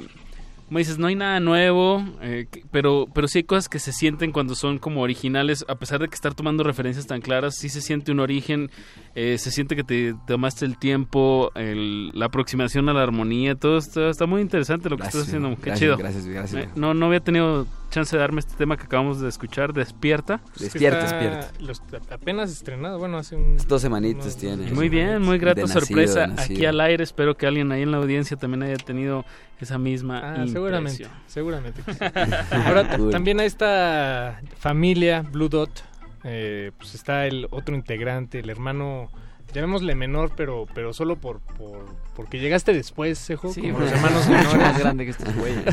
como 0.72 0.78
dices, 0.78 0.96
no 0.96 1.06
hay 1.06 1.14
nada 1.14 1.38
nuevo, 1.38 2.02
eh, 2.22 2.46
pero, 2.70 3.06
pero 3.12 3.28
sí 3.28 3.40
hay 3.40 3.44
cosas 3.44 3.68
que 3.68 3.78
se 3.78 3.92
sienten 3.92 4.32
cuando 4.32 4.54
son 4.54 4.78
como 4.78 5.02
originales, 5.02 5.66
a 5.68 5.74
pesar 5.74 6.00
de 6.00 6.08
que 6.08 6.14
estar 6.14 6.32
tomando 6.32 6.64
referencias 6.64 7.06
tan 7.06 7.20
claras, 7.20 7.56
sí 7.58 7.68
se 7.68 7.82
siente 7.82 8.10
un 8.10 8.20
origen, 8.20 8.70
eh, 9.14 9.36
se 9.36 9.50
siente 9.50 9.76
que 9.76 9.84
te 9.84 10.14
tomaste 10.26 10.64
el 10.64 10.78
tiempo, 10.78 11.52
el- 11.56 12.08
la 12.14 12.24
aproximación 12.24 12.88
a 12.88 12.94
la 12.94 13.02
armonía, 13.02 13.54
todo 13.54 13.76
esto 13.76 14.08
está 14.08 14.24
muy 14.24 14.40
interesante 14.40 14.88
lo 14.88 14.96
que 14.96 15.02
Gracias, 15.02 15.24
estás 15.24 15.34
haciendo, 15.36 15.56
qué 15.56 15.66
gracias, 15.66 15.78
chido. 15.78 15.96
gracias, 15.98 16.24
gracias. 16.26 16.64
Eh, 16.64 16.68
no, 16.74 16.94
no 16.94 17.04
había 17.04 17.20
tenido 17.20 17.66
chance 17.92 18.16
de 18.16 18.20
darme 18.20 18.40
este 18.40 18.54
tema 18.56 18.76
que 18.76 18.84
acabamos 18.84 19.20
de 19.20 19.28
escuchar, 19.28 19.72
Despierta. 19.72 20.40
Despierta, 20.58 21.04
está- 21.04 21.18
despierta. 21.18 21.52
los- 21.60 21.82
apenas 22.10 22.50
estrenado, 22.50 22.98
bueno, 22.98 23.18
hace 23.18 23.36
un... 23.36 23.56
Dos 23.68 23.80
semanitas 23.82 24.24
unos- 24.24 24.36
tiene. 24.38 24.72
Muy 24.72 24.88
bien, 24.88 25.22
muy 25.22 25.38
grata 25.38 25.66
sorpresa 25.68 26.20
de 26.22 26.26
nacido. 26.28 26.56
aquí 26.56 26.66
al 26.66 26.80
aire. 26.80 27.04
Espero 27.04 27.36
que 27.36 27.46
alguien 27.46 27.70
ahí 27.70 27.82
en 27.82 27.90
la 27.92 27.98
audiencia 27.98 28.36
también 28.36 28.62
haya 28.64 28.76
tenido 28.76 29.24
esa 29.60 29.78
misma 29.78 30.18
Ah, 30.18 30.26
impresión. 30.30 30.52
seguramente, 30.54 31.06
seguramente. 31.26 31.82
que 31.82 31.92
sí. 31.92 31.98
Ahora 32.66 32.88
Cool. 32.96 33.10
también 33.10 33.38
a 33.40 33.44
esta 33.44 34.40
familia 34.58 35.22
Blue 35.22 35.48
Dot, 35.48 35.84
eh, 36.24 36.72
pues 36.78 36.94
está 36.94 37.26
el 37.26 37.46
otro 37.50 37.74
integrante, 37.74 38.38
el 38.40 38.48
hermano, 38.50 39.10
llamémosle 39.52 39.94
menor, 39.94 40.32
pero 40.36 40.66
pero 40.74 40.92
solo 40.94 41.16
por, 41.16 41.40
por 41.40 41.84
porque 42.16 42.38
llegaste 42.40 42.72
después, 42.72 43.18
Sejo, 43.18 43.52
Sí, 43.52 43.60
como 43.60 43.80
los 43.80 43.92
hermanos 43.92 44.26
menores. 44.30 44.54
más 44.56 44.78
grande 44.78 45.04
que 45.04 45.10
estos 45.10 45.34
güeyes. 45.36 45.64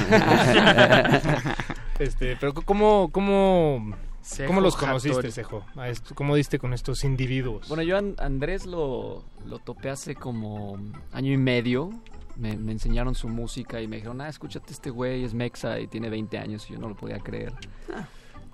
Este, 1.99 2.35
pero 2.37 2.53
cómo 2.53 3.09
cómo 3.11 3.93
Sejo 4.21 4.47
cómo 4.47 4.61
los 4.61 4.75
Hattori. 4.75 4.87
conociste, 4.89 5.31
Sejo? 5.31 5.63
A 5.75 5.89
esto- 5.89 6.13
¿Cómo 6.15 6.35
diste 6.35 6.59
con 6.59 6.73
estos 6.73 7.03
individuos? 7.03 7.67
Bueno, 7.67 7.83
yo 7.83 7.95
a 7.95 7.99
An- 7.99 8.15
Andrés 8.19 8.65
lo, 8.65 9.23
lo 9.45 9.59
topé 9.59 9.89
hace 9.89 10.15
como 10.15 10.77
año 11.13 11.31
y 11.31 11.37
medio. 11.37 11.91
Me, 12.35 12.55
me 12.55 12.71
enseñaron 12.71 13.15
su 13.15 13.27
música 13.27 13.81
y 13.81 13.87
me 13.87 13.97
dijeron, 13.97 14.21
ah, 14.21 14.29
escúchate 14.29 14.71
este 14.71 14.89
güey, 14.91 15.23
es 15.25 15.33
mexa 15.33 15.79
y 15.79 15.87
tiene 15.87 16.09
20 16.09 16.37
años. 16.37 16.69
Y 16.69 16.73
yo 16.73 16.79
no 16.79 16.87
lo 16.89 16.95
podía 16.95 17.19
creer. 17.19 17.53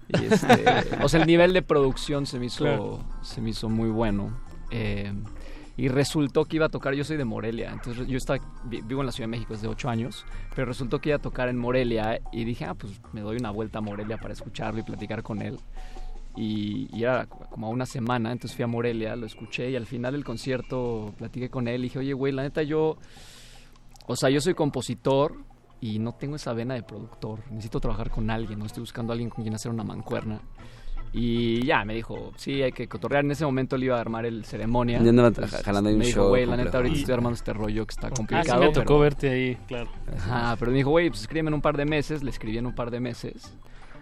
Y 0.08 0.26
este, 0.26 0.64
o 1.04 1.10
sea, 1.10 1.22
el 1.22 1.28
nivel 1.28 1.54
de 1.54 1.62
producción 1.62 2.26
se 2.26 2.40
me 2.40 2.46
hizo, 2.48 2.64
Claro. 2.64 3.00
se 3.22 3.42
me 3.42 3.50
hizo 3.52 3.70
muy 3.70 3.90
bueno. 3.90 4.36
Eh, 4.72 5.12
y 5.78 5.88
resultó 5.90 6.46
que 6.46 6.56
iba 6.56 6.68
a 6.68 6.70
tocar, 6.70 6.94
yo 6.94 7.04
soy 7.04 7.18
de 7.18 7.26
Morelia, 7.26 7.72
entonces 7.72 8.08
yo 8.08 8.18
estaba, 8.18 8.40
vi- 8.66 8.82
vivo 8.82 9.02
en 9.02 9.08
la 9.08 9.12
Ciudad 9.12 9.28
de 9.28 9.32
México 9.32 9.54
desde 9.54 9.68
8 9.68 9.90
años, 9.90 10.26
pero 10.56 10.68
resultó 10.68 11.00
que 11.00 11.10
iba 11.10 11.18
a 11.18 11.22
tocar 11.22 11.50
en 11.50 11.58
Morelia 11.58 12.20
y 12.32 12.46
dije, 12.46 12.66
ah, 12.66 12.74
pues 12.76 13.02
me 13.14 13.22
doy 13.22 13.38
una 13.38 13.52
vuelta 13.52 13.80
a 13.80 13.82
Morelia 13.82 14.18
para 14.18 14.34
escucharlo 14.34 14.80
y 14.80 14.84
platicar 14.84 15.22
con 15.24 15.42
él. 15.42 15.58
Y, 16.38 16.90
y 16.94 17.04
era 17.04 17.26
como 17.28 17.68
a 17.68 17.70
una 17.70 17.86
semana, 17.86 18.32
entonces 18.32 18.56
fui 18.56 18.64
a 18.64 18.68
Morelia, 18.68 19.16
lo 19.16 19.26
escuché 19.26 19.70
y 19.72 19.76
al 19.78 19.86
final 19.86 20.12
del 20.14 20.26
concierto 20.26 21.14
platiqué 21.18 21.50
con 21.50 21.68
él 21.68 21.82
y 21.82 21.84
dije, 21.84 22.00
oye, 22.00 22.14
güey, 22.14 22.34
la 22.34 22.44
neta 22.44 22.62
yo, 22.64 22.98
o 24.08 24.16
sea, 24.16 24.30
yo 24.30 24.42
soy 24.42 24.54
compositor 24.54 25.34
y 25.82 26.00
no 26.00 26.14
tengo 26.14 26.36
esa 26.36 26.54
vena 26.54 26.74
de 26.74 26.84
productor, 26.84 27.40
necesito 27.52 27.80
trabajar 27.80 28.10
con 28.10 28.30
alguien, 28.30 28.60
no 28.60 28.66
estoy 28.66 28.82
buscando 28.82 29.12
a 29.12 29.14
alguien 29.14 29.30
con 29.30 29.44
quien 29.44 29.56
hacer 29.56 29.72
una 29.72 29.84
mancuerna. 29.84 30.42
Y 31.18 31.66
ya, 31.66 31.86
me 31.86 31.94
dijo, 31.94 32.34
sí, 32.36 32.62
hay 32.62 32.74
que 32.74 32.88
cotorrear. 32.90 33.24
En 33.24 33.32
ese 33.32 33.46
momento 33.46 33.78
le 33.78 33.86
iba 33.86 33.98
a 33.98 34.02
armar 34.02 34.26
el 34.26 34.44
ceremonia. 34.44 35.00
Ya 35.02 35.10
andaba 35.10 35.32
jalando 35.64 35.88
ahí 35.90 35.94
un 35.96 36.00
me 36.00 36.06
dijo, 36.08 36.28
güey, 36.28 36.42
la 36.44 36.48
complejo". 36.52 36.66
neta, 36.68 36.78
ahorita 36.80 36.96
estoy 37.00 37.14
armando 37.14 37.36
este 37.36 37.54
rollo 37.54 37.86
que 37.86 37.94
está 37.94 38.08
Ah, 38.08 38.12
complicado. 38.12 38.62
sí 38.62 38.68
me 38.68 38.74
tocó 38.74 38.86
pero- 38.86 39.00
verte 39.00 39.30
ahí, 39.30 39.58
claro. 39.68 39.90
Ajá, 40.18 40.56
pero 40.60 40.72
me 40.72 40.78
dijo, 40.78 40.90
güey, 40.90 41.10
pues 41.10 41.22
escríbeme 41.22 41.48
en 41.50 41.54
un 41.54 41.62
par 41.62 41.78
de 41.78 41.86
meses. 41.86 42.22
Le 42.22 42.30
escribí 42.32 42.58
en 42.58 42.66
un 42.66 42.76
par 42.76 42.92
de 42.92 43.00
meses. 43.00 43.54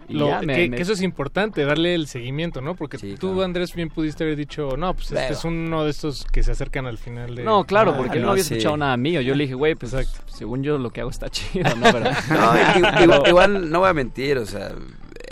Y 0.08 0.14
Lo- 0.14 0.28
ya 0.28 0.42
me- 0.42 0.54
que, 0.56 0.68
me- 0.68 0.76
que 0.76 0.82
eso 0.82 0.92
es 0.92 1.00
importante, 1.02 1.64
darle 1.64 1.94
el 1.94 2.08
seguimiento, 2.08 2.60
¿no? 2.60 2.74
Porque 2.74 2.98
tú, 3.16 3.40
Andrés, 3.42 3.72
bien 3.74 3.88
pudiste 3.90 4.24
haber 4.24 4.36
dicho, 4.36 4.76
no, 4.76 4.92
pues 4.92 5.12
este 5.12 5.32
es 5.32 5.44
uno 5.44 5.84
de 5.84 5.90
estos 5.90 6.24
que 6.24 6.42
se 6.42 6.50
acercan 6.52 6.84
al 6.86 6.98
final 6.98 7.34
de... 7.36 7.42
No, 7.44 7.64
claro, 7.64 7.92
Ah, 7.92 7.96
porque 7.96 8.18
él 8.18 8.24
no, 8.24 8.32
había 8.32 8.42
escuchado 8.42 8.76
nada 8.76 8.96
mío. 8.98 9.20
Yo 9.22 9.34
le 9.34 9.44
dije, 9.44 9.54
güey, 9.54 9.76
pues 9.76 9.96
según 10.26 10.62
yo 10.62 10.76
lo 10.78 10.90
que 10.90 11.00
hago 11.00 11.10
está 11.10 11.28
chido, 11.30 11.74
¿no? 11.76 11.86
Pero, 11.92 12.04
No, 12.28 13.00
i- 13.00 13.02
igual, 13.04 13.22
igual 13.28 13.70
no 13.70 13.80
voy 13.80 13.88
a 13.88 13.94
mentir, 13.94 14.36
o 14.36 14.44
sea, 14.46 14.72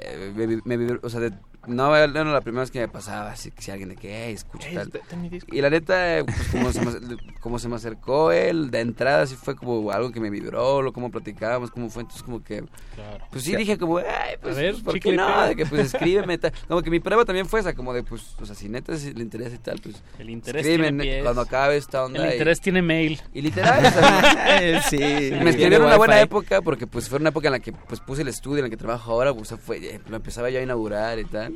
eh, 0.00 0.32
me, 0.34 0.46
me- 0.64 0.78
me- 0.78 0.98
o 1.02 1.08
sea, 1.10 1.20
de- 1.20 1.32
no 1.66 1.94
era 1.96 2.06
la 2.08 2.40
primera 2.40 2.62
vez 2.62 2.70
que 2.70 2.80
me 2.80 2.88
pasaba, 2.88 3.32
así 3.32 3.50
que 3.50 3.62
si 3.62 3.70
alguien 3.70 3.88
de 3.90 3.96
que, 3.96 4.26
hey, 4.26 4.34
escucha 4.34 4.68
Ey, 4.68 4.74
tal. 4.74 4.90
disco. 5.30 5.54
Y 5.54 5.60
la 5.60 5.70
neta, 5.70 6.24
pues 6.24 6.48
como 6.48 6.72
se, 6.72 6.80
me, 6.80 7.16
como 7.40 7.58
se 7.58 7.68
me 7.68 7.76
acercó 7.76 8.32
él, 8.32 8.70
de 8.70 8.80
entrada 8.80 9.26
sí 9.26 9.36
fue 9.36 9.54
como 9.56 9.90
algo 9.92 10.10
que 10.12 10.20
me 10.20 10.28
vibró, 10.30 10.82
lo 10.82 10.92
cómo 10.92 11.10
platicábamos, 11.10 11.70
cómo 11.70 11.88
fue, 11.90 12.02
entonces 12.02 12.22
como 12.22 12.42
que, 12.42 12.64
Claro. 12.94 13.24
pues 13.30 13.44
sí 13.44 13.54
dije 13.56 13.78
como, 13.78 13.98
ay, 13.98 14.36
pues, 14.40 14.56
A 14.56 14.60
ver, 14.60 14.72
pues, 14.72 14.82
¿por 14.84 15.00
qué 15.00 15.12
no? 15.12 15.46
De 15.46 15.56
que 15.56 15.64
pues 15.66 15.86
escríbeme, 15.94 16.36
tal. 16.38 16.52
como 16.68 16.82
que 16.82 16.90
mi 16.90 17.00
prueba 17.00 17.24
también 17.24 17.46
fue 17.46 17.60
esa, 17.60 17.74
como 17.74 17.92
de, 17.94 18.02
pues, 18.02 18.34
o 18.40 18.44
sea, 18.46 18.54
si 18.54 18.68
neta 18.68 18.96
si 18.96 19.12
le 19.14 19.22
interesa 19.22 19.54
y 19.54 19.58
tal, 19.58 19.78
pues, 19.80 20.02
El 20.18 20.30
interés 20.30 20.66
escríbeme 20.66 21.02
tiene 21.02 21.02
pies. 21.16 21.22
cuando 21.24 21.40
acabe 21.42 21.76
esta 21.76 22.04
onda. 22.04 22.22
El 22.24 22.28
y- 22.30 22.32
interés 22.32 22.60
tiene 22.60 22.82
mail. 22.82 23.20
y 23.32 23.40
literal, 23.42 23.84
o 23.86 23.90
sea, 23.90 24.82
Sí, 24.90 24.96
me 24.98 25.50
escribieron 25.50 25.86
una 25.86 25.96
buena 25.96 26.20
época 26.20 26.60
porque 26.60 26.86
pues 26.86 27.08
fue 27.08 27.18
una 27.18 27.28
época 27.30 27.48
en 27.48 27.52
la 27.52 27.60
que 27.60 27.72
pues 27.72 28.00
puse 28.00 28.22
el 28.22 28.28
estudio 28.28 28.58
en 28.58 28.64
el 28.66 28.70
que 28.70 28.76
trabajo 28.76 29.12
ahora, 29.12 29.32
pues 29.32 29.54
fue, 29.64 29.78
eh, 29.78 30.00
lo 30.08 30.16
empezaba 30.16 30.50
yo 30.50 30.58
a 30.58 30.62
inaugurar 30.62 31.18
y 31.18 31.24
tal. 31.24 31.51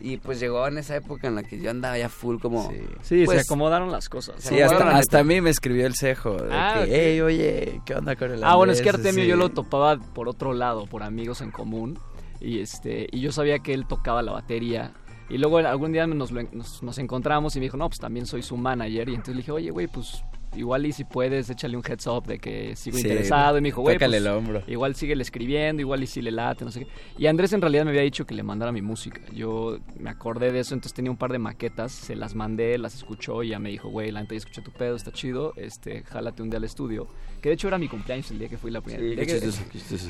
Y 0.00 0.18
pues 0.18 0.38
llegó 0.38 0.64
en 0.68 0.78
esa 0.78 0.94
época 0.94 1.26
en 1.26 1.34
la 1.34 1.42
que 1.42 1.58
yo 1.60 1.70
andaba 1.70 1.98
ya 1.98 2.08
full 2.08 2.38
como... 2.38 2.70
Sí, 3.02 3.24
pues, 3.24 3.40
se 3.40 3.44
acomodaron 3.46 3.90
las 3.90 4.08
cosas. 4.08 4.36
se 4.38 4.50
Sí, 4.50 4.62
acomodaron, 4.62 4.94
hasta, 4.94 5.18
a 5.18 5.24
mí 5.24 5.40
me 5.40 5.50
escribió 5.50 5.86
el 5.86 5.96
cejo. 5.96 6.34
De 6.34 6.48
Ah, 6.54 6.82
que, 6.84 6.90
hey, 7.14 7.20
oye, 7.20 7.80
¿qué 7.84 7.94
onda 7.94 8.14
con 8.14 8.30
el 8.30 8.44
Ah, 8.44 8.54
bueno, 8.54 8.72
es 8.72 8.80
que 8.80 8.90
Andrés?" 8.90 9.06
Artemio 9.06 9.24
Sí. 9.24 9.30
yo 9.30 9.36
lo 9.36 9.48
topaba 9.48 9.98
por 9.98 10.28
otro 10.28 10.52
lado, 10.52 10.86
por 10.86 11.02
amigos 11.02 11.40
en 11.40 11.50
común. 11.50 11.98
Y 12.40 12.60
este 12.60 13.08
y 13.10 13.20
yo 13.20 13.32
sabía 13.32 13.58
que 13.58 13.74
él 13.74 13.86
tocaba 13.88 14.22
la 14.22 14.30
batería. 14.30 14.92
Y 15.28 15.38
luego 15.38 15.58
algún 15.58 15.90
día 15.90 16.06
nos, 16.06 16.30
nos, 16.30 16.80
nos 16.82 16.98
encontramos 16.98 17.56
y 17.56 17.58
me 17.58 17.64
dijo, 17.66 17.76
no, 17.76 17.88
pues 17.88 17.98
también 17.98 18.24
soy 18.26 18.42
su 18.42 18.56
manager. 18.56 19.08
Y 19.08 19.14
entonces 19.14 19.34
le 19.34 19.40
dije, 19.40 19.50
oye, 19.52 19.70
güey, 19.70 19.88
pues 19.88 20.22
igual 20.56 20.86
y 20.86 20.92
si 20.92 21.04
puedes, 21.04 21.48
échale 21.50 21.76
un 21.76 21.82
heads 21.86 22.06
up 22.06 22.26
de 22.26 22.38
que 22.38 22.74
sigo 22.76 22.96
Sí, 22.96 23.02
interesado. 23.02 23.58
Y 23.58 23.60
me 23.60 23.68
dijo, 23.68 23.80
güey, 23.82 23.98
pues, 23.98 24.12
el 24.12 24.26
hombro. 24.26 24.62
igual 24.66 24.94
sigue 24.94 25.14
escribiendo, 25.20 25.80
igual 25.82 26.02
y 26.02 26.06
si 26.06 26.22
le 26.22 26.30
late, 26.30 26.64
no 26.64 26.70
sé 26.70 26.80
qué. 26.80 26.86
Y 27.18 27.26
Andrés 27.26 27.52
en 27.52 27.60
realidad 27.60 27.84
me 27.84 27.90
había 27.90 28.02
dicho 28.02 28.26
que 28.26 28.34
le 28.34 28.42
mandara 28.42 28.72
mi 28.72 28.82
música. 28.82 29.20
Yo 29.34 29.78
me 29.98 30.10
acordé 30.10 30.52
de 30.52 30.60
eso, 30.60 30.74
entonces 30.74 30.94
tenía 30.94 31.10
un 31.10 31.16
par 31.16 31.32
de 31.32 31.38
maquetas, 31.38 31.92
se 31.92 32.16
las 32.16 32.34
mandé, 32.34 32.78
las 32.78 32.94
escuchó 32.94 33.42
y 33.42 33.48
ya 33.50 33.58
me 33.58 33.70
dijo, 33.70 33.88
güey, 33.88 34.10
la 34.10 34.20
neta 34.20 34.34
ya 34.34 34.38
escuché 34.38 34.62
tu 34.62 34.70
pedo, 34.72 34.96
está 34.96 35.12
chido, 35.12 35.52
este, 35.56 36.02
jálate 36.02 36.42
un 36.42 36.50
día 36.50 36.58
al 36.58 36.64
estudio. 36.64 37.08
Que 37.42 37.50
de 37.50 37.54
hecho 37.54 37.68
era 37.68 37.78
mi 37.78 37.88
cumpleaños 37.88 38.30
el 38.32 38.38
día 38.40 38.48
que 38.48 38.58
fui 38.58 38.70
la 38.70 38.80
primera 38.80 39.04
Sí, 39.04 39.14
que- 39.16 39.26
chistoso, 39.40 39.62
chistoso. 39.70 40.08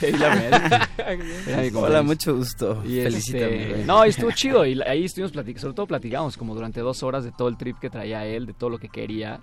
te 0.00 0.10
vi 0.12 0.18
la 0.18 0.30
primera 0.30 0.90
Era 1.46 1.62
mi 1.62 1.68
Hola, 1.76 2.02
mucho 2.02 2.34
gusto. 2.36 2.82
Y 2.86 3.00
Felicítame, 3.02 3.70
este, 3.72 3.84
no, 3.84 4.06
y 4.06 4.08
estuvo 4.08 4.30
chido. 4.30 4.64
Y 4.64 4.80
ahí 4.82 5.04
estuvimos 5.04 5.32
platicando, 5.32 5.60
sobre 5.60 5.74
todo 5.74 5.86
platicamos 5.86 6.36
como 6.36 6.54
durante 6.54 6.80
dos 6.80 7.02
horas 7.02 7.24
de 7.24 7.32
todo 7.32 7.48
el 7.48 7.56
trip 7.58 7.78
que 7.78 7.90
traía 7.90 8.24
él, 8.26 8.46
de 8.46 8.54
todo 8.54 8.70
lo 8.70 8.78
que 8.78 8.88
quería. 8.88 9.40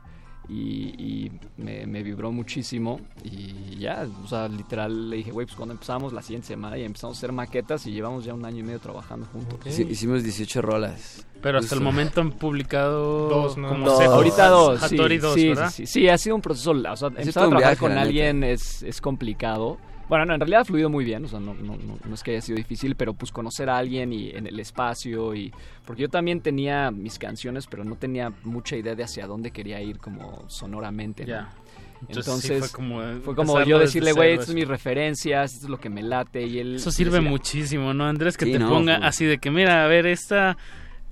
Y, 0.49 0.95
y 0.97 1.31
me, 1.57 1.85
me 1.85 2.01
vibró 2.01 2.31
muchísimo. 2.31 2.99
Y 3.23 3.77
ya, 3.77 4.07
o 4.23 4.27
sea, 4.27 4.47
literal 4.47 5.09
le 5.09 5.17
dije, 5.17 5.31
güey, 5.31 5.45
pues 5.45 5.55
cuando 5.55 5.73
empezamos 5.73 6.11
la 6.11 6.21
siguiente 6.23 6.47
semana 6.47 6.77
y 6.77 6.83
empezamos 6.83 7.15
a 7.15 7.19
hacer 7.19 7.31
maquetas 7.31 7.85
y 7.85 7.91
llevamos 7.91 8.25
ya 8.25 8.33
un 8.33 8.43
año 8.45 8.57
y 8.59 8.63
medio 8.63 8.79
trabajando 8.79 9.27
juntos. 9.27 9.59
Hici- 9.65 9.87
Hicimos 9.89 10.23
18 10.23 10.61
rolas. 10.61 11.25
Pero 11.41 11.59
hasta 11.59 11.75
el 11.75 11.81
momento 11.81 12.19
han 12.19 12.31
publicado 12.31 13.29
Dos, 13.29 13.57
¿no? 13.57 13.69
como 13.69 13.85
Dos. 13.85 14.01
Ahorita 14.01 14.47
dos, 14.49 14.79
sí, 14.81 14.95
Hattori 14.95 15.17
dos, 15.19 15.35
sí, 15.35 15.47
¿verdad? 15.49 15.69
sí, 15.71 15.85
sí, 15.85 15.93
sí, 16.01 16.09
ha 16.09 16.17
sido 16.17 16.35
un 16.35 16.41
proceso, 16.41 16.71
o 16.71 16.95
sea, 16.97 17.07
empezar 17.09 17.43
a 17.43 17.47
trabajar 17.49 17.59
viaje, 17.59 17.77
con 17.77 17.91
alguien 17.97 18.43
es, 18.43 18.83
es 18.83 18.99
complicado. 18.99 19.77
Bueno, 20.09 20.25
no, 20.25 20.33
en 20.33 20.39
realidad 20.39 20.61
ha 20.61 20.65
fluido 20.65 20.89
muy 20.89 21.05
bien, 21.05 21.23
o 21.23 21.27
sea, 21.27 21.39
no, 21.39 21.53
no, 21.53 21.77
no, 21.77 21.97
no 22.03 22.13
es 22.15 22.23
que 22.23 22.31
haya 22.31 22.41
sido 22.41 22.57
difícil, 22.57 22.95
pero 22.95 23.13
pues 23.13 23.31
conocer 23.31 23.69
a 23.69 23.77
alguien 23.77 24.11
y 24.11 24.31
en 24.31 24.47
el 24.47 24.59
espacio 24.59 25.35
y... 25.35 25.53
Porque 25.85 26.01
yo 26.01 26.09
también 26.09 26.41
tenía 26.41 26.89
mis 26.89 27.19
canciones, 27.19 27.67
pero 27.67 27.83
no 27.83 27.95
tenía 27.95 28.33
mucha 28.43 28.75
idea 28.75 28.95
de 28.95 29.03
hacia 29.03 29.27
dónde 29.27 29.51
quería 29.51 29.79
ir 29.81 29.99
como 29.99 30.45
sonoramente, 30.47 31.25
¿no? 31.25 31.47
Entonces, 32.01 32.27
Entonces, 32.27 32.51
sí 32.55 32.59
fue 32.59 32.69
como, 32.69 33.03
eh, 33.03 33.19
fue 33.23 33.35
como 33.35 33.61
yo 33.63 33.77
decirle, 33.77 34.13
güey, 34.13 34.31
estas 34.31 34.43
eso. 34.45 34.51
son 34.51 34.55
mis 34.55 34.67
referencias, 34.67 35.53
esto 35.53 35.65
es 35.65 35.69
lo 35.69 35.79
que 35.79 35.89
me 35.89 36.01
late 36.01 36.43
y 36.43 36.57
él... 36.59 36.75
Eso 36.77 36.91
sirve 36.91 37.17
decía, 37.17 37.29
muchísimo, 37.29 37.93
¿no, 37.93 38.05
Andrés? 38.05 38.37
Que 38.37 38.45
Sí, 38.45 38.53
te 38.53 38.59
no, 38.59 38.69
ponga 38.69 38.97
pues. 38.97 39.09
así 39.09 39.25
de 39.25 39.37
que, 39.37 39.51
mira, 39.51 39.83
a 39.83 39.87
ver, 39.87 40.05
esta... 40.07 40.57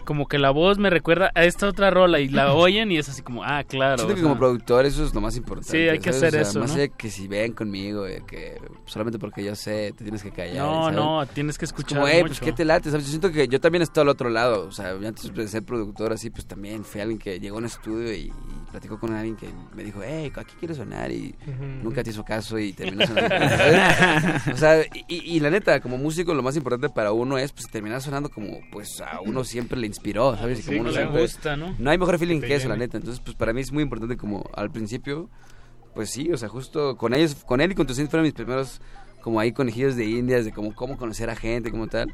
Como 0.08 0.26
que 0.30 0.38
la 0.38 0.52
voz 0.52 0.78
me 0.78 0.90
recuerda 0.90 1.32
a 1.36 1.44
esta 1.44 1.68
otra 1.68 1.90
rola 1.92 2.22
y 2.22 2.30
la 2.30 2.54
oyen 2.54 2.90
y 2.94 2.98
es 2.98 3.10
así 3.10 3.22
como, 3.24 3.44
ah, 3.44 3.66
claro. 3.68 3.98
Siento 3.98 4.16
que 4.16 4.22
sea, 4.22 4.30
como 4.30 4.40
productor 4.40 4.86
eso 4.86 5.04
es 5.04 5.14
lo 5.14 5.20
más 5.20 5.36
importante. 5.36 5.70
Sí, 5.70 5.78
hay 5.90 6.00
que 6.00 6.14
¿sabes? 6.14 6.24
hacer 6.24 6.28
O 6.30 6.32
sea, 6.46 6.50
eso, 6.50 6.60
Más 6.62 6.70
¿no? 6.70 6.76
allá 6.82 6.88
que 6.88 7.10
si 7.12 7.28
ven 7.28 7.52
conmigo, 7.52 8.04
de 8.04 8.24
que 8.26 8.58
solamente 8.86 9.20
porque 9.20 9.44
yo 9.44 9.54
sé, 9.54 9.94
te 9.98 10.06
tienes 10.06 10.24
que 10.24 10.32
callar. 10.32 10.66
No, 10.66 10.84
¿sabes? 10.84 10.96
no, 10.96 11.26
tienes 11.28 11.58
que 11.58 11.66
Es 11.66 11.72
escuchar 11.72 11.98
como, 12.00 12.08
hey, 12.08 12.22
mucho. 12.22 12.30
pues 12.30 12.40
qué 12.40 12.54
te 12.54 12.64
late, 12.64 12.90
¿sabes? 12.90 13.06
Yo 13.06 13.10
siento 13.10 13.32
que 13.34 13.50
yo 13.50 13.60
también 13.60 13.82
estoy 13.82 14.04
al 14.04 14.08
otro 14.08 14.30
lado. 14.30 14.66
O 14.66 14.72
sea, 14.72 14.98
yo 14.98 15.06
antes 15.06 15.34
de 15.34 15.48
ser 15.50 15.64
productor 15.64 16.14
así, 16.14 16.30
pues 16.30 16.46
también 16.48 16.86
fui 16.86 17.02
alguien 17.02 17.20
que 17.20 17.38
llegó 17.42 17.58
a 17.58 17.60
un 17.60 17.66
estudio 17.66 18.14
y, 18.14 18.28
y 18.28 18.34
platicó 18.72 18.98
con 19.00 19.14
alguien 19.14 19.36
que 19.36 19.50
me 19.76 19.84
dijo, 19.84 20.00
hey, 20.06 20.32
aquí 20.38 20.54
quieres 20.58 20.78
sonar 20.78 21.12
y 21.12 21.36
nunca 21.84 22.02
te 22.02 22.12
hizo 22.12 22.24
caso 22.24 22.58
y 22.58 22.72
terminó 22.72 23.06
sonando. 23.06 23.36
¿sabes? 23.36 24.48
o 24.54 24.58
sea, 24.58 24.86
y 25.10 25.40
la 25.42 25.50
neta, 25.50 25.82
como 25.82 25.98
músico, 25.98 26.34
lo 26.34 26.44
más 26.44 26.56
importante 26.56 26.88
para 26.90 27.12
uno 27.12 27.38
es 27.38 27.52
pues 27.52 27.68
terminar 27.70 28.02
sonando 28.02 28.30
como 28.30 28.60
pues 28.72 29.02
a 29.02 29.20
uno 29.20 29.44
siempre 29.44 29.78
le 29.80 29.88
inspiró, 29.98 30.36
¿sabes? 30.38 30.60
Y 30.60 30.62
Sí, 30.64 30.78
como 30.78 30.90
que 30.90 30.96
siempre- 30.96 31.22
gusta, 31.22 31.58
¿no? 31.58 31.76
No 31.78 31.90
hay 31.90 31.98
mejor 31.98 32.18
feeling 32.20 32.40
Te 32.42 32.48
que 32.48 32.56
eso, 32.56 32.70
la 32.70 32.78
neta. 32.78 32.98
Entonces, 32.98 33.22
pues 33.24 33.36
para 33.36 33.54
mí 33.54 33.62
es 33.62 33.72
muy 33.72 33.84
importante 33.84 34.16
como 34.18 34.44
al 34.54 34.72
principio, 34.72 35.30
pues 35.96 36.10
sí, 36.12 36.32
o 36.32 36.38
sea, 36.38 36.48
justo 36.50 36.96
con 36.98 37.14
ellos, 37.14 37.36
con 37.46 37.60
él 37.62 37.72
y 37.72 37.76
con 37.76 37.88
Tosin 37.88 38.08
fueron 38.08 38.24
mis 38.26 38.34
primeros 38.34 38.80
como 39.28 39.42
ahí 39.42 39.52
conejillos 39.52 39.98
de 39.98 40.06
indias, 40.06 40.46
de 40.46 40.54
como 40.54 40.74
cómo 40.74 40.96
conocer 40.96 41.30
a 41.30 41.36
gente, 41.36 41.70
como 41.70 41.88
tal. 41.88 42.10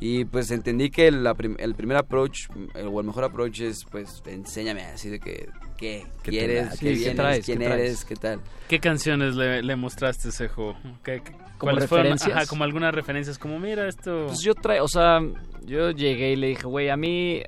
Y 0.00 0.24
pues 0.24 0.50
entendí 0.50 0.90
que 0.90 1.08
la 1.12 1.34
prim- 1.34 1.54
el 1.60 1.76
primer 1.76 1.96
approach, 1.96 2.48
el- 2.74 2.88
o 2.88 2.98
el 2.98 3.06
mejor 3.06 3.22
approach 3.22 3.60
es, 3.60 3.84
pues, 3.84 4.20
enséñame 4.26 4.82
así 4.86 5.08
de 5.08 5.20
que, 5.20 5.48
¿qué 5.76 6.04
¿Qué 6.24 6.30
quieres? 6.32 6.70
Sí, 6.72 6.78
¿qué 6.86 6.92
vienes? 6.94 7.14
traes? 7.16 7.44
¿Quién 7.44 7.58
¿Qué 7.60 7.64
traes? 7.64 7.80
eres? 7.80 8.04
¿Qué 8.04 8.16
tal? 8.16 8.40
¿Qué 8.66 8.80
canciones 8.80 9.36
le, 9.36 9.62
le 9.62 9.76
mostraste, 9.76 10.32
Sejo? 10.32 10.74
¿Qué, 11.04 11.20
qué- 11.24 11.30
¿Como 11.58 11.70
¿Cuáles 11.72 11.88
fueron? 11.88 12.06
referencias? 12.06 12.36
Ajá, 12.36 12.46
como 12.46 12.64
algunas 12.64 12.92
referencias, 12.92 13.38
como 13.38 13.60
mira 13.60 13.86
esto... 13.86 14.24
Pues 14.26 14.40
yo 14.40 14.54
trae, 14.56 14.80
o 14.80 14.88
sea, 14.88 15.20
yo 15.64 15.92
llegué 15.92 16.32
y 16.32 16.36
le 16.36 16.48
dije, 16.48 16.64
güey, 16.66 16.88
a 16.88 16.96
mí, 16.96 17.42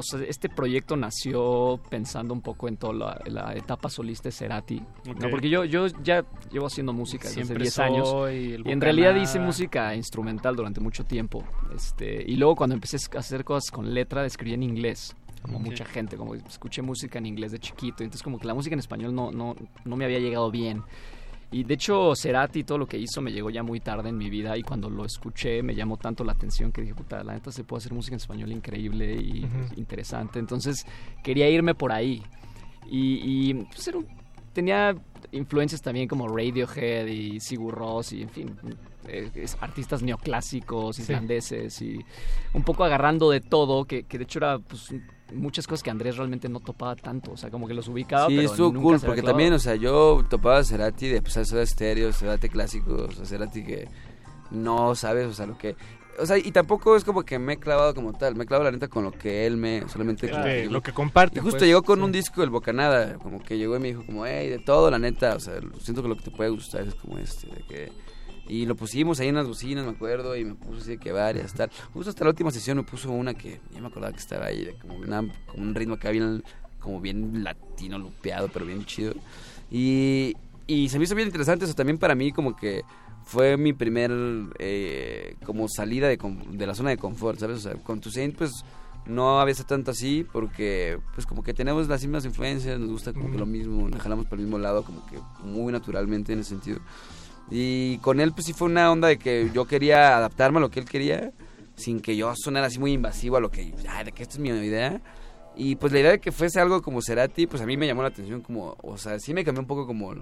o 0.00 0.02
sea, 0.02 0.20
este 0.26 0.48
proyecto 0.48 0.96
nació 0.96 1.80
pensando 1.88 2.34
un 2.34 2.40
poco 2.40 2.68
en 2.68 2.76
toda 2.76 2.92
la, 2.92 3.22
la 3.26 3.54
etapa 3.54 3.88
solista 3.88 4.28
de 4.28 4.32
Cerati. 4.32 4.82
¿no? 5.06 5.30
Porque 5.30 5.48
yo, 5.48 5.64
yo 5.64 5.86
ya 6.02 6.24
llevo 6.50 6.66
haciendo 6.66 6.92
música 6.92 7.28
desde 7.28 7.44
Siempre 7.44 7.62
10 7.62 7.78
años. 7.78 8.14
Y 8.32 8.70
en 8.70 8.80
realidad 8.80 9.14
hice 9.14 9.38
música 9.38 9.94
instrumental 9.94 10.56
durante 10.56 10.80
mucho 10.80 11.04
tiempo. 11.04 11.44
Este, 11.74 12.24
y 12.26 12.36
luego 12.36 12.56
cuando 12.56 12.74
empecé 12.74 12.96
a 13.14 13.18
hacer 13.18 13.44
cosas 13.44 13.70
con 13.70 13.94
letra, 13.94 14.24
escribí 14.24 14.54
en 14.54 14.62
inglés. 14.62 15.14
Como 15.42 15.58
mucha 15.58 15.86
gente, 15.86 16.16
como 16.16 16.34
escuché 16.34 16.82
música 16.82 17.18
en 17.18 17.26
inglés 17.26 17.52
de 17.52 17.58
chiquito. 17.58 18.02
Entonces 18.02 18.22
como 18.22 18.38
que 18.38 18.46
la 18.46 18.54
música 18.54 18.74
en 18.74 18.80
español 18.80 19.14
no, 19.14 19.30
no, 19.30 19.56
no 19.84 19.96
me 19.96 20.04
había 20.04 20.18
llegado 20.18 20.50
bien. 20.50 20.82
Y 21.52 21.64
de 21.64 21.74
hecho, 21.74 22.14
Cerati, 22.14 22.62
todo 22.62 22.78
lo 22.78 22.86
que 22.86 22.96
hizo 22.96 23.20
me 23.20 23.32
llegó 23.32 23.50
ya 23.50 23.62
muy 23.64 23.80
tarde 23.80 24.08
en 24.08 24.16
mi 24.16 24.30
vida 24.30 24.56
y 24.56 24.62
cuando 24.62 24.88
lo 24.88 25.04
escuché 25.04 25.62
me 25.64 25.74
llamó 25.74 25.96
tanto 25.96 26.22
la 26.22 26.32
atención 26.32 26.70
que 26.70 26.82
dije, 26.82 26.94
puta, 26.94 27.24
la 27.24 27.32
neta 27.34 27.50
se 27.50 27.64
puede 27.64 27.78
hacer 27.78 27.92
música 27.92 28.14
en 28.14 28.20
español 28.20 28.52
increíble 28.52 29.14
y 29.16 29.44
interesante. 29.76 30.38
Entonces 30.38 30.86
quería 31.24 31.50
irme 31.50 31.74
por 31.74 31.90
ahí. 31.90 32.22
Y, 32.88 33.50
y, 33.50 33.54
pues, 33.64 33.88
era 33.88 33.98
un- 33.98 34.06
tenía 34.52 34.94
influencias 35.32 35.82
también 35.82 36.06
como 36.08 36.28
Radiohead 36.28 37.06
y 37.06 37.40
Sigur 37.40 37.74
Rós 37.74 38.12
y 38.12 38.22
en 38.22 38.28
fin, 38.30 38.56
eh, 39.08 39.30
es- 39.34 39.56
artistas 39.60 40.02
neoclásicos, 40.02 40.96
Sí. 40.96 41.02
islandeses 41.02 41.82
y 41.82 41.98
un 42.54 42.62
poco 42.62 42.84
agarrando 42.84 43.28
de 43.30 43.40
todo, 43.40 43.84
que, 43.86 44.04
que 44.04 44.18
de 44.18 44.24
hecho 44.24 44.38
era 44.38 44.58
pues 44.60 44.92
muchas 45.32 45.66
cosas 45.66 45.82
que 45.82 45.90
Andrés 45.90 46.16
realmente 46.16 46.48
no 46.48 46.60
topaba 46.60 46.96
tanto, 46.96 47.32
o 47.32 47.36
sea, 47.36 47.50
como 47.50 47.66
que 47.68 47.74
los 47.74 47.88
ubicaba, 47.88 48.26
Sí, 48.28 48.36
pero 48.36 48.50
estuvo 48.50 48.72
nunca 48.72 48.82
cool, 48.82 49.00
se 49.00 49.06
porque 49.06 49.20
clavado. 49.22 49.36
también, 49.36 49.52
o 49.54 49.58
sea, 49.58 49.74
yo 49.74 50.24
topaba 50.28 50.58
a 50.58 50.64
Cerati 50.64 51.08
de 51.08 51.22
pues, 51.22 51.34
Soda 51.48 51.64
Stereo, 51.66 52.12
Cerati 52.12 52.48
clásicos, 52.48 53.18
o 53.18 53.24
Cerati 53.24 53.64
que 53.64 53.88
no 54.50 54.94
sabes, 54.94 55.26
o 55.26 55.32
sea, 55.32 55.46
lo 55.46 55.56
que... 55.56 55.76
O 56.18 56.26
sea, 56.26 56.36
y 56.36 56.50
tampoco 56.52 56.96
es 56.96 57.04
como 57.04 57.22
que 57.22 57.38
me 57.38 57.54
he 57.54 57.56
clavado 57.56 57.94
como 57.94 58.12
tal, 58.12 58.34
me 58.34 58.44
he 58.44 58.46
clavado 58.46 58.64
la 58.70 58.72
neta 58.72 58.88
con 58.88 59.04
lo 59.04 59.12
que 59.12 59.46
él 59.46 59.56
me, 59.56 59.88
solamente 59.88 60.28
que 60.28 60.68
lo 60.68 60.82
que 60.82 60.92
comparte, 60.92 61.38
Y 61.38 61.42
justo 61.42 61.58
pues, 61.60 61.68
llegó 61.68 61.82
con 61.82 62.00
sí. 62.00 62.04
un 62.04 62.12
disco, 62.12 62.42
el 62.42 62.50
Bocanada, 62.50 63.14
como 63.14 63.42
que 63.42 63.56
llegó 63.56 63.76
y 63.76 63.80
me 63.80 63.88
dijo 63.88 64.04
como, 64.04 64.26
hey, 64.26 64.50
de 64.50 64.58
todo, 64.58 64.90
la 64.90 64.98
neta, 64.98 65.36
o 65.36 65.40
sea, 65.40 65.54
siento 65.80 66.02
que 66.02 66.08
lo 66.08 66.16
que 66.16 66.24
te 66.24 66.30
puede 66.30 66.50
gustar 66.50 66.82
es 66.82 66.94
como 66.94 67.16
este, 67.18 67.46
de 67.46 67.62
que... 67.62 67.92
Y 68.50 68.66
lo 68.66 68.74
pusimos 68.74 69.20
ahí 69.20 69.28
en 69.28 69.36
las 69.36 69.46
bocinas, 69.46 69.84
me 69.84 69.92
acuerdo, 69.92 70.34
y 70.36 70.44
me 70.44 70.54
puso 70.56 70.80
así 70.80 70.90
de 70.90 70.98
que 70.98 71.12
varias, 71.12 71.54
tal. 71.54 71.70
Justo 71.94 72.10
hasta 72.10 72.24
la 72.24 72.30
última 72.30 72.50
sesión 72.50 72.76
me 72.78 72.82
puso 72.82 73.10
una 73.12 73.32
que 73.34 73.60
ya 73.72 73.80
me 73.80 73.86
acordaba 73.86 74.12
que 74.12 74.18
estaba 74.18 74.46
ahí, 74.46 74.64
de 74.64 74.74
como, 74.74 74.96
una- 74.96 75.22
como 75.46 75.62
un 75.62 75.74
ritmo 75.74 75.94
acá 75.94 76.10
bien, 76.10 76.42
como 76.80 77.00
bien 77.00 77.44
latino, 77.44 77.96
lupeado, 77.98 78.48
pero 78.52 78.66
bien 78.66 78.84
chido. 78.86 79.12
Y, 79.70 80.34
y 80.66 80.88
se 80.88 80.98
me 80.98 81.04
hizo 81.04 81.14
bien 81.14 81.28
interesante 81.28 81.64
eso 81.64 81.74
también 81.74 81.98
para 81.98 82.16
mí, 82.16 82.32
como 82.32 82.56
que 82.56 82.82
fue 83.24 83.56
mi 83.56 83.72
primer, 83.72 84.10
eh, 84.58 85.36
como 85.46 85.68
salida 85.68 86.08
de, 86.08 86.18
de 86.52 86.66
la 86.66 86.74
zona 86.74 86.90
de 86.90 86.96
confort, 86.96 87.38
¿sabes? 87.38 87.58
O 87.58 87.60
sea, 87.60 87.74
con 87.74 88.00
Toussaint, 88.00 88.34
pues 88.36 88.64
no 89.06 89.40
había 89.40 89.54
sido 89.54 89.66
tanto 89.66 89.92
así 89.92 90.26
porque 90.32 90.98
pues 91.14 91.24
como 91.26 91.42
que 91.44 91.54
tenemos 91.54 91.86
las 91.88 92.02
mismas 92.02 92.24
influencias, 92.24 92.78
nos 92.80 92.90
gusta 92.90 93.12
como 93.12 93.30
que 93.30 93.38
lo 93.38 93.46
mismo, 93.46 93.88
nos 93.88 94.00
jalamos 94.02 94.26
por 94.26 94.38
el 94.38 94.44
mismo 94.44 94.58
lado 94.58 94.82
como 94.82 95.06
que 95.06 95.18
muy 95.44 95.72
naturalmente 95.72 96.32
en 96.32 96.40
ese 96.40 96.50
sentido. 96.50 96.80
Y 97.50 97.98
con 97.98 98.20
él 98.20 98.32
pues 98.32 98.46
sí 98.46 98.52
fue 98.52 98.68
una 98.68 98.90
onda 98.92 99.08
de 99.08 99.18
que 99.18 99.50
yo 99.52 99.64
quería 99.66 100.16
adaptarme 100.16 100.58
a 100.58 100.60
lo 100.60 100.70
que 100.70 100.80
él 100.80 100.86
quería 100.86 101.32
sin 101.76 102.00
que 102.00 102.14
yo 102.16 102.32
sonara 102.36 102.66
así 102.66 102.78
muy 102.78 102.92
invasivo 102.92 103.36
a 103.36 103.40
lo 103.40 103.50
que, 103.50 103.72
ay, 103.88 104.04
de 104.04 104.12
que 104.12 104.22
esto 104.22 104.34
es 104.34 104.38
mi 104.40 104.50
idea. 104.50 105.00
Y 105.56 105.76
pues 105.76 105.92
la 105.92 106.00
idea 106.00 106.10
de 106.12 106.20
que 106.20 106.30
fuese 106.30 106.60
algo 106.60 106.80
como 106.82 107.00
Cerati, 107.02 107.46
pues 107.46 107.62
a 107.62 107.66
mí 107.66 107.76
me 107.76 107.86
llamó 107.86 108.02
la 108.02 108.08
atención 108.08 108.40
como, 108.42 108.76
o 108.82 108.98
sea, 108.98 109.18
sí 109.18 109.34
me 109.34 109.44
cambió 109.44 109.60
un 109.62 109.66
poco 109.66 109.86
como 109.86 110.14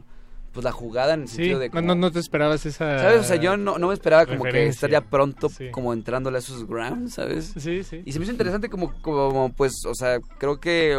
pues 0.53 0.65
la 0.65 0.73
jugada 0.73 1.15
en 1.15 1.23
el 1.23 1.29
Sí, 1.29 1.37
sentido 1.37 1.59
de 1.59 1.69
no, 1.69 1.73
como- 1.75 1.87
no, 1.89 1.95
no 1.95 2.11
te 2.11 2.19
esperabas 2.21 2.65
esa... 2.65 2.99
¿Sabes? 3.01 3.21
O 3.21 3.25
sea, 3.25 3.37
yo 3.37 3.57
no, 3.57 3.77
no 3.79 3.89
me 3.89 3.95
esperaba 3.95 4.25
como 4.25 4.45
que 4.45 4.67
estaría 4.67 5.01
pronto 5.03 5.49
Sí. 5.51 5.71
como 5.71 5.93
entrándole 5.93 6.37
a 6.37 6.41
esos 6.41 6.67
grounds, 6.67 7.15
¿sabes? 7.15 7.53
Sí, 7.59 7.85
sí. 7.85 8.03
Y 8.07 8.13
se 8.13 8.19
me 8.19 8.25
hizo 8.25 8.33
interesante 8.33 8.69
como, 8.71 8.95
como 9.03 9.53
pues, 9.53 9.85
o 9.87 9.95
sea, 9.95 10.19
creo 10.39 10.59
que 10.59 10.99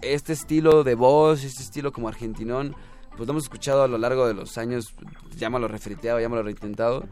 este 0.00 0.32
estilo 0.32 0.84
de 0.84 0.94
voz, 0.94 1.44
este 1.44 1.62
estilo 1.62 1.92
como 1.92 2.08
argentinón, 2.08 2.74
pues 3.18 3.26
lo 3.26 3.32
hemos 3.32 3.42
escuchado 3.42 3.82
a 3.82 3.88
lo 3.88 3.98
largo 3.98 4.26
de 4.26 4.32
los 4.32 4.56
años, 4.56 4.94
llámalo 5.36 5.68
refriteado, 5.68 6.18
llámalo 6.20 6.42
reintentado, 6.42 7.04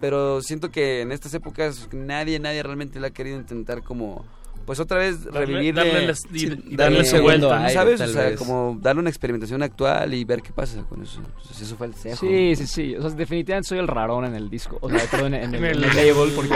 pero 0.00 0.40
siento 0.42 0.70
que 0.70 1.00
en 1.00 1.10
estas 1.10 1.34
épocas 1.34 1.88
nadie, 1.92 2.38
nadie 2.38 2.62
realmente 2.62 3.00
le 3.00 3.08
ha 3.08 3.10
querido 3.10 3.36
intentar 3.36 3.82
como... 3.82 4.24
Pues 4.66 4.80
otra 4.80 4.96
vez 4.96 5.26
Darle- 5.26 5.40
revivir 5.40 5.74
darle 5.74 6.06
las- 6.06 6.22
y 6.32 6.74
darle 6.74 7.04
su 7.04 7.20
vuelta. 7.20 7.68
¿sabes? 7.68 8.00
o 8.00 8.06
sea, 8.08 8.30
vez. 8.30 8.38
como 8.38 8.78
darle 8.80 9.00
una 9.00 9.10
experimentación 9.10 9.62
actual 9.62 10.14
y 10.14 10.24
ver 10.24 10.40
qué 10.40 10.52
pasa 10.54 10.82
con 10.88 11.02
eso. 11.02 11.18
Entonces, 11.18 11.60
eso 11.60 11.76
fue 11.76 11.88
el 11.88 11.94
cejo. 11.94 12.16
Sí, 12.26 12.56
sí, 12.56 12.66
sí. 12.66 12.96
O 12.96 13.02
sea, 13.02 13.10
definitivamente 13.10 13.68
soy 13.68 13.78
el 13.78 13.88
rarón 13.88 14.24
en 14.24 14.34
el 14.34 14.48
disco. 14.48 14.78
O 14.80 14.88
sea, 14.88 15.00
perdón, 15.10 15.34
en, 15.34 15.54
el, 15.54 15.54
En 15.56 15.64
el- 15.66 15.84
el 15.84 15.88
label. 15.94 16.32
Porque, 16.34 16.54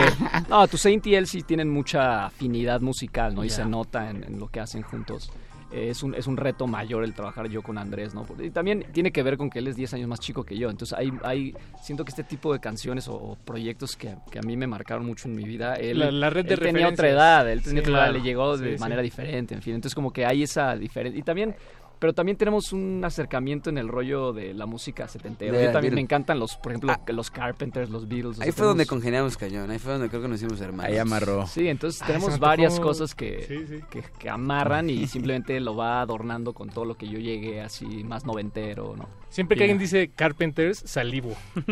no, 0.48 0.66
Toussaint 0.68 1.06
y 1.06 1.16
él 1.16 1.26
sí 1.26 1.42
tienen 1.42 1.68
mucha 1.68 2.24
afinidad 2.26 2.80
musical, 2.80 3.34
¿no? 3.34 3.44
Y 3.44 3.50
Ya. 3.50 3.56
se 3.56 3.64
nota 3.66 4.08
en, 4.08 4.24
en 4.24 4.38
lo 4.38 4.48
que 4.48 4.60
hacen 4.60 4.80
juntos. 4.80 5.30
Eh, 5.70 5.90
es, 5.90 6.02
un, 6.02 6.14
es 6.14 6.26
un 6.26 6.36
reto 6.38 6.66
mayor 6.66 7.04
el 7.04 7.12
trabajar 7.12 7.46
yo 7.48 7.62
con 7.62 7.76
Andrés, 7.76 8.14
¿no? 8.14 8.26
Y 8.42 8.48
también 8.50 8.86
tiene 8.92 9.12
que 9.12 9.22
ver 9.22 9.36
con 9.36 9.50
que 9.50 9.58
él 9.58 9.68
es 9.68 9.76
10 9.76 9.92
años 9.94 10.08
más 10.08 10.18
chico 10.18 10.42
que 10.44 10.56
yo. 10.56 10.70
Entonces, 10.70 10.96
hay, 10.98 11.12
hay 11.22 11.54
siento 11.82 12.04
que 12.04 12.10
este 12.10 12.24
tipo 12.24 12.52
de 12.54 12.58
canciones 12.60 13.06
o, 13.08 13.14
o 13.14 13.36
proyectos 13.36 13.94
que, 13.96 14.14
que 14.30 14.38
a 14.38 14.42
mí 14.42 14.56
me 14.56 14.66
marcaron 14.66 15.04
mucho 15.04 15.28
en 15.28 15.34
mi 15.36 15.44
vida, 15.44 15.74
él, 15.74 15.98
La- 15.98 16.10
la 16.10 16.30
red 16.30 16.46
de 16.46 16.54
él 16.54 16.60
tenía 16.60 16.88
otra 16.88 17.08
edad, 17.10 17.50
él 17.50 17.62
tenía 17.62 17.82
Sí, 17.82 17.90
otra 17.90 17.92
edad, 18.04 18.06
claro. 18.10 18.18
le 18.18 18.24
llegó 18.24 18.56
de 18.56 18.68
Sí, 18.70 18.74
sí. 18.76 18.80
manera 18.80 19.02
diferente, 19.02 19.54
en 19.54 19.60
fin. 19.62 19.74
Entonces, 19.74 19.94
como 19.94 20.10
que 20.12 20.24
hay 20.24 20.42
esa 20.42 20.74
diferencia. 20.76 21.18
Y 21.18 21.22
también... 21.22 21.54
Pero 21.98 22.12
también 22.12 22.36
tenemos 22.36 22.72
un 22.72 23.02
acercamiento 23.04 23.70
en 23.70 23.78
el 23.78 23.88
rollo 23.88 24.32
de 24.32 24.54
la 24.54 24.66
música 24.66 25.08
setentera. 25.08 25.52
De 25.56 25.64
Yo 25.64 25.72
también 25.72 25.90
Beatles. 25.90 25.94
me 25.94 26.00
encantan 26.02 26.38
los, 26.38 26.56
por 26.56 26.72
ejemplo, 26.72 26.94
los 27.08 27.30
Carpenters, 27.30 27.90
los 27.90 28.06
Beatles. 28.08 28.38
o 28.38 28.42
Ahí 28.42 28.46
sea, 28.48 28.52
fue 28.54 28.66
donde 28.66 28.86
congeniamos 28.86 29.36
cañón, 29.36 29.70
ahí 29.70 29.78
fue 29.78 29.92
donde 29.92 30.08
creo 30.08 30.22
que 30.22 30.28
nos 30.28 30.40
hicimos 30.40 30.60
hermanos. 30.60 30.92
Ahí 30.92 30.98
amarró. 30.98 31.46
Sí, 31.46 31.66
entonces 31.68 32.00
Ah, 32.02 32.06
tenemos 32.06 32.38
varias 32.38 32.76
tocó- 32.76 32.88
cosas 32.88 33.14
que, 33.14 33.44
Sí, 33.48 33.64
sí. 33.68 33.80
que, 33.90 34.02
que 34.18 34.30
amarran 34.30 34.90
y 34.90 35.06
simplemente 35.08 35.58
lo 35.60 35.74
va 35.76 36.00
adornando 36.00 36.52
con 36.52 36.68
todo 36.70 36.84
lo 36.84 36.96
que 36.96 37.08
yo 37.08 37.18
llegué 37.18 37.60
así 37.62 38.04
más 38.04 38.24
noventero, 38.24 38.94
¿no? 38.96 39.08
Siempre 39.30 39.56
que 39.56 39.64
alguien 39.64 39.78
dice 39.78 40.08
Carpenters, 40.14 40.78
salivo. 40.86 41.34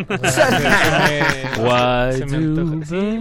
Se 2.13 2.27
me- 2.27 2.37
antoja. 2.37 2.85
Sí. 2.87 3.19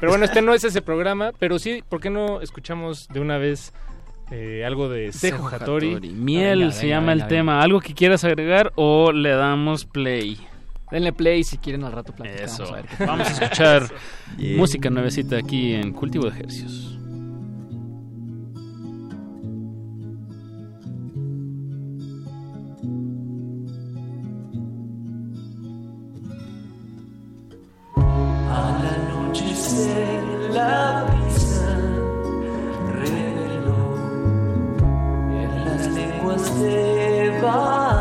Pero 0.00 0.12
bueno, 0.12 0.24
este 0.24 0.42
no 0.42 0.54
es 0.54 0.64
ese 0.64 0.82
programa, 0.82 1.32
pero 1.38 1.58
sí, 1.58 1.82
¿por 1.88 2.00
qué 2.00 2.10
no 2.10 2.40
escuchamos 2.40 3.06
de 3.08 3.20
una 3.20 3.38
vez 3.38 3.72
eh, 4.32 4.64
algo 4.64 4.88
de 4.88 5.12
Sejo 5.12 5.46
Hattori? 5.48 5.96
Miel 6.10 6.60
Venga, 6.60 6.72
se 6.72 6.82
venga, 6.86 6.96
llama 6.96 7.06
venga, 7.08 7.12
el 7.12 7.18
venga. 7.18 7.28
tema. 7.28 7.62
¿Algo 7.62 7.80
que 7.80 7.94
quieras 7.94 8.24
agregar 8.24 8.72
o 8.76 9.12
le 9.12 9.30
damos 9.30 9.84
play? 9.84 10.38
Denle 10.90 11.12
play 11.12 11.42
si 11.44 11.56
quieren 11.58 11.84
al 11.84 11.92
rato 11.92 12.12
platicamos. 12.12 12.52
Eso. 12.60 12.64
a 12.74 12.76
ver 12.76 12.86
Vamos 13.06 13.28
a 13.28 13.32
escuchar 13.44 13.82
Yeah. 14.38 14.56
música 14.56 14.88
nuevecita 14.88 15.36
aquí 15.36 15.74
en 15.74 15.92
Cultivo 15.92 16.24
de 16.24 16.30
Ejercicios. 16.30 16.98
Al 27.96 28.86
anochecer 28.86 30.22
la 30.52 31.04
brisa 31.04 31.41
reveló 31.41 31.41
Deva. 36.50 37.91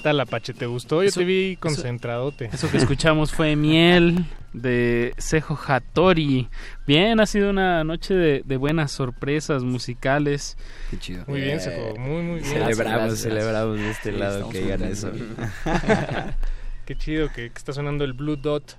Tal, 0.00 0.18
Apache? 0.20 0.52
¿Te 0.54 0.66
gustó? 0.66 1.02
Yo 1.02 1.08
Eso- 1.08 1.20
te 1.20 1.26
vi 1.26 1.52
eso- 1.52 1.60
concentradote. 1.60 2.50
Eso 2.52 2.70
que 2.70 2.76
escuchamos 2.78 3.32
fue 3.32 3.54
Miel 3.56 4.24
de 4.52 5.14
Sejo 5.18 5.58
Hattori. 5.66 6.48
Bien, 6.86 7.20
ha 7.20 7.26
sido 7.26 7.50
una 7.50 7.84
noche 7.84 8.14
de, 8.14 8.42
de 8.44 8.56
buenas 8.56 8.90
sorpresas 8.92 9.62
musicales. 9.62 10.56
Qué 10.90 10.98
chido. 10.98 11.24
Muy 11.26 11.40
bien, 11.40 11.60
Sejo, 11.60 11.96
muy, 11.98 12.22
muy 12.22 12.40
bien. 12.40 12.52
Celebramos, 12.52 13.18
celebramos 13.20 13.78
de 13.78 13.90
este 13.90 14.12
lado 14.12 14.48
que 14.48 14.62
muy 14.76 14.88
eso. 14.88 15.12
Qué 16.86 16.96
chido 16.96 17.28
que, 17.28 17.50
que 17.50 17.56
está 17.58 17.72
sonando 17.72 18.04
el 18.04 18.12
Blue 18.14 18.36
Dot 18.36 18.76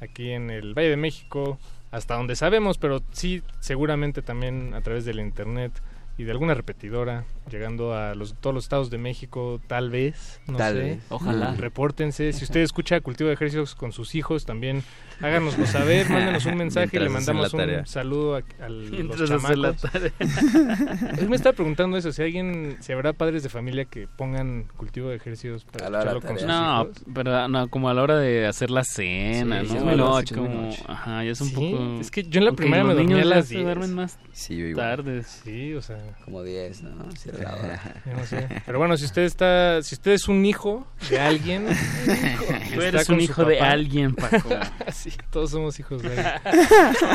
aquí 0.00 0.30
en 0.32 0.50
el 0.50 0.74
Valle 0.74 0.90
de 0.90 0.96
México, 0.96 1.58
hasta 1.92 2.14
donde 2.16 2.34
sabemos, 2.34 2.78
pero 2.78 3.02
sí, 3.12 3.42
seguramente 3.60 4.20
también 4.22 4.74
a 4.74 4.80
través 4.80 5.04
del 5.04 5.20
internet 5.20 5.72
y 6.18 6.24
de 6.24 6.32
alguna 6.32 6.54
repetidora, 6.54 7.24
llegando 7.50 7.94
a 7.94 8.14
los, 8.14 8.34
todos 8.34 8.54
los 8.54 8.64
estados 8.64 8.90
de 8.90 8.98
México, 8.98 9.60
tal 9.66 9.90
vez, 9.90 10.40
no 10.46 10.56
Tal 10.58 10.74
sé. 10.74 10.78
vez. 10.80 10.98
Ojalá. 11.08 11.54
Repórtense. 11.54 12.32
Si 12.32 12.44
usted 12.44 12.60
escucha 12.60 13.00
Cultivo 13.00 13.28
de 13.28 13.34
Ejercicios 13.34 13.74
con 13.74 13.92
sus 13.92 14.14
hijos, 14.14 14.44
también 14.44 14.82
háganoslo 15.20 15.66
saber, 15.66 16.08
mándenos 16.10 16.44
un 16.46 16.56
mensaje 16.56 16.98
le 17.00 17.08
mandamos 17.08 17.52
un 17.54 17.86
saludo 17.86 18.36
a, 18.36 18.42
a 18.64 18.68
los 18.68 18.90
chamacos. 19.28 19.84
Él 21.18 21.28
me 21.28 21.36
estaba 21.36 21.54
preguntando 21.54 21.96
eso, 21.96 22.12
si 22.12 22.22
alguien, 22.22 22.76
si 22.80 22.92
habrá 22.92 23.12
padres 23.12 23.42
de 23.42 23.48
familia 23.48 23.84
que 23.84 24.06
pongan 24.08 24.64
Cultivo 24.76 25.08
de 25.08 25.16
Ejercicios 25.16 25.64
para 25.64 25.86
escucharlo 25.86 26.20
con 26.20 26.38
sus 26.38 26.46
No, 26.46 26.82
hijos. 26.82 27.04
pero 27.14 27.48
no, 27.48 27.68
como 27.68 27.88
a 27.88 27.94
la 27.94 28.02
hora 28.02 28.18
de 28.18 28.46
hacer 28.46 28.70
la 28.70 28.84
cena, 28.84 29.62
Sí, 29.62 29.68
¿no? 29.72 29.76
es 29.78 29.84
muy 29.84 29.96
noche, 29.96 30.34
como-. 30.34 30.70
Ajá, 30.88 31.24
ya 31.24 31.30
es 31.30 31.40
un 31.40 31.48
Sí, 31.48 31.54
poco... 31.54 32.00
es 32.00 32.10
que 32.10 32.22
yo 32.24 32.38
en 32.38 32.44
la 32.46 32.50
los 32.52 32.60
me 32.60 32.94
dormía 32.94 33.16
niños 33.16 33.20
a 33.32 33.36
las 33.36 33.46
se 33.48 33.54
10. 33.54 33.64
duermen 33.64 33.94
más 33.94 34.18
Sí, 34.32 34.56
yo 34.56 34.66
igual. 34.66 34.86
tardes. 34.96 35.40
Sí, 35.44 35.74
o 35.74 35.82
sea, 35.82 35.98
Como 36.24 36.42
10, 36.42 36.82
¿no? 36.82 37.10
Sí, 37.16 37.30
yo 38.06 38.12
no 38.16 38.26
sé. 38.26 38.46
Pero 38.66 38.78
bueno, 38.78 38.96
si 38.96 39.04
usted 39.04 39.22
está, 39.22 39.82
si 39.82 39.94
usted 39.94 40.12
es 40.12 40.28
un 40.28 40.44
hijo 40.44 40.86
de 41.10 41.18
alguien, 41.20 41.66
Tú 42.74 42.80
eres 42.80 43.08
un 43.08 43.20
hijo 43.20 43.44
de 43.44 43.60
alguien, 43.60 44.14
Paco. 44.14 44.48
sí, 44.92 45.12
todos 45.30 45.50
somos 45.50 45.78
hijos 45.78 46.02
de 46.02 46.08
alguien. 46.18 46.40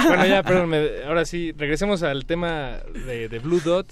bueno, 0.08 0.26
ya, 0.26 0.44
perdón, 0.44 0.70
me- 0.70 1.04
ahora 1.06 1.26
sí, 1.26 1.54
regresemos 1.58 2.04
al 2.04 2.26
tema 2.26 2.78
de, 2.94 3.28
de 3.30 3.40
Blue 3.40 3.60
Dot. 3.60 3.88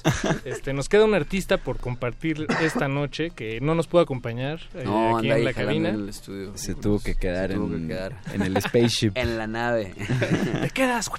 Este, 0.46 0.74
nos 0.74 0.90
queda 0.90 1.06
un 1.06 1.14
artista 1.16 1.58
por 1.58 1.78
compartir 1.78 2.46
esta 2.62 2.88
noche 2.88 3.32
que 3.32 3.60
no 3.62 3.76
nos 3.76 3.88
pudo 3.88 4.02
acompañar 4.02 4.60
eh, 4.74 4.84
No, 4.86 5.18
aquí 5.18 5.28
anda 5.28 5.38
en 5.40 5.46
la 5.46 5.54
cabina. 5.54 5.90
en 5.90 5.96
el 5.96 6.10
estudio. 6.10 6.52
Se 6.56 6.76
tuvo 6.76 7.00
que 7.00 7.16
quedar, 7.16 7.50
Se 7.50 7.56
tuvo 7.56 7.70
que 7.70 7.76
en, 7.76 7.88
quedar. 7.88 8.16
en 8.34 8.42
el 8.42 8.62
spaceship. 8.62 9.12
En 9.16 9.38
la 9.38 9.48
nave. 9.48 9.94
¿Te 10.62 10.70
quedas? 10.70 11.10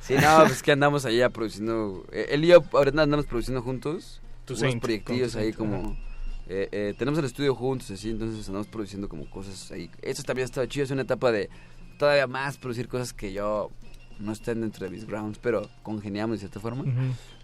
Sí, 0.00 0.14
no, 0.20 0.44
pues 0.46 0.62
que 0.62 0.72
andamos 0.72 1.04
allá 1.04 1.28
produciendo. 1.30 2.04
eh, 2.12 2.26
él 2.30 2.44
y 2.44 2.48
yo 2.48 2.64
ahorita 2.72 3.02
andamos 3.02 3.26
produciendo 3.26 3.62
juntos. 3.62 4.19
Unos 4.50 4.60
Saint, 4.60 4.82
proyectillos 4.82 5.36
ahí 5.36 5.52
Saint, 5.52 5.56
como. 5.56 5.96
eh, 6.48 6.68
eh, 6.72 6.94
tenemos 6.98 7.18
el 7.18 7.24
estudio 7.24 7.54
juntos, 7.54 7.90
así, 7.90 8.10
entonces 8.10 8.46
andamos 8.48 8.66
produciendo 8.68 9.08
como 9.08 9.28
cosas 9.30 9.70
ahí. 9.72 9.90
Eso 10.02 10.22
también 10.22 10.44
estaba 10.44 10.66
chido, 10.68 10.84
es 10.84 10.90
una 10.90 11.02
etapa 11.02 11.32
de 11.32 11.48
todavía 11.98 12.26
más 12.26 12.58
producir 12.58 12.88
cosas 12.88 13.12
que 13.12 13.32
yo 13.32 13.70
no 14.18 14.32
estén 14.32 14.60
dentro 14.60 14.84
de 14.84 14.90
mis 14.90 15.06
grounds, 15.06 15.38
pero 15.38 15.68
congeniamos 15.82 16.36
de 16.36 16.38
cierta 16.40 16.60
forma. 16.60 16.84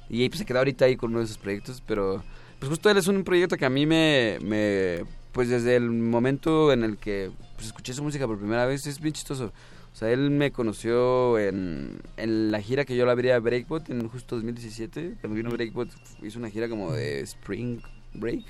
Y 0.09 0.29
pues 0.29 0.39
se 0.39 0.45
quedó 0.45 0.59
ahorita 0.59 0.85
ahí 0.85 0.97
con 0.97 1.11
uno 1.11 1.19
de 1.21 1.25
esos 1.25 1.39
proyectos, 1.39 1.83
pero 1.87 2.23
pues 2.59 2.71
justo 2.71 2.89
él 2.91 2.97
es 2.97 3.07
un 3.07 3.23
proyecto 3.25 3.57
que 3.57 3.65
a 3.67 3.71
mí 3.71 3.87
me, 3.87 4.39
me 4.43 5.05
pues 5.33 5.49
desde 5.49 5.77
el 5.77 5.91
momento 5.91 6.73
en 6.73 6.85
el 6.85 6.97
que 6.97 7.31
pues, 7.57 7.67
escuché 7.69 7.93
su 7.93 8.03
música 8.03 8.27
por 8.27 8.39
primera 8.39 8.67
vez 8.67 8.87
es 8.87 9.01
bien 9.01 9.13
chistoso. 9.13 9.53
O 9.97 9.99
sea, 9.99 10.11
él 10.11 10.31
me 10.31 10.53
conoció 10.53 11.39
en, 11.39 12.03
en 12.19 12.51
la 12.53 12.61
gira 12.61 12.85
que 12.85 12.95
yo 12.99 13.07
la 13.07 13.13
abrí 13.13 13.31
a 13.31 13.39
Breakbot 13.39 13.89
en 13.89 14.07
justo 14.09 14.37
2017. 14.37 15.15
Cuando 15.23 15.35
vino 15.35 15.49
Breakbot 15.49 15.89
hizo 16.23 16.39
una 16.39 16.51
gira 16.51 16.69
como 16.69 16.93
de 16.93 17.21
Spring 17.21 17.81
Break. 18.13 18.45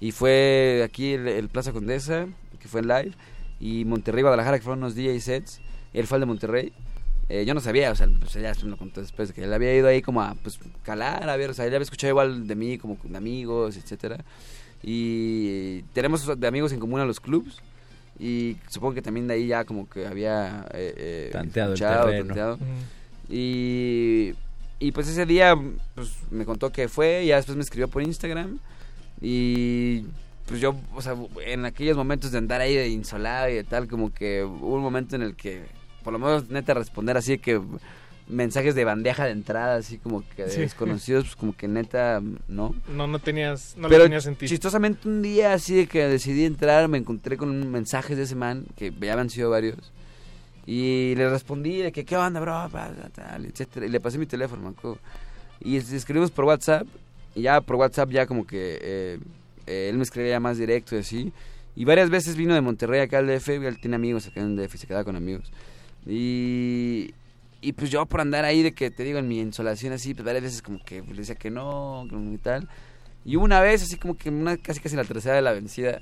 Y 0.00 0.12
fue 0.12 0.80
aquí 0.82 1.12
el, 1.12 1.28
el 1.28 1.50
Plaza 1.50 1.74
Condesa, 1.74 2.26
que 2.58 2.68
fue 2.68 2.80
en 2.80 2.88
live. 2.88 3.12
Y 3.60 3.84
Monterrey, 3.84 4.22
Guadalajara, 4.22 4.56
que 4.56 4.64
fueron 4.64 4.78
unos 4.78 4.94
DJ 4.94 5.20
sets. 5.20 5.60
Él 5.92 6.06
fue 6.06 6.16
al 6.16 6.20
de 6.20 6.26
Monterrey. 6.26 6.72
Eh, 7.28 7.44
yo 7.44 7.52
no 7.52 7.60
sabía, 7.60 7.92
o 7.92 7.94
sea, 7.94 8.08
pues 8.18 8.34
ella 8.36 8.54
me 8.62 8.70
lo 8.70 8.78
contó 8.78 9.02
después, 9.02 9.28
de 9.28 9.34
que 9.34 9.44
él 9.44 9.52
había 9.52 9.76
ido 9.76 9.88
ahí 9.88 10.00
como 10.00 10.22
a 10.22 10.36
pues, 10.36 10.58
calar, 10.84 11.28
a 11.28 11.36
ver, 11.36 11.50
o 11.50 11.52
sea, 11.52 11.66
él 11.66 11.74
había 11.74 11.82
escuchado 11.82 12.12
igual 12.12 12.46
de 12.46 12.54
mí, 12.54 12.78
como 12.78 12.96
de 13.04 13.14
amigos, 13.18 13.76
etcétera. 13.76 14.24
Y 14.82 15.82
tenemos 15.92 16.40
de 16.40 16.46
amigos 16.46 16.72
en 16.72 16.80
común 16.80 17.00
a 17.00 17.04
los 17.04 17.20
clubs. 17.20 17.60
Y 18.20 18.56
supongo 18.68 18.94
que 18.94 19.02
también 19.02 19.28
de 19.28 19.34
ahí 19.34 19.46
ya 19.46 19.64
como 19.64 19.88
que 19.88 20.06
había 20.06 20.66
eh, 20.72 20.94
eh, 20.96 21.30
Tanteado 21.32 21.72
el 21.74 21.78
terreno. 21.78 22.26
tanteado. 22.26 22.58
Y, 23.28 24.34
y 24.80 24.92
pues 24.92 25.08
ese 25.08 25.26
día 25.26 25.56
pues 25.94 26.10
me 26.30 26.44
contó 26.44 26.70
que 26.72 26.88
fue, 26.88 27.24
y 27.24 27.28
ya 27.28 27.36
después 27.36 27.56
me 27.56 27.62
escribió 27.62 27.88
por 27.88 28.02
Instagram. 28.02 28.58
Y 29.20 30.04
pues 30.46 30.60
yo, 30.60 30.74
o 30.94 31.02
sea, 31.02 31.14
en 31.44 31.64
aquellos 31.64 31.96
momentos 31.96 32.32
de 32.32 32.38
andar 32.38 32.60
ahí 32.60 32.74
de 32.74 32.88
insolado 32.88 33.50
y 33.50 33.54
de 33.54 33.64
tal, 33.64 33.86
como 33.86 34.12
que 34.12 34.42
hubo 34.44 34.74
un 34.74 34.82
momento 34.82 35.14
en 35.16 35.22
el 35.22 35.36
que, 35.36 35.62
por 36.02 36.12
lo 36.12 36.18
menos 36.18 36.48
neta, 36.50 36.74
responder 36.74 37.16
así 37.16 37.32
de 37.32 37.38
que 37.38 37.60
mensajes 38.28 38.74
de 38.74 38.84
bandeja 38.84 39.24
de 39.24 39.30
entrada, 39.32 39.76
así 39.76 39.98
como 39.98 40.22
que 40.36 40.44
de 40.44 40.50
Sí. 40.50 40.60
desconocidos, 40.60 41.24
pues 41.24 41.36
como 41.36 41.56
que 41.56 41.66
neta, 41.68 42.20
¿no? 42.48 42.74
No, 42.94 43.06
no 43.06 43.18
tenías, 43.18 43.74
no 43.76 43.88
Pero 43.88 44.00
lo 44.00 44.04
tenías 44.04 44.26
en 44.26 44.36
ti. 44.36 44.46
chistosamente 44.46 45.08
un 45.08 45.22
día 45.22 45.54
así 45.54 45.74
de 45.76 45.86
que 45.86 46.06
decidí 46.06 46.44
entrar, 46.44 46.88
me 46.88 46.98
encontré 46.98 47.36
con 47.36 47.70
mensajes 47.70 48.16
de 48.16 48.24
ese 48.24 48.34
man, 48.34 48.66
que 48.76 48.92
ya 49.00 49.12
habían 49.14 49.30
sido 49.30 49.50
varios. 49.50 49.76
Y 50.66 51.14
le 51.16 51.30
respondí 51.30 51.78
de 51.78 51.92
que, 51.92 52.04
¿qué 52.04 52.16
onda, 52.18 52.40
bro? 52.40 52.68
Tal, 53.14 53.46
etcétera. 53.46 53.86
Y 53.86 53.88
le 53.88 54.00
pasé 54.00 54.18
mi 54.18 54.26
teléfono, 54.26 54.68
acuerdo. 54.68 54.98
Y 55.60 55.76
es- 55.76 55.90
escribimos 55.92 56.30
por 56.30 56.44
WhatsApp. 56.44 56.86
Y 57.34 57.42
ya 57.42 57.60
por 57.62 57.76
WhatsApp 57.76 58.10
ya 58.10 58.26
como 58.26 58.46
que 58.46 58.78
eh, 58.82 59.18
eh, 59.66 59.88
él 59.90 59.96
me 59.96 60.02
escribía 60.02 60.38
más 60.40 60.58
directo 60.58 60.94
y 60.94 60.98
así. 60.98 61.32
Y 61.74 61.84
varias 61.86 62.10
veces 62.10 62.36
vino 62.36 62.52
de 62.54 62.60
Monterrey 62.60 63.00
acá 63.00 63.18
al 63.18 63.26
DF. 63.28 63.48
y 63.62 63.64
Él 63.66 63.80
tiene 63.80 63.96
amigos 63.96 64.26
acá 64.26 64.40
en 64.40 64.48
el 64.48 64.56
DF 64.56 64.74
y 64.74 64.78
se 64.78 64.86
quedaba 64.86 65.04
con 65.04 65.16
amigos. 65.16 65.50
Y, 66.06 67.14
y 67.60 67.72
pues 67.72 67.90
yo 67.90 68.06
por 68.06 68.20
andar 68.20 68.44
ahí 68.44 68.62
de 68.62 68.72
que 68.72 68.90
te 68.90 69.04
digo 69.04 69.18
en 69.18 69.28
mi 69.28 69.40
insolación 69.40 69.92
así, 69.92 70.14
pues 70.14 70.24
varias 70.24 70.44
veces 70.44 70.62
como 70.62 70.82
que 70.84 71.02
le 71.02 71.14
decía 71.14 71.34
que 71.34 71.50
no, 71.50 72.06
que 72.08 72.16
no 72.16 72.32
y 72.32 72.38
tal. 72.38 72.68
Y 73.24 73.36
una 73.36 73.60
vez 73.60 73.82
así 73.82 73.96
como 73.96 74.16
que 74.16 74.30
una, 74.30 74.56
casi 74.56 74.80
casi 74.80 74.96
la 74.96 75.04
tercera 75.04 75.36
de 75.36 75.42
la 75.42 75.52
vencida, 75.52 76.00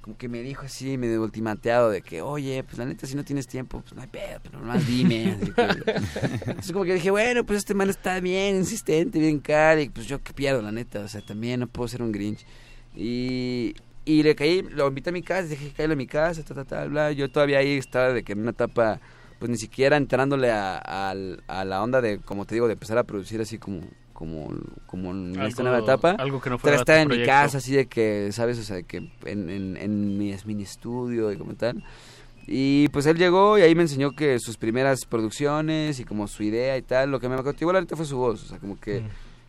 como 0.00 0.16
que 0.16 0.28
me 0.28 0.42
dijo 0.42 0.64
así, 0.64 0.96
medio 0.96 1.22
ultimateado 1.22 1.90
de 1.90 2.02
que, 2.02 2.22
oye, 2.22 2.62
pues 2.62 2.78
la 2.78 2.84
neta 2.84 3.06
si 3.06 3.14
no 3.14 3.24
tienes 3.24 3.46
tiempo, 3.46 3.80
pues 3.80 3.94
no 3.94 4.02
hay 4.02 4.08
pedo, 4.08 4.40
pero 4.42 4.60
nomás 4.60 4.86
dime. 4.86 5.36
Así 5.40 5.52
que, 5.52 5.62
entonces 6.46 6.72
como 6.72 6.84
que 6.84 6.94
dije, 6.94 7.10
bueno, 7.10 7.44
pues 7.44 7.58
este 7.58 7.74
man 7.74 7.90
está 7.90 8.20
bien 8.20 8.56
insistente, 8.56 9.18
bien 9.18 9.40
caro, 9.40 9.80
y 9.80 9.88
pues 9.88 10.06
yo 10.06 10.22
que 10.22 10.32
pierdo, 10.32 10.62
la 10.62 10.72
neta, 10.72 11.00
o 11.00 11.08
sea, 11.08 11.20
también 11.20 11.60
no 11.60 11.66
puedo 11.66 11.88
ser 11.88 12.02
un 12.02 12.12
Grinch. 12.12 12.44
Y, 12.94 13.74
y 14.04 14.22
le 14.22 14.34
caí, 14.34 14.62
lo 14.62 14.88
invité 14.88 15.10
a 15.10 15.12
mi 15.12 15.22
casa, 15.22 15.48
dije, 15.48 15.72
cállale 15.76 15.92
a 15.92 15.96
mi 15.96 16.06
casa, 16.06 16.42
ta, 16.42 16.54
ta, 16.54 16.64
ta, 16.64 16.84
bla. 16.86 17.12
Yo 17.12 17.30
todavía 17.30 17.58
ahí 17.58 17.76
estaba 17.76 18.12
de 18.12 18.22
que 18.22 18.32
en 18.32 18.40
una 18.40 18.52
etapa, 18.52 19.00
pues 19.38 19.50
ni 19.50 19.56
siquiera 19.58 19.96
entrándole 19.96 20.50
a, 20.50 20.78
al- 20.78 21.42
a 21.46 21.64
la 21.64 21.82
onda 21.82 22.00
de, 22.00 22.18
como 22.18 22.44
te 22.44 22.54
digo, 22.54 22.66
de 22.66 22.72
empezar 22.74 22.98
a 22.98 23.04
producir 23.04 23.40
así 23.40 23.58
como 23.58 23.80
como 24.12 24.50
como 24.86 25.12
en 25.12 25.40
esta 25.42 25.62
nueva 25.62 25.78
etapa. 25.78 26.10
algo 26.18 26.40
que 26.40 26.50
no 26.50 26.58
fuera 26.58 26.76
estaba 26.78 26.98
tu 26.98 27.02
en 27.02 27.08
mi 27.20 27.24
casa 27.26 27.58
así 27.58 27.72
de 27.76 27.86
que 27.86 28.30
sabes 28.32 28.58
o 28.58 28.62
sea 28.64 28.82
que 28.82 28.96
en, 28.96 29.48
en, 29.48 29.76
en 29.76 30.18
mi 30.18 30.34
mini 30.44 30.62
estudio 30.64 31.30
y 31.32 31.36
como 31.36 31.54
tal. 31.54 31.84
Y 32.50 32.88
pues 32.88 33.04
él 33.06 33.16
llegó 33.18 33.58
y 33.58 33.62
ahí 33.62 33.74
me 33.74 33.82
enseñó 33.82 34.12
que 34.12 34.38
sus 34.40 34.56
primeras 34.56 35.04
producciones 35.04 36.00
y 36.00 36.04
como 36.04 36.26
su 36.26 36.42
idea 36.42 36.76
y 36.78 36.82
tal 36.82 37.10
lo 37.10 37.20
que 37.20 37.28
me 37.28 37.36
cautivó 37.42 37.72
la 37.72 37.80
neta 37.80 37.94
fue 37.94 38.06
su 38.06 38.16
voz. 38.16 38.42
O 38.42 38.46
sea 38.48 38.58
como 38.58 38.80
que 38.80 39.02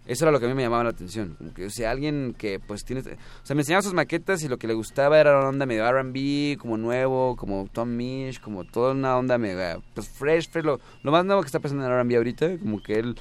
eso 0.09 0.25
era 0.25 0.31
lo 0.31 0.39
que 0.39 0.45
a 0.47 0.49
mí 0.49 0.55
me 0.55 0.63
llamaba 0.63 0.83
la 0.83 0.89
atención 0.89 1.35
como 1.37 1.53
que 1.53 1.65
o 1.65 1.69
sea 1.69 1.91
alguien 1.91 2.35
que 2.37 2.59
pues 2.59 2.83
tiene 2.83 3.01
o 3.01 3.45
sea 3.45 3.55
me 3.55 3.61
enseñaba 3.61 3.81
sus 3.83 3.93
maquetas 3.93 4.43
y 4.43 4.47
lo 4.47 4.57
que 4.57 4.67
le 4.67 4.73
gustaba 4.73 5.19
era 5.19 5.37
una 5.39 5.49
onda 5.49 5.65
medio 5.65 5.85
R&B 5.87 6.57
como 6.59 6.77
nuevo 6.77 7.35
como 7.37 7.67
Tom 7.71 7.95
Misch 7.95 8.41
como 8.41 8.63
toda 8.65 8.91
una 8.93 9.17
onda 9.17 9.37
mega 9.37 9.79
pues 9.93 10.09
fresh 10.09 10.49
fresh 10.49 10.65
lo, 10.65 10.79
lo 11.03 11.11
más 11.11 11.23
nuevo 11.25 11.41
que 11.41 11.45
está 11.47 11.59
pasando 11.59 11.85
en 11.85 11.91
R&B 11.91 12.15
ahorita 12.17 12.57
como 12.57 12.81
que 12.81 12.99
él 12.99 13.15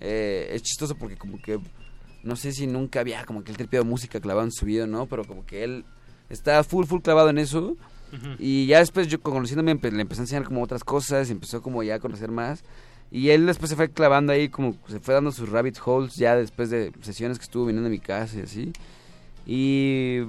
eh, 0.00 0.50
es 0.52 0.62
chistoso 0.62 0.94
porque 0.96 1.16
como 1.16 1.40
que 1.40 1.58
no 2.22 2.36
sé 2.36 2.52
si 2.52 2.66
nunca 2.66 3.00
había 3.00 3.24
como 3.24 3.42
que 3.44 3.50
el 3.50 3.56
tripeo 3.56 3.82
de 3.82 3.88
música 3.88 4.18
clavado 4.20 4.46
en 4.46 4.52
su 4.52 4.64
vida, 4.64 4.86
¿no? 4.86 5.04
Pero 5.06 5.24
como 5.26 5.44
que 5.44 5.62
él 5.62 5.84
está 6.30 6.64
full, 6.64 6.86
full 6.86 7.02
clavado 7.02 7.28
en 7.28 7.36
eso. 7.36 7.76
Y 8.38 8.64
ya 8.66 8.78
después 8.78 9.08
yo 9.08 9.20
conociéndome 9.20 9.76
empe- 9.76 9.90
le 9.92 10.00
empecé 10.00 10.20
a 10.20 10.24
enseñar 10.24 10.44
como 10.44 10.62
otras 10.62 10.84
cosas, 10.84 11.28
y 11.28 11.32
empezó 11.32 11.60
como 11.60 11.82
ya 11.82 11.96
a 11.96 11.98
conocer 11.98 12.30
más. 12.30 12.64
Y 13.14 13.30
él 13.30 13.46
después 13.46 13.70
se 13.70 13.76
fue 13.76 13.88
clavando 13.90 14.32
ahí, 14.32 14.48
como 14.48 14.74
se 14.88 14.98
fue 14.98 15.14
dando 15.14 15.30
sus 15.30 15.48
rabbit 15.48 15.78
holes 15.84 16.16
ya 16.16 16.34
después 16.34 16.68
de 16.68 16.90
sesiones 17.00 17.38
que 17.38 17.44
estuvo 17.44 17.64
viniendo 17.64 17.86
a 17.86 17.90
mi 17.90 18.00
casa 18.00 18.38
y 18.38 18.42
así. 18.42 18.72
Y 19.46 20.22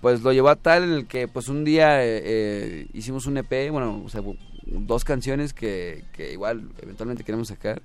pues 0.00 0.22
lo 0.22 0.32
llevó 0.32 0.48
a 0.48 0.56
tal 0.56 0.84
en 0.84 0.92
el 0.92 1.06
que 1.06 1.28
pues 1.28 1.48
un 1.48 1.64
día 1.66 2.02
eh, 2.02 2.22
eh, 2.24 2.86
hicimos 2.94 3.26
un 3.26 3.36
EP, 3.36 3.70
bueno, 3.70 4.02
o 4.02 4.08
sea, 4.08 4.22
dos 4.64 5.04
canciones 5.04 5.52
que, 5.52 6.04
que 6.14 6.32
igual 6.32 6.70
eventualmente 6.80 7.24
queremos 7.24 7.48
sacar. 7.48 7.82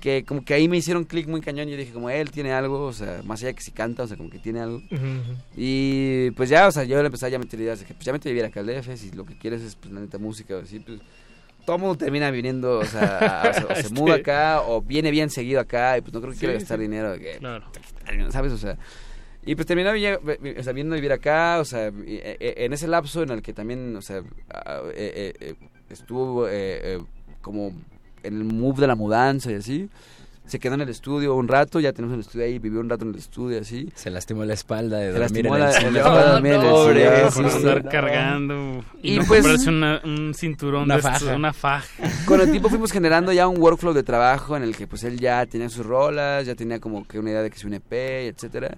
que 0.00 0.24
como 0.24 0.44
que 0.44 0.54
ahí 0.54 0.66
me 0.68 0.76
hicieron 0.78 1.04
clic 1.04 1.28
muy 1.28 1.40
cañón. 1.40 1.68
Yo 1.68 1.76
dije, 1.76 1.92
como 1.92 2.10
él 2.10 2.32
tiene 2.32 2.52
algo, 2.52 2.86
o 2.86 2.92
sea, 2.92 3.22
más 3.24 3.42
allá 3.44 3.52
que 3.52 3.62
si 3.62 3.70
canta, 3.70 4.02
o 4.02 4.08
sea, 4.08 4.16
como 4.16 4.28
que 4.28 4.40
tiene 4.40 4.58
algo. 4.58 4.78
Ujú, 4.78 4.96
ujú. 4.96 5.36
Y 5.56 6.32
pues 6.32 6.50
ya, 6.50 6.66
o 6.66 6.72
sea, 6.72 6.82
yo 6.82 7.00
le 7.00 7.06
empecé 7.06 7.26
a 7.26 7.28
ya 7.28 7.38
meter 7.38 7.60
ideas 7.60 7.78
de 7.78 7.86
que 7.86 7.94
pues 7.94 8.06
ya 8.06 8.12
me 8.12 8.18
te 8.18 8.28
vivir 8.28 8.44
acá 8.44 8.58
al 8.58 8.66
DF, 8.66 8.96
si 8.96 9.12
lo 9.12 9.24
que 9.24 9.38
quieres 9.38 9.62
es 9.62 9.76
pues 9.76 9.92
la 9.94 10.00
neta 10.00 10.18
música 10.18 10.56
o 10.56 10.62
así, 10.62 10.80
pues 10.80 10.98
todo 11.64 11.76
el 11.76 11.82
mundo 11.82 11.96
termina 11.96 12.30
viniendo, 12.30 12.78
o 12.80 12.84
sea, 12.84 13.42
o, 13.50 13.54
sea, 13.54 13.66
o 13.70 13.74
se 13.74 13.80
Este- 13.82 13.94
muda 13.94 14.14
acá 14.16 14.62
o 14.62 14.80
viene 14.82 15.10
bien 15.10 15.30
seguido 15.30 15.60
acá 15.60 15.98
y 15.98 16.00
pues 16.00 16.12
no 16.12 16.20
creo 16.20 16.32
que 16.32 16.38
quiera 16.38 16.54
gastar 16.54 16.78
dinero, 16.78 17.14
que, 17.18 17.38
Claro. 17.38 17.64
¿sabes? 18.30 18.52
O 18.52 18.58
sea, 18.58 18.76
y 19.44 19.54
pues 19.54 19.66
vi- 19.92 20.56
o 20.58 20.62
sea, 20.62 20.72
viendo 20.72 20.94
vivir 20.94 21.12
acá, 21.12 21.58
o 21.60 21.64
sea, 21.64 21.86
eh, 21.88 21.92
eh, 22.40 22.54
en 22.58 22.72
ese 22.72 22.86
lapso 22.88 23.22
en 23.22 23.30
el 23.30 23.42
que 23.42 23.52
también, 23.52 23.96
o 23.96 24.02
sea, 24.02 24.22
ah, 24.52 24.82
eh, 24.94 25.32
eh, 25.40 25.54
estuvo 25.90 26.46
eh, 26.48 26.52
eh, 26.96 26.98
como 27.40 27.72
en 28.22 28.34
el 28.38 28.44
move 28.44 28.80
de 28.80 28.86
la 28.86 28.94
mudanza 28.94 29.50
y 29.50 29.54
así. 29.56 29.88
Se 30.44 30.58
quedó 30.58 30.74
en 30.74 30.80
el 30.82 30.88
estudio 30.88 31.34
un 31.36 31.46
rato, 31.48 31.78
ya 31.80 31.92
tenemos 31.92 32.14
el 32.14 32.20
estudio 32.20 32.44
ahí, 32.44 32.58
vivió 32.58 32.80
un 32.80 32.90
rato 32.90 33.04
en 33.04 33.12
el 33.12 33.18
estudio 33.18 33.60
así. 33.60 33.88
Se 33.94 34.10
lastimó 34.10 34.44
la 34.44 34.54
espalda 34.54 34.98
de 34.98 35.12
Se 35.12 35.18
dormir 35.18 35.44
lastimó 35.44 35.56
en 35.56 35.62
el 35.62 35.72
cargando 37.88 38.84
y, 39.02 39.14
Y 39.14 39.18
no 39.18 39.24
pues- 39.24 39.40
comprarse 39.42 39.68
una- 39.70 40.00
un 40.04 40.34
cinturón 40.34 40.82
Una 40.84 40.94
de 40.94 41.00
estos, 41.00 41.22
faja. 41.22 41.36
una 41.36 41.52
faja. 41.52 41.86
Con 42.26 42.40
el 42.40 42.50
tiempo 42.50 42.68
fuimos 42.68 42.90
generando 42.92 43.32
ya 43.32 43.46
un 43.48 43.60
workflow 43.60 43.92
de 43.94 44.02
trabajo 44.02 44.56
en 44.56 44.62
el 44.64 44.76
que 44.76 44.86
pues 44.86 45.04
él 45.04 45.18
ya 45.18 45.46
tenía 45.46 45.68
sus 45.68 45.86
rolas, 45.86 46.44
ya 46.44 46.54
tenía 46.54 46.80
como 46.80 47.06
que 47.06 47.18
una 47.18 47.30
idea 47.30 47.42
de 47.42 47.50
que 47.50 47.56
es 47.56 47.64
un 47.64 47.74
EP, 47.74 48.26
etcétera. 48.28 48.76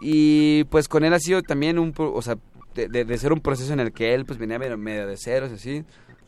Y 0.00 0.64
pues 0.64 0.88
con 0.88 1.04
él 1.04 1.12
ha 1.14 1.20
sido 1.20 1.42
también 1.42 1.78
un, 1.78 1.92
pro- 1.92 2.12
o 2.14 2.22
sea, 2.22 2.36
de, 2.74 2.88
de- 2.88 3.04
de 3.04 3.18
ser 3.18 3.32
un 3.32 3.40
proceso 3.40 3.72
en 3.72 3.80
el 3.80 3.92
que 3.92 4.14
él 4.14 4.24
pues 4.24 4.38
venía 4.38 4.58
medio, 4.58 4.76
medio 4.76 5.06
de 5.06 5.16
ceros 5.16 5.52
así. 5.52 5.84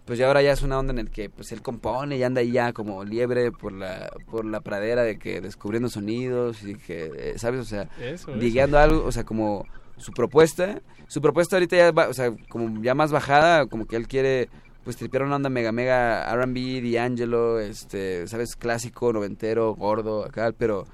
Pues 0.09 0.19
ya 0.19 0.27
ahora 0.27 0.41
ya 0.41 0.53
es 0.53 0.63
una 0.63 0.79
onda 0.79 0.95
en 0.95 1.01
el 1.01 1.11
que 1.11 1.29
pues 1.29 1.53
él 1.53 1.61
compone 1.61 2.17
y 2.17 2.23
anda 2.23 2.41
ahí 2.41 2.51
ya 2.51 2.73
como 2.73 3.05
liebre 3.05 3.53
por 3.53 3.73
la 3.73 4.11
por 4.31 4.47
la 4.47 4.63
pradera 4.63 5.03
de 5.03 5.19
que 5.19 5.43
descubriendo 5.43 5.91
sonidos 5.91 6.63
y 6.63 6.77
que 6.77 7.13
eh, 7.15 7.35
sabes, 7.37 7.61
o 7.61 7.65
sea, 7.67 7.91
Eso, 8.01 8.33
algo, 8.79 9.05
o 9.05 9.13
sea, 9.13 9.25
como 9.25 9.67
su 9.99 10.13
propuesta, 10.13 10.81
su 11.09 11.21
propuesta 11.21 11.57
ahorita 11.57 11.77
ya 11.77 11.91
va, 11.93 12.09
o 12.09 12.15
sea, 12.15 12.35
como 12.49 12.83
ya 12.83 12.95
más 12.95 13.13
bajada, 13.13 13.67
como 13.67 13.87
que 13.87 13.97
él 13.97 14.09
quiere 14.09 14.49
pues 14.83 14.97
tripear 14.97 15.25
una 15.25 15.37
onda 15.37 15.51
mega 15.51 15.73
mega 15.73 16.27
R&B, 16.33 16.91
D'Angelo, 16.91 17.61
este, 17.61 18.27
sabes, 18.29 18.57
clásico, 18.57 19.13
noventero, 19.13 19.75
gordo, 19.75 20.25
acá, 20.25 20.55
pero 20.57 20.87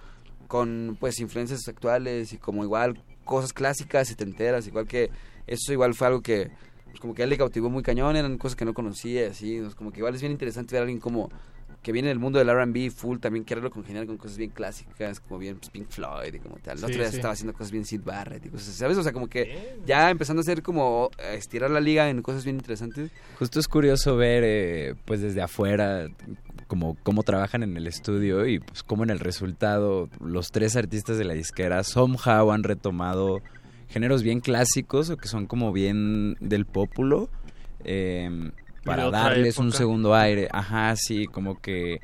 con 0.49 0.97
pues 0.99 1.21
influencias 1.21 1.69
actuales 1.69 2.33
y 2.33 2.39
como 2.39 2.65
igual 2.65 3.01
cosas 3.25 3.53
clásicas, 3.53 4.09
setenteras, 4.09 4.67
igual 4.67 4.89
que 4.89 5.11
eso 5.47 5.73
igual 5.73 5.95
fue 5.95 6.09
algo 6.09 6.21
que 6.21 6.51
pues, 6.95 7.01
como 7.01 7.13
que 7.15 7.23
a 7.23 7.25
él 7.25 7.31
le 7.31 7.37
cautivó 7.37 7.69
muy 7.71 7.83
cañón, 7.83 8.15
eran 8.15 8.39
cosas 8.39 8.55
que 8.55 8.65
no 8.65 8.73
conocía, 8.73 9.29
así, 9.31 9.59
pues, 9.61 9.75
como 9.75 9.91
que 9.91 9.99
igual 9.99 10.15
es 10.15 10.21
bien 10.21 10.31
interesante 10.31 10.75
ver 10.77 10.83
a 10.83 10.85
alguien 10.85 11.01
como 11.01 11.29
que 11.83 11.93
viene 11.93 12.09
del 12.09 12.19
mundo 12.19 12.39
del 12.39 12.49
R&B 12.49 12.91
full, 12.91 13.19
también 13.19 13.45
quererlo 13.45 13.71
congeniar 13.71 14.07
con 14.07 14.17
cosas 14.17 14.39
bien 14.39 14.51
clásicas, 14.51 15.21
como 15.21 15.39
bien 15.39 15.57
pues, 15.59 15.69
Pink 15.71 15.89
Floyd 15.89 16.33
y 16.33 16.39
como 16.39 16.57
tal. 16.57 16.75
El 16.75 16.79
Sí, 16.79 16.85
otro 16.87 16.97
día 16.99 17.11
sí. 17.11 17.17
estaba 17.17 17.33
haciendo 17.35 17.53
cosas 17.53 17.73
bien 17.73 17.85
Sid 17.85 18.01
Barrett 18.03 18.47
y 18.47 18.49
cosas, 18.49 18.69
así, 18.69 18.79
¿sabes? 18.79 18.97
O 18.97 19.03
sea, 19.03 19.13
como 19.13 19.29
que 19.29 19.77
ya 19.85 20.09
empezando 20.09 20.41
a 20.41 20.43
hacer 20.43 20.63
como 20.63 21.11
eh, 21.19 21.35
estirar 21.37 21.71
la 21.71 21.81
liga 21.81 22.09
en 22.09 22.23
cosas 22.23 22.45
bien 22.45 22.57
interesantes. 22.57 23.11
Justo 23.39 23.61
es 23.61 23.69
curioso 23.69 24.17
ver, 24.17 24.45
eh, 24.47 24.95
pues 25.05 25.21
desde 25.21 25.43
afuera, 25.43 26.09
como 26.69 26.97
cómo 27.03 27.23
trabajan 27.23 27.63
en 27.63 27.77
el 27.77 27.87
estudio 27.87 28.47
y 28.47 28.61
pues 28.61 28.83
cómo 28.83 29.03
en 29.05 29.11
el 29.11 29.21
resultado 29.21 30.09
los 30.21 30.53
tres 30.53 30.77
artistas 30.77 31.19
de 31.19 31.25
la 31.25 31.35
disquera 31.35 31.85
somehow 31.85 32.51
han 32.51 32.63
retomado 32.63 33.43
géneros 33.95 34.23
bien 34.23 34.41
clásicos 34.41 35.09
o 35.09 35.17
que 35.17 35.29
son 35.29 35.47
como 35.47 35.73
bien 35.73 36.35
del 36.41 36.67
pópulo 36.67 37.31
eh, 37.85 38.51
para 38.85 39.09
darles 39.11 39.57
un 39.59 39.73
segundo 39.73 40.15
aire. 40.15 40.49
Ajá, 40.53 40.95
sí, 40.97 41.27
como 41.27 41.59
que... 41.61 42.01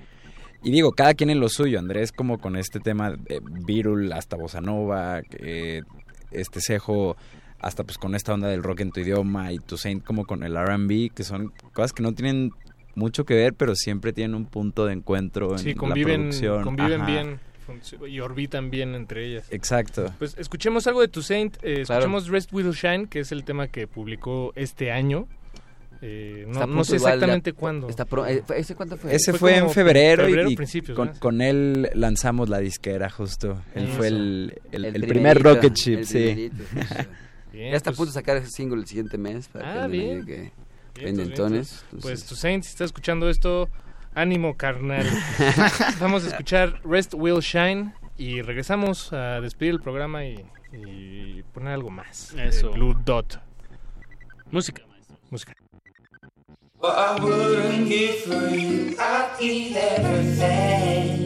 Y 0.63 0.71
digo, 0.71 0.93
cada 0.93 1.15
quien 1.15 1.31
en 1.31 1.41
lo 1.41 1.49
suyo. 1.49 1.79
Andrés 1.79 2.13
como 2.13 2.39
con 2.39 2.57
este 2.57 2.81
tema 2.81 3.11
de 3.11 3.41
Virul 3.67 4.13
hasta 4.13 4.37
Bossa 4.37 4.61
Nova, 4.61 5.21
eh, 5.33 5.83
este 6.31 6.61
cejo 6.61 7.17
hasta 7.59 7.85
pues 7.85 7.99
con 7.99 8.15
esta 8.15 8.33
onda 8.33 8.49
del 8.49 8.63
rock 8.63 8.81
en 8.81 8.91
tu 8.93 9.01
idioma 9.01 9.53
y 9.53 9.59
tu 9.59 9.77
Saint 9.77 10.03
como 10.05 10.25
con 10.25 10.43
el 10.43 10.57
R&B, 10.57 11.11
que 11.15 11.25
son 11.25 11.53
cosas 11.75 11.93
que 11.93 12.03
no 12.03 12.13
tienen 12.15 12.53
mucho 12.95 13.25
que 13.25 13.35
ver, 13.35 13.53
pero 13.55 13.75
siempre 13.75 14.13
tienen 14.13 14.35
un 14.35 14.47
punto 14.47 14.87
de 14.87 14.95
encuentro 14.95 15.53
en 15.53 15.59
Sí, 15.59 15.75
la 15.75 15.95
producción. 15.95 16.63
conviven 16.65 17.01
Ajá. 17.03 17.11
bien 17.11 17.41
y 18.09 18.21
orbitan 18.21 18.71
bien 18.71 18.95
entre 18.95 19.27
ellas. 19.27 19.47
Exacto. 19.51 20.13
Pues 20.19 20.35
escuchemos 20.39 20.87
algo 20.87 21.01
de 21.01 21.09
Toussaint, 21.09 21.57
eh, 21.57 21.59
Claro. 21.61 21.81
escuchemos 21.83 22.29
Rest 22.29 22.53
Will 22.53 22.71
Shine, 22.73 23.07
que 23.09 23.21
es 23.21 23.33
el 23.33 23.45
tema 23.45 23.69
que 23.69 23.87
publicó 23.87 24.53
este 24.57 24.91
año. 24.93 25.27
Eh, 26.03 26.47
no, 26.49 26.67
no 26.67 26.83
sé 26.83 26.97
exactamente 26.97 27.53
ya- 27.53 27.57
cuándo. 27.59 27.89
está 27.91 28.07
pro- 28.07 28.27
eh, 28.27 28.43
¿Ese 28.57 28.75
cuánto 28.75 28.97
fue? 28.97 29.15
Ese 29.15 29.33
Fue 29.33 29.39
fue, 29.39 29.57
en 29.59 29.71
febrero, 29.71 30.23
y- 30.23 30.27
febrero, 30.31 30.51
y, 30.51 30.57
principios, 30.57 30.97
con, 30.97 31.09
con 31.19 31.43
él 31.43 31.91
lanzamos 31.95 32.49
la 32.49 32.59
disquera 32.59 33.11
justo. 33.11 33.63
Él 33.75 33.85
Eso. 33.85 33.93
fue 33.99 34.07
el, 34.09 34.61
el, 34.73 34.85
El 34.87 34.97
el 34.97 35.07
primer 35.07 35.43
rocket 35.43 35.75
ship, 35.75 36.05
sí. 36.05 36.51
Bien, 37.53 37.71
ya 37.73 37.77
está 37.77 37.91
pues- 37.91 37.97
a 37.97 37.99
punto 37.99 38.07
de 38.07 38.13
sacar 38.15 38.37
el 38.39 38.49
single 38.49 38.81
el 38.81 38.87
siguiente 38.87 39.19
mes 39.19 39.49
para 39.49 39.85
Ah, 39.85 39.87
que 39.87 39.93
bien. 39.93 40.25
que 40.25 40.53
pendientones. 40.95 41.51
vientos. 41.51 41.83
Entonces, 41.93 42.01
Pues 42.01 42.25
Toussaint, 42.25 42.65
si 42.65 42.71
está 42.71 42.85
escuchando 42.85 43.29
esto, 43.29 43.69
ánimo 44.15 44.57
carnal. 44.57 45.07
Vamos 46.01 46.25
a 46.25 46.29
escuchar 46.29 46.81
Rest 46.85 47.15
Will 47.15 47.41
Shine 47.41 47.95
y 48.17 48.43
regresamos 48.43 49.13
a 49.13 49.41
despedir 49.41 49.75
el 49.75 49.81
programa 49.81 50.25
y, 50.25 50.45
y 50.73 51.43
poner 51.55 51.73
algo 51.75 51.91
más. 51.91 52.35
Eso. 52.35 52.71
Blue 52.73 52.95
Dot. 53.05 53.41
Música. 54.51 54.83
Música. 55.31 55.55
What 56.81 56.97
I 56.97 57.23
wouldn't 57.23 57.89
give 57.89 58.21
for 58.23 58.49
you, 58.49 58.97
I'd 58.99 59.39
give 59.39 59.77
everything. 59.77 61.21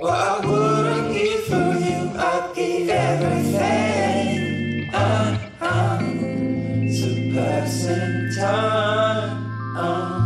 What 0.00 0.14
I 0.14 0.46
wouldn't 0.46 1.12
give 1.12 1.44
for 1.44 1.74
you, 1.78 2.10
I'd 2.18 2.52
give 2.54 2.88
everything. 2.88 4.07
passing 7.58 8.30
time. 8.30 10.17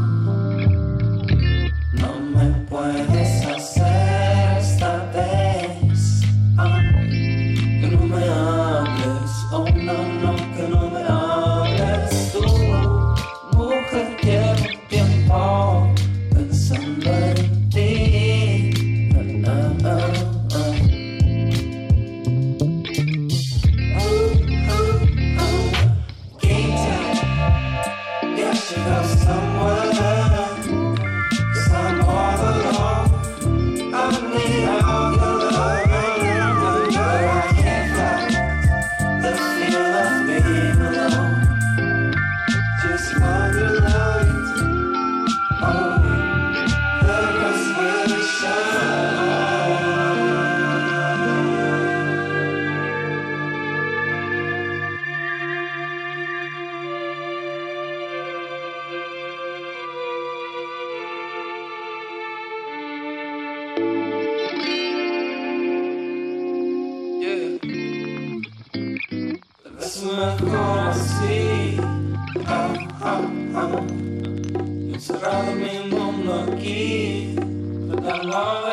Tratando 78.22 78.71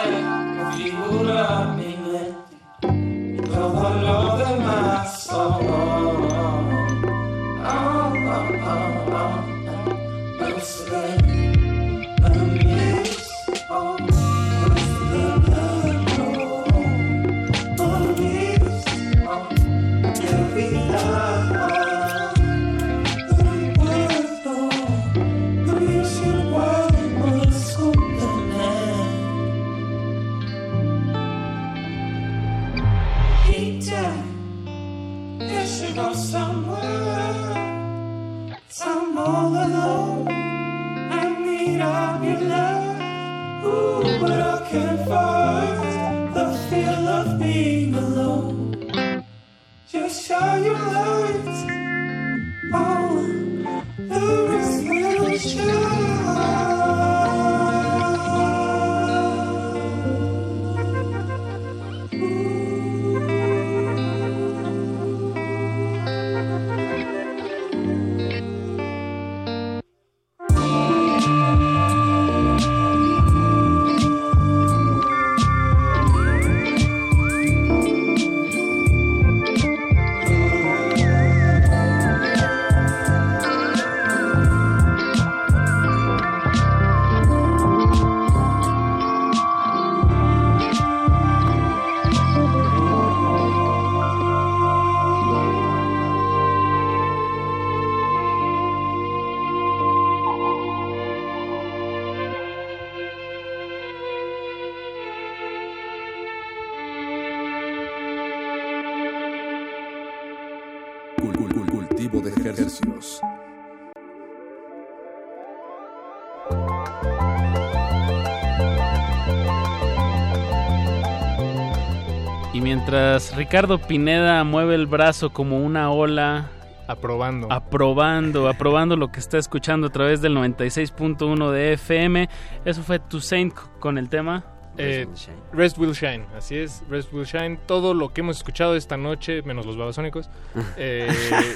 Ricardo 123.40 123.78
Pineda 123.80 124.44
mueve 124.44 124.76
el 124.76 124.86
brazo 124.86 125.32
como 125.32 125.60
una 125.60 125.92
ola, 125.92 126.50
Aprobando. 126.88 127.50
aprobando, 127.50 128.50
aprobando 128.50 128.98
lo 128.98 129.14
que 129.14 129.22
está 129.22 129.38
escuchando 129.38 129.88
a 129.88 129.90
través 129.92 130.22
del 130.22 130.36
96.1 130.36 131.50
de 131.52 131.72
FM, 131.74 132.28
eso 132.66 132.84
fue 132.84 133.00
Tu 133.00 133.22
Saint 133.22 133.54
con 133.80 133.98
el 133.98 134.10
tema. 134.10 134.44
Eh, 134.78 135.08
Rest 135.54 135.78
Will 135.78 135.94
Shine, 135.94 136.26
así 136.38 136.58
es, 136.58 136.84
Rest 136.90 137.14
Will 137.14 137.24
Shine. 137.26 137.58
Todo 137.66 137.94
lo 137.94 138.12
que 138.12 138.20
hemos 138.22 138.36
escuchado 138.38 138.76
esta 138.76 138.98
noche, 138.98 139.42
menos 139.44 139.66
los 139.66 139.78
babasónicos, 139.78 140.30
eh, 140.78 141.08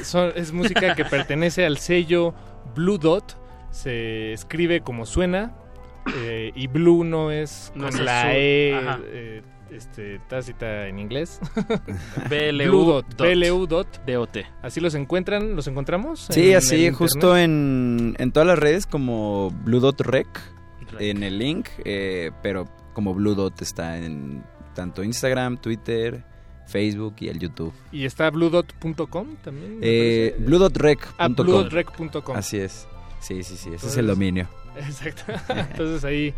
son- 0.04 0.32
es 0.38 0.54
música 0.54 0.96
que 0.96 1.04
pertenece 1.04 1.66
al 1.66 1.78
sello 1.80 2.34
Blue 2.76 2.98
Dot. 2.98 3.38
Se 3.72 4.32
escribe 4.32 4.80
como 4.82 5.06
suena 5.06 5.52
eh, 6.16 6.54
y 6.56 6.68
Blue 6.68 7.04
no 7.04 7.30
es 7.32 7.74
No 7.76 7.86
con 7.88 7.94
es 7.94 8.00
la 8.00 8.20
azul, 8.22 8.32
E 8.36 8.80
eh, 9.08 9.42
este, 9.74 10.20
tácita 10.30 10.88
en 10.88 11.00
inglés. 11.00 11.40
BLU 12.30 12.64
Blue 12.70 12.86
Dot, 12.86 13.16
dot. 13.16 13.28
BLU 13.28 13.68
Dot. 13.68 14.06
DOT. 14.06 14.38
Así 14.62 14.80
los 14.80 14.96
encuentran, 14.96 15.56
los 15.56 15.68
encontramos. 15.68 16.28
Sí, 16.30 16.52
en 16.52 16.58
así, 16.58 16.90
justo 16.92 17.38
en, 17.38 18.16
en 18.20 18.32
todas 18.32 18.48
las 18.48 18.60
redes 18.60 18.86
como 18.86 19.52
Blue 19.64 19.80
Dot 19.80 20.02
Rec, 20.02 20.28
en 21.00 21.24
el 21.24 21.40
link, 21.40 21.68
eh, 21.86 22.32
pero 22.42 22.68
como 22.94 23.14
Blue 23.14 23.36
Dot 23.36 23.62
está 23.62 23.98
en 23.98 24.44
tanto 24.76 25.04
Instagram, 25.04 25.58
Twitter, 25.58 26.24
Facebook 26.68 27.16
y 27.20 27.28
el 27.30 27.40
YouTube. 27.40 27.74
Y 27.92 28.06
está 28.06 28.30
bluedot.com 28.30 29.36
también. 29.44 29.80
Eh, 29.82 30.36
bluedot.rec.com. 30.40 31.16
Ah, 31.18 31.28
bluedot.rec.com. 31.28 32.36
Así 32.36 32.58
es. 32.58 32.88
Sí, 33.20 33.44
sí, 33.44 33.56
sí, 33.58 33.72
ese 33.74 33.88
es 33.88 33.98
el 33.98 34.08
dominio. 34.08 34.48
Exacto. 34.76 35.24
Entonces 35.50 36.04
ahí. 36.04 36.34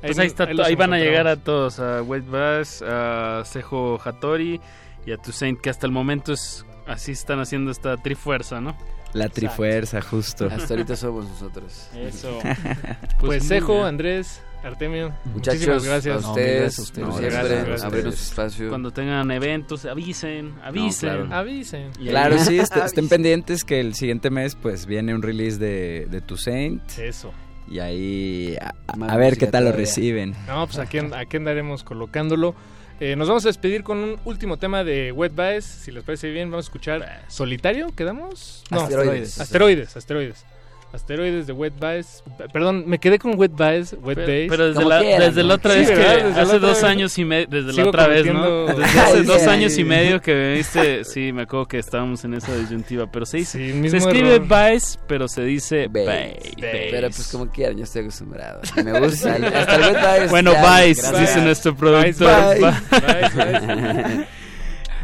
Pues 0.00 0.18
ahí, 0.18 0.26
está, 0.28 0.46
los 0.52 0.66
ahí 0.66 0.74
van 0.76 0.92
a 0.94 0.98
llegar 0.98 1.26
a 1.26 1.36
todos, 1.36 1.78
a 1.80 2.02
Wet 2.02 2.24
Bass, 2.28 2.82
a 2.86 3.42
Sejo 3.44 4.00
Hattori 4.02 4.60
y 5.06 5.12
a 5.12 5.16
Tu 5.18 5.32
Saint, 5.32 5.60
que 5.60 5.70
hasta 5.70 5.86
el 5.86 5.92
momento 5.92 6.32
es 6.32 6.64
así 6.86 7.12
están 7.12 7.38
haciendo 7.40 7.70
esta 7.70 7.96
trifuerza, 7.96 8.60
¿no? 8.60 8.76
La 9.12 9.28
trifuerza, 9.28 10.00
justo. 10.00 10.46
Hasta 10.50 10.74
ahorita 10.74 10.94
somos 10.96 11.28
nosotros. 11.28 11.88
Eso. 11.96 12.38
Pues, 13.18 13.42
muy 13.42 13.48
Sejo. 13.48 13.84
Andrés, 13.84 14.40
Artemio, 14.64 15.12
Muchachos, 15.26 15.60
muchísimas 15.66 15.84
gracias. 15.84 16.24
a 16.24 16.28
ustedes, 16.30 16.78
No, 16.78 16.84
ustedes, 16.84 17.08
gracias, 17.08 17.32
siempre, 17.48 17.58
gracias. 17.66 17.84
abrirnos 17.84 18.20
espacio. 18.22 18.68
Cuando 18.70 18.90
tengan 18.92 19.30
eventos, 19.30 19.84
avisen, 19.84 20.54
avisen. 20.62 21.08
claro. 21.26 21.34
Avisen. 21.34 21.90
Y 21.98 22.08
Claro, 22.08 22.36
ahí- 22.36 22.44
sí, 22.44 22.58
est- 22.60 22.76
estén 22.76 23.08
pendientes 23.08 23.64
que 23.64 23.80
el 23.80 23.94
siguiente 23.94 24.30
mes 24.30 24.54
pues 24.54 24.86
viene 24.86 25.14
un 25.14 25.22
release 25.22 25.58
de, 25.58 26.06
de 26.10 26.20
Tu 26.22 26.36
Saint. 26.38 26.82
Eso. 26.98 27.32
Y 27.70 27.78
ahí 27.78 28.56
a, 28.88 29.16
ver 29.16 29.38
qué 29.38 29.46
tal 29.46 29.64
lo 29.64 29.72
reciben. 29.72 30.34
No, 30.46 30.66
pues 30.66 30.78
aquí, 30.78 30.98
aquí 30.98 31.36
andaremos 31.36 31.84
colocándolo. 31.84 32.54
Eh, 32.98 33.16
nos 33.16 33.28
vamos 33.28 33.44
a 33.46 33.48
despedir 33.48 33.82
con 33.82 33.98
un 33.98 34.20
último 34.24 34.58
tema 34.58 34.84
de 34.84 35.12
Wet 35.12 35.34
Baez. 35.34 35.64
Si 35.64 35.92
les 35.92 36.02
parece 36.04 36.30
bien, 36.30 36.50
vamos 36.50 36.66
a 36.66 36.68
escuchar 36.68 37.22
Solitario, 37.28 37.94
¿quedamos? 37.94 38.64
No, 38.70 38.80
Asteroides. 38.82 39.40
Asteroides, 39.40 39.96
asteroides. 39.96 39.96
Asteroides 39.96 40.59
de 40.92 41.52
Wet 41.52 41.78
Baez. 41.78 42.22
Perdón, 42.52 42.84
me 42.86 42.98
quedé 42.98 43.18
con 43.18 43.38
Wet 43.38 43.52
Baez, 43.54 43.94
Wet 44.02 44.16
Pero, 44.16 44.26
Baez. 44.26 44.48
pero 44.48 44.68
desde, 44.68 44.84
la, 44.84 45.00
desde 45.00 45.42
la 45.44 45.54
otra 45.54 45.74
vez 45.74 45.90
que 45.90 46.02
hace 46.04 46.58
dos 46.58 46.82
años 46.82 47.16
y 47.18 47.24
medio, 47.24 47.46
desde 47.48 47.72
la 47.80 47.88
otra 47.88 48.06
vez, 48.08 48.26
¿no? 48.26 48.66
Desde 48.66 48.84
hace 49.00 49.22
dos 49.22 49.46
años 49.46 49.78
y 49.78 49.84
medio 49.84 50.20
que 50.20 50.34
me 50.34 50.54
viste, 50.54 51.04
sí, 51.04 51.32
me 51.32 51.42
acuerdo 51.42 51.66
que 51.66 51.78
estábamos 51.78 52.24
en 52.24 52.34
esa 52.34 52.54
disyuntiva, 52.56 53.10
pero 53.10 53.24
se 53.24 53.38
dice, 53.38 53.72
Sí, 53.72 53.88
se 53.88 53.96
escribe. 53.98 54.38
Baez, 54.40 54.98
pero 55.06 55.28
se 55.28 55.42
dice. 55.44 55.88
Baez. 55.88 56.36
Pero 56.60 57.08
pues 57.08 57.28
como 57.30 57.46
quieran, 57.48 57.76
yo 57.76 57.84
estoy 57.84 58.02
acostumbrado. 58.02 58.60
Me 58.84 58.98
gusta. 59.00 59.36
el- 59.36 59.44
hasta 59.44 59.76
el 59.76 59.82
Wet 60.22 60.30
Bueno, 60.30 60.52
gracias. 60.52 61.20
dice 61.20 61.40
nuestro 61.42 61.76
productor. 61.76 62.30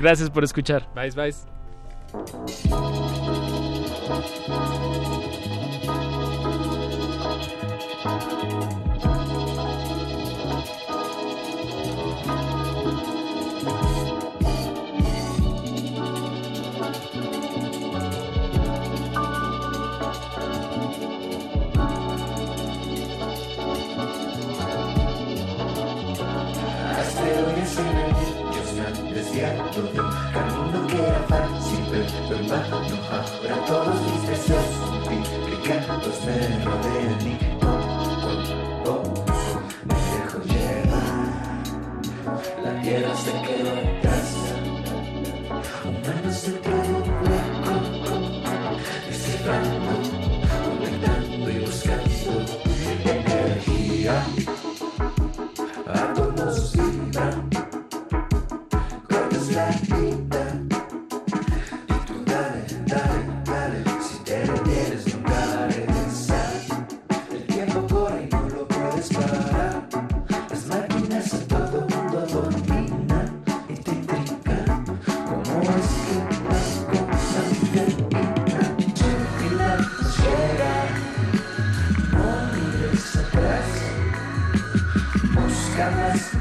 Gracias 0.00 0.28
por 0.30 0.44
escuchar. 0.44 0.86
Baez, 0.94 1.14
Baez. 1.14 1.46
Yeah. 85.76 86.35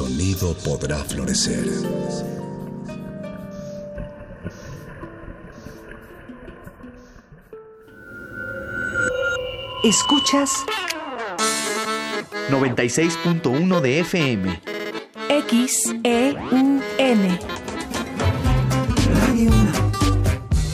Sonido 0.00 0.56
podrá 0.64 0.96
florecer. 1.04 1.68
Escuchas 9.84 10.64
96.1 12.50 13.80
de 13.82 14.00
FM. 14.00 14.58
XEUN. 15.28 16.80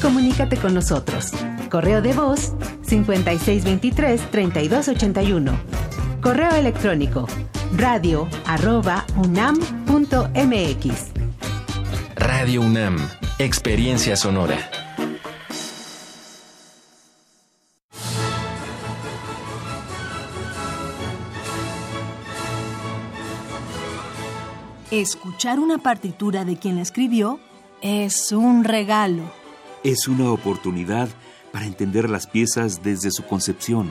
Comunícate 0.00 0.56
con 0.56 0.72
nosotros. 0.72 1.32
Correo 1.68 2.00
de 2.00 2.12
voz 2.12 2.52
5623-3281. 2.86 5.52
Correo 6.22 6.54
electrónico 6.54 7.26
radio 7.76 8.26
arroba 8.46 9.04
unam.mx. 9.16 11.12
Radio 12.16 12.62
UNAM, 12.62 12.96
Experiencia 13.38 14.16
Sonora. 14.16 14.58
Escuchar 24.90 25.58
una 25.58 25.78
partitura 25.78 26.44
de 26.44 26.56
quien 26.56 26.76
la 26.76 26.82
escribió 26.82 27.38
es 27.82 28.32
un 28.32 28.64
regalo. 28.64 29.22
Es 29.84 30.08
una 30.08 30.30
oportunidad 30.30 31.08
para 31.52 31.66
entender 31.66 32.08
las 32.08 32.26
piezas 32.26 32.82
desde 32.82 33.10
su 33.10 33.24
concepción. 33.24 33.90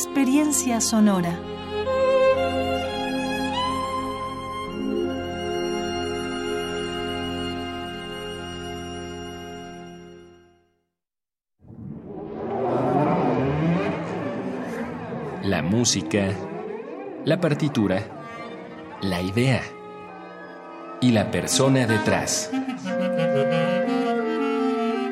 Experiencia 0.00 0.80
sonora. 0.80 1.36
La 15.42 15.62
música, 15.62 16.28
la 17.24 17.40
partitura, 17.40 18.00
la 19.02 19.20
idea 19.20 19.62
y 21.00 21.10
la 21.10 21.28
persona 21.32 21.88
detrás. 21.88 22.52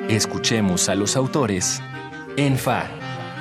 Escuchemos 0.09 0.89
a 0.89 0.95
los 0.95 1.17
autores 1.17 1.83
en 2.37 2.57
Fa, 2.57 2.87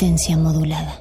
Modulada. 0.00 0.94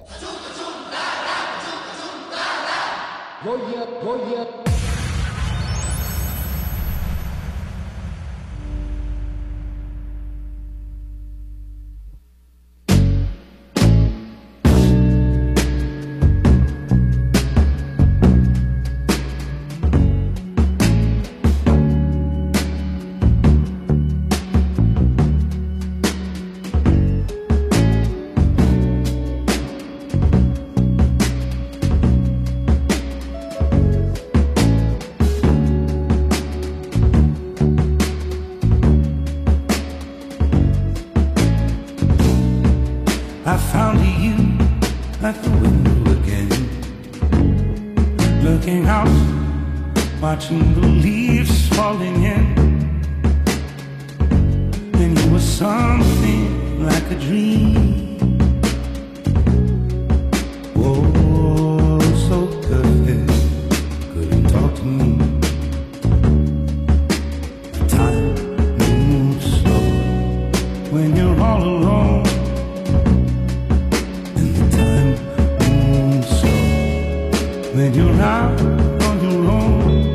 When 77.73 77.93
you're 77.93 78.21
out 78.21 78.59
on 78.61 79.21
your 79.21 79.51
own. 79.51 80.05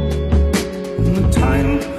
And 0.98 1.16
the 1.16 1.30
time 1.30 1.93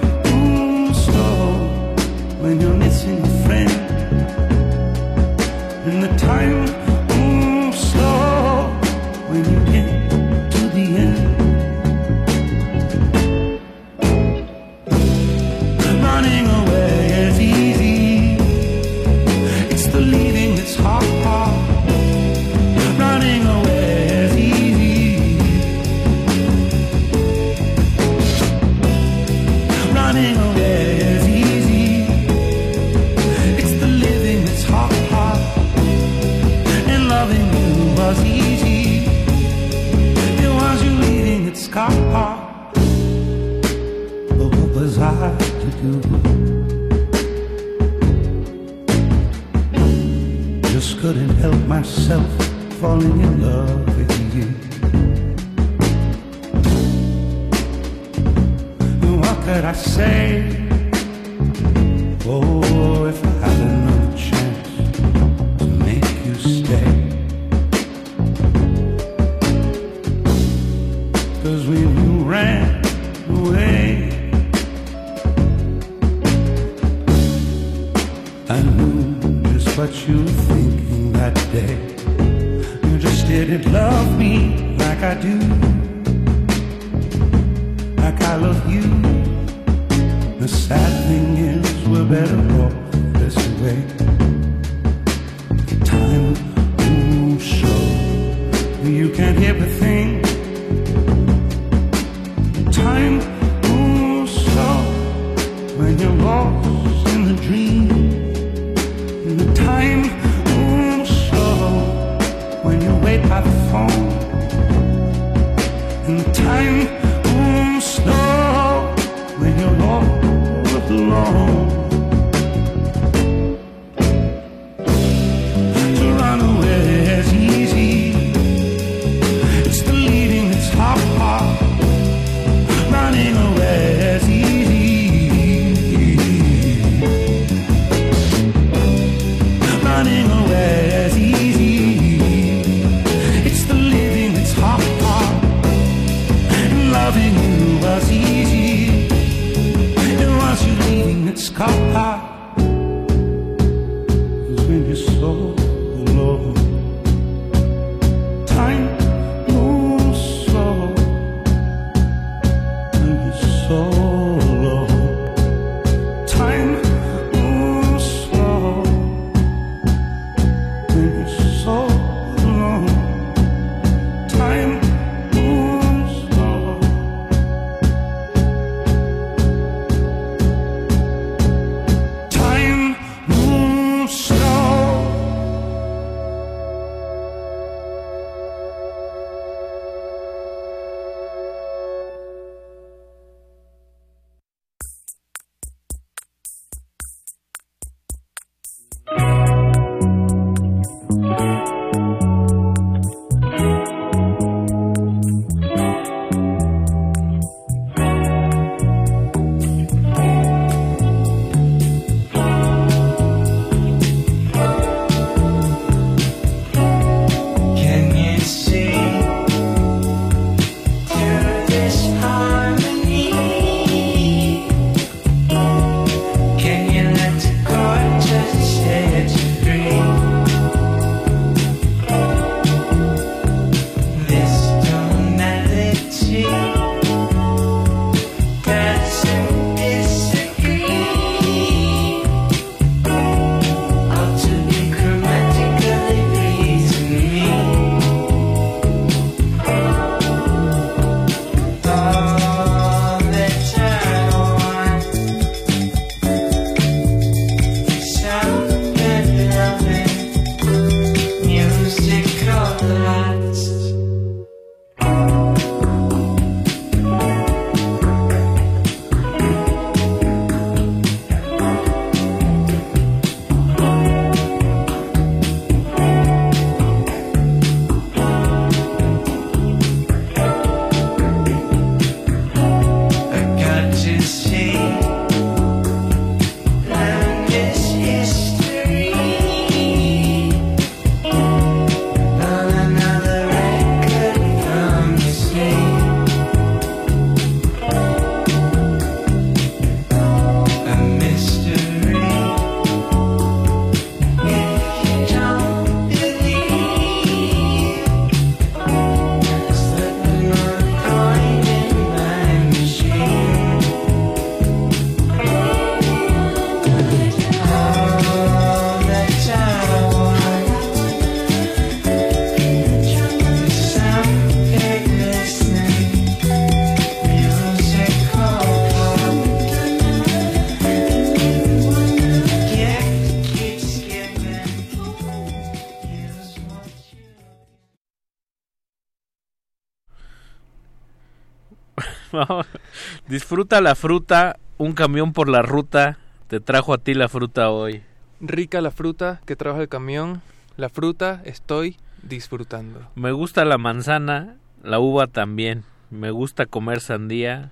Disfruta 343.28 343.82
la 343.82 343.95
fruta, 343.95 344.57
un 344.78 344.94
camión 344.94 345.34
por 345.34 345.49
la 345.49 345.62
ruta 345.62 346.20
te 346.48 346.60
trajo 346.60 346.94
a 346.94 346.99
ti 346.99 347.16
la 347.16 347.28
fruta 347.28 347.72
hoy. 347.72 348.03
Rica 348.40 348.80
la 348.80 348.91
fruta 348.91 349.41
que 349.45 349.56
trabaja 349.56 349.82
el 349.82 349.90
camión, 349.90 350.41
La 350.78 350.90
fruta 350.90 351.41
estoy 351.45 351.98
disfrutando. 352.22 353.10
Me 353.16 353.32
gusta 353.32 353.66
la 353.66 353.78
manzana, 353.78 354.57
la 354.84 354.99
uva 354.99 355.28
también. 355.28 355.86
Me 356.12 356.32
gusta 356.32 356.66
comer 356.66 356.99
sandía. 356.99 357.72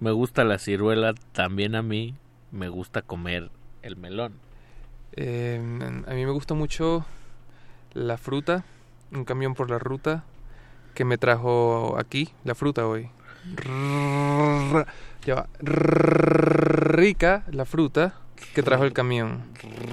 Me 0.00 0.10
gusta 0.10 0.44
la 0.44 0.58
ciruela 0.58 1.14
también 1.32 1.74
a 1.74 1.82
mí. 1.82 2.16
Me 2.50 2.68
gusta 2.68 3.00
comer 3.00 3.50
el 3.82 3.96
melón. 3.96 4.34
Eh, 5.12 5.58
a 6.06 6.14
mí 6.14 6.26
me 6.26 6.32
gusta 6.32 6.54
mucho 6.54 7.06
la 7.94 8.18
fruta, 8.18 8.64
un 9.12 9.24
camión 9.24 9.54
por 9.54 9.70
la 9.70 9.78
ruta 9.78 10.24
que 10.94 11.04
me 11.04 11.16
trajo 11.16 11.96
aquí, 11.98 12.30
la 12.44 12.54
fruta 12.54 12.86
hoy. 12.86 13.08
Ya 15.24 15.46
rica 15.60 17.44
la 17.50 17.64
fruta 17.64 18.14
que 18.54 18.62
trajo 18.62 18.84
el 18.84 18.92
camión. 18.92 19.42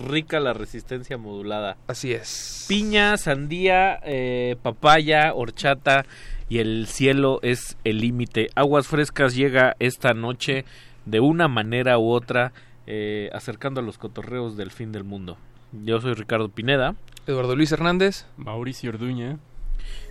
Rica 0.08 0.40
la 0.40 0.54
resistencia 0.54 1.18
modulada. 1.18 1.78
Así 1.88 2.14
es. 2.14 2.66
Piña, 2.68 3.18
sandía, 3.18 4.00
eh, 4.04 4.58
papaya, 4.62 5.34
horchata 5.34 6.06
y 6.50 6.60
el 6.60 6.88
cielo 6.88 7.40
es 7.42 7.78
el 7.84 8.00
límite. 8.00 8.50
Aguas 8.56 8.88
Frescas 8.88 9.36
llega 9.36 9.76
esta 9.80 10.14
noche 10.14 10.66
de 11.06 11.20
una 11.20 11.48
manera 11.48 11.98
u 11.98 12.12
otra 12.12 12.54
eh, 12.86 13.30
acercando 13.34 13.82
a 13.82 13.84
los 13.84 13.98
cotorreos 13.98 14.56
del 14.56 14.72
fin 14.72 14.92
del 14.92 15.04
mundo. 15.04 15.38
Yo 15.72 16.00
soy 16.00 16.14
Ricardo 16.14 16.50
Pineda. 16.50 16.96
Eduardo 17.26 17.56
Luis 17.56 17.72
Hernández. 17.72 18.26
Mauricio 18.38 18.92
Orduña. 18.92 19.40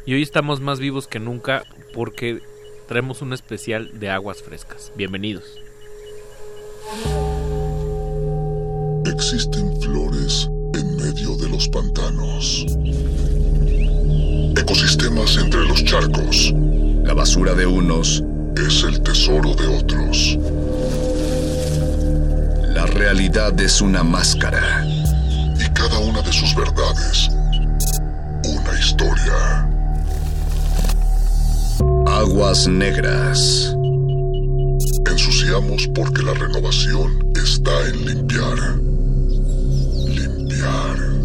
Y 0.06 0.14
hoy 0.14 0.23
estamos 0.23 0.60
más 0.60 0.81
vivos 0.81 1.06
que 1.06 1.20
nunca 1.20 1.62
porque 1.94 2.40
traemos 2.87 3.23
un 3.23 3.33
especial 3.33 3.99
de 3.99 4.11
aguas 4.11 4.43
frescas. 4.43 4.93
Bienvenidos. 4.97 5.45
Existen 9.07 9.81
flores 9.81 10.49
en 10.75 10.97
medio 10.97 11.37
de 11.37 11.49
los 11.49 11.69
pantanos. 11.69 12.67
Ecosistemas 14.57 15.37
entre 15.37 15.67
los 15.67 15.85
charcos. 15.85 16.53
La 17.05 17.15
basura 17.15 17.55
de 17.55 17.67
unos 17.67 18.23
es 18.57 18.83
el 18.85 19.03
tesoro 19.03 19.55
de 19.55 19.67
otros. 19.67 20.39
La 22.75 22.87
realidad 22.87 23.59
es 23.61 23.81
una 23.81 24.03
máscara. 24.03 24.85
Y 25.59 25.69
cada 25.73 25.99
una 25.99 26.23
de 26.23 26.33
sus 26.33 26.55
verdades, 26.55 27.29
una 28.45 28.79
historia. 28.79 29.69
Aguas 32.07 32.66
negras. 32.66 33.74
Ensuciamos 35.11 35.89
porque 35.95 36.23
la 36.23 36.35
renovación 36.35 37.33
está 37.35 37.89
en 37.89 38.07
limpiar. 38.07 38.59
Limpiar. 40.07 41.22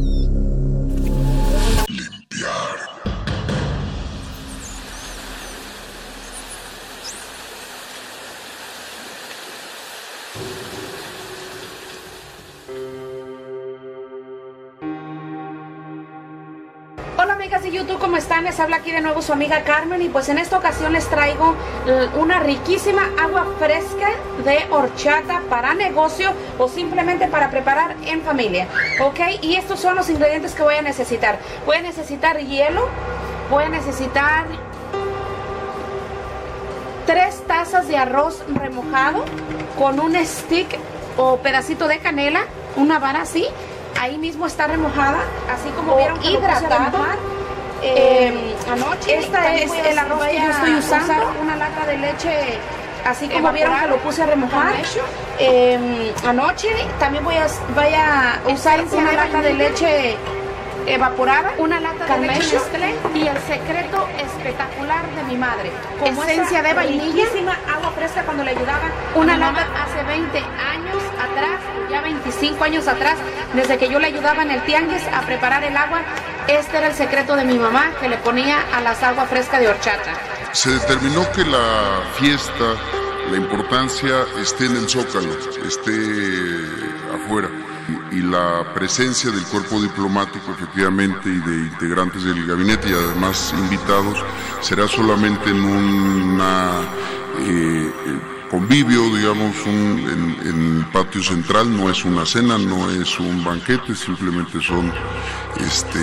YouTube, 17.50 18.00
¿cómo 18.00 18.18
están? 18.18 18.44
Les 18.44 18.60
habla 18.60 18.78
aquí 18.78 18.92
de 18.92 19.02
nuevo 19.02 19.22
su 19.22 19.34
amiga 19.34 19.64
Carmen 19.64 20.02
y 20.02 20.10
pues 20.10 20.30
en 20.30 20.38
esta 20.38 20.58
ocasión 20.58 20.94
les 20.94 21.08
traigo 21.08 21.56
una 22.18 22.40
riquísima 22.40 23.10
agua 23.22 23.46
fresca 23.60 24.10
de 24.46 24.66
horchata 24.70 25.42
para 25.50 25.74
negocio 25.74 26.32
o 26.58 26.68
simplemente 26.68 27.28
para 27.28 27.50
preparar 27.50 27.96
en 28.06 28.22
familia, 28.22 28.68
¿ok? 29.02 29.20
Y 29.42 29.56
estos 29.56 29.80
son 29.80 29.96
los 29.96 30.10
ingredientes 30.10 30.54
que 30.54 30.64
voy 30.64 30.76
a 30.76 30.82
necesitar. 30.82 31.40
Voy 31.66 31.78
a 31.78 31.82
necesitar 31.82 32.38
hielo, 32.38 32.88
voy 33.50 33.66
a 33.66 33.70
necesitar 33.70 34.46
tres 37.06 37.44
tazas 37.48 37.88
de 37.88 37.98
arroz 37.98 38.44
remojado 38.56 39.26
con 39.78 40.00
un 40.00 40.16
stick 40.26 40.80
o 41.18 41.38
pedacito 41.38 41.88
de 41.88 42.00
canela, 42.00 42.42
una 42.76 43.00
vara 43.00 43.22
así. 43.22 43.46
Ahí 44.00 44.18
mismo 44.18 44.46
está 44.46 44.68
remojada, 44.68 45.20
así 45.54 45.70
como 45.76 45.94
O 45.94 45.98
vieron 45.98 46.20
que 46.20 46.30
lo 46.32 46.40
puse 46.40 46.52
a 46.52 46.60
hidratado. 46.60 46.92
remojar, 46.92 47.18
Eh, 47.84 48.28
eh, 48.34 48.56
anoche 48.72 49.18
esta 49.20 49.54
es 49.56 49.72
el 49.72 49.98
arroz 50.00 50.26
que 50.26 50.36
yo 50.42 50.50
estoy 50.50 50.74
usando, 50.76 51.32
una 51.42 51.56
lata 51.58 51.86
de 51.86 51.98
leche 51.98 52.58
así 53.06 53.30
como 53.30 53.52
vieron 53.52 53.80
que 53.80 53.88
lo 53.88 53.98
puse 53.98 54.24
a 54.24 54.26
remojar. 54.26 54.74
eh, 55.40 56.12
anoche 56.26 56.70
también 57.00 57.24
voy 57.24 57.36
a, 57.36 57.46
voy 57.76 57.94
a 57.94 58.40
usar 58.52 58.84
una 58.92 59.14
lata 59.14 59.42
de 59.42 59.54
leche 59.54 60.18
evaporada 60.88 61.54
una 61.58 61.80
lata 61.80 62.06
de 62.06 62.12
con 62.12 62.22
leche 62.22 62.40
leche 62.40 62.56
Nestlé 62.56 62.96
y 63.14 63.28
el 63.28 63.38
secreto 63.40 64.08
espectacular 64.18 65.06
de 65.16 65.24
mi 65.24 65.38
madre. 65.38 65.72
Como 66.00 66.24
esencia 66.24 66.60
esa 66.60 66.68
de 66.68 66.74
vainilla. 66.74 67.26
agua 67.76 67.92
fresca 67.92 68.24
cuando 68.24 68.44
le 68.44 68.52
ayudaba 68.52 68.90
Una 69.16 69.38
lata 69.38 69.68
hace 69.84 70.04
20 70.04 70.38
años 70.38 71.04
atrás 71.22 71.60
ya 71.90 72.02
25 72.02 72.64
años 72.64 72.88
atrás 72.88 73.18
desde 73.54 73.78
que 73.78 73.90
yo 73.90 74.00
le 74.00 74.08
ayudaba 74.08 74.44
en 74.44 74.52
el 74.52 74.62
tianguis 74.64 75.04
a 75.14 75.22
preparar 75.22 75.64
el 75.64 75.76
agua 75.76 76.02
este 76.48 76.78
era 76.78 76.88
el 76.88 76.94
secreto 76.94 77.36
de 77.36 77.44
mi 77.44 77.58
mamá 77.58 77.92
que 78.00 78.08
le 78.08 78.18
ponía 78.18 78.62
a 78.74 78.80
las 78.80 79.04
aguas 79.04 79.30
frescas 79.30 79.60
de 79.60 79.68
horchata. 79.68 80.14
Se 80.54 80.70
determinó 80.70 81.30
que 81.34 81.44
la 81.44 82.04
fiesta, 82.18 82.76
la 83.30 83.36
importancia 83.36 84.26
esté 84.42 84.68
en 84.68 84.78
el 84.78 84.88
zócalo, 84.88 85.36
esté 85.68 85.92
afuera. 87.14 87.50
Y, 88.12 88.22
la 88.22 88.74
presencia 88.74 89.32
del 89.32 89.44
cuerpo 89.46 89.82
diplomático, 89.82 90.52
efectivamente, 90.52 91.30
y 91.30 91.40
de 91.40 91.58
integrantes 91.68 92.24
del 92.24 92.46
gabinete 92.46 92.90
y 92.90 92.94
además 92.94 93.54
invitados, 93.58 94.18
será 94.62 94.88
solamente 94.88 95.50
en 95.50 95.64
una 95.64 96.72
eh, 97.40 97.92
eh, 98.06 98.20
convivio, 98.50 99.04
digamos, 99.16 99.56
un- 99.66 100.00
en, 100.42 100.48
en 100.48 100.78
el 100.80 100.86
patio 100.92 101.22
central. 101.22 101.76
No 101.76 101.90
es 101.90 102.04
una 102.06 102.26
cena, 102.26 102.58
no 102.58 102.90
es 102.90 103.20
un 103.20 103.44
banquete, 103.44 103.96
simplemente 103.96 104.62
son 104.62 104.92
este, 105.60 106.00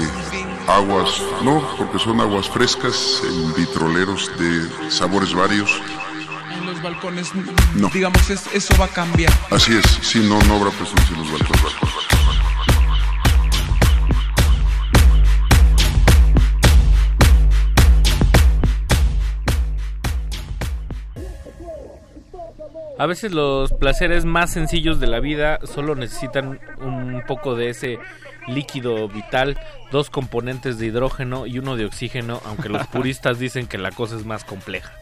aguas, 0.69 1.23
no, 1.43 1.67
porque 1.77 1.99
son 1.99 2.21
aguas 2.21 2.49
frescas 2.49 3.23
en 3.29 3.55
vitroleros 3.55 4.31
de 4.39 4.91
sabores 4.91 5.35
varios. 5.35 5.81
Los 6.75 6.83
balcones, 6.83 7.31
No. 7.77 7.89
digamos, 7.91 8.29
es- 8.31 8.49
eso 8.53 8.75
va 8.81 8.87
a 8.87 8.89
cambiar. 8.89 9.33
Así 9.51 9.73
es, 9.77 9.85
sí, 10.03 10.19
no, 10.21 10.41
no 10.43 10.55
habrá 10.57 10.71
presencia 10.71 11.15
en 11.15 11.23
los 11.23 11.31
balcones. 11.33 11.73
A 22.99 23.07
veces 23.07 23.33
los 23.33 23.73
placeres 23.73 24.25
más 24.25 24.53
sencillos 24.53 25.01
de 25.01 25.09
la 25.09 25.19
vida 25.21 25.59
solo 25.65 25.95
necesitan 25.97 26.61
un 26.79 27.23
poco 27.27 27.57
de 27.57 27.71
ese 27.71 27.99
líquido 28.47 29.09
vital, 29.09 29.59
dos 29.91 30.11
componentes 30.11 30.79
de 30.79 30.87
hidrógeno 30.87 31.47
y 31.47 31.59
uno 31.59 31.77
de 31.77 31.87
oxígeno, 31.87 32.41
aunque 32.45 32.69
los 32.69 32.87
puristas 32.89 33.39
dicen 33.39 33.67
que 33.67 33.79
la 33.79 33.91
cosa 33.91 34.17
es 34.17 34.25
más 34.25 34.45
compleja. 34.45 34.93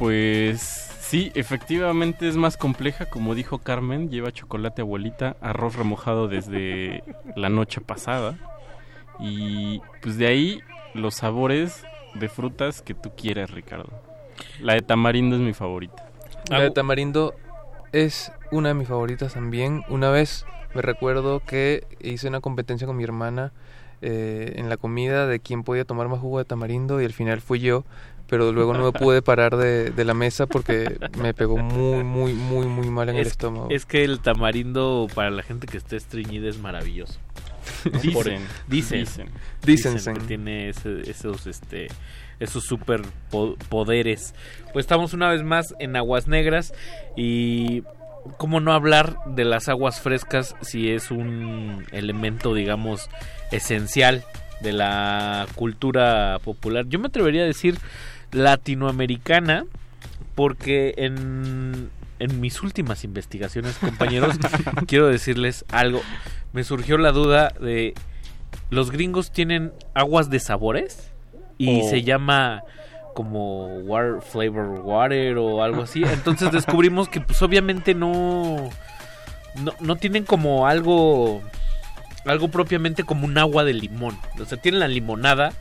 Pues 0.00 0.62
sí, 1.00 1.30
efectivamente 1.34 2.26
es 2.26 2.34
más 2.34 2.56
compleja, 2.56 3.04
como 3.04 3.34
dijo 3.34 3.58
Carmen, 3.58 4.08
lleva 4.08 4.32
chocolate 4.32 4.80
abuelita, 4.80 5.36
arroz 5.42 5.76
remojado 5.76 6.26
desde 6.26 7.04
la 7.36 7.50
noche 7.50 7.82
pasada 7.82 8.34
y 9.18 9.82
pues 10.00 10.16
de 10.16 10.26
ahí 10.26 10.60
los 10.94 11.16
sabores 11.16 11.84
de 12.14 12.30
frutas 12.30 12.80
que 12.80 12.94
tú 12.94 13.10
quieras, 13.14 13.50
Ricardo. 13.50 13.90
La 14.62 14.72
de 14.72 14.80
tamarindo 14.80 15.36
es 15.36 15.42
mi 15.42 15.52
favorita. 15.52 16.08
La 16.48 16.60
de 16.60 16.70
tamarindo 16.70 17.34
es 17.92 18.32
una 18.50 18.70
de 18.70 18.74
mis 18.76 18.88
favoritas 18.88 19.34
también. 19.34 19.82
Una 19.90 20.08
vez 20.08 20.46
me 20.74 20.80
recuerdo 20.80 21.40
que 21.40 21.84
hice 22.00 22.26
una 22.26 22.40
competencia 22.40 22.86
con 22.86 22.96
mi 22.96 23.04
hermana 23.04 23.52
eh, 24.00 24.54
en 24.56 24.70
la 24.70 24.78
comida 24.78 25.26
de 25.26 25.40
quién 25.40 25.62
podía 25.62 25.84
tomar 25.84 26.08
más 26.08 26.20
jugo 26.20 26.38
de 26.38 26.46
tamarindo 26.46 27.02
y 27.02 27.04
al 27.04 27.12
final 27.12 27.42
fui 27.42 27.60
yo, 27.60 27.84
pero 28.30 28.52
luego 28.52 28.72
no 28.72 28.84
me 28.92 28.98
pude 28.98 29.20
parar 29.20 29.56
de, 29.56 29.90
de 29.90 30.04
la 30.04 30.14
mesa 30.14 30.46
porque 30.46 30.96
me 31.20 31.34
pegó 31.34 31.58
muy, 31.58 32.04
muy, 32.04 32.32
muy, 32.32 32.66
muy 32.66 32.88
mal 32.88 33.08
en 33.10 33.16
el 33.16 33.22
Es- 33.22 33.32
estómago. 33.32 33.66
Es 33.70 33.84
que 33.84 34.04
el 34.04 34.20
tamarindo 34.20 35.08
para 35.14 35.30
la 35.30 35.42
gente 35.42 35.66
que 35.66 35.76
esté 35.76 35.96
estreñida 35.96 36.48
es 36.48 36.58
maravilloso. 36.58 37.18
Dicen, 38.02 38.42
dicen, 38.68 39.00
dicen. 39.00 39.28
Dícense. 39.62 40.12
que 40.14 40.20
tiene 40.20 40.68
ese- 40.70 41.10
esos, 41.10 41.46
este, 41.46 41.88
esos 42.38 42.64
super 42.64 43.02
po- 43.30 43.56
poderes. 43.68 44.34
Pues 44.72 44.84
estamos 44.84 45.12
una 45.12 45.28
vez 45.30 45.42
más 45.42 45.74
en 45.78 45.96
Aguas 45.96 46.26
Negras 46.26 46.72
y 47.16 47.82
cómo 48.38 48.60
no 48.60 48.72
hablar 48.72 49.16
de 49.26 49.44
las 49.44 49.68
aguas 49.68 50.00
frescas 50.00 50.54
si 50.62 50.90
es 50.90 51.10
un 51.10 51.86
elemento, 51.92 52.54
digamos, 52.54 53.08
esencial 53.50 54.24
de 54.60 54.72
la 54.72 55.46
cultura 55.54 56.38
popular. 56.44 56.84
Yo 56.86 56.98
me 56.98 57.06
atrevería 57.08 57.42
a 57.42 57.46
decir 57.46 57.78
latinoamericana 58.32 59.64
porque 60.34 60.94
en, 60.96 61.90
en 62.18 62.40
mis 62.40 62.62
últimas 62.62 63.04
investigaciones, 63.04 63.76
compañeros, 63.76 64.36
quiero 64.86 65.08
decirles 65.08 65.64
algo. 65.70 66.00
Me 66.52 66.64
surgió 66.64 66.98
la 66.98 67.12
duda 67.12 67.52
de 67.60 67.94
los 68.70 68.90
gringos 68.90 69.30
tienen 69.32 69.72
aguas 69.94 70.30
de 70.30 70.40
sabores 70.40 71.10
y 71.58 71.82
Oh. 71.82 71.90
se 71.90 72.02
llama 72.02 72.62
como 73.14 73.66
water, 73.80 74.22
flavor 74.22 74.80
water 74.82 75.36
o 75.38 75.62
algo 75.62 75.82
así. 75.82 76.02
Entonces 76.04 76.52
descubrimos 76.52 77.08
que 77.08 77.20
pues 77.20 77.42
obviamente 77.42 77.94
no, 77.94 78.70
no 79.62 79.72
no 79.80 79.96
tienen 79.96 80.24
como 80.24 80.66
algo 80.66 81.42
algo 82.24 82.48
propiamente 82.48 83.04
como 83.04 83.26
un 83.26 83.36
agua 83.38 83.64
de 83.64 83.74
limón. 83.74 84.16
O 84.40 84.44
sea, 84.44 84.58
tienen 84.58 84.80
la 84.80 84.88
limonada 84.88 85.52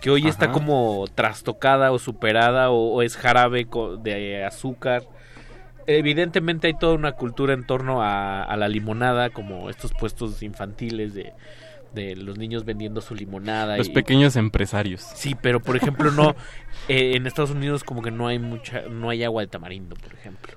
que 0.00 0.10
hoy 0.10 0.26
está 0.28 0.52
como 0.52 1.04
trastocada 1.14 1.90
o 1.92 1.98
superada 1.98 2.70
o, 2.70 2.92
o 2.94 3.02
es 3.02 3.16
jarabe 3.16 3.66
de 4.02 4.44
azúcar. 4.44 5.02
Evidentemente 5.86 6.66
hay 6.66 6.74
toda 6.74 6.94
una 6.94 7.12
cultura 7.12 7.54
en 7.54 7.64
torno 7.64 8.02
a, 8.02 8.42
a 8.42 8.56
la 8.56 8.68
limonada, 8.68 9.30
como 9.30 9.70
estos 9.70 9.92
puestos 9.94 10.42
infantiles 10.42 11.14
de, 11.14 11.32
de 11.94 12.14
los 12.14 12.36
niños 12.36 12.64
vendiendo 12.66 13.00
su 13.00 13.14
limonada. 13.14 13.76
Los 13.78 13.88
y- 13.88 13.92
pequeños 13.92 14.36
empresarios. 14.36 15.00
Sí, 15.00 15.34
pero 15.40 15.60
por 15.60 15.76
ejemplo 15.76 16.10
no, 16.10 16.36
eh, 16.88 17.12
en 17.16 17.26
Estados 17.26 17.50
Unidos 17.52 17.84
como 17.84 18.02
que 18.02 18.10
no 18.10 18.26
hay 18.26 18.38
mucha, 18.38 18.82
no 18.82 19.08
hay 19.08 19.24
agua 19.24 19.40
de 19.42 19.48
tamarindo, 19.48 19.96
por 19.96 20.12
ejemplo. 20.12 20.52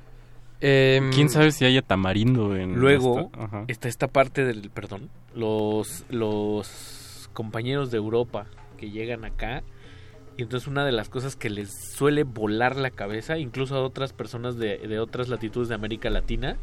¿Quién 0.59 1.29
sabe 1.29 1.51
si 1.51 1.65
haya 1.65 1.81
tamarindo 1.81 2.55
en 2.55 2.75
Luego 2.75 3.31
esta- 3.33 3.63
está 3.67 3.87
esta 3.87 4.07
parte 4.09 4.45
del, 4.45 4.69
perdón, 4.69 5.09
los 5.33 6.03
los 6.09 7.29
compañeros 7.33 7.89
de 7.89 7.97
Europa 7.97 8.45
que 8.81 8.89
llegan 8.89 9.23
acá 9.23 9.61
y 10.37 10.41
entonces 10.41 10.67
una 10.67 10.83
de 10.85 10.91
las 10.91 11.07
cosas 11.07 11.35
que 11.35 11.49
les 11.51 11.71
suele 11.71 12.23
volar 12.23 12.75
la 12.75 12.89
cabeza, 12.89 13.37
incluso 13.37 13.75
a 13.75 13.83
otras 13.83 14.11
personas 14.11 14.57
de, 14.57 14.77
de 14.79 14.99
otras 14.99 15.29
latitudes 15.29 15.69
de 15.69 15.75
América 15.75 16.09
Latina, 16.09 16.57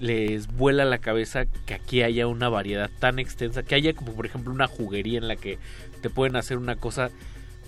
les 0.00 0.48
vuela 0.48 0.84
la 0.84 0.98
cabeza 0.98 1.44
que 1.66 1.74
aquí 1.74 2.02
haya 2.02 2.26
una 2.26 2.48
variedad 2.48 2.90
tan 2.98 3.18
extensa, 3.18 3.62
que 3.62 3.74
haya 3.76 3.92
como 3.94 4.12
por 4.12 4.26
ejemplo 4.26 4.52
una 4.52 4.66
juguería 4.66 5.18
en 5.18 5.28
la 5.28 5.36
que 5.36 5.58
te 6.02 6.10
pueden 6.10 6.36
hacer 6.36 6.58
una 6.58 6.76
cosa 6.76 7.10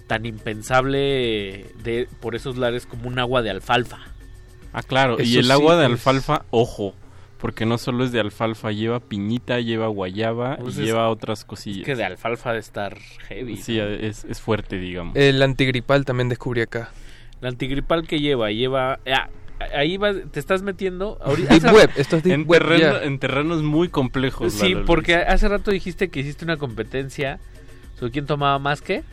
tan 0.09 0.27
impensable 0.27 1.67
de 1.85 2.09
por 2.21 2.35
esos 2.35 2.57
lares 2.57 2.87
como 2.87 3.09
un 3.09 3.19
agua 3.19 3.43
de 3.43 3.51
alfalfa. 3.51 3.99
Ah, 4.73 4.83
claro. 4.83 5.17
y 5.23 5.39
el 5.39 5.51
agua 5.51 5.77
de 5.77 5.85
es- 5.87 5.91
alfalfa, 5.93 6.45
ojo. 6.51 6.95
Porque 7.39 7.65
no 7.67 7.79
solo 7.79 8.05
es 8.05 8.11
de 8.13 8.19
alfalfa, 8.21 8.73
lleva 8.73 8.99
piñita, 9.01 9.61
lleva 9.61 9.87
guayaba 9.87 10.57
Pues 10.57 10.77
y 10.77 10.81
es- 10.81 10.87
lleva 10.87 11.09
otras 11.09 11.41
Es 11.41 11.45
cosillas. 11.45 11.85
que 11.87 11.95
de 11.95 12.05
alfalfa 12.05 12.53
de 12.53 12.59
estar 12.59 12.99
heavy. 13.29 13.57
Sí, 13.57 13.79
¿no? 13.79 13.85
es, 13.87 14.25
es 14.25 14.41
fuerte, 14.41 14.77
digamos. 14.79 15.15
El 15.17 15.41
antigripal 15.43 16.05
también 16.05 16.29
descubrí 16.29 16.63
acá. 16.63 16.91
La 17.41 17.49
antigripal 17.51 18.07
que 18.09 18.19
lleva, 18.19 18.51
lleva... 18.51 18.99
ah, 19.07 19.29
ahí 19.73 19.97
vas, 19.99 20.17
te 20.33 20.41
estás 20.41 20.63
metiendo... 20.63 21.17
ahorita- 21.23 21.55
Deep 21.59 21.73
web, 21.73 21.91
esto 21.97 22.17
es 22.17 22.25
deep 22.25 22.35
en, 22.35 22.45
web 22.49 22.61
terreno- 22.63 23.03
en 23.03 23.19
terrenos 23.21 23.63
muy 23.63 23.89
complejos. 23.89 24.53
Sí, 24.55 24.75
Lalo 24.75 24.85
porque 24.87 25.15
Luis. 25.15 25.27
hace 25.29 25.47
rato 25.49 25.71
dijiste 25.71 26.09
que 26.09 26.19
hiciste 26.21 26.45
una 26.45 26.57
competencia 26.57 27.39
sobre 27.99 28.11
quién 28.13 28.27
tomaba 28.27 28.59
más 28.59 28.83
que 28.83 29.05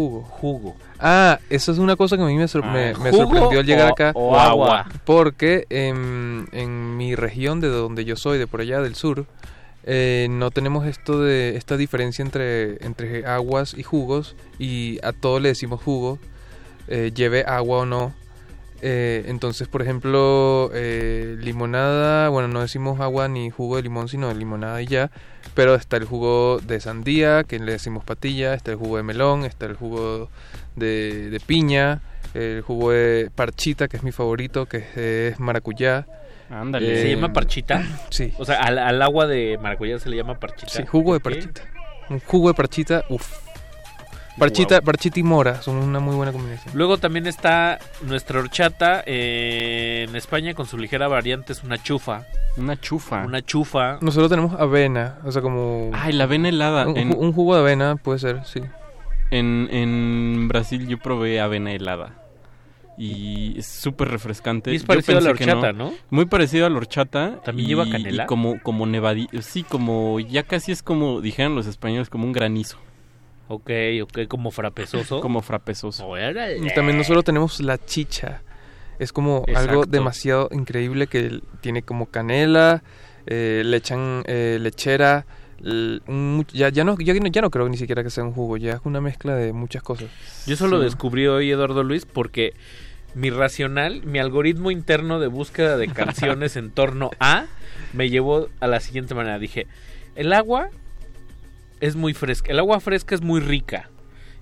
Jugo. 0.00 0.22
jugo. 0.22 0.76
Ah, 0.98 1.38
eso 1.50 1.72
es 1.72 1.78
una 1.78 1.96
cosa 1.96 2.16
que 2.16 2.22
a 2.22 2.26
mí 2.26 2.36
me, 2.36 2.48
sor- 2.48 2.62
Ah, 2.64 2.72
me- 2.72 2.94
me 2.94 3.10
¿jugo 3.10 3.24
sorprendió 3.24 3.60
al 3.60 3.66
llegar 3.66 3.88
o- 3.88 3.92
acá. 3.92 4.12
o 4.14 4.36
agua? 4.38 4.86
Porque 5.04 5.66
en, 5.70 6.48
en 6.52 6.96
mi 6.96 7.14
región, 7.14 7.60
de 7.60 7.68
donde 7.68 8.04
yo 8.04 8.16
soy, 8.16 8.38
de 8.38 8.46
por 8.46 8.60
allá 8.62 8.80
del 8.80 8.94
sur, 8.94 9.26
eh, 9.84 10.26
no 10.30 10.50
tenemos 10.50 10.86
esto 10.86 11.20
de 11.20 11.56
esta 11.56 11.76
diferencia 11.76 12.22
entre, 12.22 12.84
entre 12.84 13.26
aguas 13.26 13.74
y 13.76 13.82
jugos 13.82 14.36
y 14.58 14.98
a 15.02 15.12
todo 15.12 15.38
le 15.40 15.48
decimos 15.50 15.80
jugo, 15.82 16.18
eh, 16.88 17.12
lleve 17.14 17.44
agua 17.46 17.78
o 17.78 17.86
no. 17.86 18.12
Eh, 18.82 19.24
entonces, 19.28 19.68
por 19.68 19.82
ejemplo, 19.82 20.70
eh, 20.72 21.36
limonada, 21.40 22.30
bueno, 22.30 22.48
no 22.48 22.62
decimos 22.62 22.98
agua 23.00 23.28
ni 23.28 23.50
jugo 23.50 23.76
de 23.76 23.82
limón, 23.82 24.08
sino 24.08 24.32
limonada 24.32 24.80
y 24.80 24.86
ya. 24.86 25.10
Pero 25.60 25.74
está 25.74 25.98
el 25.98 26.06
jugo 26.06 26.58
de 26.66 26.80
sandía, 26.80 27.44
que 27.44 27.58
le 27.58 27.72
decimos 27.72 28.02
patilla, 28.02 28.54
está 28.54 28.70
el 28.70 28.78
jugo 28.78 28.96
de 28.96 29.02
melón, 29.02 29.44
está 29.44 29.66
el 29.66 29.74
jugo 29.76 30.30
de, 30.74 31.28
de 31.28 31.38
piña, 31.38 32.00
el 32.32 32.62
jugo 32.62 32.92
de 32.92 33.30
parchita, 33.34 33.86
que 33.86 33.98
es 33.98 34.02
mi 34.02 34.10
favorito, 34.10 34.64
que 34.64 34.78
es, 34.78 34.96
es 35.34 35.38
maracuyá. 35.38 36.06
Ándale. 36.48 36.96
¿Se 36.96 37.12
Eh, 37.12 37.14
llama 37.14 37.34
parchita? 37.34 37.84
Sí. 38.08 38.32
O 38.38 38.46
sea, 38.46 38.58
al, 38.62 38.78
al 38.78 39.02
agua 39.02 39.26
de 39.26 39.58
maracuyá 39.60 39.98
se 39.98 40.08
le 40.08 40.16
llama 40.16 40.40
parchita. 40.40 40.72
Sí, 40.72 40.86
jugo 40.86 41.12
de 41.12 41.20
parchita. 41.20 41.60
Un 42.08 42.20
jugo 42.20 42.48
de 42.48 42.54
parchita, 42.54 43.04
uff. 43.10 43.30
Parchita, 44.40 44.80
parchita 44.80 45.20
y 45.20 45.22
mora 45.22 45.62
son 45.62 45.76
una 45.76 46.00
muy 46.00 46.16
buena 46.16 46.32
combinación. 46.32 46.74
Luego 46.76 46.98
también 46.98 47.26
está 47.26 47.78
nuestra 48.02 48.40
horchata 48.40 49.02
eh, 49.06 50.06
en 50.08 50.16
España 50.16 50.54
con 50.54 50.66
su 50.66 50.76
ligera 50.78 51.06
variante 51.08 51.52
es 51.52 51.62
una 51.62 51.80
chufa. 51.80 52.24
Una 52.56 52.80
chufa. 52.80 53.24
Una 53.24 53.42
chufa. 53.42 53.98
Nosotros 54.00 54.28
tenemos 54.30 54.58
avena, 54.58 55.18
o 55.24 55.30
sea, 55.30 55.40
como... 55.42 55.90
Ay, 55.94 56.12
la 56.14 56.24
avena 56.24 56.48
helada. 56.48 56.88
Un, 56.88 56.96
En- 56.96 57.16
un 57.16 57.32
jugo 57.32 57.54
de 57.54 57.60
avena 57.60 57.96
puede 57.96 58.18
ser, 58.18 58.44
sí. 58.44 58.60
En, 59.30 59.68
en 59.70 60.48
Brasil 60.48 60.88
yo 60.88 60.98
probé 60.98 61.40
avena 61.40 61.72
helada. 61.72 62.16
Y 62.98 63.58
es 63.58 63.66
súper 63.66 64.08
refrescante. 64.08 64.72
Y 64.72 64.76
es 64.76 64.84
parecido 64.84 65.18
a 65.18 65.20
la 65.22 65.30
horchata, 65.30 65.72
¿no? 65.72 65.92
Muy 66.10 66.26
parecido 66.26 66.66
a 66.66 66.70
la 66.70 66.76
horchata. 66.76 67.40
¿También 67.44 67.66
y- 67.66 67.68
lleva 67.70 67.88
canela? 67.88 68.24
Y 68.24 68.26
como, 68.26 68.60
como 68.62 68.84
nevadillo. 68.86 69.40
Sí, 69.40 69.62
como 69.62 70.20
ya 70.20 70.42
casi 70.42 70.72
es 70.72 70.82
como 70.82 71.20
dijeron 71.22 71.54
los 71.54 71.66
españoles, 71.66 72.10
como 72.10 72.24
un 72.24 72.32
granizo. 72.32 72.76
Ok, 73.52 73.70
ok, 74.02 74.18
como 74.28 74.52
frapesoso. 74.52 75.20
Como 75.22 75.42
frapesoso. 75.42 76.06
Órale. 76.06 76.58
Y 76.58 76.72
también 76.72 76.96
nosotros 76.96 77.24
tenemos 77.24 77.58
la 77.60 77.78
chicha. 77.84 78.42
Es 79.00 79.12
como 79.12 79.44
algo 79.56 79.86
demasiado 79.86 80.48
increíble 80.52 81.06
que 81.08 81.40
tiene 81.60 81.82
como 81.82 82.06
canela, 82.06 82.82
eh, 83.26 83.62
le 83.64 83.76
echan 83.78 84.22
eh, 84.26 84.58
lechera. 84.60 85.24
ya, 86.52 86.68
ya, 86.70 86.84
no, 86.84 86.96
ya, 86.98 87.14
no- 87.14 87.26
ya 87.28 87.42
no 87.42 87.50
creo 87.50 87.68
ni 87.68 87.76
siquiera 87.76 88.02
que 88.04 88.10
sea 88.10 88.24
un 88.24 88.32
jugo, 88.32 88.56
ya 88.56 88.74
es 88.74 88.80
una 88.84 89.00
mezcla 89.00 89.34
de 89.34 89.52
muchas 89.52 89.82
cosas. 89.82 90.08
Yo 90.46 90.54
eso 90.54 90.68
lo 90.68 90.78
Sí. 90.78 90.84
descubrí 90.84 91.26
hoy, 91.26 91.50
Eduardo 91.50 91.82
Luis, 91.82 92.06
porque 92.06 92.52
mi 93.14 93.30
racional, 93.30 94.02
mi 94.04 94.18
algoritmo 94.20 94.70
interno 94.70 95.18
de 95.18 95.26
búsqueda 95.26 95.76
de 95.76 95.88
canciones 95.88 96.56
en 96.56 96.70
torno 96.70 97.10
a, 97.20 97.46
me 97.92 98.10
llevó 98.10 98.48
a 98.60 98.66
la 98.68 98.80
siguiente 98.80 99.14
manera. 99.14 99.38
Dije, 99.38 99.66
el 100.14 100.32
agua 100.32 100.70
es 101.80 101.96
muy 101.96 102.14
fresca, 102.14 102.52
el 102.52 102.58
agua 102.58 102.80
fresca 102.80 103.14
es 103.14 103.22
muy 103.22 103.40
rica 103.40 103.90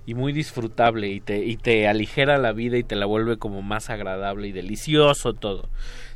y 0.05 0.13
muy 0.13 0.33
disfrutable 0.33 1.09
y 1.09 1.19
te, 1.19 1.45
y 1.45 1.57
te 1.57 1.87
aligera 1.87 2.37
la 2.37 2.51
vida 2.51 2.77
y 2.77 2.83
te 2.83 2.95
la 2.95 3.05
vuelve 3.05 3.37
como 3.37 3.61
más 3.61 3.89
agradable 3.89 4.47
y 4.47 4.51
delicioso 4.51 5.33
todo. 5.33 5.69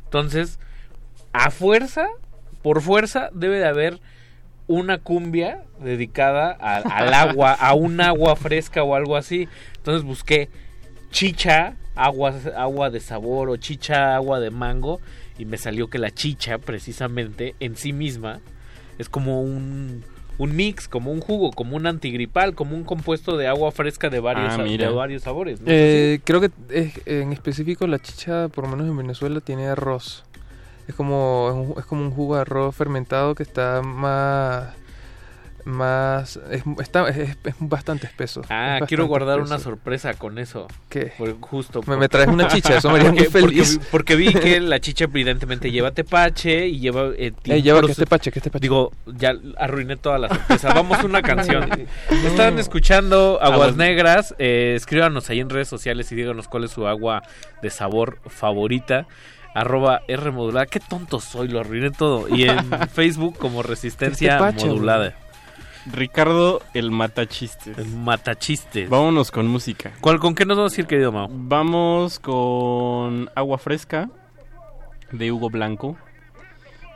Entonces, 0.04 0.58
a 1.32 1.50
fuerza, 1.50 2.08
por 2.62 2.80
fuerza, 2.80 3.30
debe 3.32 3.58
de 3.58 3.66
haber 3.66 4.00
una 4.66 4.98
cumbia 4.98 5.64
dedicada 5.80 6.50
al 6.52 7.12
agua, 7.12 7.52
a 7.52 7.74
un 7.74 8.00
agua 8.00 8.36
fresca 8.36 8.82
o 8.82 8.94
algo 8.94 9.16
así. 9.16 9.48
Entonces 9.76 10.02
busqué 10.02 10.48
chicha, 11.10 11.76
agua, 11.94 12.34
agua 12.56 12.90
de 12.90 13.00
sabor 13.00 13.50
o 13.50 13.56
chicha, 13.56 14.14
agua 14.14 14.40
de 14.40 14.50
mango 14.50 15.00
y 15.38 15.44
me 15.44 15.58
salió 15.58 15.88
que 15.88 15.98
la 15.98 16.10
chicha 16.10 16.58
precisamente 16.58 17.54
en 17.60 17.76
sí 17.76 17.92
misma 17.92 18.40
es 18.98 19.08
como 19.08 19.42
un, 19.42 20.04
un 20.38 20.56
mix, 20.56 20.88
como 20.88 21.12
un 21.12 21.20
jugo, 21.20 21.50
como 21.52 21.76
un 21.76 21.86
antigripal, 21.86 22.54
como 22.54 22.74
un 22.74 22.84
compuesto 22.84 23.36
de 23.36 23.46
agua 23.46 23.70
fresca 23.72 24.10
de 24.10 24.20
varios, 24.20 24.54
Ah, 24.54 24.62
de 24.64 24.88
varios 24.88 25.22
sabores. 25.22 25.60
¿no? 25.60 25.66
Eh, 25.70 26.20
creo 26.24 26.40
que 26.40 26.50
es- 26.70 27.00
en 27.06 27.32
específico 27.32 27.86
la 27.86 27.98
chicha, 28.00 28.48
por 28.48 28.64
lo 28.64 28.70
menos 28.70 28.88
en 28.88 28.96
Venezuela, 28.96 29.40
tiene 29.40 29.66
arroz. 29.68 30.24
Es 30.88 30.94
como, 30.94 31.46
es 31.48 31.54
un- 31.54 31.78
es 31.80 31.86
como 31.86 32.02
un 32.02 32.10
jugo 32.10 32.34
de 32.34 32.42
arroz 32.42 32.74
fermentado 32.74 33.34
que 33.34 33.42
está 33.42 33.80
más... 33.82 34.74
más 35.66 36.38
es, 36.50 36.62
está, 36.80 37.08
es, 37.08 37.36
es 37.44 37.54
bastante 37.58 38.06
espeso. 38.06 38.42
Ah, 38.48 38.78
Es 38.82 38.88
quiero 38.88 39.06
guardar 39.06 39.40
una 39.40 39.58
sorpresa 39.58 40.14
con 40.14 40.38
eso. 40.38 40.66
¿Qué? 40.88 41.12
Por- 41.18 41.40
justo. 41.40 41.80
Me- 41.86 41.96
me 41.96 42.08
traes 42.08 42.28
una 42.28 42.48
chicha, 42.48 42.76
eso 42.78 42.90
me 42.90 42.98
haría 42.98 43.12
muy 43.12 43.24
Porque- 43.24 43.40
porque 43.40 43.54
feliz. 43.64 43.80
Porque, 43.90 44.16
vi 44.16 44.32
que 44.34 44.60
la 44.60 44.80
chicha 44.84 45.04
evidentemente 45.04 45.70
lleva 45.70 45.90
tepache 45.92 46.68
y 46.68 46.78
lleva... 46.80 47.10
eh, 47.16 47.32
lleva 47.44 47.80
que 47.82 47.92
este 47.92 48.06
pache, 48.06 48.30
que 48.30 48.38
este 48.38 48.50
pache. 48.50 48.62
Digo, 48.62 48.92
ya 49.06 49.32
arruiné 49.58 49.96
toda 49.96 50.18
la 50.18 50.28
sorpresa. 50.28 50.72
Vamos 50.74 50.98
a 50.98 51.06
una 51.06 51.22
canción. 51.22 51.68
Están 52.24 52.58
escuchando 52.58 53.38
Aguas 53.40 53.70
Aguas- 53.70 53.76
Negras. 53.76 54.34
Eh, 54.38 54.74
escríbanos 54.76 55.30
ahí 55.30 55.40
en 55.40 55.50
redes 55.50 55.68
sociales 55.68 56.10
y 56.12 56.14
díganos 56.14 56.48
cuál 56.48 56.64
es 56.64 56.70
su 56.70 56.86
agua 56.86 57.22
de 57.62 57.70
sabor 57.70 58.18
favorita. 58.26 59.06
Arroba 59.54 60.00
R 60.08 60.30
modulada. 60.32 60.66
Qué 60.66 60.80
tonto 60.80 61.20
soy, 61.20 61.46
lo 61.48 61.60
arruiné 61.60 61.90
todo. 61.92 62.28
Y 62.28 62.42
en 62.44 62.58
Facebook 62.92 63.36
como 63.38 63.62
Resistencia 63.62 64.38
Modulada. 64.38 65.14
Ricardo, 65.86 66.62
el 66.72 66.90
matachistes. 66.90 67.76
El 67.76 67.88
matachistes. 67.88 68.88
Vámonos 68.88 69.30
con 69.30 69.46
música. 69.46 69.92
¿Cuál, 70.00 70.18
¿Con 70.18 70.34
qué 70.34 70.46
nos 70.46 70.56
vamos 70.56 70.76
a 70.76 70.80
ir, 70.80 70.86
querido 70.86 71.12
Mao? 71.12 71.28
Vamos 71.30 72.18
con 72.18 73.30
Agua 73.34 73.58
Fresca 73.58 74.08
de 75.12 75.30
Hugo 75.32 75.50
Blanco. 75.50 75.96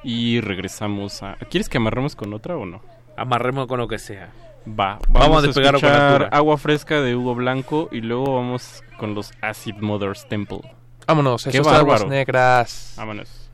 Y 0.05 0.41
regresamos 0.41 1.23
a... 1.23 1.35
¿Quieres 1.51 1.69
que 1.69 1.77
amarremos 1.79 2.17
con 2.17 2.33
otra 2.33 2.57
o 2.57 2.65
no? 2.65 2.81
Amarremos 3.17 3.67
con 3.67 3.79
lo 3.79 3.89
que 3.89 3.99
sea. 3.99 4.31
Va, 4.67 4.99
Vamos 5.09 5.29
vamos, 5.29 5.37
a 5.37 5.39
a 5.39 5.43
despegar 5.43 5.75
con 5.75 5.85
escuchar 5.85 6.13
altura. 6.13 6.29
Agua 6.33 6.59
Fresca 6.59 7.01
de 7.01 7.17
Hugo 7.17 7.35
Blanco 7.35 7.89
y 7.91 8.01
luego 8.01 8.37
vamos 8.37 8.83
con 8.99 9.15
los 9.15 9.33
Acid 9.41 9.77
Mothers 9.77 10.29
Temple. 10.29 10.61
Vámonos, 11.07 11.45
Qué 11.45 11.51
eso 11.51 11.61
es 11.63 11.67
Aguas 11.67 11.83
bárbaro. 11.83 12.07
Negras. 12.09 12.95
Vámonos. 12.97 13.51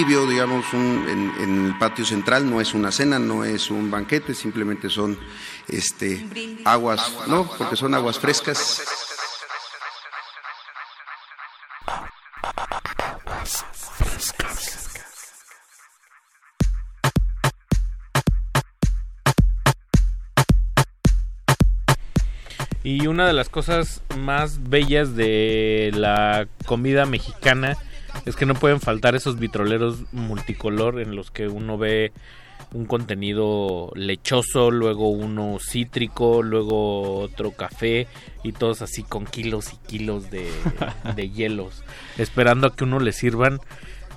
Convivio, 0.00 0.26
digamos, 0.26 0.72
un- 0.72 1.06
en, 1.08 1.42
en 1.42 1.66
el 1.66 1.78
patio 1.78 2.04
central, 2.06 2.48
no 2.48 2.60
es 2.60 2.72
una 2.72 2.90
cena, 2.90 3.18
no 3.18 3.44
es 3.44 3.70
un 3.70 3.90
banquete, 3.90 4.34
simplemente 4.34 4.88
son 4.88 5.18
este, 5.68 6.24
aguas, 6.64 7.12
no, 7.26 7.46
porque 7.58 7.76
son 7.76 7.94
aguas 7.94 8.18
frescas. 8.18 8.82
Y 22.82 23.06
una 23.06 23.26
de 23.26 23.32
las 23.34 23.48
cosas 23.48 24.02
más 24.16 24.70
bellas 24.70 25.14
de 25.14 25.90
la 25.94 26.48
comida 26.66 27.04
mexicana 27.04 27.76
es 28.26 28.36
que 28.36 28.46
no 28.46 28.54
pueden 28.54 28.80
faltar 28.80 29.14
esos 29.14 29.38
vitroleros 29.38 30.04
multicolor 30.12 31.00
en 31.00 31.16
los 31.16 31.30
que 31.30 31.48
uno 31.48 31.78
ve 31.78 32.12
un 32.72 32.86
contenido 32.86 33.90
lechoso, 33.94 34.70
luego 34.70 35.08
uno 35.08 35.58
cítrico, 35.60 36.42
luego 36.42 37.20
otro 37.20 37.52
café 37.52 38.06
y 38.44 38.52
todos 38.52 38.82
así 38.82 39.02
con 39.02 39.24
kilos 39.24 39.72
y 39.72 39.76
kilos 39.88 40.30
de, 40.30 40.50
de 41.16 41.30
hielos, 41.30 41.82
esperando 42.18 42.66
a 42.66 42.74
que 42.74 42.84
uno 42.84 43.00
le 43.00 43.12
sirvan. 43.12 43.60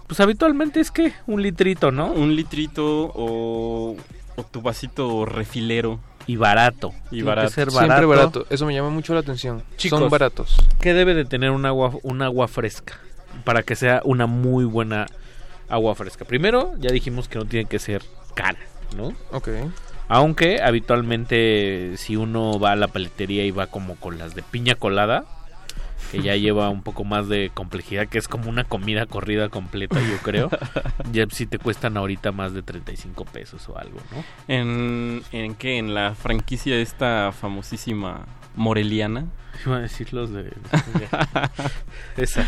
Pues 0.08 0.20
habitualmente 0.20 0.80
es 0.80 0.92
que 0.92 1.14
un 1.26 1.42
litrito, 1.42 1.92
¿no? 1.92 2.12
Un 2.12 2.36
litrito 2.36 3.12
o, 3.16 3.96
o 4.36 4.44
tu 4.44 4.62
vasito 4.62 5.26
refilero. 5.26 6.00
Y 6.26 6.38
barato. 6.38 6.94
Y 7.12 7.22
barato. 7.22 7.50
ser 7.50 7.70
Siempre 7.70 8.06
barato. 8.06 8.46
Eso 8.50 8.66
me 8.66 8.74
llama 8.74 8.90
mucho 8.90 9.14
la 9.14 9.20
atención. 9.20 9.62
Chicos, 9.76 10.00
Son 10.00 10.10
baratos. 10.10 10.56
¿Qué 10.80 10.94
debe 10.94 11.14
de 11.16 11.26
tener 11.26 11.52
un 11.52 11.66
agua, 11.66 11.92
un 12.04 12.22
agua 12.22 12.48
fresca 12.48 12.98
para 13.44 13.64
que 13.64 13.76
sea 13.76 14.02
una 14.04 14.26
muy 14.26 14.66
buena 14.66 15.08
agua 15.70 15.96
fresca? 15.96 16.26
Primero, 16.26 16.74
ya 16.78 16.92
dijimos 16.92 17.28
que 17.28 17.40
no 17.40 17.46
tiene 17.46 17.68
que 17.68 17.80
ser 17.80 18.04
cara, 18.36 18.60
¿no? 18.96 19.14
Ok. 19.32 19.50
Aunque 20.08 20.62
habitualmente 20.62 21.94
si 21.98 22.16
uno 22.16 22.60
va 22.60 22.74
a 22.74 22.76
la 22.76 22.88
paletería 22.88 23.46
y 23.46 23.52
va 23.52 23.68
como 23.68 23.96
con 23.96 24.18
las 24.20 24.36
de 24.36 24.44
piña 24.44 24.76
colada, 24.76 25.26
que 26.12 26.22
ya 26.22 26.36
lleva 26.36 26.70
un 26.70 26.84
poco 26.84 27.04
más 27.04 27.28
de 27.28 27.50
complejidad, 27.54 28.08
que 28.08 28.20
es 28.20 28.28
como 28.28 28.50
una 28.50 28.66
comida 28.66 29.08
corrida 29.08 29.50
completa, 29.50 30.00
yo 30.00 30.18
creo, 30.18 30.50
ya 31.12 31.26
si 31.32 31.48
te 31.48 31.58
cuestan 31.58 31.98
ahorita 31.98 32.32
más 32.32 32.54
de 32.54 32.62
35 32.62 33.26
pesos 33.26 33.68
o 33.70 33.78
algo, 33.78 34.00
¿no? 34.12 34.24
¿En, 34.48 35.24
¿En 35.32 35.56
qué? 35.56 35.80
¿En 35.80 35.96
la 35.96 36.14
franquicia 36.14 36.76
esta 36.76 37.32
famosísima 37.32 38.28
Moreliana? 38.56 39.26
Iba 39.66 39.78
a 39.78 39.80
decir 39.80 40.14
los 40.14 40.32
de... 40.32 40.52
Esa. 42.18 42.46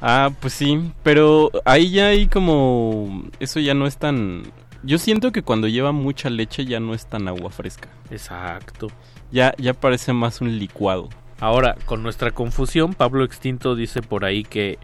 Ah, 0.00 0.30
pues 0.40 0.52
sí, 0.52 0.92
pero 1.02 1.50
ahí 1.64 1.90
ya 1.90 2.08
hay 2.08 2.26
como... 2.26 3.24
Eso 3.40 3.60
ya 3.60 3.74
no 3.74 3.86
es 3.86 3.96
tan... 3.96 4.42
Yo 4.82 4.98
siento 4.98 5.32
que 5.32 5.42
cuando 5.42 5.68
lleva 5.68 5.92
mucha 5.92 6.30
leche 6.30 6.64
ya 6.64 6.80
no 6.80 6.94
es 6.94 7.06
tan 7.06 7.28
agua 7.28 7.50
fresca. 7.50 7.88
Exacto. 8.10 8.88
Ya, 9.32 9.54
ya 9.58 9.74
parece 9.74 10.12
más 10.12 10.40
un 10.40 10.58
licuado. 10.58 11.08
Ahora, 11.40 11.76
con 11.86 12.02
nuestra 12.02 12.30
confusión, 12.30 12.94
Pablo 12.94 13.24
Extinto 13.24 13.74
dice 13.74 14.00
por 14.00 14.24
ahí 14.24 14.44
que 14.44 14.78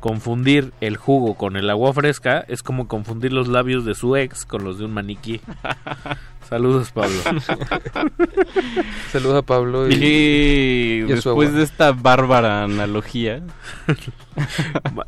confundir 0.00 0.72
el 0.80 0.96
jugo 0.96 1.34
con 1.34 1.56
el 1.56 1.70
agua 1.70 1.92
fresca 1.92 2.44
es 2.48 2.62
como 2.62 2.88
confundir 2.88 3.32
los 3.32 3.48
labios 3.48 3.84
de 3.84 3.94
su 3.94 4.16
ex 4.16 4.44
con 4.44 4.64
los 4.64 4.78
de 4.78 4.84
un 4.84 4.94
maniquí. 4.94 5.40
Saludos, 6.48 6.92
Pablo. 6.92 7.16
Saludos 9.10 9.38
a 9.38 9.42
Pablo. 9.42 9.88
Y 9.90 9.94
y 9.94 11.00
después 11.02 11.52
de 11.52 11.62
esta 11.62 11.92
bárbara 11.92 12.62
analogía... 12.64 13.42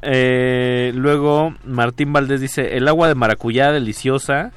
Eh, 0.00 0.90
luego, 0.94 1.54
Martín 1.62 2.14
Valdés 2.14 2.40
dice: 2.40 2.78
el 2.78 2.88
agua 2.88 3.08
de 3.08 3.14
maracuyá 3.14 3.72
deliciosa. 3.72 4.52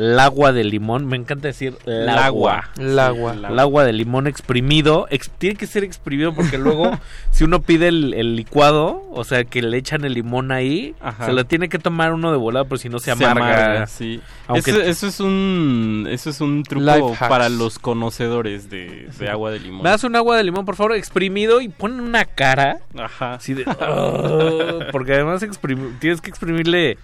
El 0.00 0.18
agua 0.18 0.52
de 0.52 0.64
limón, 0.64 1.04
me 1.06 1.16
encanta 1.16 1.48
decir 1.48 1.76
el 1.84 2.08
agua. 2.08 2.70
El 2.78 2.98
agua. 2.98 3.34
El 3.34 3.58
agua 3.58 3.84
de 3.84 3.92
limón 3.92 4.26
exprimido. 4.26 5.06
ex- 5.10 5.30
tiene 5.36 5.56
que 5.56 5.66
ser 5.66 5.84
exprimido 5.84 6.34
porque 6.34 6.56
luego, 6.56 6.90
si 7.30 7.44
uno 7.44 7.60
pide 7.60 7.88
el, 7.88 8.14
el 8.14 8.34
licuado, 8.34 9.02
o 9.12 9.24
sea, 9.24 9.44
que 9.44 9.60
le 9.60 9.76
echan 9.76 10.04
el 10.06 10.14
limón 10.14 10.52
ahí, 10.52 10.94
Ajá. 11.02 11.26
se 11.26 11.32
lo 11.34 11.44
tiene 11.44 11.68
que 11.68 11.78
tomar 11.78 12.14
uno 12.14 12.30
de 12.32 12.38
volado, 12.38 12.64
porque 12.64 12.82
si 12.82 12.88
no 12.88 12.98
se 12.98 13.06
Se 13.14 13.24
amarga. 13.24 13.44
amarga, 13.64 13.86
sí. 13.86 14.20
Aunque 14.46 14.70
Eso, 14.70 14.80
eso 14.80 15.06
es 15.06 15.20
un 15.20 16.06
eso 16.10 16.30
es 16.30 16.40
un 16.40 16.62
truco 16.62 17.14
para 17.18 17.48
los 17.50 17.78
conocedores 17.78 18.70
de, 18.70 19.08
de 19.18 19.28
agua 19.28 19.50
de 19.50 19.60
limón. 19.60 19.82
Me 19.82 19.90
das 19.90 20.02
un 20.04 20.16
agua 20.16 20.36
de 20.38 20.44
limón, 20.44 20.64
por 20.64 20.76
favor, 20.76 20.94
exprimido 20.96 21.60
y 21.60 21.68
ponen 21.68 22.00
una 22.00 22.24
cara. 22.24 22.78
Ajá. 22.98 23.34
Así 23.34 23.52
de. 23.54 23.64
"Oh", 23.66 24.78
porque 24.92 25.12
además 25.14 25.44
tienes 26.00 26.20
que 26.20 26.30
exprimirle 26.30 26.96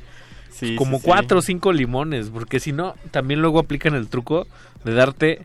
Sí, 0.56 0.74
como 0.76 0.98
sí, 0.98 1.02
cuatro 1.04 1.40
o 1.40 1.42
cinco 1.42 1.72
limones. 1.72 2.30
Porque 2.30 2.60
si 2.60 2.72
no, 2.72 2.94
también 3.10 3.40
luego 3.42 3.58
aplican 3.58 3.94
el 3.94 4.08
truco 4.08 4.46
de 4.84 4.94
darte 4.94 5.42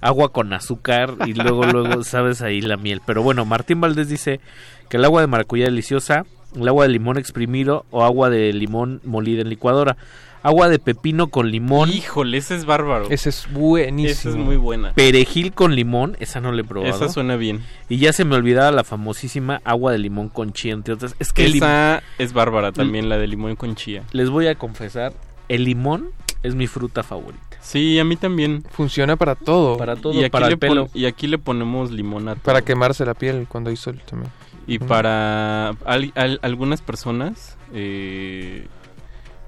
agua 0.00 0.32
con 0.32 0.52
azúcar 0.52 1.14
y 1.26 1.34
luego, 1.34 1.64
luego 1.72 2.02
sabes 2.02 2.40
ahí 2.40 2.60
la 2.60 2.76
miel. 2.76 3.02
Pero 3.04 3.22
bueno, 3.22 3.44
Martín 3.44 3.80
Valdés 3.80 4.08
dice 4.08 4.40
que 4.88 4.96
el 4.96 5.04
agua 5.04 5.20
de 5.20 5.26
maracuyá 5.26 5.66
deliciosa, 5.66 6.24
el 6.56 6.66
agua 6.66 6.86
de 6.86 6.92
limón 6.92 7.18
exprimido 7.18 7.84
o 7.90 8.04
agua 8.04 8.30
de 8.30 8.52
limón 8.52 9.00
molida 9.04 9.42
en 9.42 9.50
licuadora. 9.50 9.96
Agua 10.44 10.68
de 10.68 10.78
pepino 10.78 11.28
con 11.28 11.50
limón. 11.50 11.88
Híjole, 11.90 12.36
ese 12.36 12.54
es 12.54 12.66
bárbaro. 12.66 13.06
Ese 13.10 13.30
es 13.30 13.48
buenísimo. 13.50 14.10
Esa 14.12 14.28
es 14.28 14.36
muy 14.36 14.56
buena. 14.56 14.92
Perejil 14.92 15.52
con 15.52 15.74
limón, 15.74 16.16
esa 16.20 16.40
no 16.40 16.52
le 16.52 16.60
he 16.60 16.64
probado. 16.64 16.94
Esa 16.94 17.08
suena 17.08 17.34
bien. 17.36 17.64
Y 17.88 17.96
ya 17.96 18.12
se 18.12 18.24
me 18.24 18.36
olvidaba 18.36 18.70
la 18.70 18.84
famosísima 18.84 19.60
agua 19.64 19.90
de 19.90 19.98
limón 19.98 20.28
con 20.28 20.52
chía, 20.52 20.74
entre 20.74 20.94
otras. 20.94 21.16
Es 21.18 21.32
que 21.32 21.46
Esa 21.46 22.02
es 22.18 22.32
bárbara 22.32 22.70
también, 22.72 23.08
la 23.08 23.16
de 23.18 23.26
limón 23.26 23.56
con 23.56 23.74
chía. 23.74 24.04
les 24.12 24.30
voy 24.30 24.46
a 24.46 24.54
confesar, 24.54 25.12
el 25.48 25.64
limón 25.64 26.10
Es 26.42 26.54
mi 26.54 26.66
fruta 26.66 27.02
favorita. 27.02 27.42
Sí, 27.62 27.98
a 27.98 28.04
mí 28.04 28.16
también. 28.16 28.64
Funciona 28.70 29.16
para 29.16 29.34
todo. 29.34 29.78
Para 29.78 29.96
todo, 29.96 30.12
Y 30.12 30.20
aquí, 30.24 30.28
para 30.30 30.46
le 30.48 30.52
el 30.52 30.58
pelo. 30.58 30.90
y 30.92 31.06
aquí 31.06 31.26
le 31.26 31.38
ponemos 31.38 31.90
limón 31.90 32.28
a 32.28 32.34
todo. 32.34 32.42
Para 32.44 32.60
quemarse 32.60 33.06
la 33.06 33.14
piel 33.14 33.46
cuando 33.48 33.70
hay 33.70 33.76
sol 33.76 33.98
también. 34.04 34.30
Y 34.66 34.78
para 34.78 35.70
al- 35.86 36.12
al- 36.14 36.38
algunas 36.42 36.82
personas 36.82 37.56
eh, 37.72 38.66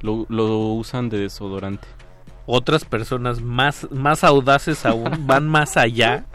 lo, 0.00 0.26
lo 0.28 0.58
usan 0.74 1.08
de 1.08 1.18
desodorante. 1.18 1.86
Otras 2.46 2.84
personas 2.84 3.40
más, 3.40 3.88
más 3.90 4.22
audaces 4.24 4.86
aún, 4.86 5.10
van 5.26 5.48
más 5.48 5.76
allá, 5.76 6.26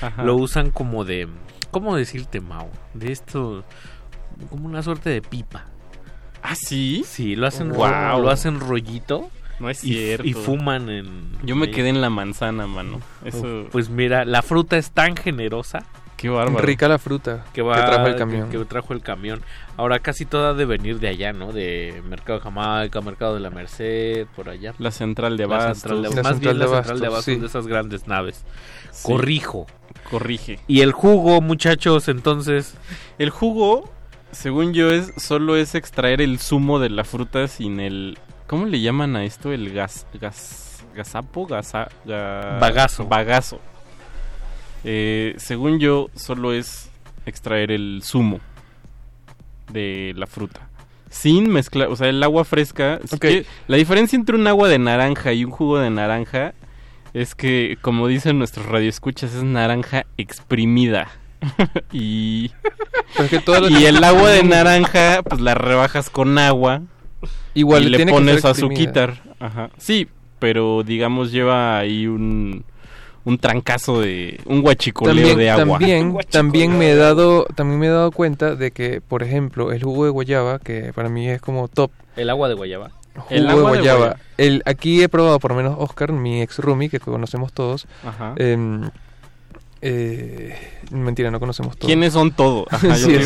Ajá. 0.00 0.22
lo 0.24 0.36
usan 0.36 0.70
como 0.70 1.04
de... 1.04 1.28
¿Cómo 1.70 1.94
decirte, 1.96 2.40
Mau? 2.40 2.68
De 2.94 3.12
esto... 3.12 3.64
Como 4.48 4.66
una 4.66 4.82
suerte 4.82 5.10
de 5.10 5.20
pipa. 5.22 5.66
¿Ah, 6.42 6.54
sí? 6.54 7.04
Sí, 7.06 7.36
lo 7.36 7.46
hacen, 7.46 7.68
Guau. 7.70 8.22
lo 8.22 8.30
hacen 8.30 8.58
rollito. 8.58 9.30
No 9.60 9.68
es 9.68 9.84
y- 9.84 9.92
cierto. 9.92 10.26
Y, 10.26 10.32
fuman 10.32 10.88
en... 10.88 11.32
Yo 11.44 11.54
me 11.54 11.66
ahí. 11.66 11.72
quedé 11.72 11.90
en 11.90 12.00
la 12.00 12.08
manzana, 12.10 12.66
mano. 12.66 13.00
Eso. 13.24 13.66
Pues 13.70 13.90
mira, 13.90 14.24
la 14.24 14.40
fruta 14.42 14.78
es 14.78 14.90
tan 14.90 15.14
generosa 15.16 15.84
Qué 16.20 16.28
bárbaro. 16.28 16.58
Rica 16.66 16.86
la 16.86 16.98
fruta 16.98 17.44
que, 17.54 17.62
va, 17.62 17.82
trajo 17.86 18.06
el 18.08 18.16
camión. 18.16 18.50
Que, 18.50 18.58
que 18.58 18.64
trajo 18.66 18.92
el 18.92 19.00
camión. 19.00 19.40
Ahora 19.78 20.00
casi 20.00 20.26
toda 20.26 20.52
de 20.52 20.66
venir 20.66 20.98
de 21.00 21.08
allá, 21.08 21.32
¿no? 21.32 21.50
De 21.50 22.02
Mercado 22.06 22.38
de 22.40 22.42
Jamaica, 22.44 23.00
Mercado 23.00 23.34
de 23.34 23.40
la 23.40 23.48
Merced, 23.48 24.26
por 24.36 24.50
allá. 24.50 24.74
La 24.78 24.90
central 24.90 25.38
de 25.38 25.46
La 25.46 25.54
abastos. 25.56 25.78
central 25.78 26.02
de, 26.02 26.08
La 26.08 26.14
más 26.22 26.32
central 26.32 26.38
bien 26.40 26.58
de 26.58 26.76
la 26.76 26.82
central 26.84 27.00
de 27.14 27.22
sí. 27.22 27.36
de 27.36 27.46
esas 27.46 27.66
grandes 27.66 28.06
naves. 28.06 28.44
Sí. 28.92 29.02
Corrijo. 29.10 29.66
Corrige. 30.10 30.60
Y 30.68 30.82
el 30.82 30.92
jugo, 30.92 31.40
muchachos, 31.40 32.08
entonces... 32.08 32.74
El 33.18 33.30
jugo, 33.30 33.90
según 34.30 34.74
yo, 34.74 34.90
es 34.90 35.12
solo 35.16 35.56
es 35.56 35.74
extraer 35.74 36.20
el 36.20 36.38
zumo 36.38 36.80
de 36.80 36.90
la 36.90 37.04
fruta 37.04 37.48
sin 37.48 37.80
el. 37.80 38.18
¿Cómo 38.46 38.66
le 38.66 38.82
llaman 38.82 39.16
a 39.16 39.24
esto? 39.24 39.52
El 39.52 39.72
gas. 39.72 40.06
gas 40.20 40.66
gasapo, 40.94 41.46
gasa, 41.46 41.88
ga- 42.04 42.58
Bagazo. 42.58 43.06
Bagazo. 43.06 43.60
Eh, 44.84 45.34
según 45.38 45.78
yo, 45.78 46.08
solo 46.14 46.52
es 46.52 46.90
extraer 47.26 47.70
el 47.70 48.02
zumo 48.04 48.40
de 49.72 50.12
la 50.16 50.26
fruta. 50.26 50.68
Sin 51.10 51.50
mezclar, 51.50 51.88
o 51.88 51.96
sea, 51.96 52.08
el 52.08 52.22
agua 52.22 52.44
fresca. 52.44 53.00
la 53.66 53.76
diferencia 53.76 54.16
entre 54.16 54.36
un 54.36 54.46
agua 54.46 54.68
de 54.68 54.78
naranja 54.78 55.32
y 55.32 55.44
un 55.44 55.50
jugo 55.50 55.78
de 55.78 55.90
naranja 55.90 56.54
es 57.14 57.34
que, 57.34 57.76
como 57.80 58.06
dicen 58.06 58.38
nuestros 58.38 58.66
radioescuchas, 58.66 59.34
es 59.34 59.42
naranja 59.42 60.06
exprimida. 60.16 61.08
y, 61.92 62.50
que 63.30 63.40
todo 63.40 63.68
y 63.68 63.86
el 63.86 64.04
agua 64.04 64.30
de 64.30 64.44
naranja, 64.44 65.22
pues 65.22 65.40
la 65.40 65.54
rebajas 65.54 66.10
con 66.10 66.38
agua. 66.38 66.82
Igual 67.54 67.84
y 67.84 67.88
le 67.90 68.06
pones 68.06 68.44
exprimida. 68.44 68.50
azuquitar. 68.50 69.22
Ajá. 69.40 69.70
Sí, 69.78 70.06
pero 70.38 70.82
digamos 70.84 71.32
lleva 71.32 71.78
ahí 71.78 72.06
un, 72.06 72.64
un 73.24 73.38
trancazo 73.38 74.00
de. 74.00 74.40
un 74.46 74.62
guachicoleo 74.62 75.14
también, 75.14 75.38
de 75.38 75.50
agua. 75.50 75.78
También, 75.78 76.16
también 76.30 76.78
me 76.78 76.90
he 76.90 76.96
dado, 76.96 77.44
también 77.54 77.78
me 77.80 77.86
he 77.86 77.90
dado 77.90 78.10
cuenta 78.12 78.54
de 78.54 78.70
que, 78.70 79.00
por 79.00 79.22
ejemplo, 79.22 79.72
el 79.72 79.82
jugo 79.82 80.04
de 80.04 80.10
guayaba, 80.10 80.58
que 80.58 80.92
para 80.94 81.08
mí 81.08 81.28
es 81.28 81.40
como 81.40 81.68
top. 81.68 81.90
El 82.16 82.30
agua 82.30 82.48
de 82.48 82.54
guayaba. 82.54 82.90
Jugo 83.14 83.26
El 83.30 83.44
de 83.44 83.50
agua 83.50 83.62
de 83.62 83.68
guayaba. 83.78 83.98
guayaba. 83.98 84.20
El, 84.38 84.62
aquí 84.64 85.02
he 85.02 85.08
probado, 85.08 85.38
por 85.38 85.50
lo 85.50 85.56
menos 85.56 85.74
Oscar, 85.78 86.12
mi 86.12 86.40
ex 86.42 86.58
roomie, 86.58 86.88
que 86.88 87.00
conocemos 87.00 87.52
todos. 87.52 87.86
Ajá. 88.06 88.34
em, 88.36 88.88
eh, 89.82 90.54
mentira, 90.90 91.30
no 91.30 91.40
conocemos 91.40 91.76
todos. 91.76 91.86
¿Quiénes 91.86 92.12
son 92.12 92.30
todos? 92.32 92.66
Sí, 92.96 93.16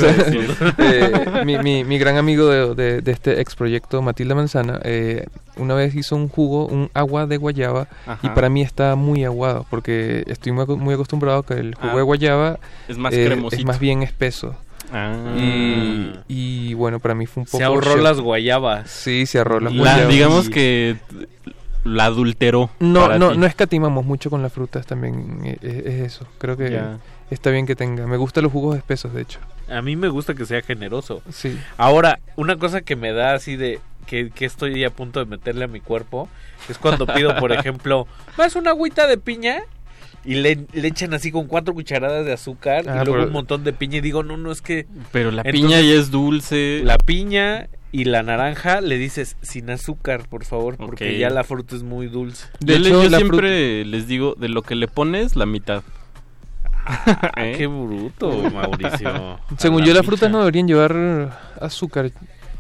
eh, 0.79 1.43
mi, 1.45 1.59
mi- 1.59 1.85
mi 1.85 1.99
gran 1.99 2.17
amigo 2.17 2.47
de, 2.49 2.75
de- 2.75 3.01
de 3.01 3.13
este 3.13 3.41
ex 3.41 3.55
proyecto, 3.57 4.03
Matilda 4.03 4.35
Manzana, 4.35 4.81
eh, 4.85 5.27
una 5.57 5.75
vez 5.75 5.95
hizo 5.95 6.17
un 6.17 6.29
jugo, 6.29 6.67
un 6.67 6.91
agua 6.95 7.27
de 7.27 7.37
guayaba, 7.37 7.89
y 8.23 8.29
para 8.31 8.49
mí 8.49 8.63
está 8.63 8.95
muy 8.97 9.25
aguado, 9.25 9.67
porque 9.71 10.25
estoy 10.27 10.53
muy, 10.53 10.67
muy 10.67 10.95
acostumbrado 10.95 11.39
a 11.41 11.47
que 11.47 11.55
el 11.55 11.75
jugo 11.75 11.93
Ah, 11.93 11.97
de 11.97 12.03
guayaba 12.03 12.59
es 12.89 12.99
más 12.99 13.13
eh, 13.15 13.25
cremosito. 13.27 13.61
es 13.61 13.65
más 13.67 13.79
bien 13.79 14.03
espeso. 14.03 14.55
Ah. 14.93 15.35
Y, 15.37 16.13
y 16.29 16.75
bueno, 16.75 17.01
para 17.01 17.15
mí 17.15 17.27
fue 17.27 17.41
un 17.41 17.47
poco... 17.47 17.59
Se 17.59 17.65
ahorró 17.65 17.95
shock. 17.95 18.03
las 18.03 18.21
guayabas. 18.21 18.91
Sí, 18.91 19.27
se 19.27 19.39
ahorró 19.39 19.59
las 19.59 19.73
La- 19.73 19.79
guayabas. 19.81 20.09
digamos 20.09 20.51
que 20.51 20.97
la 21.85 22.07
adulteró. 22.07 22.71
No, 22.81 23.03
para 23.03 23.19
no, 23.19 23.33
ti. 23.33 23.39
no 23.39 23.47
escatimamos 23.47 24.05
mucho 24.05 24.31
con 24.31 24.43
las 24.43 24.53
frutas 24.53 24.87
también, 24.87 25.41
eh, 25.45 25.59
es, 25.63 25.75
es 25.87 26.01
eso. 26.03 26.27
Creo 26.39 26.57
que 26.57 26.71
Ya. 26.71 26.99
está 27.31 27.51
bien 27.51 27.67
que 27.67 27.77
tenga. 27.77 28.07
Me 28.07 28.17
gustan 28.17 28.45
los 28.45 28.53
jugos 28.53 28.77
espesos, 28.77 29.13
de 29.15 29.23
hecho. 29.23 29.39
A 29.71 29.81
mí 29.83 29.97
me 29.97 30.09
gusta 30.09 30.35
que 30.35 30.45
sea 30.47 30.63
generoso. 30.63 31.23
Sí. 31.31 31.59
Ahora, 31.77 32.19
una 32.37 32.57
cosa 32.57 32.81
que 32.83 32.97
me 32.97 33.13
da 33.13 33.35
así 33.35 33.57
de 33.57 33.81
que, 34.07 34.31
que 34.31 34.45
estoy 34.45 34.85
a 34.85 34.91
punto 34.91 35.21
de 35.21 35.27
meterle 35.27 35.65
a 35.65 35.69
mi 35.69 35.81
cuerpo 35.81 36.29
es 36.69 36.77
cuando 36.79 37.07
pido, 37.07 37.35
por 37.37 37.53
ejemplo, 37.53 38.07
más 38.37 38.57
una 38.57 38.71
agüita 38.71 39.07
de 39.07 39.17
piña 39.19 39.61
y 40.27 40.35
le, 40.37 40.67
le 40.73 40.89
echan 40.89 41.13
así 41.15 41.31
con 41.31 41.47
cuatro 41.47 41.75
cucharadas 41.75 42.25
de 42.25 42.33
azúcar 42.33 42.85
Ah, 42.89 42.93
y 43.03 43.05
luego 43.05 43.13
pero- 43.13 43.27
un 43.27 43.33
montón 43.33 43.63
de 43.65 43.73
piña 43.75 43.99
y 43.99 44.01
digo, 44.01 44.23
no, 44.23 44.37
no, 44.39 44.51
es 44.53 44.63
que 44.63 44.87
Pero 45.13 45.31
la 45.31 45.43
Entonces, 45.43 45.61
piña 45.63 45.81
ya 45.83 45.95
es 46.01 46.11
dulce. 46.11 46.81
la 46.85 46.97
piña 46.99 47.69
y 47.97 48.05
la 48.07 48.25
naranja 48.25 48.81
le 48.81 48.99
dices 48.99 49.37
sin 49.41 49.71
azúcar, 49.71 50.29
por 50.29 50.45
favor, 50.45 50.77
porque 50.77 51.17
ya 51.17 51.31
la 51.31 51.45
fruta 51.45 51.77
es 51.77 51.85
muy 51.85 52.09
dulce. 52.09 52.49
Yo, 52.59 52.77
le- 52.79 52.89
hecho, 52.89 53.05
yo 53.05 53.17
siempre 53.17 53.85
les 53.85 54.09
digo, 54.09 54.35
de 54.37 54.49
lo 54.49 54.63
que 54.63 54.75
le 54.75 54.89
pones, 54.89 55.37
la 55.37 55.47
mitad. 55.47 55.83
Ah, 56.87 57.31
¿Eh? 57.37 57.55
qué 57.57 57.67
bruto, 57.67 58.31
Mauricio. 58.53 59.39
Según 59.59 59.83
A 59.83 59.87
yo, 59.87 59.93
la 59.93 59.99
las 60.01 60.07
frutas 60.07 60.31
no 60.31 60.41
deberían 60.41 60.67
llevar 60.69 61.39
azúcar. 61.61 62.11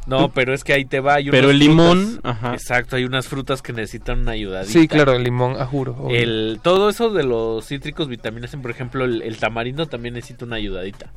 No, 0.06 0.30
pero 0.32 0.52
es 0.54 0.64
que 0.64 0.72
ahí 0.74 0.84
te 0.84 1.00
va. 1.00 1.14
hay 1.14 1.30
Pero 1.30 1.50
el 1.50 1.58
limón, 1.58 1.98
frutas- 2.20 2.20
ajá. 2.30 2.52
Exacto, 2.54 2.96
hay 2.96 3.04
unas 3.04 3.26
frutas 3.26 3.60
que 3.62 3.72
necesitan 3.72 4.20
una 4.20 4.32
ayudadita. 4.32 4.72
Sí, 4.72 4.86
claro, 4.86 5.14
el 5.14 5.24
limón, 5.24 5.60
a 5.60 5.66
juro. 5.66 5.96
obvio. 5.98 6.16
El, 6.16 6.60
todo 6.62 6.90
eso 6.90 7.10
de 7.10 7.24
los 7.24 7.66
cítricos, 7.66 8.08
vitaminas, 8.08 8.54
por 8.56 8.70
ejemplo, 8.70 9.04
el, 9.04 9.22
el 9.22 9.36
tamarindo 9.38 9.86
también 9.86 10.14
necesita 10.14 10.44
una 10.44 10.56
ayudadita. 10.56 11.10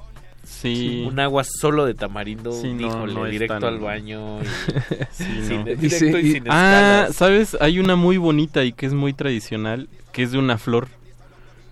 Sí. 0.48 1.04
Un 1.08 1.20
agua 1.20 1.44
solo 1.44 1.86
de 1.86 1.94
tamarindo, 1.94 2.52
Sí, 2.52 2.74
no, 2.74 2.88
híjole, 2.88 3.14
no 3.14 3.26
es 3.26 3.32
directo 3.32 3.60
tan- 3.60 3.74
al 3.76 3.80
baño. 3.80 4.40
y- 4.42 4.46
Sí, 5.12 5.24
sin- 5.46 5.58
no. 5.60 5.66
directo 5.66 5.90
sí, 5.98 6.06
y 6.26 6.28
y- 6.30 6.32
sin 6.34 6.44
Ah. 6.50 7.08
¿sabes? 7.12 7.56
Hay 7.62 7.80
una 7.80 7.96
muy 7.96 8.18
bonita 8.18 8.64
y 8.64 8.72
que 8.72 8.86
es 8.88 8.94
muy 8.94 9.14
tradicional, 9.14 9.88
que 10.12 10.24
es 10.24 10.32
de 10.32 10.40
una 10.40 10.58
flor, 10.58 10.88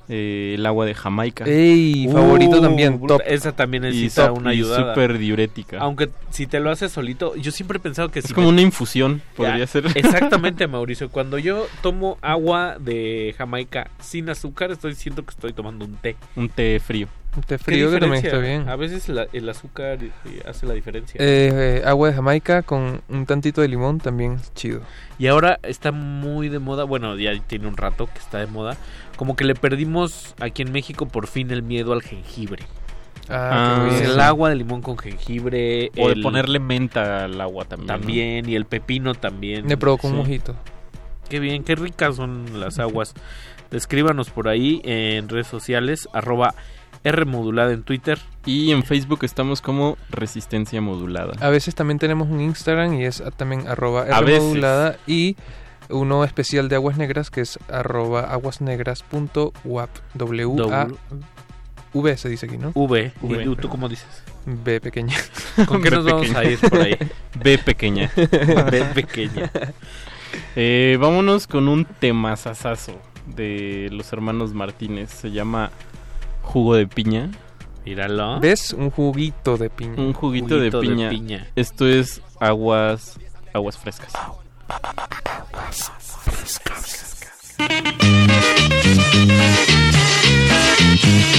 eh, 0.08 0.54
el 0.56 0.66
agua 0.68 0.86
de 0.86 0.94
Jamaica. 0.94 1.46
Ey, 1.48 2.08
favorito 2.12 2.58
Uh, 2.60 2.62
también, 2.62 3.00
bruta, 3.00 3.16
top. 3.18 3.22
Esa 3.26 3.54
también 3.56 3.86
y 3.86 3.88
necesita 3.88 4.28
top, 4.28 4.38
una 4.38 4.54
y 4.54 4.58
ayudada. 4.58 4.94
súper 4.94 5.18
diurética. 5.18 5.80
Aunque 5.80 6.10
si 6.30 6.46
te 6.46 6.60
lo 6.60 6.70
haces 6.70 6.92
solito, 6.92 7.36
yo 7.38 7.52
siempre 7.52 7.78
he 7.78 7.82
pensado 7.82 8.10
que 8.12 8.20
es 8.20 8.26
si 8.26 8.34
como 8.36 8.48
me- 8.48 8.54
una 8.54 8.62
infusión, 8.62 9.24
podría 9.36 9.58
Ya, 9.58 9.68
ser. 9.68 9.86
Exactamente, 9.96 10.68
Mauricio. 10.68 11.10
Cuando 11.10 11.40
yo 11.40 11.66
tomo 11.82 12.20
agua 12.22 12.78
de 12.80 13.34
Jamaica 13.36 13.90
sin 14.00 14.30
azúcar, 14.30 14.70
estoy 14.70 14.92
diciendo 14.92 15.24
que 15.24 15.32
estoy 15.32 15.54
tomando 15.54 15.86
un 15.86 15.96
té. 15.96 16.18
un 16.36 16.50
té 16.50 16.80
frío. 16.80 17.08
Té 17.42 17.56
¿Qué 17.56 17.58
frío 17.58 17.92
que 17.92 18.00
también 18.00 18.26
está 18.26 18.38
bien. 18.38 18.70
A 18.70 18.76
veces 18.76 19.10
la- 19.10 19.28
el 19.34 19.48
azúcar 19.50 19.98
eh, 20.04 20.12
hace 20.48 20.66
la 20.66 20.74
diferencia. 20.74 21.18
Eh, 21.20 21.80
eh, 21.80 21.84
agua 21.86 22.10
de 22.10 22.14
Jamaica 22.16 22.62
con 22.62 23.02
un 23.10 23.26
tantito 23.26 23.62
de 23.62 23.68
limón 23.68 24.00
también 24.00 24.38
chido. 24.56 24.82
Y 25.20 25.28
ahora 25.28 25.60
está 25.64 25.92
muy 25.92 26.50
de 26.50 26.60
moda, 26.60 26.84
bueno, 26.86 27.18
ya 27.18 27.32
tiene 27.48 27.68
un 27.68 27.78
rato 27.78 28.08
que 28.08 28.20
está 28.20 28.40
de 28.40 28.48
moda, 28.48 28.78
como 29.18 29.36
que 29.36 29.44
le 29.46 29.56
perdimos 29.56 30.34
aquí 30.40 30.62
en 30.62 30.72
México 30.72 31.08
por 31.08 31.28
fin 31.28 31.52
el 31.52 31.64
miedo 31.64 31.94
al 31.94 32.02
jengibre. 32.02 32.64
Ah, 33.28 33.88
bien. 33.90 34.04
el 34.12 34.20
agua 34.20 34.50
de 34.50 34.56
limón 34.56 34.82
con 34.84 34.98
jengibre, 35.00 35.90
O 35.98 36.08
de 36.08 36.14
el- 36.14 36.22
ponerle 36.22 36.60
menta 36.60 37.24
al 37.26 37.42
agua 37.42 37.66
también. 37.66 37.88
¿no? 37.88 37.94
también 37.98 38.48
y 38.50 38.56
el 38.56 38.66
pepino 38.66 39.16
también. 39.16 39.66
Me 39.66 39.78
provoca 39.78 40.08
un 40.08 40.18
mojito. 40.18 40.56
Qué 41.28 41.40
bien, 41.40 41.64
qué 41.64 41.76
ricas 41.76 42.16
son 42.18 42.60
las 42.60 42.78
aguas. 42.78 43.16
Escríbanos 43.72 44.30
por 44.30 44.48
ahí 44.48 44.80
en 44.84 45.28
redes 45.28 45.48
sociales, 45.48 46.08
arroba 46.14 46.54
R 47.06 47.26
modulada 47.26 47.72
en 47.72 47.84
Twitter. 47.84 48.20
Y 48.46 48.72
en 48.72 48.84
Facebook 48.84 49.20
estamos 49.24 49.62
como 49.62 49.98
Resistencia 50.10 50.82
Modulada. 50.82 51.34
A 51.40 51.50
veces 51.50 51.76
también 51.76 52.00
tenemos 52.00 52.28
un 52.28 52.42
Instagram 52.42 52.96
y 52.96 53.06
es 53.06 53.24
también 53.38 53.68
arroba. 53.68 54.06
Rmodulada 54.06 54.98
y 55.08 55.38
uno 55.90 56.24
especial 56.24 56.68
de 56.68 56.76
aguas 56.76 56.98
negras 56.98 57.30
que 57.30 57.42
es 57.42 57.60
arroba 57.70 58.22
aguasnegras.wap. 58.22 59.90
W 60.16 60.56
A 60.72 60.88
V 61.94 62.18
se 62.18 62.28
dice 62.28 62.48
aquí, 62.48 62.58
¿no? 62.58 62.72
V. 62.74 63.14
V. 63.22 63.44
¿Y 63.44 63.56
tú, 63.56 63.70
cómo 63.70 63.88
dices? 63.88 64.24
B 64.46 64.82
pequeña. 64.82 65.16
¿Con 65.68 65.82
qué 65.82 65.90
B 65.90 65.96
nos 65.96 66.06
vamos 66.06 66.28
pequeña. 66.28 66.40
a 66.40 66.46
ir 66.46 66.60
por 66.60 66.82
ahí? 66.82 66.98
B 67.44 67.58
pequeña. 67.60 68.12
B 68.16 68.86
pequeña. 68.94 69.50
Eh, 70.56 70.98
vámonos 71.00 71.48
con 71.48 71.68
un 71.68 71.86
temazazazo 71.86 73.00
de 73.28 73.90
los 73.92 74.12
hermanos 74.12 74.54
Martínez. 74.54 75.10
Se 75.10 75.32
llama 75.32 75.72
Jugo 76.46 76.76
de 76.76 76.88
Piña. 76.88 77.32
Míralo. 77.86 78.40
¿Ves? 78.40 78.74
Un 78.74 78.90
juguito 78.90 79.58
de 79.58 79.70
piña. 79.70 79.94
Un 79.98 80.14
juguito, 80.14 80.58
de, 80.60 80.72
Juguito 80.72 80.82
de 80.82 80.88
piña. 80.88 81.10
piña. 81.10 81.48
Esto 81.56 81.88
es 81.88 82.22
aguas, 82.40 83.20
aguas 83.54 83.78
frescas. 83.78 84.12
Thank 90.98 91.35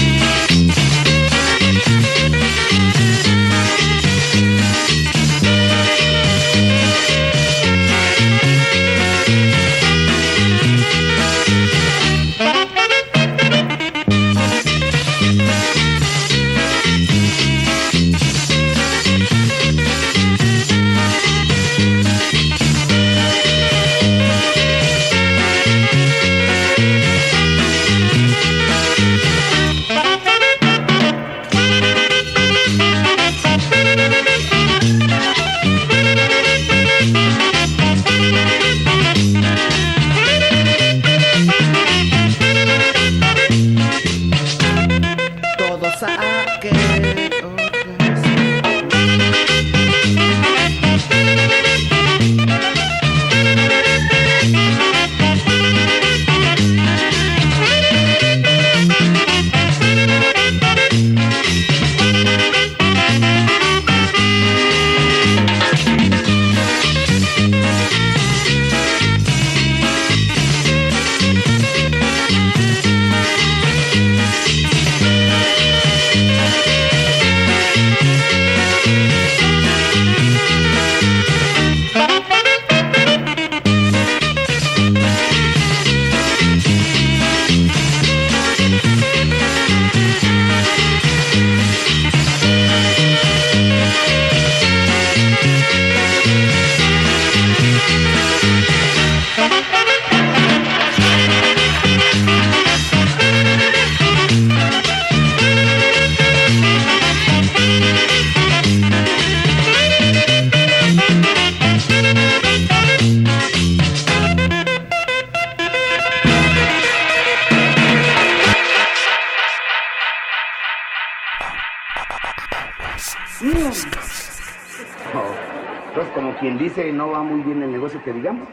quien 126.56 126.68
dice, 126.68 126.92
no 126.92 127.10
va 127.10 127.22
muy 127.22 127.40
bien 127.40 127.62
el 127.62 127.72
negocio 127.72 128.02
que 128.04 128.12
digamos. 128.12 128.46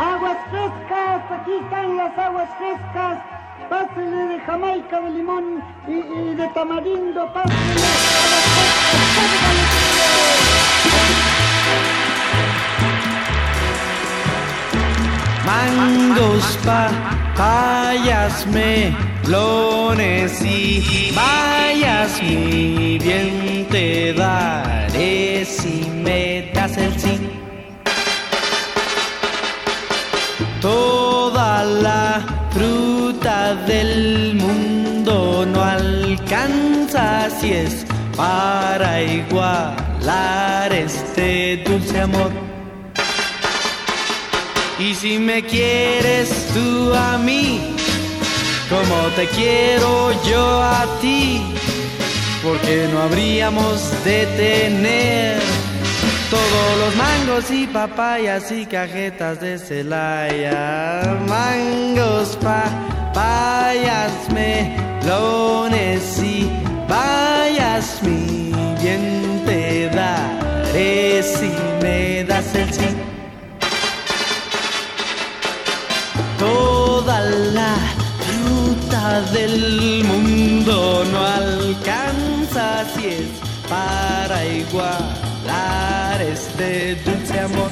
Aguas 0.00 0.38
frescas, 0.50 1.22
aquí 1.30 1.52
están 1.62 1.96
las 1.96 2.18
aguas 2.18 2.48
frescas. 2.58 3.18
Pásele 3.68 4.26
de 4.26 4.40
Jamaica, 4.40 5.00
de 5.00 5.10
limón 5.10 5.62
y, 5.86 5.92
y 5.92 6.34
de 6.34 6.48
tamarindo, 6.48 7.32
pásele. 7.32 7.80
Mangos, 15.46 16.58
papayas, 16.64 18.46
melones 19.22 20.40
y 20.42 21.12
bayas, 21.14 22.22
mi 22.22 22.98
bien 22.98 23.66
te 23.70 24.12
daré 24.12 25.44
si 25.44 25.88
me 26.02 26.50
das 26.54 26.76
el 26.76 26.98
sí. 26.98 27.18
Toda 30.60 31.64
la 31.64 32.22
fruta 32.50 33.54
del 33.66 34.34
mundo 34.34 35.46
no 35.46 35.62
alcanza 35.62 37.30
si 37.30 37.52
es 37.52 37.86
para 38.16 39.02
igualar 39.02 40.72
este 40.72 41.62
dulce 41.66 42.00
amor. 42.00 42.30
Y 44.78 44.94
si 44.94 45.18
me 45.18 45.42
quieres 45.42 46.48
tú 46.54 46.94
a 46.94 47.18
mí, 47.18 47.76
como 48.70 49.08
te 49.16 49.26
quiero 49.26 50.12
yo 50.22 50.62
a 50.62 50.86
ti, 51.00 51.42
porque 52.40 52.88
no 52.92 53.02
habríamos 53.02 53.82
de 54.04 54.26
tener 54.36 55.40
todos 56.30 56.78
los 56.78 56.96
mangos 56.96 57.50
y 57.50 57.66
papayas 57.66 58.52
y 58.52 58.64
cajetas 58.66 59.40
de 59.40 59.58
Celaya. 59.58 61.18
Mangos, 61.26 62.38
papayas, 62.40 64.12
melones 64.32 66.18
y 66.22 66.48
bayas, 66.88 68.00
mi 68.02 68.52
bien 68.80 69.42
te 69.44 69.90
daré 69.90 71.22
si 71.24 71.50
me 71.82 72.24
das 72.24 72.54
el 72.54 72.72
sí. 72.72 72.86
Toda 76.38 77.20
la 77.20 77.74
del 79.08 80.04
mundo 80.04 81.04
no 81.10 81.24
alcanza 81.24 82.84
si 82.94 83.06
es 83.06 83.30
para 83.66 84.44
igualar 84.44 86.20
este 86.20 86.96
dulce 86.96 87.40
amor. 87.40 87.70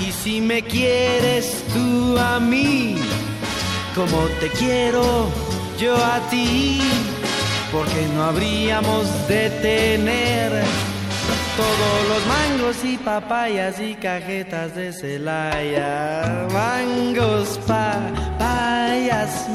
Y 0.00 0.12
si 0.12 0.40
me 0.40 0.62
quieres 0.62 1.62
tú 1.74 2.16
a 2.18 2.40
mí, 2.40 2.96
como 3.98 4.28
te 4.38 4.48
quiero 4.50 5.28
yo 5.76 5.96
a 5.96 6.20
ti, 6.30 6.80
porque 7.72 8.06
no 8.14 8.22
habríamos 8.26 9.06
de 9.26 9.50
tener 9.50 10.52
todos 11.56 12.08
los 12.08 12.26
mangos 12.28 12.76
y 12.84 12.96
papayas 12.96 13.80
y 13.80 13.96
cajetas 13.96 14.76
de 14.76 14.92
Celaya. 14.92 16.46
Mangos, 16.52 17.58
papayas, 17.66 19.48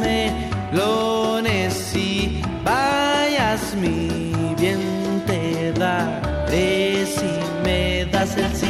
melones 0.73 1.95
y 1.95 2.41
bayas, 2.65 3.73
mi 3.75 4.55
bien 4.59 5.23
te 5.25 5.71
daré 5.71 7.05
si 7.05 7.31
me 7.63 8.05
das 8.11 8.35
el 8.35 8.53
sí. 8.53 8.67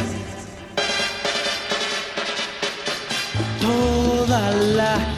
Toda 3.60 4.52
la 4.52 5.13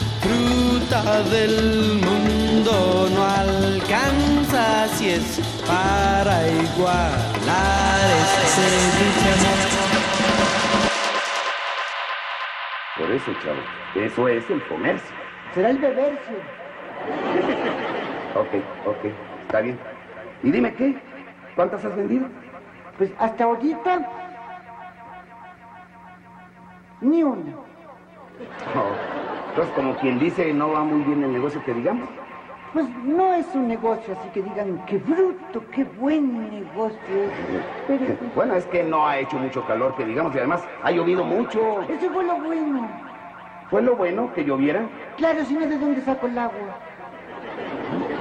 del 0.86 2.00
mundo 2.00 3.08
no 3.12 3.24
alcanza 3.24 4.86
si 4.88 5.10
es 5.10 5.40
para 5.66 6.46
igualar 6.46 8.06
ese 8.44 8.66
dulce 8.96 9.28
amor. 9.32 9.58
Por 12.98 13.10
eso, 13.10 13.32
chavo, 13.42 13.62
eso 13.96 14.28
es 14.28 14.48
el 14.48 14.64
comercio. 14.68 15.16
Será 15.54 15.70
el 15.70 15.78
bebercio. 15.78 16.36
Ok, 18.36 18.54
ok, 18.86 19.04
está 19.42 19.60
bien. 19.60 19.78
Y 20.44 20.52
dime 20.52 20.72
qué, 20.74 20.96
¿cuántas 21.56 21.84
has 21.84 21.96
vendido? 21.96 22.28
Pues 22.96 23.10
hasta 23.18 23.44
ahorita, 23.44 24.08
ni 27.00 27.24
una. 27.24 27.56
Oh, 28.76 29.35
Entonces, 29.56 29.74
como 29.74 29.96
quien 29.96 30.18
dice, 30.18 30.52
no 30.52 30.70
va 30.70 30.84
muy 30.84 31.00
bien 31.00 31.24
el 31.24 31.32
negocio 31.32 31.64
que 31.64 31.72
digamos. 31.72 32.06
Pues 32.74 32.86
no 33.06 33.32
es 33.32 33.46
un 33.54 33.68
negocio 33.68 34.14
así 34.20 34.28
que 34.34 34.42
digan, 34.42 34.84
qué 34.84 34.98
bruto, 34.98 35.64
qué 35.70 35.84
buen 35.98 36.50
negocio. 36.50 36.98
Pero 37.88 38.04
Bueno, 38.34 38.54
es 38.54 38.66
que 38.66 38.82
no 38.82 39.06
ha 39.06 39.18
hecho 39.18 39.38
mucho 39.38 39.66
calor 39.66 39.96
que 39.96 40.04
digamos 40.04 40.34
y 40.34 40.38
además 40.40 40.62
ha 40.82 40.90
llovido 40.90 41.24
mucho. 41.24 41.80
eso 41.88 42.10
fue 42.10 42.24
lo 42.24 42.36
bueno. 42.36 42.86
¿Fue 43.70 43.80
lo 43.80 43.96
bueno 43.96 44.30
que 44.34 44.44
lloviera? 44.44 44.82
Claro, 45.16 45.42
si 45.46 45.54
no, 45.54 45.66
¿de 45.66 45.78
dónde 45.78 46.02
saco 46.02 46.26
el 46.26 46.36
agua? 46.36 46.76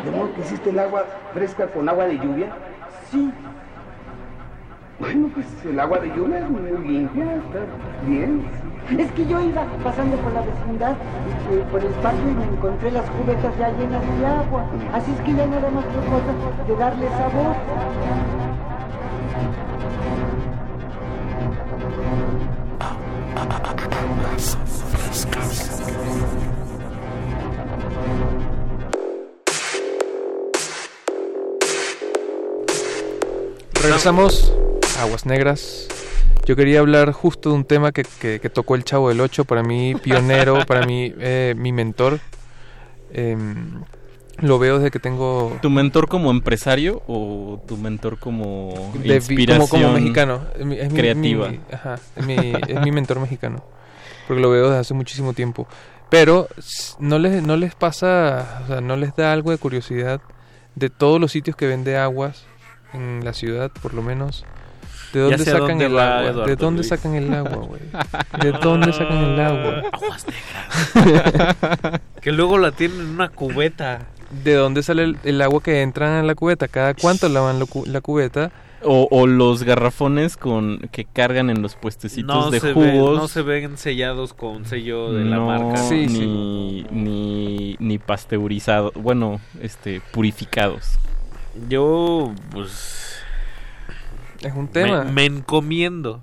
¿De 0.05 0.11
modo 0.11 0.33
que 0.35 0.39
hiciste 0.39 0.69
el 0.69 0.79
agua 0.79 1.03
fresca 1.33 1.67
con 1.67 1.89
agua 1.89 2.05
de 2.05 2.17
lluvia? 2.17 2.47
Sí. 3.11 3.29
Bueno, 4.99 5.29
pues 5.33 5.47
el 5.65 5.77
agua 5.81 5.99
de 5.99 6.07
lluvia 6.15 6.39
es 6.39 6.49
muy 6.49 6.87
limpia, 6.87 7.25
está 7.25 7.59
bien. 8.07 8.45
Es 8.91 9.11
que 9.13 9.25
yo 9.25 9.41
iba 9.41 9.65
pasando 9.83 10.15
por 10.17 10.31
la 10.31 10.41
vecindad, 10.41 10.91
eh, 10.91 11.63
por 11.71 11.83
el 11.83 11.91
patio, 11.93 12.29
y 12.29 12.33
me 12.35 12.43
encontré 12.45 12.91
las 12.91 13.09
cubetas 13.09 13.57
ya 13.57 13.69
llenas 13.71 14.03
de 14.19 14.25
agua. 14.27 14.63
Así 14.93 15.11
es 15.11 15.21
que 15.21 15.33
ya 15.33 15.47
nada 15.47 15.69
más 15.71 15.85
fue 15.85 16.03
cosa 16.05 16.33
de 16.67 16.75
darle 16.75 17.07
sabor. 17.09 17.55
Regresamos 33.81 34.53
Aguas 35.01 35.25
Negras. 35.25 35.94
Yo 36.45 36.55
quería 36.55 36.79
hablar 36.79 37.11
justo 37.11 37.49
de 37.49 37.55
un 37.55 37.65
tema 37.65 37.91
que, 37.91 38.03
que- 38.03 38.39
que 38.39 38.49
tocó 38.49 38.75
el 38.75 38.83
Chavo 38.83 39.09
del 39.09 39.19
8, 39.21 39.45
para 39.45 39.63
mí 39.63 39.95
pionero, 39.95 40.59
para 40.67 40.85
mí 40.85 41.13
eh, 41.19 41.55
mi 41.57 41.71
mentor. 41.71 42.19
Em, 43.11 43.81
lo 44.39 44.59
veo 44.59 44.77
desde 44.77 44.91
que 44.91 44.99
tengo... 44.99 45.57
¿Tu 45.61 45.69
mentor 45.69 46.07
como 46.09 46.29
empresario 46.29 47.01
o 47.07 47.61
tu 47.65 47.77
mentor 47.77 48.19
como 48.19 48.91
de 48.93 49.15
inspiración 49.15 49.67
como, 49.69 49.83
como 49.83 49.93
mexicano. 49.93 50.41
Es 50.59 50.65
mi- 50.65 50.77
creativa? 50.97 51.49
mi- 51.49 51.59
ajá, 51.71 51.95
es 52.15 52.25
mi, 52.25 52.35
es 52.67 52.81
mi 52.81 52.91
mentor 52.91 53.19
mexicano. 53.21 53.63
Porque 54.27 54.41
lo 54.41 54.49
veo 54.49 54.65
desde 54.67 54.79
hace 54.81 54.93
muchísimo 54.93 55.33
tiempo. 55.33 55.67
Pero 56.09 56.47
no 56.99 57.17
les, 57.17 57.41
no 57.43 57.55
les 57.57 57.73
pasa, 57.75 58.61
o 58.65 58.67
sea, 58.67 58.81
no 58.81 58.95
les 58.97 59.15
da 59.15 59.31
algo 59.33 59.51
de 59.51 59.57
curiosidad 59.57 60.21
de 60.75 60.89
todos 60.89 61.19
los 61.21 61.31
sitios 61.31 61.55
que 61.55 61.65
vende 61.67 61.97
aguas 61.97 62.45
en 62.93 63.21
la 63.23 63.33
ciudad, 63.33 63.71
por 63.81 63.93
lo 63.93 64.01
menos. 64.03 64.45
¿De 65.19 65.29
Ya 65.29 65.37
dónde 65.37 65.45
sacan 65.51 65.67
dónde 65.67 65.85
el 65.85 65.95
va 65.97 66.17
agua? 66.19 66.29
Eduardo 66.29 66.45
¿De 66.45 66.55
dónde 66.55 66.77
Luis. 66.79 66.87
sacan 66.89 67.15
el 67.15 67.33
agua, 67.33 67.55
güey? 67.67 67.81
¿De 68.41 68.51
dónde 68.51 68.93
sacan 68.93 69.17
el 69.17 69.39
agua? 69.39 69.83
Aguas 69.91 70.25
negras. 70.27 72.01
que 72.21 72.31
luego 72.31 72.57
la 72.57 72.71
tienen 72.71 72.99
en 72.99 73.07
una 73.09 73.29
cubeta. 73.29 73.99
¿De 74.43 74.53
dónde 74.55 74.83
sale 74.83 75.03
el, 75.03 75.17
el 75.23 75.41
agua 75.41 75.61
que 75.61 75.81
entra 75.81 76.19
en 76.19 76.27
la 76.27 76.35
cubeta? 76.35 76.67
¿Cada 76.67 76.93
cuánto 76.93 77.29
lavan 77.29 77.65
cu- 77.67 77.85
la 77.85 78.01
cubeta? 78.01 78.51
O, 78.87 79.07
o 79.09 79.25
los 79.25 79.63
garrafones 79.63 80.37
con 80.37 80.77
que 80.91 81.05
cargan 81.05 81.49
en 81.49 81.61
los 81.63 81.75
puestecitos 81.75 82.27
No 82.45 82.51
de 82.51 82.59
se, 82.59 82.73
jugos. 82.73 83.17
no 83.17 83.27
se 83.27 83.41
ven 83.41 83.77
sellados 83.77 84.33
con 84.33 84.65
sello 84.65 85.11
de 85.11 85.23
la 85.25 85.39
marca. 85.39 85.81
ni, 85.89 86.85
ni, 86.91 87.75
ni 87.79 87.97
pasteurizados, 87.97 88.93
bueno, 88.95 89.39
este, 89.61 90.01
purificados. 90.11 90.99
Yo, 91.69 92.31
pues... 92.51 93.21
Es 94.41 94.53
un 94.55 94.67
tema. 94.67 95.03
Me, 95.03 95.11
me 95.11 95.25
encomiendo. 95.25 96.21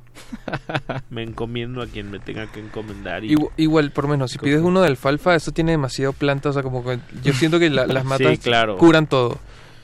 me 1.11 1.23
encomiendo 1.23 1.83
a 1.83 1.87
quien 1.87 2.11
me 2.11 2.19
tenga 2.19 2.47
que 2.51 2.61
encomendar. 2.61 3.25
Y, 3.25 3.35
Igu- 3.37 3.51
Igual, 3.57 3.91
por 3.91 4.09
menos, 4.09 4.31
si 4.31 4.39
pides 4.39 4.61
uno 4.63 4.81
de 4.81 4.89
alfalfa, 4.89 5.35
eso 5.35 5.53
tiene 5.53 5.73
demasiado 5.73 6.13
planta, 6.13 6.51
o 6.51 6.53
sea, 6.53 6.63
como 6.63 6.85
que 6.85 6.99
yo 7.23 7.33
siento 7.33 7.59
que 7.59 7.71
la- 7.71 7.87
las 7.87 8.05
matas 8.05 8.33
Sí, 8.33 8.39
claro. 8.39 8.77
curan 8.77 9.07
todo. 9.07 9.39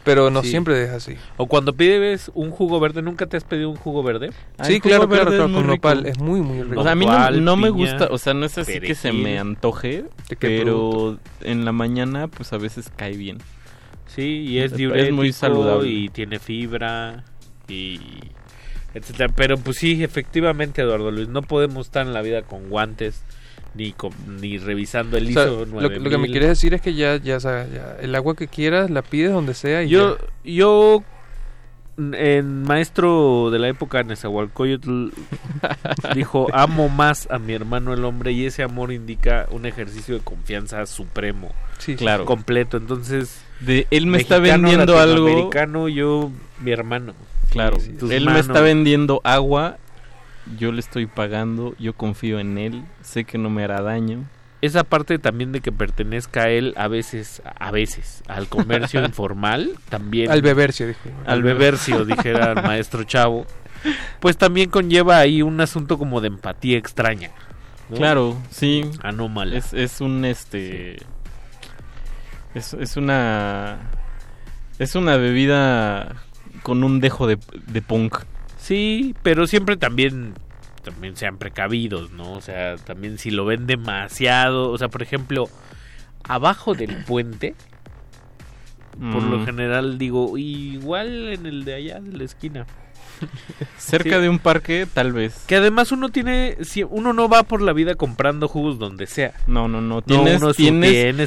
Pero 0.05 0.31
no 0.31 0.43
Sí. 0.43 0.51
siempre 0.51 0.83
es 0.85 0.91
así. 0.91 1.17
O 1.37 1.47
cuando 1.49 1.75
pides 1.75 2.31
un 2.35 2.51
jugo 2.51 2.81
verde, 2.81 3.03
¿nunca 3.03 3.27
te 3.27 3.37
has 3.37 3.45
pedido 3.45 3.69
un 3.69 3.77
jugo 3.77 4.03
verde? 4.03 4.31
Sí, 4.63 4.81
claro, 4.81 5.07
claro, 5.07 5.31
claro, 5.31 5.53
con 5.53 5.67
nopal. 5.67 6.07
Es 6.07 6.19
muy, 6.19 6.41
muy 6.41 6.63
rico. 6.63 6.81
O 6.81 6.83
sea, 6.83 6.93
a 6.93 6.95
mí 6.95 7.05
no, 7.05 7.31
no 7.31 7.57
me 7.57 7.69
gusta, 7.69 8.09
o 8.11 8.17
sea, 8.17 8.33
no 8.33 8.47
es 8.47 8.57
así 8.57 8.81
que 8.81 8.95
se 8.95 9.09
perejil. 9.09 9.23
me 9.23 9.39
antoje, 9.39 10.05
¿De 10.31 10.37
qué 10.37 10.59
pero 10.61 11.19
en 11.43 11.67
la 11.67 11.73
mañana 11.73 12.29
pues 12.29 12.53
a 12.55 12.59
veces 12.59 12.91
cae 12.97 13.17
bien. 13.19 13.39
Sí, 14.07 14.23
y 14.49 14.59
es 14.61 14.73
Es 14.73 14.79
diurético 14.79 15.17
muy 15.17 15.33
saludable. 15.35 15.89
y 15.91 16.09
tiene 16.09 16.39
fibra 16.39 17.25
y 17.69 18.01
etcétera. 18.95 19.33
Pero 19.35 19.59
pues 19.59 19.77
sí, 19.79 20.03
efectivamente, 20.03 20.83
Eduardo 20.83 21.11
Luis, 21.11 21.29
no 21.29 21.43
podemos 21.43 21.87
estar 21.87 22.07
en 22.07 22.13
la 22.15 22.23
vida 22.23 22.43
con 22.43 22.69
guantes 22.69 23.23
ni 23.75 23.93
con, 23.93 24.13
ni 24.41 24.59
revisando 24.59 25.17
el 25.19 25.29
O 25.29 25.33
sea, 25.33 25.43
ISO 25.45 25.65
lo, 25.67 25.81
lo 25.81 25.89
que 25.91 25.99
me 26.01 26.29
9000. 26.29 26.31
quieres 26.31 26.49
decir 26.49 26.75
es 26.75 26.81
que 26.81 26.95
ya, 26.95 27.17
ya, 27.17 27.39
sabes, 27.39 27.73
ya, 27.73 27.97
el 28.01 28.15
agua 28.15 28.35
que 28.35 28.49
quieras 28.49 28.91
la 28.91 29.03
pides 29.03 29.31
donde 29.33 29.55
sea 29.55 29.83
y 29.85 29.91
Yo, 29.91 30.17
ya. 30.19 30.53
yo, 30.53 31.03
en 31.99 32.63
maestro 32.63 33.51
de 33.51 33.59
la 33.59 33.69
época 33.69 34.03
Nezahualcóyotl, 34.03 35.09
dijo, 36.15 36.47
amo 36.53 36.89
más 36.89 37.29
a 37.31 37.39
mi 37.39 37.53
hermano 37.53 37.93
el 37.93 38.05
hombre 38.05 38.33
y 38.33 38.47
ese 38.47 38.63
amor 38.63 38.91
indica 38.93 39.47
un 39.51 39.67
ejercicio 39.67 40.15
de 40.15 40.21
confianza 40.23 40.85
supremo. 40.87 41.53
Sí, 41.79 41.95
Claro. 41.97 42.25
Completo, 42.25 42.77
entonces... 42.79 43.43
De 43.61 43.87
él 43.91 44.07
me 44.07 44.19
está 44.19 44.39
vendiendo 44.39 44.99
algo. 44.99 45.27
latinoamericano, 45.27 45.89
yo, 45.89 46.31
mi 46.61 46.71
hermano. 46.71 47.15
Claro, 47.51 47.81
Sí, 47.81 47.97
él 48.11 48.27
me 48.27 48.39
está 48.39 48.61
vendiendo 48.61 49.21
agua, 49.25 49.79
yo 50.59 50.71
le 50.71 50.81
estoy 50.81 51.07
pagando, 51.07 51.75
yo 51.79 51.95
confío 51.95 52.41
en 52.41 52.59
él, 52.59 52.85
sé 53.03 53.25
que 53.25 53.39
no 53.39 53.49
me 53.51 53.65
hará 53.65 53.81
daño. 53.81 54.25
esa 54.61 54.85
parte 54.85 55.19
también 55.19 55.53
de 55.53 55.61
que 55.61 55.73
pertenezca 55.73 56.43
a 56.43 56.49
él 56.51 56.75
a 56.77 56.89
veces, 56.89 57.43
a 57.59 57.71
veces, 57.71 58.23
al 58.29 58.49
comercio 58.49 59.03
informal, 59.05 59.71
también. 59.89 60.31
Al 60.31 60.43
bebercio, 60.43 60.87
dijo. 60.87 61.01
Al 61.27 61.43
bebercio, 61.43 62.05
dijera 62.05 62.53
el 62.53 62.63
maestro 62.63 63.05
Chavo. 63.05 63.47
Pues 64.21 64.37
también 64.37 64.71
conlleva 64.71 65.19
ahí 65.19 65.41
un 65.41 65.61
asunto 65.61 65.99
como 65.99 66.21
de 66.21 66.29
empatía 66.29 66.77
extraña. 66.77 67.31
¿no? 67.89 67.97
Claro, 67.97 68.37
sí. 68.51 68.85
Anómala. 69.03 69.57
Es, 69.57 69.73
es 69.73 70.01
un 70.01 70.25
este. 70.25 70.99
Es, 72.55 72.75
es 72.75 72.97
una. 72.97 73.79
Es 74.79 74.95
una 74.95 75.17
bebida 75.17 76.17
con 76.63 76.85
un 76.85 77.01
dejo 77.01 77.27
de, 77.27 77.39
de 77.67 77.83
punk. 77.83 78.19
Sí, 78.59 79.15
pero 79.23 79.47
siempre 79.47 79.77
también 79.77 80.35
también 80.85 81.17
sean 81.17 81.37
precavidos, 81.37 82.13
¿no? 82.13 82.33
O 82.33 82.41
sea, 82.41 82.77
también 82.77 83.19
si 83.19 83.31
lo 83.31 83.45
ven 83.45 83.67
demasiado, 83.67 84.71
o 84.71 84.79
sea, 84.79 84.89
por 84.89 85.03
ejemplo, 85.03 85.49
abajo 86.25 86.75
del 86.75 86.97
puente, 87.05 87.55
por 89.13 89.23
lo 89.23 89.39
Mm. 89.39 89.45
general 89.45 89.99
digo, 89.99 90.39
igual 90.39 91.29
en 91.29 91.47
el 91.47 91.65
de 91.65 91.75
allá 91.75 92.01
de 92.01 92.17
la 92.17 92.25
esquina. 92.25 92.67
Cerca 93.79 94.17
Sí. 94.17 94.23
de 94.23 94.29
un 94.29 94.39
parque, 94.39 94.87
tal 94.93 95.13
vez. 95.13 95.45
Que 95.47 95.57
además 95.57 95.93
uno 95.93 96.09
tiene, 96.11 96.57
si 96.63 96.83
uno 96.85 97.13
no 97.13 97.29
va 97.29 97.43
por 97.45 97.63
la 97.63 97.73
vida 97.73 97.95
comprando 97.95 98.49
jugos 98.49 98.79
donde 98.79 99.07
sea. 99.07 99.33
No, 99.47 99.69
no, 99.69 99.81
no. 99.81 100.03
Tienes, 100.03 100.43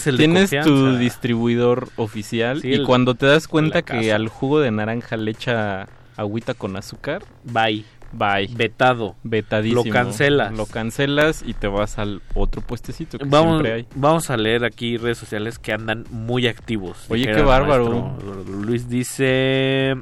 el 0.07 0.17
tienes 0.17 0.51
tu 0.63 0.95
distribuidor 0.97 1.89
oficial 1.95 2.61
Sí, 2.61 2.69
y 2.69 2.73
el- 2.73 2.83
cuando 2.85 3.15
te 3.15 3.25
das 3.25 3.47
cuenta 3.47 3.81
que 3.81 4.13
al 4.13 4.27
jugo 4.27 4.59
de 4.59 4.71
naranja 4.71 5.17
le 5.17 5.31
echa 5.31 5.87
agüita 6.17 6.53
con 6.53 6.75
azúcar, 6.75 7.23
Bye. 7.45 7.85
bye. 8.11 8.47
Vetado. 8.53 9.15
Vetadísimo. 9.23 9.83
Lo 9.85 9.91
cancelas. 9.91 10.53
Lo 10.55 10.65
cancelas 10.65 11.43
y 11.45 11.53
te 11.53 11.67
vas 11.67 11.97
al 11.97 12.21
otro 12.35 12.61
puestecito 12.61 13.17
que 13.17 13.25
Vamos, 13.25 13.53
siempre 13.61 13.73
hay. 13.73 13.87
vamos 13.95 14.29
a 14.29 14.37
leer 14.37 14.65
aquí 14.65 14.97
redes 14.97 15.17
sociales 15.17 15.57
que 15.57 15.71
andan 15.73 16.05
muy 16.11 16.47
activos. 16.47 17.05
Oye, 17.09 17.25
qué 17.31 17.41
bárbaro. 17.41 17.89
maestro 18.19 18.43
Luis 18.61 18.87
dice... 18.89 19.95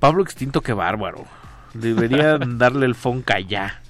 Pablo 0.00 0.22
Extinto, 0.22 0.60
qué 0.60 0.72
bárbaro. 0.72 1.24
Deberían 1.74 2.58
darle 2.58 2.86
el 2.86 2.94
fonca 2.94 3.40
ya. 3.40 3.82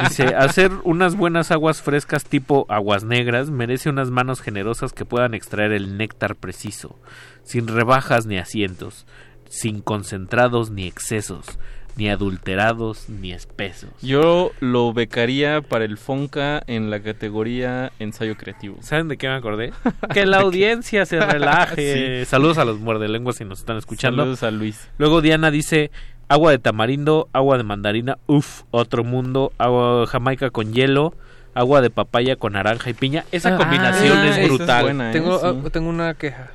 Dice, 0.00 0.34
hacer 0.34 0.72
unas 0.84 1.14
buenas 1.14 1.50
aguas 1.50 1.82
frescas 1.82 2.24
tipo 2.24 2.64
aguas 2.68 3.04
negras 3.04 3.50
merece 3.50 3.90
unas 3.90 4.10
manos 4.10 4.40
generosas 4.40 4.92
que 4.92 5.04
puedan 5.04 5.34
extraer 5.34 5.72
el 5.72 5.98
néctar 5.98 6.36
preciso, 6.36 6.98
sin 7.42 7.68
rebajas 7.68 8.26
ni 8.26 8.38
asientos, 8.38 9.06
sin 9.48 9.82
concentrados 9.82 10.70
ni 10.70 10.86
excesos, 10.86 11.58
ni 11.96 12.08
adulterados 12.08 13.08
ni 13.08 13.32
espesos. 13.32 13.90
Yo 14.00 14.50
lo 14.60 14.92
becaría 14.92 15.60
para 15.60 15.84
el 15.84 15.98
Fonca 15.98 16.62
en 16.66 16.90
la 16.90 17.00
categoría 17.02 17.92
ensayo 17.98 18.36
creativo. 18.36 18.76
¿Saben 18.80 19.08
de 19.08 19.16
qué 19.18 19.28
me 19.28 19.34
acordé? 19.34 19.72
Que 20.14 20.26
la 20.26 20.38
audiencia 20.38 21.04
se 21.06 21.20
relaje. 21.24 22.20
Sí. 22.24 22.30
Saludos 22.30 22.58
a 22.58 22.64
los 22.64 22.78
muerdelenguas 22.80 23.36
si 23.36 23.44
nos 23.44 23.60
están 23.60 23.76
escuchando. 23.76 24.22
Saludos 24.22 24.42
a 24.42 24.50
Luis. 24.50 24.88
Luego 24.98 25.20
Diana 25.20 25.50
dice 25.50 25.90
agua 26.28 26.50
de 26.50 26.58
tamarindo, 26.58 27.28
agua 27.32 27.58
de 27.58 27.64
mandarina, 27.64 28.16
uff, 28.26 28.62
otro 28.70 29.04
mundo, 29.04 29.52
agua 29.58 30.06
jamaica 30.06 30.48
con 30.50 30.72
hielo, 30.72 31.14
agua 31.54 31.82
de 31.82 31.90
papaya 31.90 32.36
con 32.36 32.54
naranja 32.54 32.88
y 32.88 32.94
piña. 32.94 33.24
Esa 33.32 33.54
Ah, 33.54 33.58
combinación 33.58 34.16
ah, 34.16 34.24
es 34.28 34.30
esa 34.32 34.40
es 34.40 34.48
brutal. 34.48 34.82
buena, 34.84 35.10
¿eh? 35.10 35.12
Tengo, 35.12 35.38
Sí. 35.38 35.46
ah, 35.46 35.68
tengo 35.70 35.90
una 35.90 36.14
queja. 36.14 36.50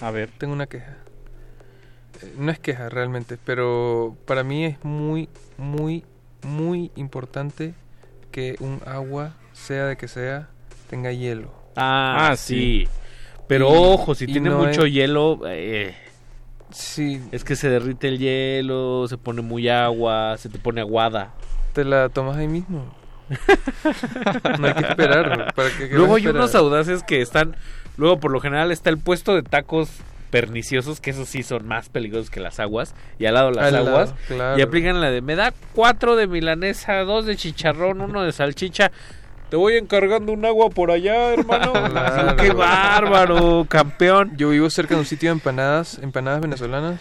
A 0.00 0.10
ver. 0.10 0.30
Tengo 0.36 0.52
una 0.52 0.66
queja. 0.66 0.96
No 2.38 2.50
es 2.52 2.58
queja 2.58 2.88
realmente, 2.88 3.38
pero 3.44 4.16
para 4.26 4.42
mí 4.44 4.64
es 4.64 4.84
muy, 4.84 5.28
muy, 5.58 6.04
muy 6.42 6.90
importante 6.96 7.74
que 8.30 8.56
un 8.60 8.80
agua, 8.86 9.34
sea 9.52 9.86
de 9.86 9.96
que 9.96 10.08
sea, 10.08 10.48
tenga 10.88 11.12
hielo. 11.12 11.52
Ah, 11.76 12.28
Ah, 12.30 12.36
sí. 12.36 12.86
Pero 13.46 13.68
Y- 13.68 13.74
ojo, 13.74 14.14
si 14.14 14.26
tiene 14.26 14.50
no 14.50 14.58
mucho 14.58 14.84
es- 14.86 14.92
hielo, 14.92 15.40
eh, 15.46 15.94
Sí, 16.72 17.20
es 17.32 17.42
que 17.42 17.56
se 17.56 17.68
derrite 17.68 18.06
el 18.06 18.18
hielo, 18.18 19.06
se 19.08 19.18
pone 19.18 19.42
muy 19.42 19.68
agua, 19.68 20.36
se 20.38 20.48
te 20.48 20.58
pone 20.58 20.80
aguada. 20.80 21.34
te 21.72 21.84
la 21.84 22.08
tomas 22.10 22.36
ahí 22.36 22.46
mismo. 22.48 22.84
no 24.58 24.66
hay 24.66 24.74
que 24.74 24.80
esperar. 24.88 25.52
¿para 25.54 25.68
qué- 25.70 25.88
qué 25.88 25.94
Luego 25.94 26.16
hay 26.16 26.26
unos 26.26 26.54
audaces 26.54 27.02
que 27.02 27.20
están. 27.20 27.56
Luego, 27.96 28.18
por 28.20 28.30
lo 28.30 28.40
general, 28.40 28.70
está 28.72 28.90
el 28.90 28.98
puesto 28.98 29.34
de 29.34 29.42
tacos 29.42 29.90
perniciosos, 30.30 31.00
que 31.00 31.10
esos 31.10 31.28
sí 31.28 31.42
son 31.42 31.66
más 31.66 31.88
peligrosos 31.88 32.30
que 32.30 32.40
las 32.40 32.60
aguas. 32.60 32.94
Y 33.18 33.26
al 33.26 33.34
lado 33.34 33.50
las 33.50 33.66
Al 33.66 33.72
lado, 33.72 33.88
aguas. 33.90 34.14
claro. 34.28 34.58
Y 34.58 34.62
aplican 34.62 35.00
la 35.00 35.10
de: 35.10 35.20
me 35.22 35.36
da 35.36 35.52
cuatro 35.74 36.16
de 36.16 36.26
milanesa, 36.26 36.98
dos 37.04 37.26
de 37.26 37.36
chicharrón, 37.36 38.00
uno 38.00 38.22
de 38.22 38.32
salchicha. 38.32 38.90
Te 39.50 39.56
voy 39.56 39.74
encargando 39.76 40.32
un 40.32 40.44
agua 40.44 40.70
por 40.70 40.90
allá, 40.92 41.32
hermano. 41.34 41.72
Claro. 41.90 42.36
¡Qué 42.36 42.52
bárbaro, 42.52 43.66
campeón! 43.68 44.36
Yo 44.36 44.50
vivo 44.50 44.70
cerca 44.70 44.94
de 44.94 45.00
un 45.00 45.06
sitio 45.06 45.30
de 45.30 45.32
empanadas, 45.34 45.98
empanadas 45.98 46.40
venezolanas, 46.40 47.00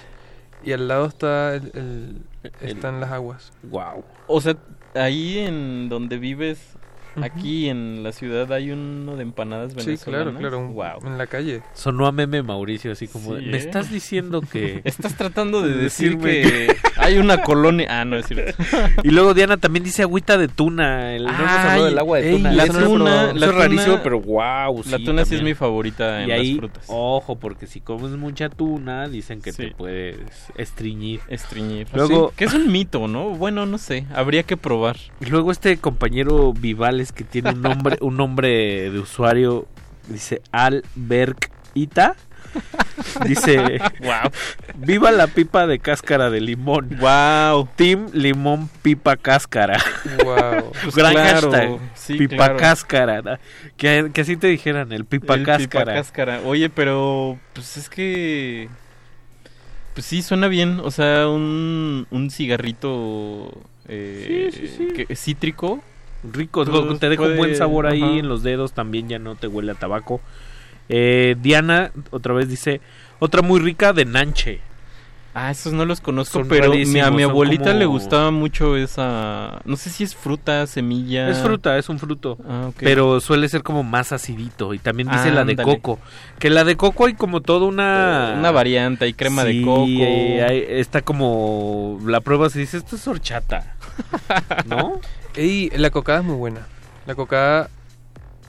y 0.63 0.71
al 0.73 0.87
lado 0.87 1.05
está 1.05 1.53
el, 1.55 1.71
el- 1.75 2.21
están 2.61 2.99
las 2.99 3.11
aguas. 3.11 3.51
Wow. 3.63 4.03
O 4.27 4.41
sea, 4.41 4.55
ahí 4.95 5.37
en 5.39 5.89
donde 5.89 6.17
vives. 6.17 6.75
Aquí 7.21 7.69
en 7.69 8.03
la 8.03 8.11
ciudad, 8.11 8.51
hay 8.53 8.71
uno 8.71 9.15
de 9.15 9.23
empanadas 9.23 9.71
Sí, 9.73 9.77
venezolanas. 9.85 10.33
claro, 10.35 10.39
claro, 10.39 10.59
un- 10.59 10.73
Wow. 10.73 11.05
en 11.11 11.17
la 11.17 11.27
calle. 11.27 11.61
Sonó 11.73 12.05
a 12.07 12.11
meme 12.11 12.41
Mauricio, 12.43 12.91
así 12.91 13.07
como: 13.07 13.33
de, 13.35 13.41
Sí, 13.41 13.45
¿Me 13.47 13.57
¿eh? 13.57 13.59
estás 13.59 13.91
diciendo 13.91 14.41
que.? 14.41 14.81
Estás 14.85 15.15
tratando 15.15 15.61
de 15.61 15.69
decir 15.75 16.17
Decirme 16.17 16.41
que 16.41 16.75
hay 16.97 17.17
una 17.17 17.41
colonia. 17.41 17.87
Ah, 18.01 18.05
no 18.05 18.15
es 18.17 18.27
cierto. 18.27 18.53
y 19.03 19.09
luego 19.11 19.33
Diana 19.33 19.57
también 19.57 19.83
dice 19.83 20.01
agüita 20.03 20.37
de 20.37 20.47
tuna. 20.47 21.15
El, 21.15 21.23
no 21.23 21.29
hemos 21.29 21.41
hablado 21.49 21.83
Ay, 21.85 21.89
del 21.89 21.99
agua 21.99 22.17
de 22.19 22.29
ey, 22.29 22.35
tuna. 22.37 22.51
la 22.53 22.65
no 22.67 22.73
lo 22.73 22.79
he 22.79 22.83
tuna- 22.85 23.33
la 23.33 23.45
Eso 23.45 23.45
es 23.51 23.55
rarísimo, 23.55 23.85
tuna- 23.93 24.03
pero 24.03 24.19
wow. 24.21 24.83
La 24.89 24.97
tuna 24.99 25.25
sí 25.25 25.35
es 25.35 25.43
mi 25.43 25.53
favorita 25.53 26.23
en 26.23 26.29
y 26.29 26.31
ahí, 26.31 26.51
las 26.53 26.59
frutas. 26.59 26.85
ojo, 26.87 27.37
porque 27.39 27.67
si 27.67 27.81
comes 27.81 28.11
mucha 28.11 28.49
tuna, 28.49 29.07
dicen 29.07 29.41
que 29.41 29.51
Sí. 29.51 29.63
te 29.63 29.71
puedes 29.71 30.17
estreñir. 30.57 31.19
Estreñir. 31.27 31.87
Luego- 31.93 32.29
Sí, 32.29 32.35
que 32.37 32.45
es 32.45 32.53
un 32.53 32.71
mito, 32.71 33.07
¿no? 33.07 33.29
Bueno, 33.31 33.65
no 33.65 33.77
sé. 33.77 34.05
Habría 34.13 34.43
que 34.43 34.57
probar. 34.57 34.97
Y 35.21 35.25
luego 35.25 35.51
este 35.51 35.77
compañero 35.77 36.53
Que 37.13 37.23
tiene 37.23 37.51
un 37.51 37.61
nombre, 37.61 37.97
un 38.01 38.17
nombre 38.17 38.89
de 38.91 38.99
usuario, 38.99 39.67
dice 40.07 40.41
Albergita. 40.51 42.15
Dice, 43.25 43.79
wow. 43.99 44.31
viva 44.75 45.11
la 45.11 45.27
pipa 45.27 45.67
de 45.67 45.79
cáscara 45.79 46.29
de 46.29 46.41
limón. 46.41 46.97
Wow. 46.99 47.69
Team 47.75 48.07
limón 48.13 48.69
pipa 48.81 49.17
cáscara. 49.17 49.79
Wow. 50.23 50.71
Pues 50.83 50.95
Gran 50.95 51.13
claro, 51.13 51.51
hashtag. 51.51 51.79
sí, 51.93 52.15
pipa 52.17 52.35
claro. 52.35 52.57
cáscara. 52.57 53.39
Que, 53.77 54.09
que 54.13 54.21
así 54.21 54.35
te 54.35 54.47
dijeran, 54.47 54.91
el 54.91 55.05
pipa 55.05 55.35
El 55.35 55.43
cáscara. 55.45 55.93
cáscara. 55.93 56.41
Oye, 56.43 56.69
pero 56.69 57.39
pues 57.53 57.77
es 57.77 57.89
que 57.89 58.67
pues 59.93 60.05
sí 60.05 60.21
suena 60.21 60.47
bien, 60.47 60.79
o 60.83 60.91
sea, 60.91 61.27
un, 61.27 62.07
un 62.09 62.29
cigarrito 62.31 63.51
eh, 63.87 64.49
Sí, 64.53 64.67
sí, 64.77 65.15
cítrico. 65.15 65.81
Rico, 66.23 66.65
te 66.97 67.09
deja 67.09 67.23
un 67.23 67.37
buen 67.37 67.55
sabor 67.55 67.87
ahí 67.87 68.01
ajá. 68.03 68.13
en 68.13 68.27
los 68.27 68.43
dedos, 68.43 68.73
también 68.73 69.07
ya 69.09 69.19
no 69.19 69.35
te 69.35 69.47
huele 69.47 69.71
a 69.71 69.75
tabaco. 69.75 70.21
Eh, 70.89 71.35
Diana 71.41 71.91
otra 72.11 72.33
vez 72.33 72.49
dice, 72.49 72.81
otra 73.19 73.41
muy 73.41 73.59
rica 73.59 73.93
de 73.93 74.05
nanche. 74.05 74.59
Ah, 75.35 75.51
esos 75.51 75.71
no 75.73 75.85
los 75.85 76.01
conozco, 76.01 76.39
Son 76.39 76.47
pero 76.47 76.73
mi- 76.73 76.99
a 76.99 77.11
mi 77.11 77.21
abuelita 77.21 77.71
le 77.73 77.85
gustaba 77.85 78.31
mucho 78.31 78.75
esa... 78.75 79.61
No 79.63 79.77
sé 79.77 79.91
si 79.91 80.03
es 80.03 80.15
fruta, 80.15 80.65
semilla... 80.65 81.29
Es 81.29 81.37
fruta, 81.37 81.77
es 81.77 81.87
un 81.87 81.99
fruto. 81.99 82.37
Ah, 82.49 82.65
ok. 82.69 82.77
Pero 82.79 83.19
suele 83.21 83.47
ser 83.47 83.61
como 83.61 83.83
más 83.83 84.11
acidito. 84.11 84.73
Y 84.73 84.79
también 84.79 85.07
dice 85.07 85.29
Ah, 85.29 85.33
la 85.33 85.45
de 85.45 85.51
ándale. 85.51 85.63
coco. 85.63 85.99
Que 86.39 86.49
la 86.49 86.63
de 86.63 86.75
coco 86.75 87.05
hay 87.05 87.13
como 87.13 87.41
toda 87.41 87.67
una... 87.67 88.33
Una 88.39 88.49
variante, 88.51 89.05
hay 89.05 89.13
crema 89.13 89.43
de 89.43 89.61
coco. 89.61 89.85
eh, 89.87 90.43
hay- 90.43 90.65
está 90.67 91.03
como... 91.03 91.99
La 92.07 92.21
prueba 92.21 92.49
se 92.49 92.59
dice, 92.59 92.77
esto 92.77 92.95
es 92.95 93.07
horchata. 93.07 93.75
¿No? 94.65 94.99
Y 95.35 95.69
la 95.77 95.89
cocada 95.89 96.19
es 96.19 96.25
muy 96.25 96.35
buena. 96.35 96.67
La 97.05 97.15
cocada 97.15 97.69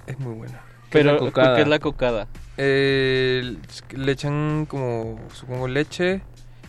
es 0.06 0.18
muy 0.18 0.34
buena. 0.34 0.60
Pero, 0.90 1.32
¿qué 1.32 1.62
es 1.62 1.68
la 1.68 1.78
cocada? 1.78 2.26
Eh, 2.56 3.56
le 3.92 4.12
echan 4.12 4.66
como, 4.66 5.20
supongo, 5.32 5.68
leche, 5.68 6.22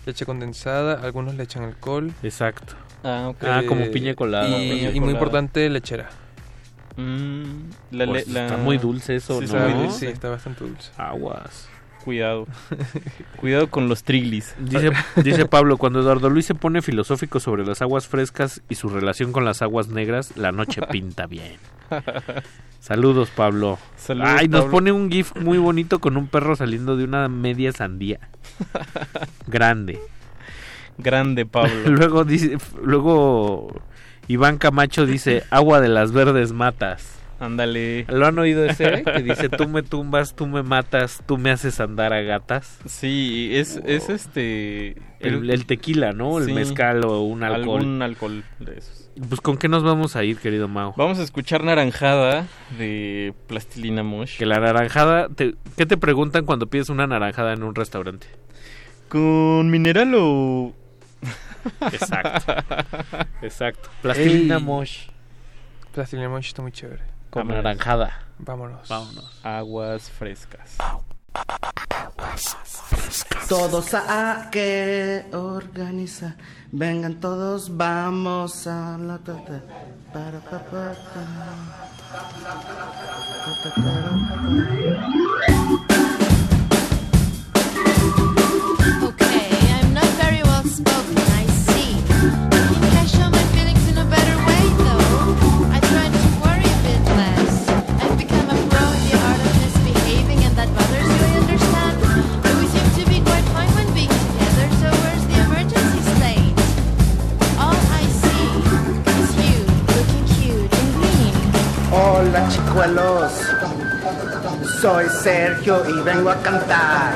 leche 0.06 0.25
condensada, 0.25 1.01
algunos 1.01 1.35
le 1.35 1.43
echan 1.43 1.64
alcohol. 1.64 2.14
Exacto. 2.23 2.75
Ah, 3.03 3.27
ok. 3.30 3.43
Ah, 3.43 3.64
como 3.67 3.90
piña 3.90 4.14
colada. 4.14 4.48
Y, 4.48 4.99
muy 4.99 5.11
importante, 5.11 5.67
lechera. 5.69 6.09
Mm, 6.98 7.69
la, 7.91 8.06
Pues 8.06 8.27
la- 8.27 8.41
está 8.43 8.57
muy 8.57 8.77
dulce 8.77 9.15
eso, 9.15 9.40
Sí, 9.40 9.40
¿no? 9.40 9.45
está 9.45 9.59
muy 9.59 9.72
Sí, 9.73 9.88
dulce. 9.88 10.11
está 10.11 10.30
bastante 10.30 10.64
dulce. 10.65 10.91
Aguas. 10.98 11.67
Cuidado. 12.03 12.47
Cuidado 13.38 13.69
con 13.69 13.88
los 13.88 14.03
triglis. 14.03 14.55
Dice, 14.59 14.91
dice 15.23 15.45
Pablo, 15.45 15.77
cuando 15.77 16.01
Eduardo 16.01 16.30
Luis 16.30 16.45
se 16.45 16.55
pone 16.55 16.81
filosófico 16.81 17.39
sobre 17.39 17.65
las 17.65 17.81
aguas 17.81 18.07
frescas 18.07 18.61
y 18.69 18.75
su 18.75 18.89
relación 18.89 19.31
con 19.31 19.45
las 19.45 19.61
aguas 19.61 19.89
negras, 19.89 20.35
la 20.35 20.51
noche 20.51 20.81
pinta 20.91 21.27
bien. 21.27 21.57
Saludos, 22.80 23.30
Pablo. 23.30 23.77
Saludos, 23.97 24.30
Ay, 24.38 24.47
nos 24.47 24.65
pone 24.65 24.91
un 24.91 25.11
gif 25.11 25.35
muy 25.35 25.57
bonito 25.57 25.99
con 25.99 26.17
un 26.17 26.27
perro 26.27 26.55
saliendo 26.55 26.97
de 26.97 27.03
una 27.03 27.27
media 27.27 27.71
sandía. 27.71 28.19
Grande. 29.47 29.99
Grande, 30.97 31.45
Pablo. 31.45 31.73
luego 31.85 32.23
dice, 32.23 32.57
luego 32.83 33.81
Iván 34.27 34.57
Camacho 34.57 35.05
dice, 35.05 35.43
agua 35.49 35.81
de 35.81 35.89
las 35.89 36.11
verdes 36.11 36.53
matas. 36.53 37.20
Ándale. 37.41 38.05
¿Lo 38.07 38.27
han 38.27 38.37
oído 38.39 38.63
ese? 38.65 39.03
Que 39.03 39.23
dice, 39.23 39.49
tú 39.49 39.67
me 39.67 39.81
tumbas, 39.83 40.35
tú 40.35 40.45
me 40.47 40.61
matas, 40.63 41.21
tú 41.25 41.37
me 41.37 41.49
haces 41.51 41.79
andar 41.79 42.13
a 42.13 42.21
gatas. 42.21 42.79
Sí, 42.85 43.49
es, 43.53 43.81
es 43.85 44.09
este... 44.09 44.95
El, 45.19 45.49
el 45.49 45.65
tequila, 45.65 46.13
¿no? 46.13 46.37
El 46.37 46.45
Sí. 46.45 46.53
mezcal 46.53 47.03
o 47.03 47.21
un 47.21 47.43
alcohol. 47.43 47.79
Algún 47.81 48.01
alcohol 48.01 48.43
de 48.59 48.77
esos. 48.77 49.09
Pues 49.27 49.41
con 49.41 49.57
qué 49.57 49.67
nos 49.67 49.83
vamos 49.83 50.15
a 50.15 50.23
ir, 50.23 50.37
querido 50.37 50.67
Mao. 50.67 50.93
Vamos 50.97 51.19
a 51.19 51.23
escuchar 51.23 51.63
Naranjada 51.63 52.47
de 52.77 53.33
Plastilina 53.47 54.03
Mosh. 54.03 54.37
Que 54.37 54.45
la 54.45 54.59
naranjada, 54.59 55.27
te- 55.29 55.55
¿qué 55.77 55.85
te 55.85 55.97
preguntan 55.97 56.45
cuando 56.45 56.67
pides 56.67 56.89
una 56.89 57.07
naranjada 57.07 57.53
en 57.53 57.63
un 57.63 57.73
restaurante? 57.75 58.27
¿Con 59.09 59.69
mineral 59.69 60.13
o...? 60.15 60.73
Exacto. 61.91 62.53
Exacto. 63.41 63.89
Plastilina 64.01 64.57
Ey. 64.57 64.63
Mosh. 64.63 65.07
Plastilina 65.93 66.29
Mosh 66.29 66.47
está 66.47 66.61
muy 66.61 66.71
chévere. 66.71 67.01
Con 67.32 67.48
naranjada. 67.48 68.11
Vámonos. 68.40 68.88
Vámonos. 68.88 69.40
Aguas 69.43 70.10
frescas. 70.10 70.76
Todos 73.48 73.93
a 73.93 74.50
que 74.51 75.26
organiza. 75.34 76.35
Vengan 76.72 77.16
todos, 77.19 77.76
vamos 77.76 78.68
a 78.68 78.98
la 78.98 79.18
ta- 79.18 79.34
ta- 79.45 79.61
para 80.14 80.40
pa- 80.40 80.61
Hola 111.93 112.47
chicuelos, 112.47 113.33
soy 114.79 115.05
Sergio 115.09 115.83
y 115.89 116.01
vengo 116.03 116.29
a 116.29 116.35
cantar. 116.41 117.15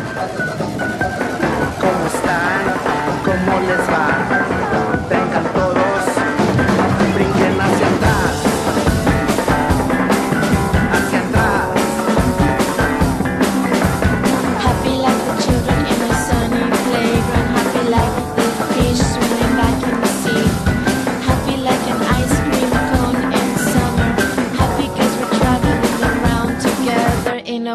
¿Cómo 1.79 2.07
están? 2.07 2.61
¿Cómo 3.23 3.59
les 3.61 3.79
va? 3.89 4.54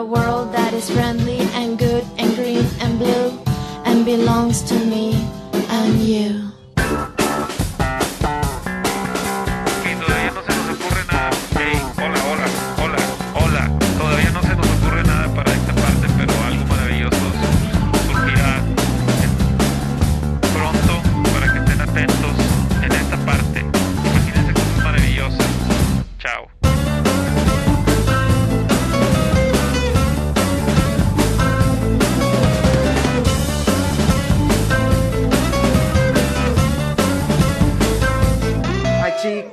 A 0.00 0.04
world 0.04 0.50
that 0.50 0.72
is 0.72 0.88
friendly 0.88 1.40
and 1.60 1.78
good 1.78 2.02
and 2.16 2.34
green 2.34 2.64
and 2.80 2.98
blue 2.98 3.38
and 3.84 4.06
belongs 4.06 4.62
to 4.62 4.74
me 4.86 5.12
and 5.68 6.00
you. 6.00 6.49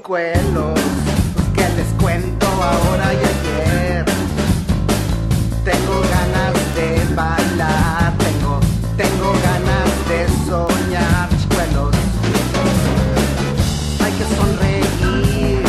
Chicuelos, 0.07 0.79
que 1.53 1.67
les 1.75 1.87
cuento 2.01 2.47
ahora 2.47 3.13
y 3.13 3.17
ayer. 3.17 4.05
Tengo 5.65 6.01
ganas 6.01 6.55
de 6.75 7.13
bailar, 7.13 8.13
tengo, 8.17 8.59
tengo 8.95 9.33
ganas 9.43 9.89
de 10.07 10.19
soñar, 10.47 11.27
chicuelos. 11.37 11.93
Hay 14.01 14.13
que 14.13 14.25
sonreír. 14.37 15.63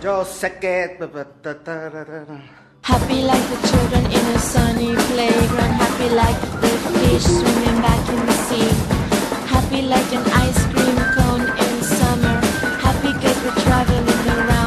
Yo 0.00 0.24
sé 0.24 0.52
que. 0.60 0.98
Happy 2.82 3.22
like 3.22 3.42
the 3.50 3.68
children 3.68 4.04
in 4.06 4.24
a 4.34 4.38
sunny 4.38 4.94
playground. 5.10 5.74
Happy 5.82 6.08
like 6.10 6.40
the 6.60 6.68
fish 7.00 7.24
swimming 7.24 7.82
back 7.82 8.08
in 8.08 8.24
the 8.24 8.32
sea. 8.46 8.70
Happy 9.48 9.82
like 9.82 10.12
an 10.14 10.22
ice 10.32 10.64
cream 10.66 10.77
traveling 13.84 14.28
around 14.28 14.57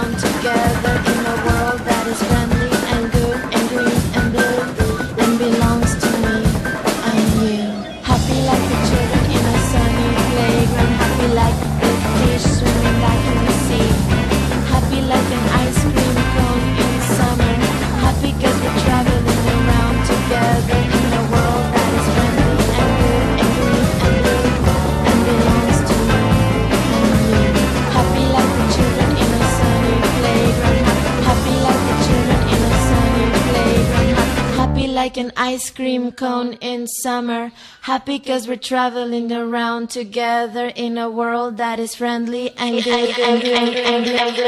ice 35.51 35.69
cream 35.69 36.13
cone 36.13 36.53
in 36.61 36.88
summer. 36.88 37.51
Happy 37.81 38.19
cause 38.19 38.47
we're 38.47 38.55
traveling 38.55 39.33
around 39.33 39.89
together 39.89 40.67
in 40.75 40.97
a 40.97 41.09
world 41.09 41.57
that 41.57 41.77
is 41.77 41.93
friendly 41.93 42.51
and 42.57 42.81
good 42.81 43.19
and 43.19 43.41
green 43.41 43.77
and 43.91 44.05
blue. 44.05 44.47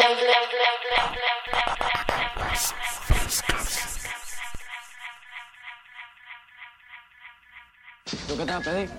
¿Tú 8.27 8.37
qué 8.37 8.45
te 8.45 8.53
vas 8.53 8.61
a 8.61 8.71
pedir? 8.71 8.89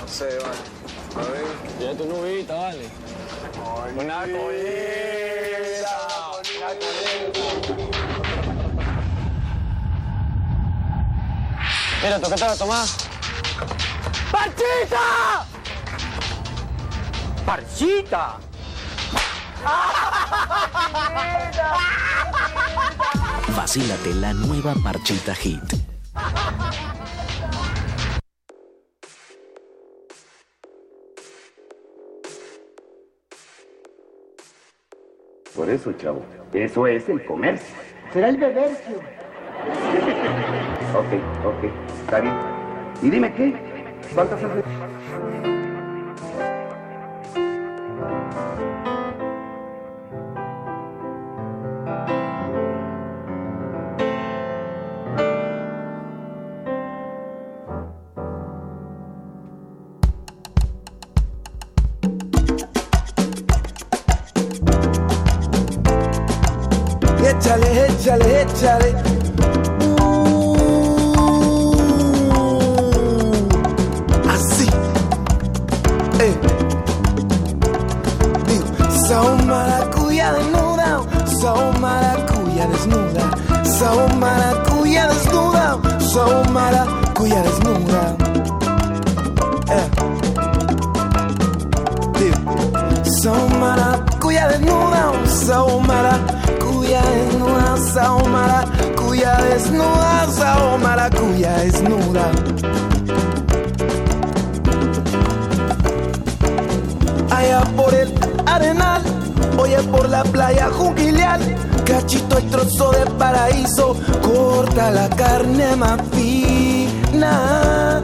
No 0.00 0.06
sé, 0.06 0.38
vale. 0.38 0.62
A 1.16 1.22
ver. 1.30 1.46
Tiene 1.78 1.94
tu 1.96 2.04
nubita, 2.04 2.54
vale. 2.54 2.86
Una 3.98 4.20
colita. 4.22 4.62
Mira, 6.54 6.70
¿tú 6.78 8.01
qué 12.02 12.08
te 12.08 12.30
vas 12.30 12.42
a 12.42 12.56
tomar? 12.58 12.86
¡Parchita! 14.32 15.46
¡Parchita! 17.46 18.38
Vacílate 23.56 24.14
la 24.14 24.32
nueva 24.32 24.74
Parchita 24.82 25.34
Hit. 25.36 25.62
Por 35.54 35.70
eso, 35.70 35.92
chavo, 35.92 36.24
eso 36.52 36.86
es 36.88 37.08
el 37.08 37.24
comercio. 37.24 37.76
Será 38.12 38.28
el 38.30 38.38
bebercio. 38.38 39.11
Ok, 40.94 41.12
ok, 41.44 41.64
está 42.04 42.20
bien. 42.20 42.34
Y 43.02 43.10
dime 43.10 43.32
qué, 43.34 43.54
¿cuántas 44.14 44.42
haces? 44.42 44.64
Échale, 67.24 67.86
échale, 67.86 68.42
échale. 68.42 69.21
Maracuya 98.32 99.36
desnuda, 99.48 100.26
sao 100.36 100.78
maracuya 100.78 101.52
desnuda. 101.58 102.26
allá 107.42 107.60
por 107.76 107.92
el 107.94 108.12
arenal, 108.46 109.02
oye 109.58 109.82
por 109.90 110.08
la 110.08 110.22
playa 110.24 110.70
juquilial, 110.70 111.40
cachito 111.84 112.38
y 112.38 112.42
trozo 112.44 112.92
de 112.92 113.06
paraíso, 113.18 113.96
corta 114.22 114.90
la 114.90 115.08
carne 115.10 115.76
más 115.76 116.00
fina. 116.12 118.00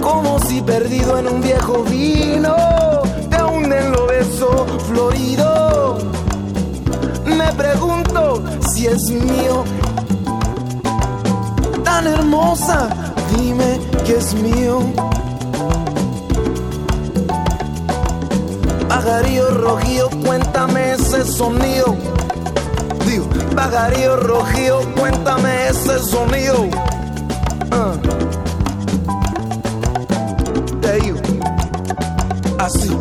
Como 0.00 0.38
si 0.40 0.60
perdido 0.62 1.18
en 1.18 1.28
un 1.28 1.40
viejo 1.40 1.84
vino, 1.84 2.56
te 3.30 3.42
hunden 3.42 3.92
lo 3.92 4.06
beso 4.06 4.66
florido. 4.88 5.69
Me 7.40 7.52
pregunto 7.54 8.42
si 8.70 8.86
es 8.86 9.10
mío, 9.10 9.64
tan 11.82 12.06
hermosa, 12.06 12.90
dime 13.34 13.80
que 14.04 14.16
es 14.16 14.34
mío. 14.34 14.80
Pajarillo 18.88 19.50
rojío, 19.52 20.10
cuéntame 20.22 20.92
ese 20.92 21.24
sonido. 21.24 21.96
Digo, 23.06 23.26
pajarillo 23.56 24.16
rojío, 24.16 24.80
cuéntame 24.98 25.68
ese 25.68 25.98
sonido. 25.98 26.68
Digo, 30.82 31.18
así. 32.58 32.99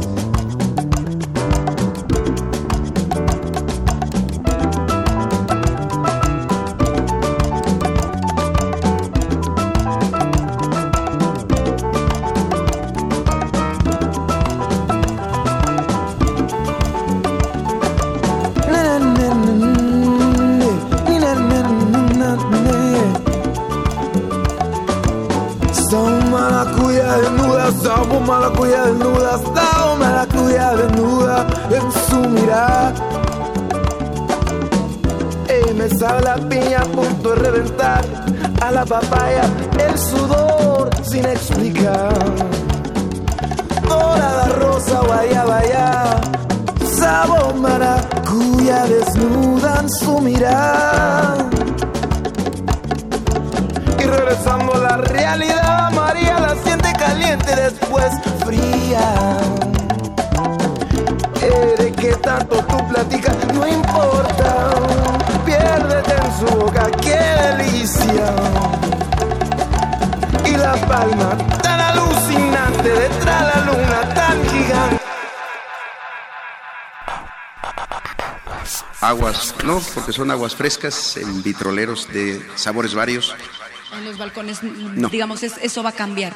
Papaya, 38.86 39.44
el 39.80 39.98
sudor 39.98 40.90
sin 41.04 41.26
explicar. 41.26 42.14
Dorada 43.88 44.46
rosa, 44.60 45.02
guayaba 45.06 45.62
ya, 45.66 46.22
sabor 46.98 47.56
maracuya 47.56 48.86
desnuda 48.86 49.80
en 49.82 49.90
su 49.90 50.20
mirada. 50.20 51.50
Y 54.00 54.04
regresando 54.04 54.74
a 54.76 54.78
la 54.78 54.98
realidad, 54.98 55.92
María 55.92 56.40
la 56.40 56.56
siente 56.64 56.94
caliente, 56.94 57.56
después 57.56 58.12
fría. 58.46 59.38
Eh, 61.42 61.76
¿De 61.78 61.92
qué 61.94 62.14
tanto 62.16 62.58
tú 62.58 62.78
platicas? 62.88 63.36
No 63.54 63.68
importa, 63.68 64.70
piérdete 65.50 66.14
en 66.16 66.40
su 66.40 66.46
boca, 66.56 66.92
qué 67.02 67.18
delicia. 67.18 68.36
Y 70.46 70.56
la 70.58 70.74
palma 70.88 71.38
tan 71.64 71.80
alucinante 71.80 72.90
detrás 72.90 73.56
la 73.56 73.66
luna 73.66 74.14
tan 74.14 74.44
gigante. 74.50 75.00
Aguas, 79.02 79.56
no, 79.64 79.80
porque 79.96 80.12
son 80.12 80.30
aguas 80.30 80.56
frescas 80.56 81.18
en 81.18 81.42
vitroleros 81.42 82.08
de 82.10 82.46
sabores 82.56 82.94
varios. 82.94 83.34
En 83.94 84.06
los 84.06 84.18
balcones, 84.18 84.62
No. 84.62 85.10
digamos, 85.10 85.42
es- 85.42 85.58
eso 85.62 85.82
va 85.82 85.90
a 85.90 85.94
cambiar. 85.94 86.34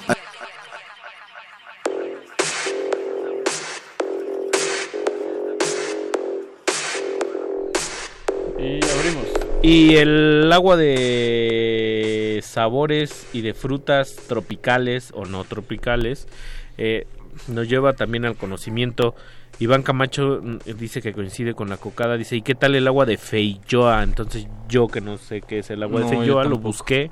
Y 9.73 9.95
el 9.95 10.53
agua 10.53 10.77
de 10.77 12.41
sabores 12.43 13.27
y 13.33 13.41
de 13.41 13.55
frutas 13.55 14.15
tropicales 14.27 15.09
o 15.15 15.25
no 15.25 15.45
tropicales 15.45 16.27
eh, 16.77 17.07
nos 17.47 17.67
lleva 17.67 17.93
también 17.93 18.25
al 18.25 18.35
conocimiento. 18.35 19.15
Iván 19.57 19.81
Camacho 19.81 20.41
mm, 20.43 20.57
dice 20.77 21.01
que 21.01 21.11
coincide 21.11 21.55
con 21.55 21.69
la 21.69 21.77
cocada. 21.77 22.17
Dice, 22.17 22.35
¿y 22.35 22.43
qué 22.43 22.53
tal 22.53 22.75
el 22.75 22.85
agua 22.85 23.07
de 23.07 23.17
Feijoa? 23.17 24.03
Entonces 24.03 24.45
yo 24.69 24.89
que 24.89 25.01
no 25.01 25.17
sé 25.17 25.41
qué 25.41 25.57
es 25.57 25.71
el 25.71 25.81
agua 25.81 26.01
No, 26.01 26.07
de 26.07 26.17
Feijoa 26.17 26.43
lo 26.43 26.59
busqué. 26.59 27.09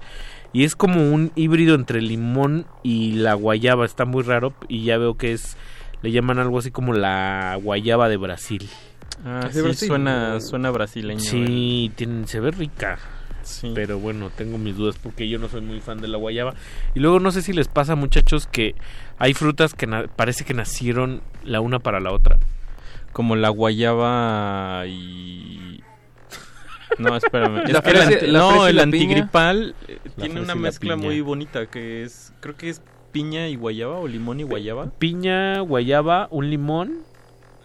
Y 0.54 0.64
es 0.64 0.76
como 0.76 1.12
un 1.12 1.32
híbrido 1.34 1.74
entre 1.74 2.00
limón 2.00 2.68
y 2.84 3.14
la 3.14 3.34
guayaba. 3.34 3.86
Está 3.86 4.06
muy 4.06 4.22
raro 4.22 4.54
y 4.68 4.84
ya 4.84 5.00
veo 5.00 5.16
que 5.18 5.32
es... 5.32 5.58
Le 6.04 6.12
llaman 6.12 6.38
algo 6.38 6.60
así 6.60 6.70
como 6.70 6.94
la 6.94 7.58
guayaba 7.60 8.08
de 8.08 8.18
Brasil. 8.18 8.70
Ah, 9.26 9.50
sí, 9.52 9.74
suena, 9.88 10.40
suena 10.42 10.72
brasileño. 10.72 11.20
Sí, 11.20 11.92
tiene- 11.96 12.28
se 12.28 12.40
ve 12.40 12.52
rica. 12.52 12.98
Pero 13.74 13.98
bueno, 14.00 14.30
tengo 14.30 14.58
mis 14.60 14.76
dudas 14.78 14.98
porque 15.02 15.28
yo 15.28 15.40
no 15.40 15.50
soy 15.50 15.62
muy 15.62 15.80
fan 15.82 16.00
de 16.00 16.08
la 16.08 16.18
guayaba. 16.18 16.54
Y 16.94 17.00
luego 17.00 17.20
no 17.20 17.32
sé 17.32 17.42
si 17.42 17.54
les 17.54 17.68
pasa, 17.68 17.96
muchachos, 17.96 18.46
que 18.48 18.76
hay 19.18 19.34
frutas 19.34 19.74
que 19.74 19.88
parece 20.16 20.46
que 20.46 20.54
nacieron 20.54 21.22
la 21.44 21.60
una 21.60 21.80
para 21.80 22.00
la 22.00 22.12
otra. 22.12 22.38
Como 23.14 23.36
la 23.36 23.50
guayaba 23.50 24.86
y... 24.88 25.82
No, 27.00 27.16
espérame. 27.16 27.64
Es 27.66 27.74
La 27.74 27.82
que 27.82 27.90
el 27.90 27.96
fresa- 27.98 28.14
anti- 28.14 28.28
la 28.28 28.40
no, 28.40 28.68
el 28.68 28.80
antigripal 28.80 29.76
eh, 29.88 29.98
tiene 30.20 30.42
una 30.42 30.56
mezcla 30.56 30.96
piña. 30.96 31.08
muy 31.08 31.22
bonita 31.22 31.66
que 31.66 32.04
es, 32.04 32.34
creo 32.42 32.56
que 32.58 32.70
es 32.70 32.82
piña 33.12 33.48
y 33.48 33.56
guayaba 33.56 33.98
o 33.98 34.08
limón 34.08 34.40
y 34.40 34.44
guayaba. 34.44 34.92
Piña, 35.00 35.60
guayaba, 35.62 36.28
un 36.32 36.50
limón. 36.50 36.94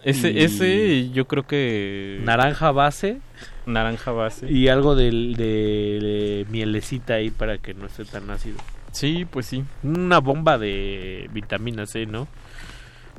Ese, 0.09 0.31
y 0.31 0.43
ese 0.43 1.09
yo 1.11 1.25
creo 1.27 1.45
que 1.45 2.19
Naranja 2.23 2.71
base. 2.71 3.17
naranja 3.65 4.11
base. 4.11 4.51
Y 4.51 4.67
algo 4.69 4.95
del- 4.95 5.35
de, 5.35 5.43
de 5.45 6.45
mielecita 6.49 7.15
ahí 7.15 7.29
para 7.29 7.57
que 7.57 7.73
no 7.73 7.85
esté 7.87 8.05
tan 8.05 8.29
ácido. 8.29 8.57
Sí, 8.91 9.25
pues 9.29 9.45
sí. 9.47 9.63
Una 9.83 10.19
bomba 10.19 10.57
de 10.57 11.29
vitamina 11.33 11.85
C, 11.85 12.05
¿no? 12.05 12.27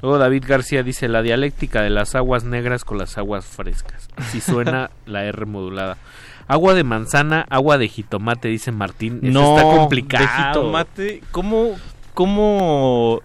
Luego 0.00 0.18
David 0.18 0.44
García 0.46 0.82
dice 0.82 1.08
la 1.08 1.22
dialéctica 1.22 1.82
de 1.82 1.90
las 1.90 2.14
aguas 2.14 2.44
negras 2.44 2.84
con 2.84 2.98
las 2.98 3.18
aguas 3.18 3.44
frescas. 3.44 4.08
Así 4.16 4.40
suena 4.40 4.90
la 5.06 5.24
R 5.24 5.44
modulada. 5.44 5.98
Agua 6.46 6.72
de 6.72 6.84
manzana, 6.84 7.44
agua 7.50 7.76
de 7.78 7.88
jitomate, 7.88 8.48
dice 8.48 8.72
Martín. 8.72 9.20
Eso 9.22 9.32
no, 9.32 9.56
está 9.58 9.62
complicado. 9.76 10.24
De 10.24 10.46
jitomate, 10.54 11.22
¿cómo, 11.32 11.76
cómo, 12.14 13.20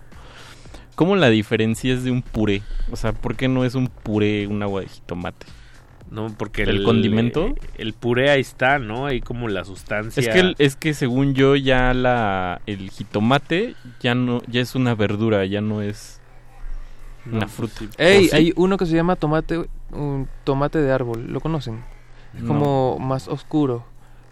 cómo 0.95 1.15
la 1.15 1.29
diferencias 1.29 2.03
de 2.03 2.11
un 2.11 2.21
puré? 2.21 2.61
O 2.91 2.95
sea, 2.95 3.13
¿por 3.13 3.35
qué 3.35 3.47
no 3.47 3.65
es 3.65 3.75
un 3.75 3.87
puré 3.87 4.47
un 4.47 4.61
agua 4.63 4.81
de 4.81 4.87
jitomate? 4.87 5.45
No, 6.11 6.27
porque 6.37 6.63
¿El 6.63 6.83
condimento? 6.83 7.55
El 7.75 7.93
puré 7.93 8.29
ahí 8.29 8.41
está, 8.41 8.77
¿no? 8.77 9.07
Ahí 9.07 9.19
como 9.21 9.47
la 9.47 9.63
sustancia. 9.63 10.21
Es 10.21 10.29
que 10.29 10.39
el- 10.39 10.55
es 10.59 10.75
que 10.75 10.93
según 10.93 11.33
yo 11.33 11.55
ya 11.55 11.93
la 11.93 12.61
el 12.67 12.91
jitomate 12.91 13.75
ya 13.99 14.13
no 14.13 14.41
ya 14.47 14.61
es 14.61 14.75
una 14.75 14.93
verdura, 14.93 15.43
ya 15.45 15.61
no 15.61 15.81
es 15.81 16.19
No, 17.25 17.37
una 17.37 17.47
pues 17.47 17.53
fruta. 17.53 17.79
sí. 17.79 17.89
Ey, 17.97 18.29
hay 18.33 18.53
uno 18.55 18.77
que 18.77 18.85
se 18.85 18.95
llama 18.95 19.15
tomate, 19.15 19.65
un 19.91 20.27
tomate 20.43 20.79
de 20.79 20.91
árbol, 20.91 21.31
¿lo 21.31 21.39
conocen? 21.39 21.83
Es 22.35 22.41
No. 22.43 22.47
como 22.49 22.99
más 22.99 23.27
oscuro. 23.27 23.85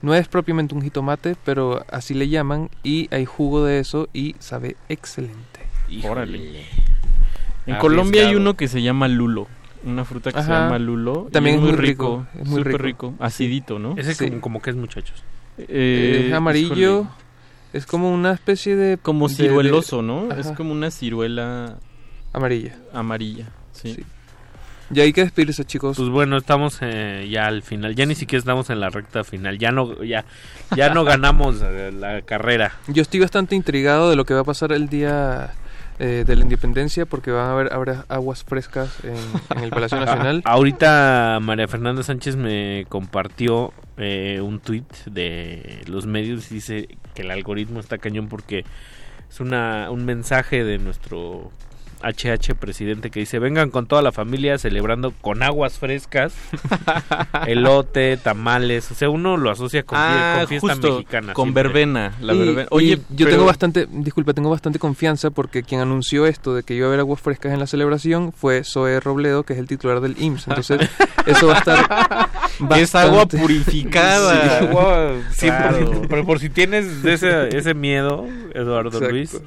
No 0.04 0.14
es 0.14 0.28
propiamente 0.28 0.76
un 0.76 0.82
jitomate, 0.82 1.36
pero 1.46 1.84
así 1.92 2.14
le 2.14 2.28
llaman 2.28 2.70
y 2.84 3.08
hay 3.14 3.26
jugo 3.26 3.64
de 3.66 3.80
eso 3.80 4.08
y 4.14 4.36
sabe 4.40 4.76
excelente. 4.90 5.51
Órale. 6.04 6.66
En 7.68 7.76
Colombia 7.78 8.28
hay 8.28 8.36
uno 8.36 8.56
que 8.56 8.68
se 8.68 8.82
llama 8.82 9.08
lulo, 9.08 9.48
una 9.86 10.04
fruta 10.06 10.32
que 10.32 10.42
se 10.42 10.50
llama 10.50 10.80
lulo. 10.80 11.26
y 11.30 11.32
También 11.32 11.58
es 11.58 11.62
muy 11.62 11.72
rico, 11.74 12.26
rico, 12.34 12.42
es 12.42 12.48
muy 12.48 12.58
súper 12.64 12.82
rico. 12.82 13.10
rico, 13.12 13.24
acidito, 13.24 13.80
¿no? 13.80 13.96
Ese 13.98 14.14
Sí. 14.16 14.28
como, 14.30 14.42
como 14.42 14.62
que 14.62 14.70
es 14.72 14.76
muchachos. 14.76 15.24
Eh, 15.58 16.26
es 16.28 16.34
amarillo, 16.34 17.02
híjole, 17.02 17.08
es 17.74 17.86
como 17.86 18.12
una 18.12 18.32
especie 18.34 18.76
de... 18.76 18.98
como 18.98 19.28
de- 19.28 19.36
cirueloso, 19.36 19.98
de- 19.98 20.04
¿no? 20.04 20.32
Es 20.34 20.48
como 20.54 20.72
una 20.72 20.90
ciruela 20.92 21.76
Amarilla. 22.34 22.76
amarilla, 22.94 23.50
sí. 23.74 23.94
Sí. 23.96 24.04
Ya 24.94 25.04
hay 25.04 25.14
que 25.14 25.22
despedirse, 25.24 25.64
chicos. 25.64 25.96
Pues 25.96 26.10
bueno, 26.10 26.36
estamos 26.36 26.78
eh, 26.82 27.26
ya 27.32 27.46
al 27.48 27.62
final. 27.62 27.96
Ya 27.96 28.06
ni 28.06 28.14
siquiera 28.14 28.40
estamos 28.40 28.70
en 28.70 28.82
la 28.82 28.90
recta 28.90 29.24
final. 29.24 29.58
Ya 29.58 29.72
no, 29.72 30.04
ya, 30.04 30.26
ya 30.76 30.94
no 30.94 31.04
ganamos 31.06 31.62
eh, 31.64 31.94
la 31.98 32.24
carrera. 32.24 32.74
Yo 32.90 33.02
estoy 33.02 33.22
bastante 33.22 33.56
intrigado 33.56 34.10
de 34.10 34.18
lo 34.18 34.26
que 34.26 34.34
va 34.34 34.42
a 34.42 34.44
pasar 34.44 34.74
el 34.74 34.90
día 34.90 35.54
eh, 36.00 36.24
de 36.26 36.36
la 36.36 36.44
independencia 36.44 37.06
porque 37.06 37.32
van 37.32 37.48
a 37.48 37.52
haber 37.52 37.74
habrá 37.74 38.06
aguas 38.10 38.44
frescas 38.44 38.98
en, 39.04 39.58
en 39.58 39.64
el 39.64 39.70
Palacio 39.70 40.00
Nacional. 40.06 40.42
Ahorita 40.46 41.40
María 41.42 41.68
Fernanda 41.68 42.04
Sánchez 42.04 42.36
me 42.36 42.86
compartió 42.90 43.74
eh, 43.98 44.42
un 44.42 44.60
tweet 44.60 44.86
de 45.06 45.84
los 45.88 46.06
medios 46.06 46.52
y 46.52 46.56
dice 46.56 46.88
que 47.14 47.22
el 47.22 47.32
algoritmo 47.32 47.80
está 47.80 47.98
cañón 47.98 48.30
porque 48.30 48.66
es 49.30 49.40
una, 49.40 49.92
un 49.92 50.06
mensaje 50.06 50.64
de 50.64 50.78
nuestro 50.78 51.52
HH 52.04 52.56
presidente 52.56 53.10
que 53.12 53.20
dice 53.22 53.40
vengan 53.40 53.70
con 53.72 53.86
toda 53.88 54.02
la 54.02 54.12
familia 54.12 54.58
celebrando 54.58 55.12
con 55.22 55.44
aguas 55.44 55.78
frescas, 55.80 56.34
elote, 57.48 58.18
tamales, 58.18 58.92
o 58.92 58.96
sea 58.96 59.10
uno 59.10 59.38
lo 59.38 59.50
asocia 59.52 59.84
con, 59.84 59.98
Ah, 60.00 60.36
con 60.40 60.48
fiesta 60.48 60.74
justo, 60.74 60.92
mexicana. 60.94 61.34
con 61.34 61.46
siempre. 61.48 61.64
verbena, 61.64 62.14
la 62.22 62.34
Y- 62.34 62.38
verbena. 62.40 62.64
y 62.64 62.68
Oye, 62.72 62.98
yo 63.10 63.26
pero- 63.26 63.30
tengo 63.32 63.46
bastante, 63.46 63.88
disculpa, 63.92 64.34
tengo 64.34 64.50
bastante 64.50 64.80
confianza 64.80 65.30
porque 65.30 65.64
quien 65.64 65.82
anunció 65.82 66.26
esto 66.26 66.56
de 66.56 66.64
que 66.64 66.74
iba 66.74 66.86
a 66.86 66.90
haber 66.90 67.00
aguas 67.02 67.22
frescas 67.22 67.54
en 67.54 67.60
la 67.60 67.68
celebración 67.68 68.32
fue 68.34 68.64
Zoe 68.64 69.00
Robledo, 69.00 69.44
que 69.44 69.54
es 69.54 69.60
el 69.60 69.68
titular 69.68 70.02
del 70.02 70.16
IMSS. 70.22 70.48
Entonces, 70.48 70.90
eso 71.26 71.48
va 71.48 71.56
a 71.56 71.58
estar 71.58 72.30
Es 72.80 72.96
agua 72.96 73.18
bastante- 73.26 73.38
purificada. 73.40 74.60
Sí, 74.60 74.66
agua 74.66 75.12
100%, 75.32 75.38
Claro. 75.40 76.02
Pero 76.10 76.26
por 76.26 76.40
si 76.40 76.50
tienes 76.50 77.04
ese, 77.06 77.56
ese 77.56 77.74
miedo, 77.74 78.26
Eduardo 78.54 78.90
Exacto. 78.90 79.12
Luis. 79.12 79.42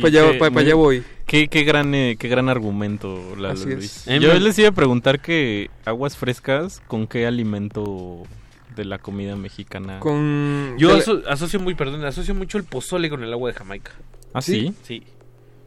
Para 0.00 0.08
allá- 0.08 0.32
que 0.32 0.38
para- 0.38 0.50
para 0.50 0.66
allá 0.66 0.74
muy- 0.76 0.84
voy. 0.98 1.04
Qué, 1.26 1.48
qué 1.48 1.64
gran, 1.64 1.94
eh, 1.94 2.16
qué 2.18 2.28
gran 2.28 2.48
argumento, 2.48 3.34
Lalo 3.36 3.54
Así 3.54 3.68
es. 3.70 3.74
Luis. 3.76 4.06
Eh, 4.06 4.18
Yo 4.20 4.32
les 4.38 4.58
iba 4.58 4.68
a 4.68 4.72
preguntar 4.72 5.20
que 5.20 5.70
aguas 5.84 6.16
frescas, 6.16 6.80
¿con 6.86 7.06
qué 7.06 7.26
alimento 7.26 8.22
de 8.76 8.84
la 8.84 8.98
comida 8.98 9.34
mexicana? 9.36 9.98
Con... 10.00 10.74
Yo 10.78 10.90
Yo- 10.90 10.96
aso- 10.98 11.22
asocio 11.28 11.58
muy, 11.60 11.74
perdón, 11.74 12.04
asocio 12.04 12.34
mucho 12.34 12.58
el 12.58 12.64
pozole 12.64 13.10
con 13.10 13.22
el 13.24 13.32
agua 13.32 13.50
de 13.50 13.58
Jamaica. 13.58 13.92
¿Ah, 14.32 14.40
sí? 14.42 14.72
Sí. 14.82 15.02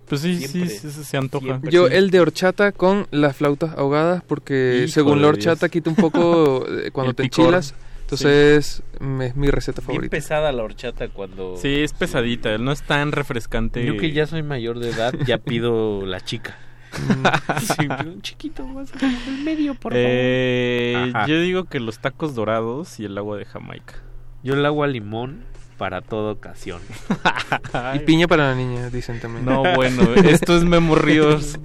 Pues 0.08 0.22
sí, 0.22 0.38
sí, 0.40 0.48
Siempre. 0.48 0.70
sí, 0.76 0.90
sí, 0.92 1.04
se 1.04 1.18
antoja. 1.18 1.46
Siempre. 1.46 1.72
Yo 1.72 1.88
Sí. 1.88 1.94
el 1.96 2.10
de 2.10 2.20
horchata 2.20 2.72
con 2.72 3.08
las 3.12 3.36
flautas 3.36 3.78
ahogadas 3.78 4.24
porque 4.26 4.82
Hijo 4.86 4.94
según 4.94 5.22
la 5.22 5.28
horchata 5.28 5.68
Dios. 5.68 5.72
quita 5.72 5.90
un 5.92 5.96
poco 5.98 6.66
eh, 6.68 6.90
cuando 6.92 7.10
El 7.12 7.16
te 7.16 7.24
picor. 7.24 7.46
enchilas. 7.46 7.76
Entonces 8.16 8.84
me- 9.00 9.28
es 9.28 9.36
mi 9.36 9.50
receta 9.50 9.82
Bien 9.82 9.86
favorita. 9.88 10.12
pesada 10.12 10.52
la 10.52 10.64
horchata 10.64 11.08
cuando... 11.10 11.56
Sí, 11.58 11.82
es 11.82 11.94
pesadita, 11.94 12.58
no 12.58 12.72
es 12.72 12.82
tan 12.84 13.12
refrescante. 13.12 13.86
Yo 13.86 13.98
que 13.98 14.12
ya 14.12 14.26
soy 14.28 14.44
mayor 14.44 14.80
de 14.80 14.90
edad, 14.90 15.14
ya 15.26 15.38
pido 15.38 16.06
la 16.06 16.20
chica. 16.22 16.58
sí, 17.62 17.88
un 18.06 18.22
chiquito 18.22 18.66
más 18.66 18.92
el 19.28 19.44
medio, 19.44 19.76
por 19.76 19.94
Eh, 19.96 20.94
favor. 20.96 21.18
Ajá. 21.18 21.28
yo 21.28 21.40
digo 21.40 21.66
que 21.66 21.80
los 21.80 22.00
tacos 22.00 22.34
dorados 22.36 23.00
y 23.00 23.06
el 23.06 23.18
agua 23.18 23.38
de 23.38 23.46
Jamaica. 23.46 23.96
Yo 24.44 24.56
el 24.56 24.66
agua 24.66 24.88
limón 24.88 25.44
para 25.80 26.02
toda 26.02 26.34
ocasión. 26.34 26.80
Y 27.96 28.00
piña 28.00 28.28
para 28.28 28.50
la 28.50 28.56
niña, 28.56 28.90
dicen 28.90 29.20
también. 29.20 29.46
No, 29.46 29.64
bueno, 29.76 30.04
esto 30.14 30.56
es 30.56 30.64
Memo 30.64 30.96
Ríos 30.96 31.58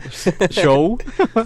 Show. 0.51 0.97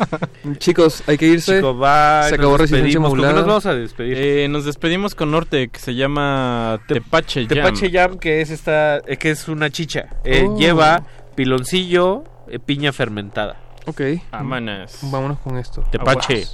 Chicos, 0.59 1.03
hay 1.07 1.17
que 1.19 1.27
irse. 1.27 1.57
Chicos, 1.57 1.77
bye, 1.77 2.29
Se 2.29 2.35
acabó 2.37 2.53
nos 2.53 2.61
Resistencia 2.61 3.01
despedimos. 3.01 3.11
¿Con 3.11 3.19
qué 3.19 3.23
Modulada. 3.23 3.33
nos 3.35 3.47
vamos 3.47 3.67
a 3.67 3.75
despedir? 3.75 4.17
Eh, 4.19 4.49
nos 4.49 4.65
despedimos 4.65 5.15
con 5.15 5.31
Norte, 5.31 5.69
que 5.69 5.81
se 5.81 5.95
llama 5.95 6.79
Tepache 6.87 7.47
Jam. 7.47 7.49
Tepache 7.49 7.91
Jam, 7.91 8.19
que 8.19 8.41
es 8.43 8.51
esta, 8.51 8.99
eh, 8.99 9.17
que 9.19 9.31
es 9.31 9.49
una 9.49 9.71
chicha. 9.71 10.07
Eh, 10.25 10.45
Oh. 10.49 10.57
Lleva 10.59 11.03
piloncillo, 11.35 12.25
eh, 12.49 12.59
piña 12.59 12.93
fermentada. 12.93 13.57
Ok. 13.87 14.03
Vámonos. 14.31 14.99
Vámonos 15.03 15.39
con 15.41 15.57
esto. 15.57 15.83
Tepache. 15.91 16.47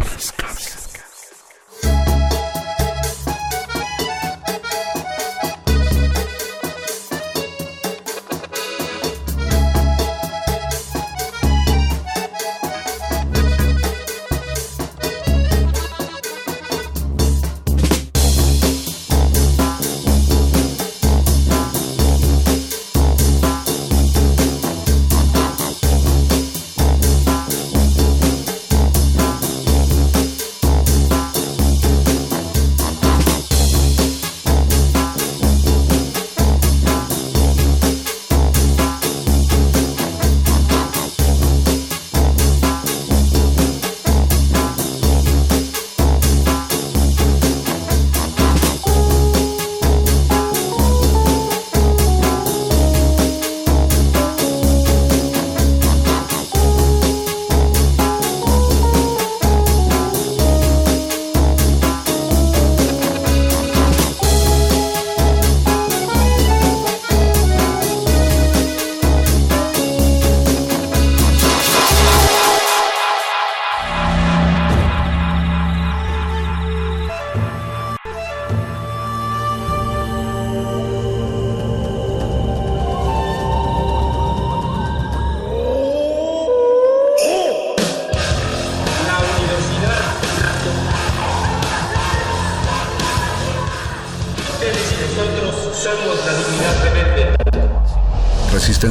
Thank 0.00 0.69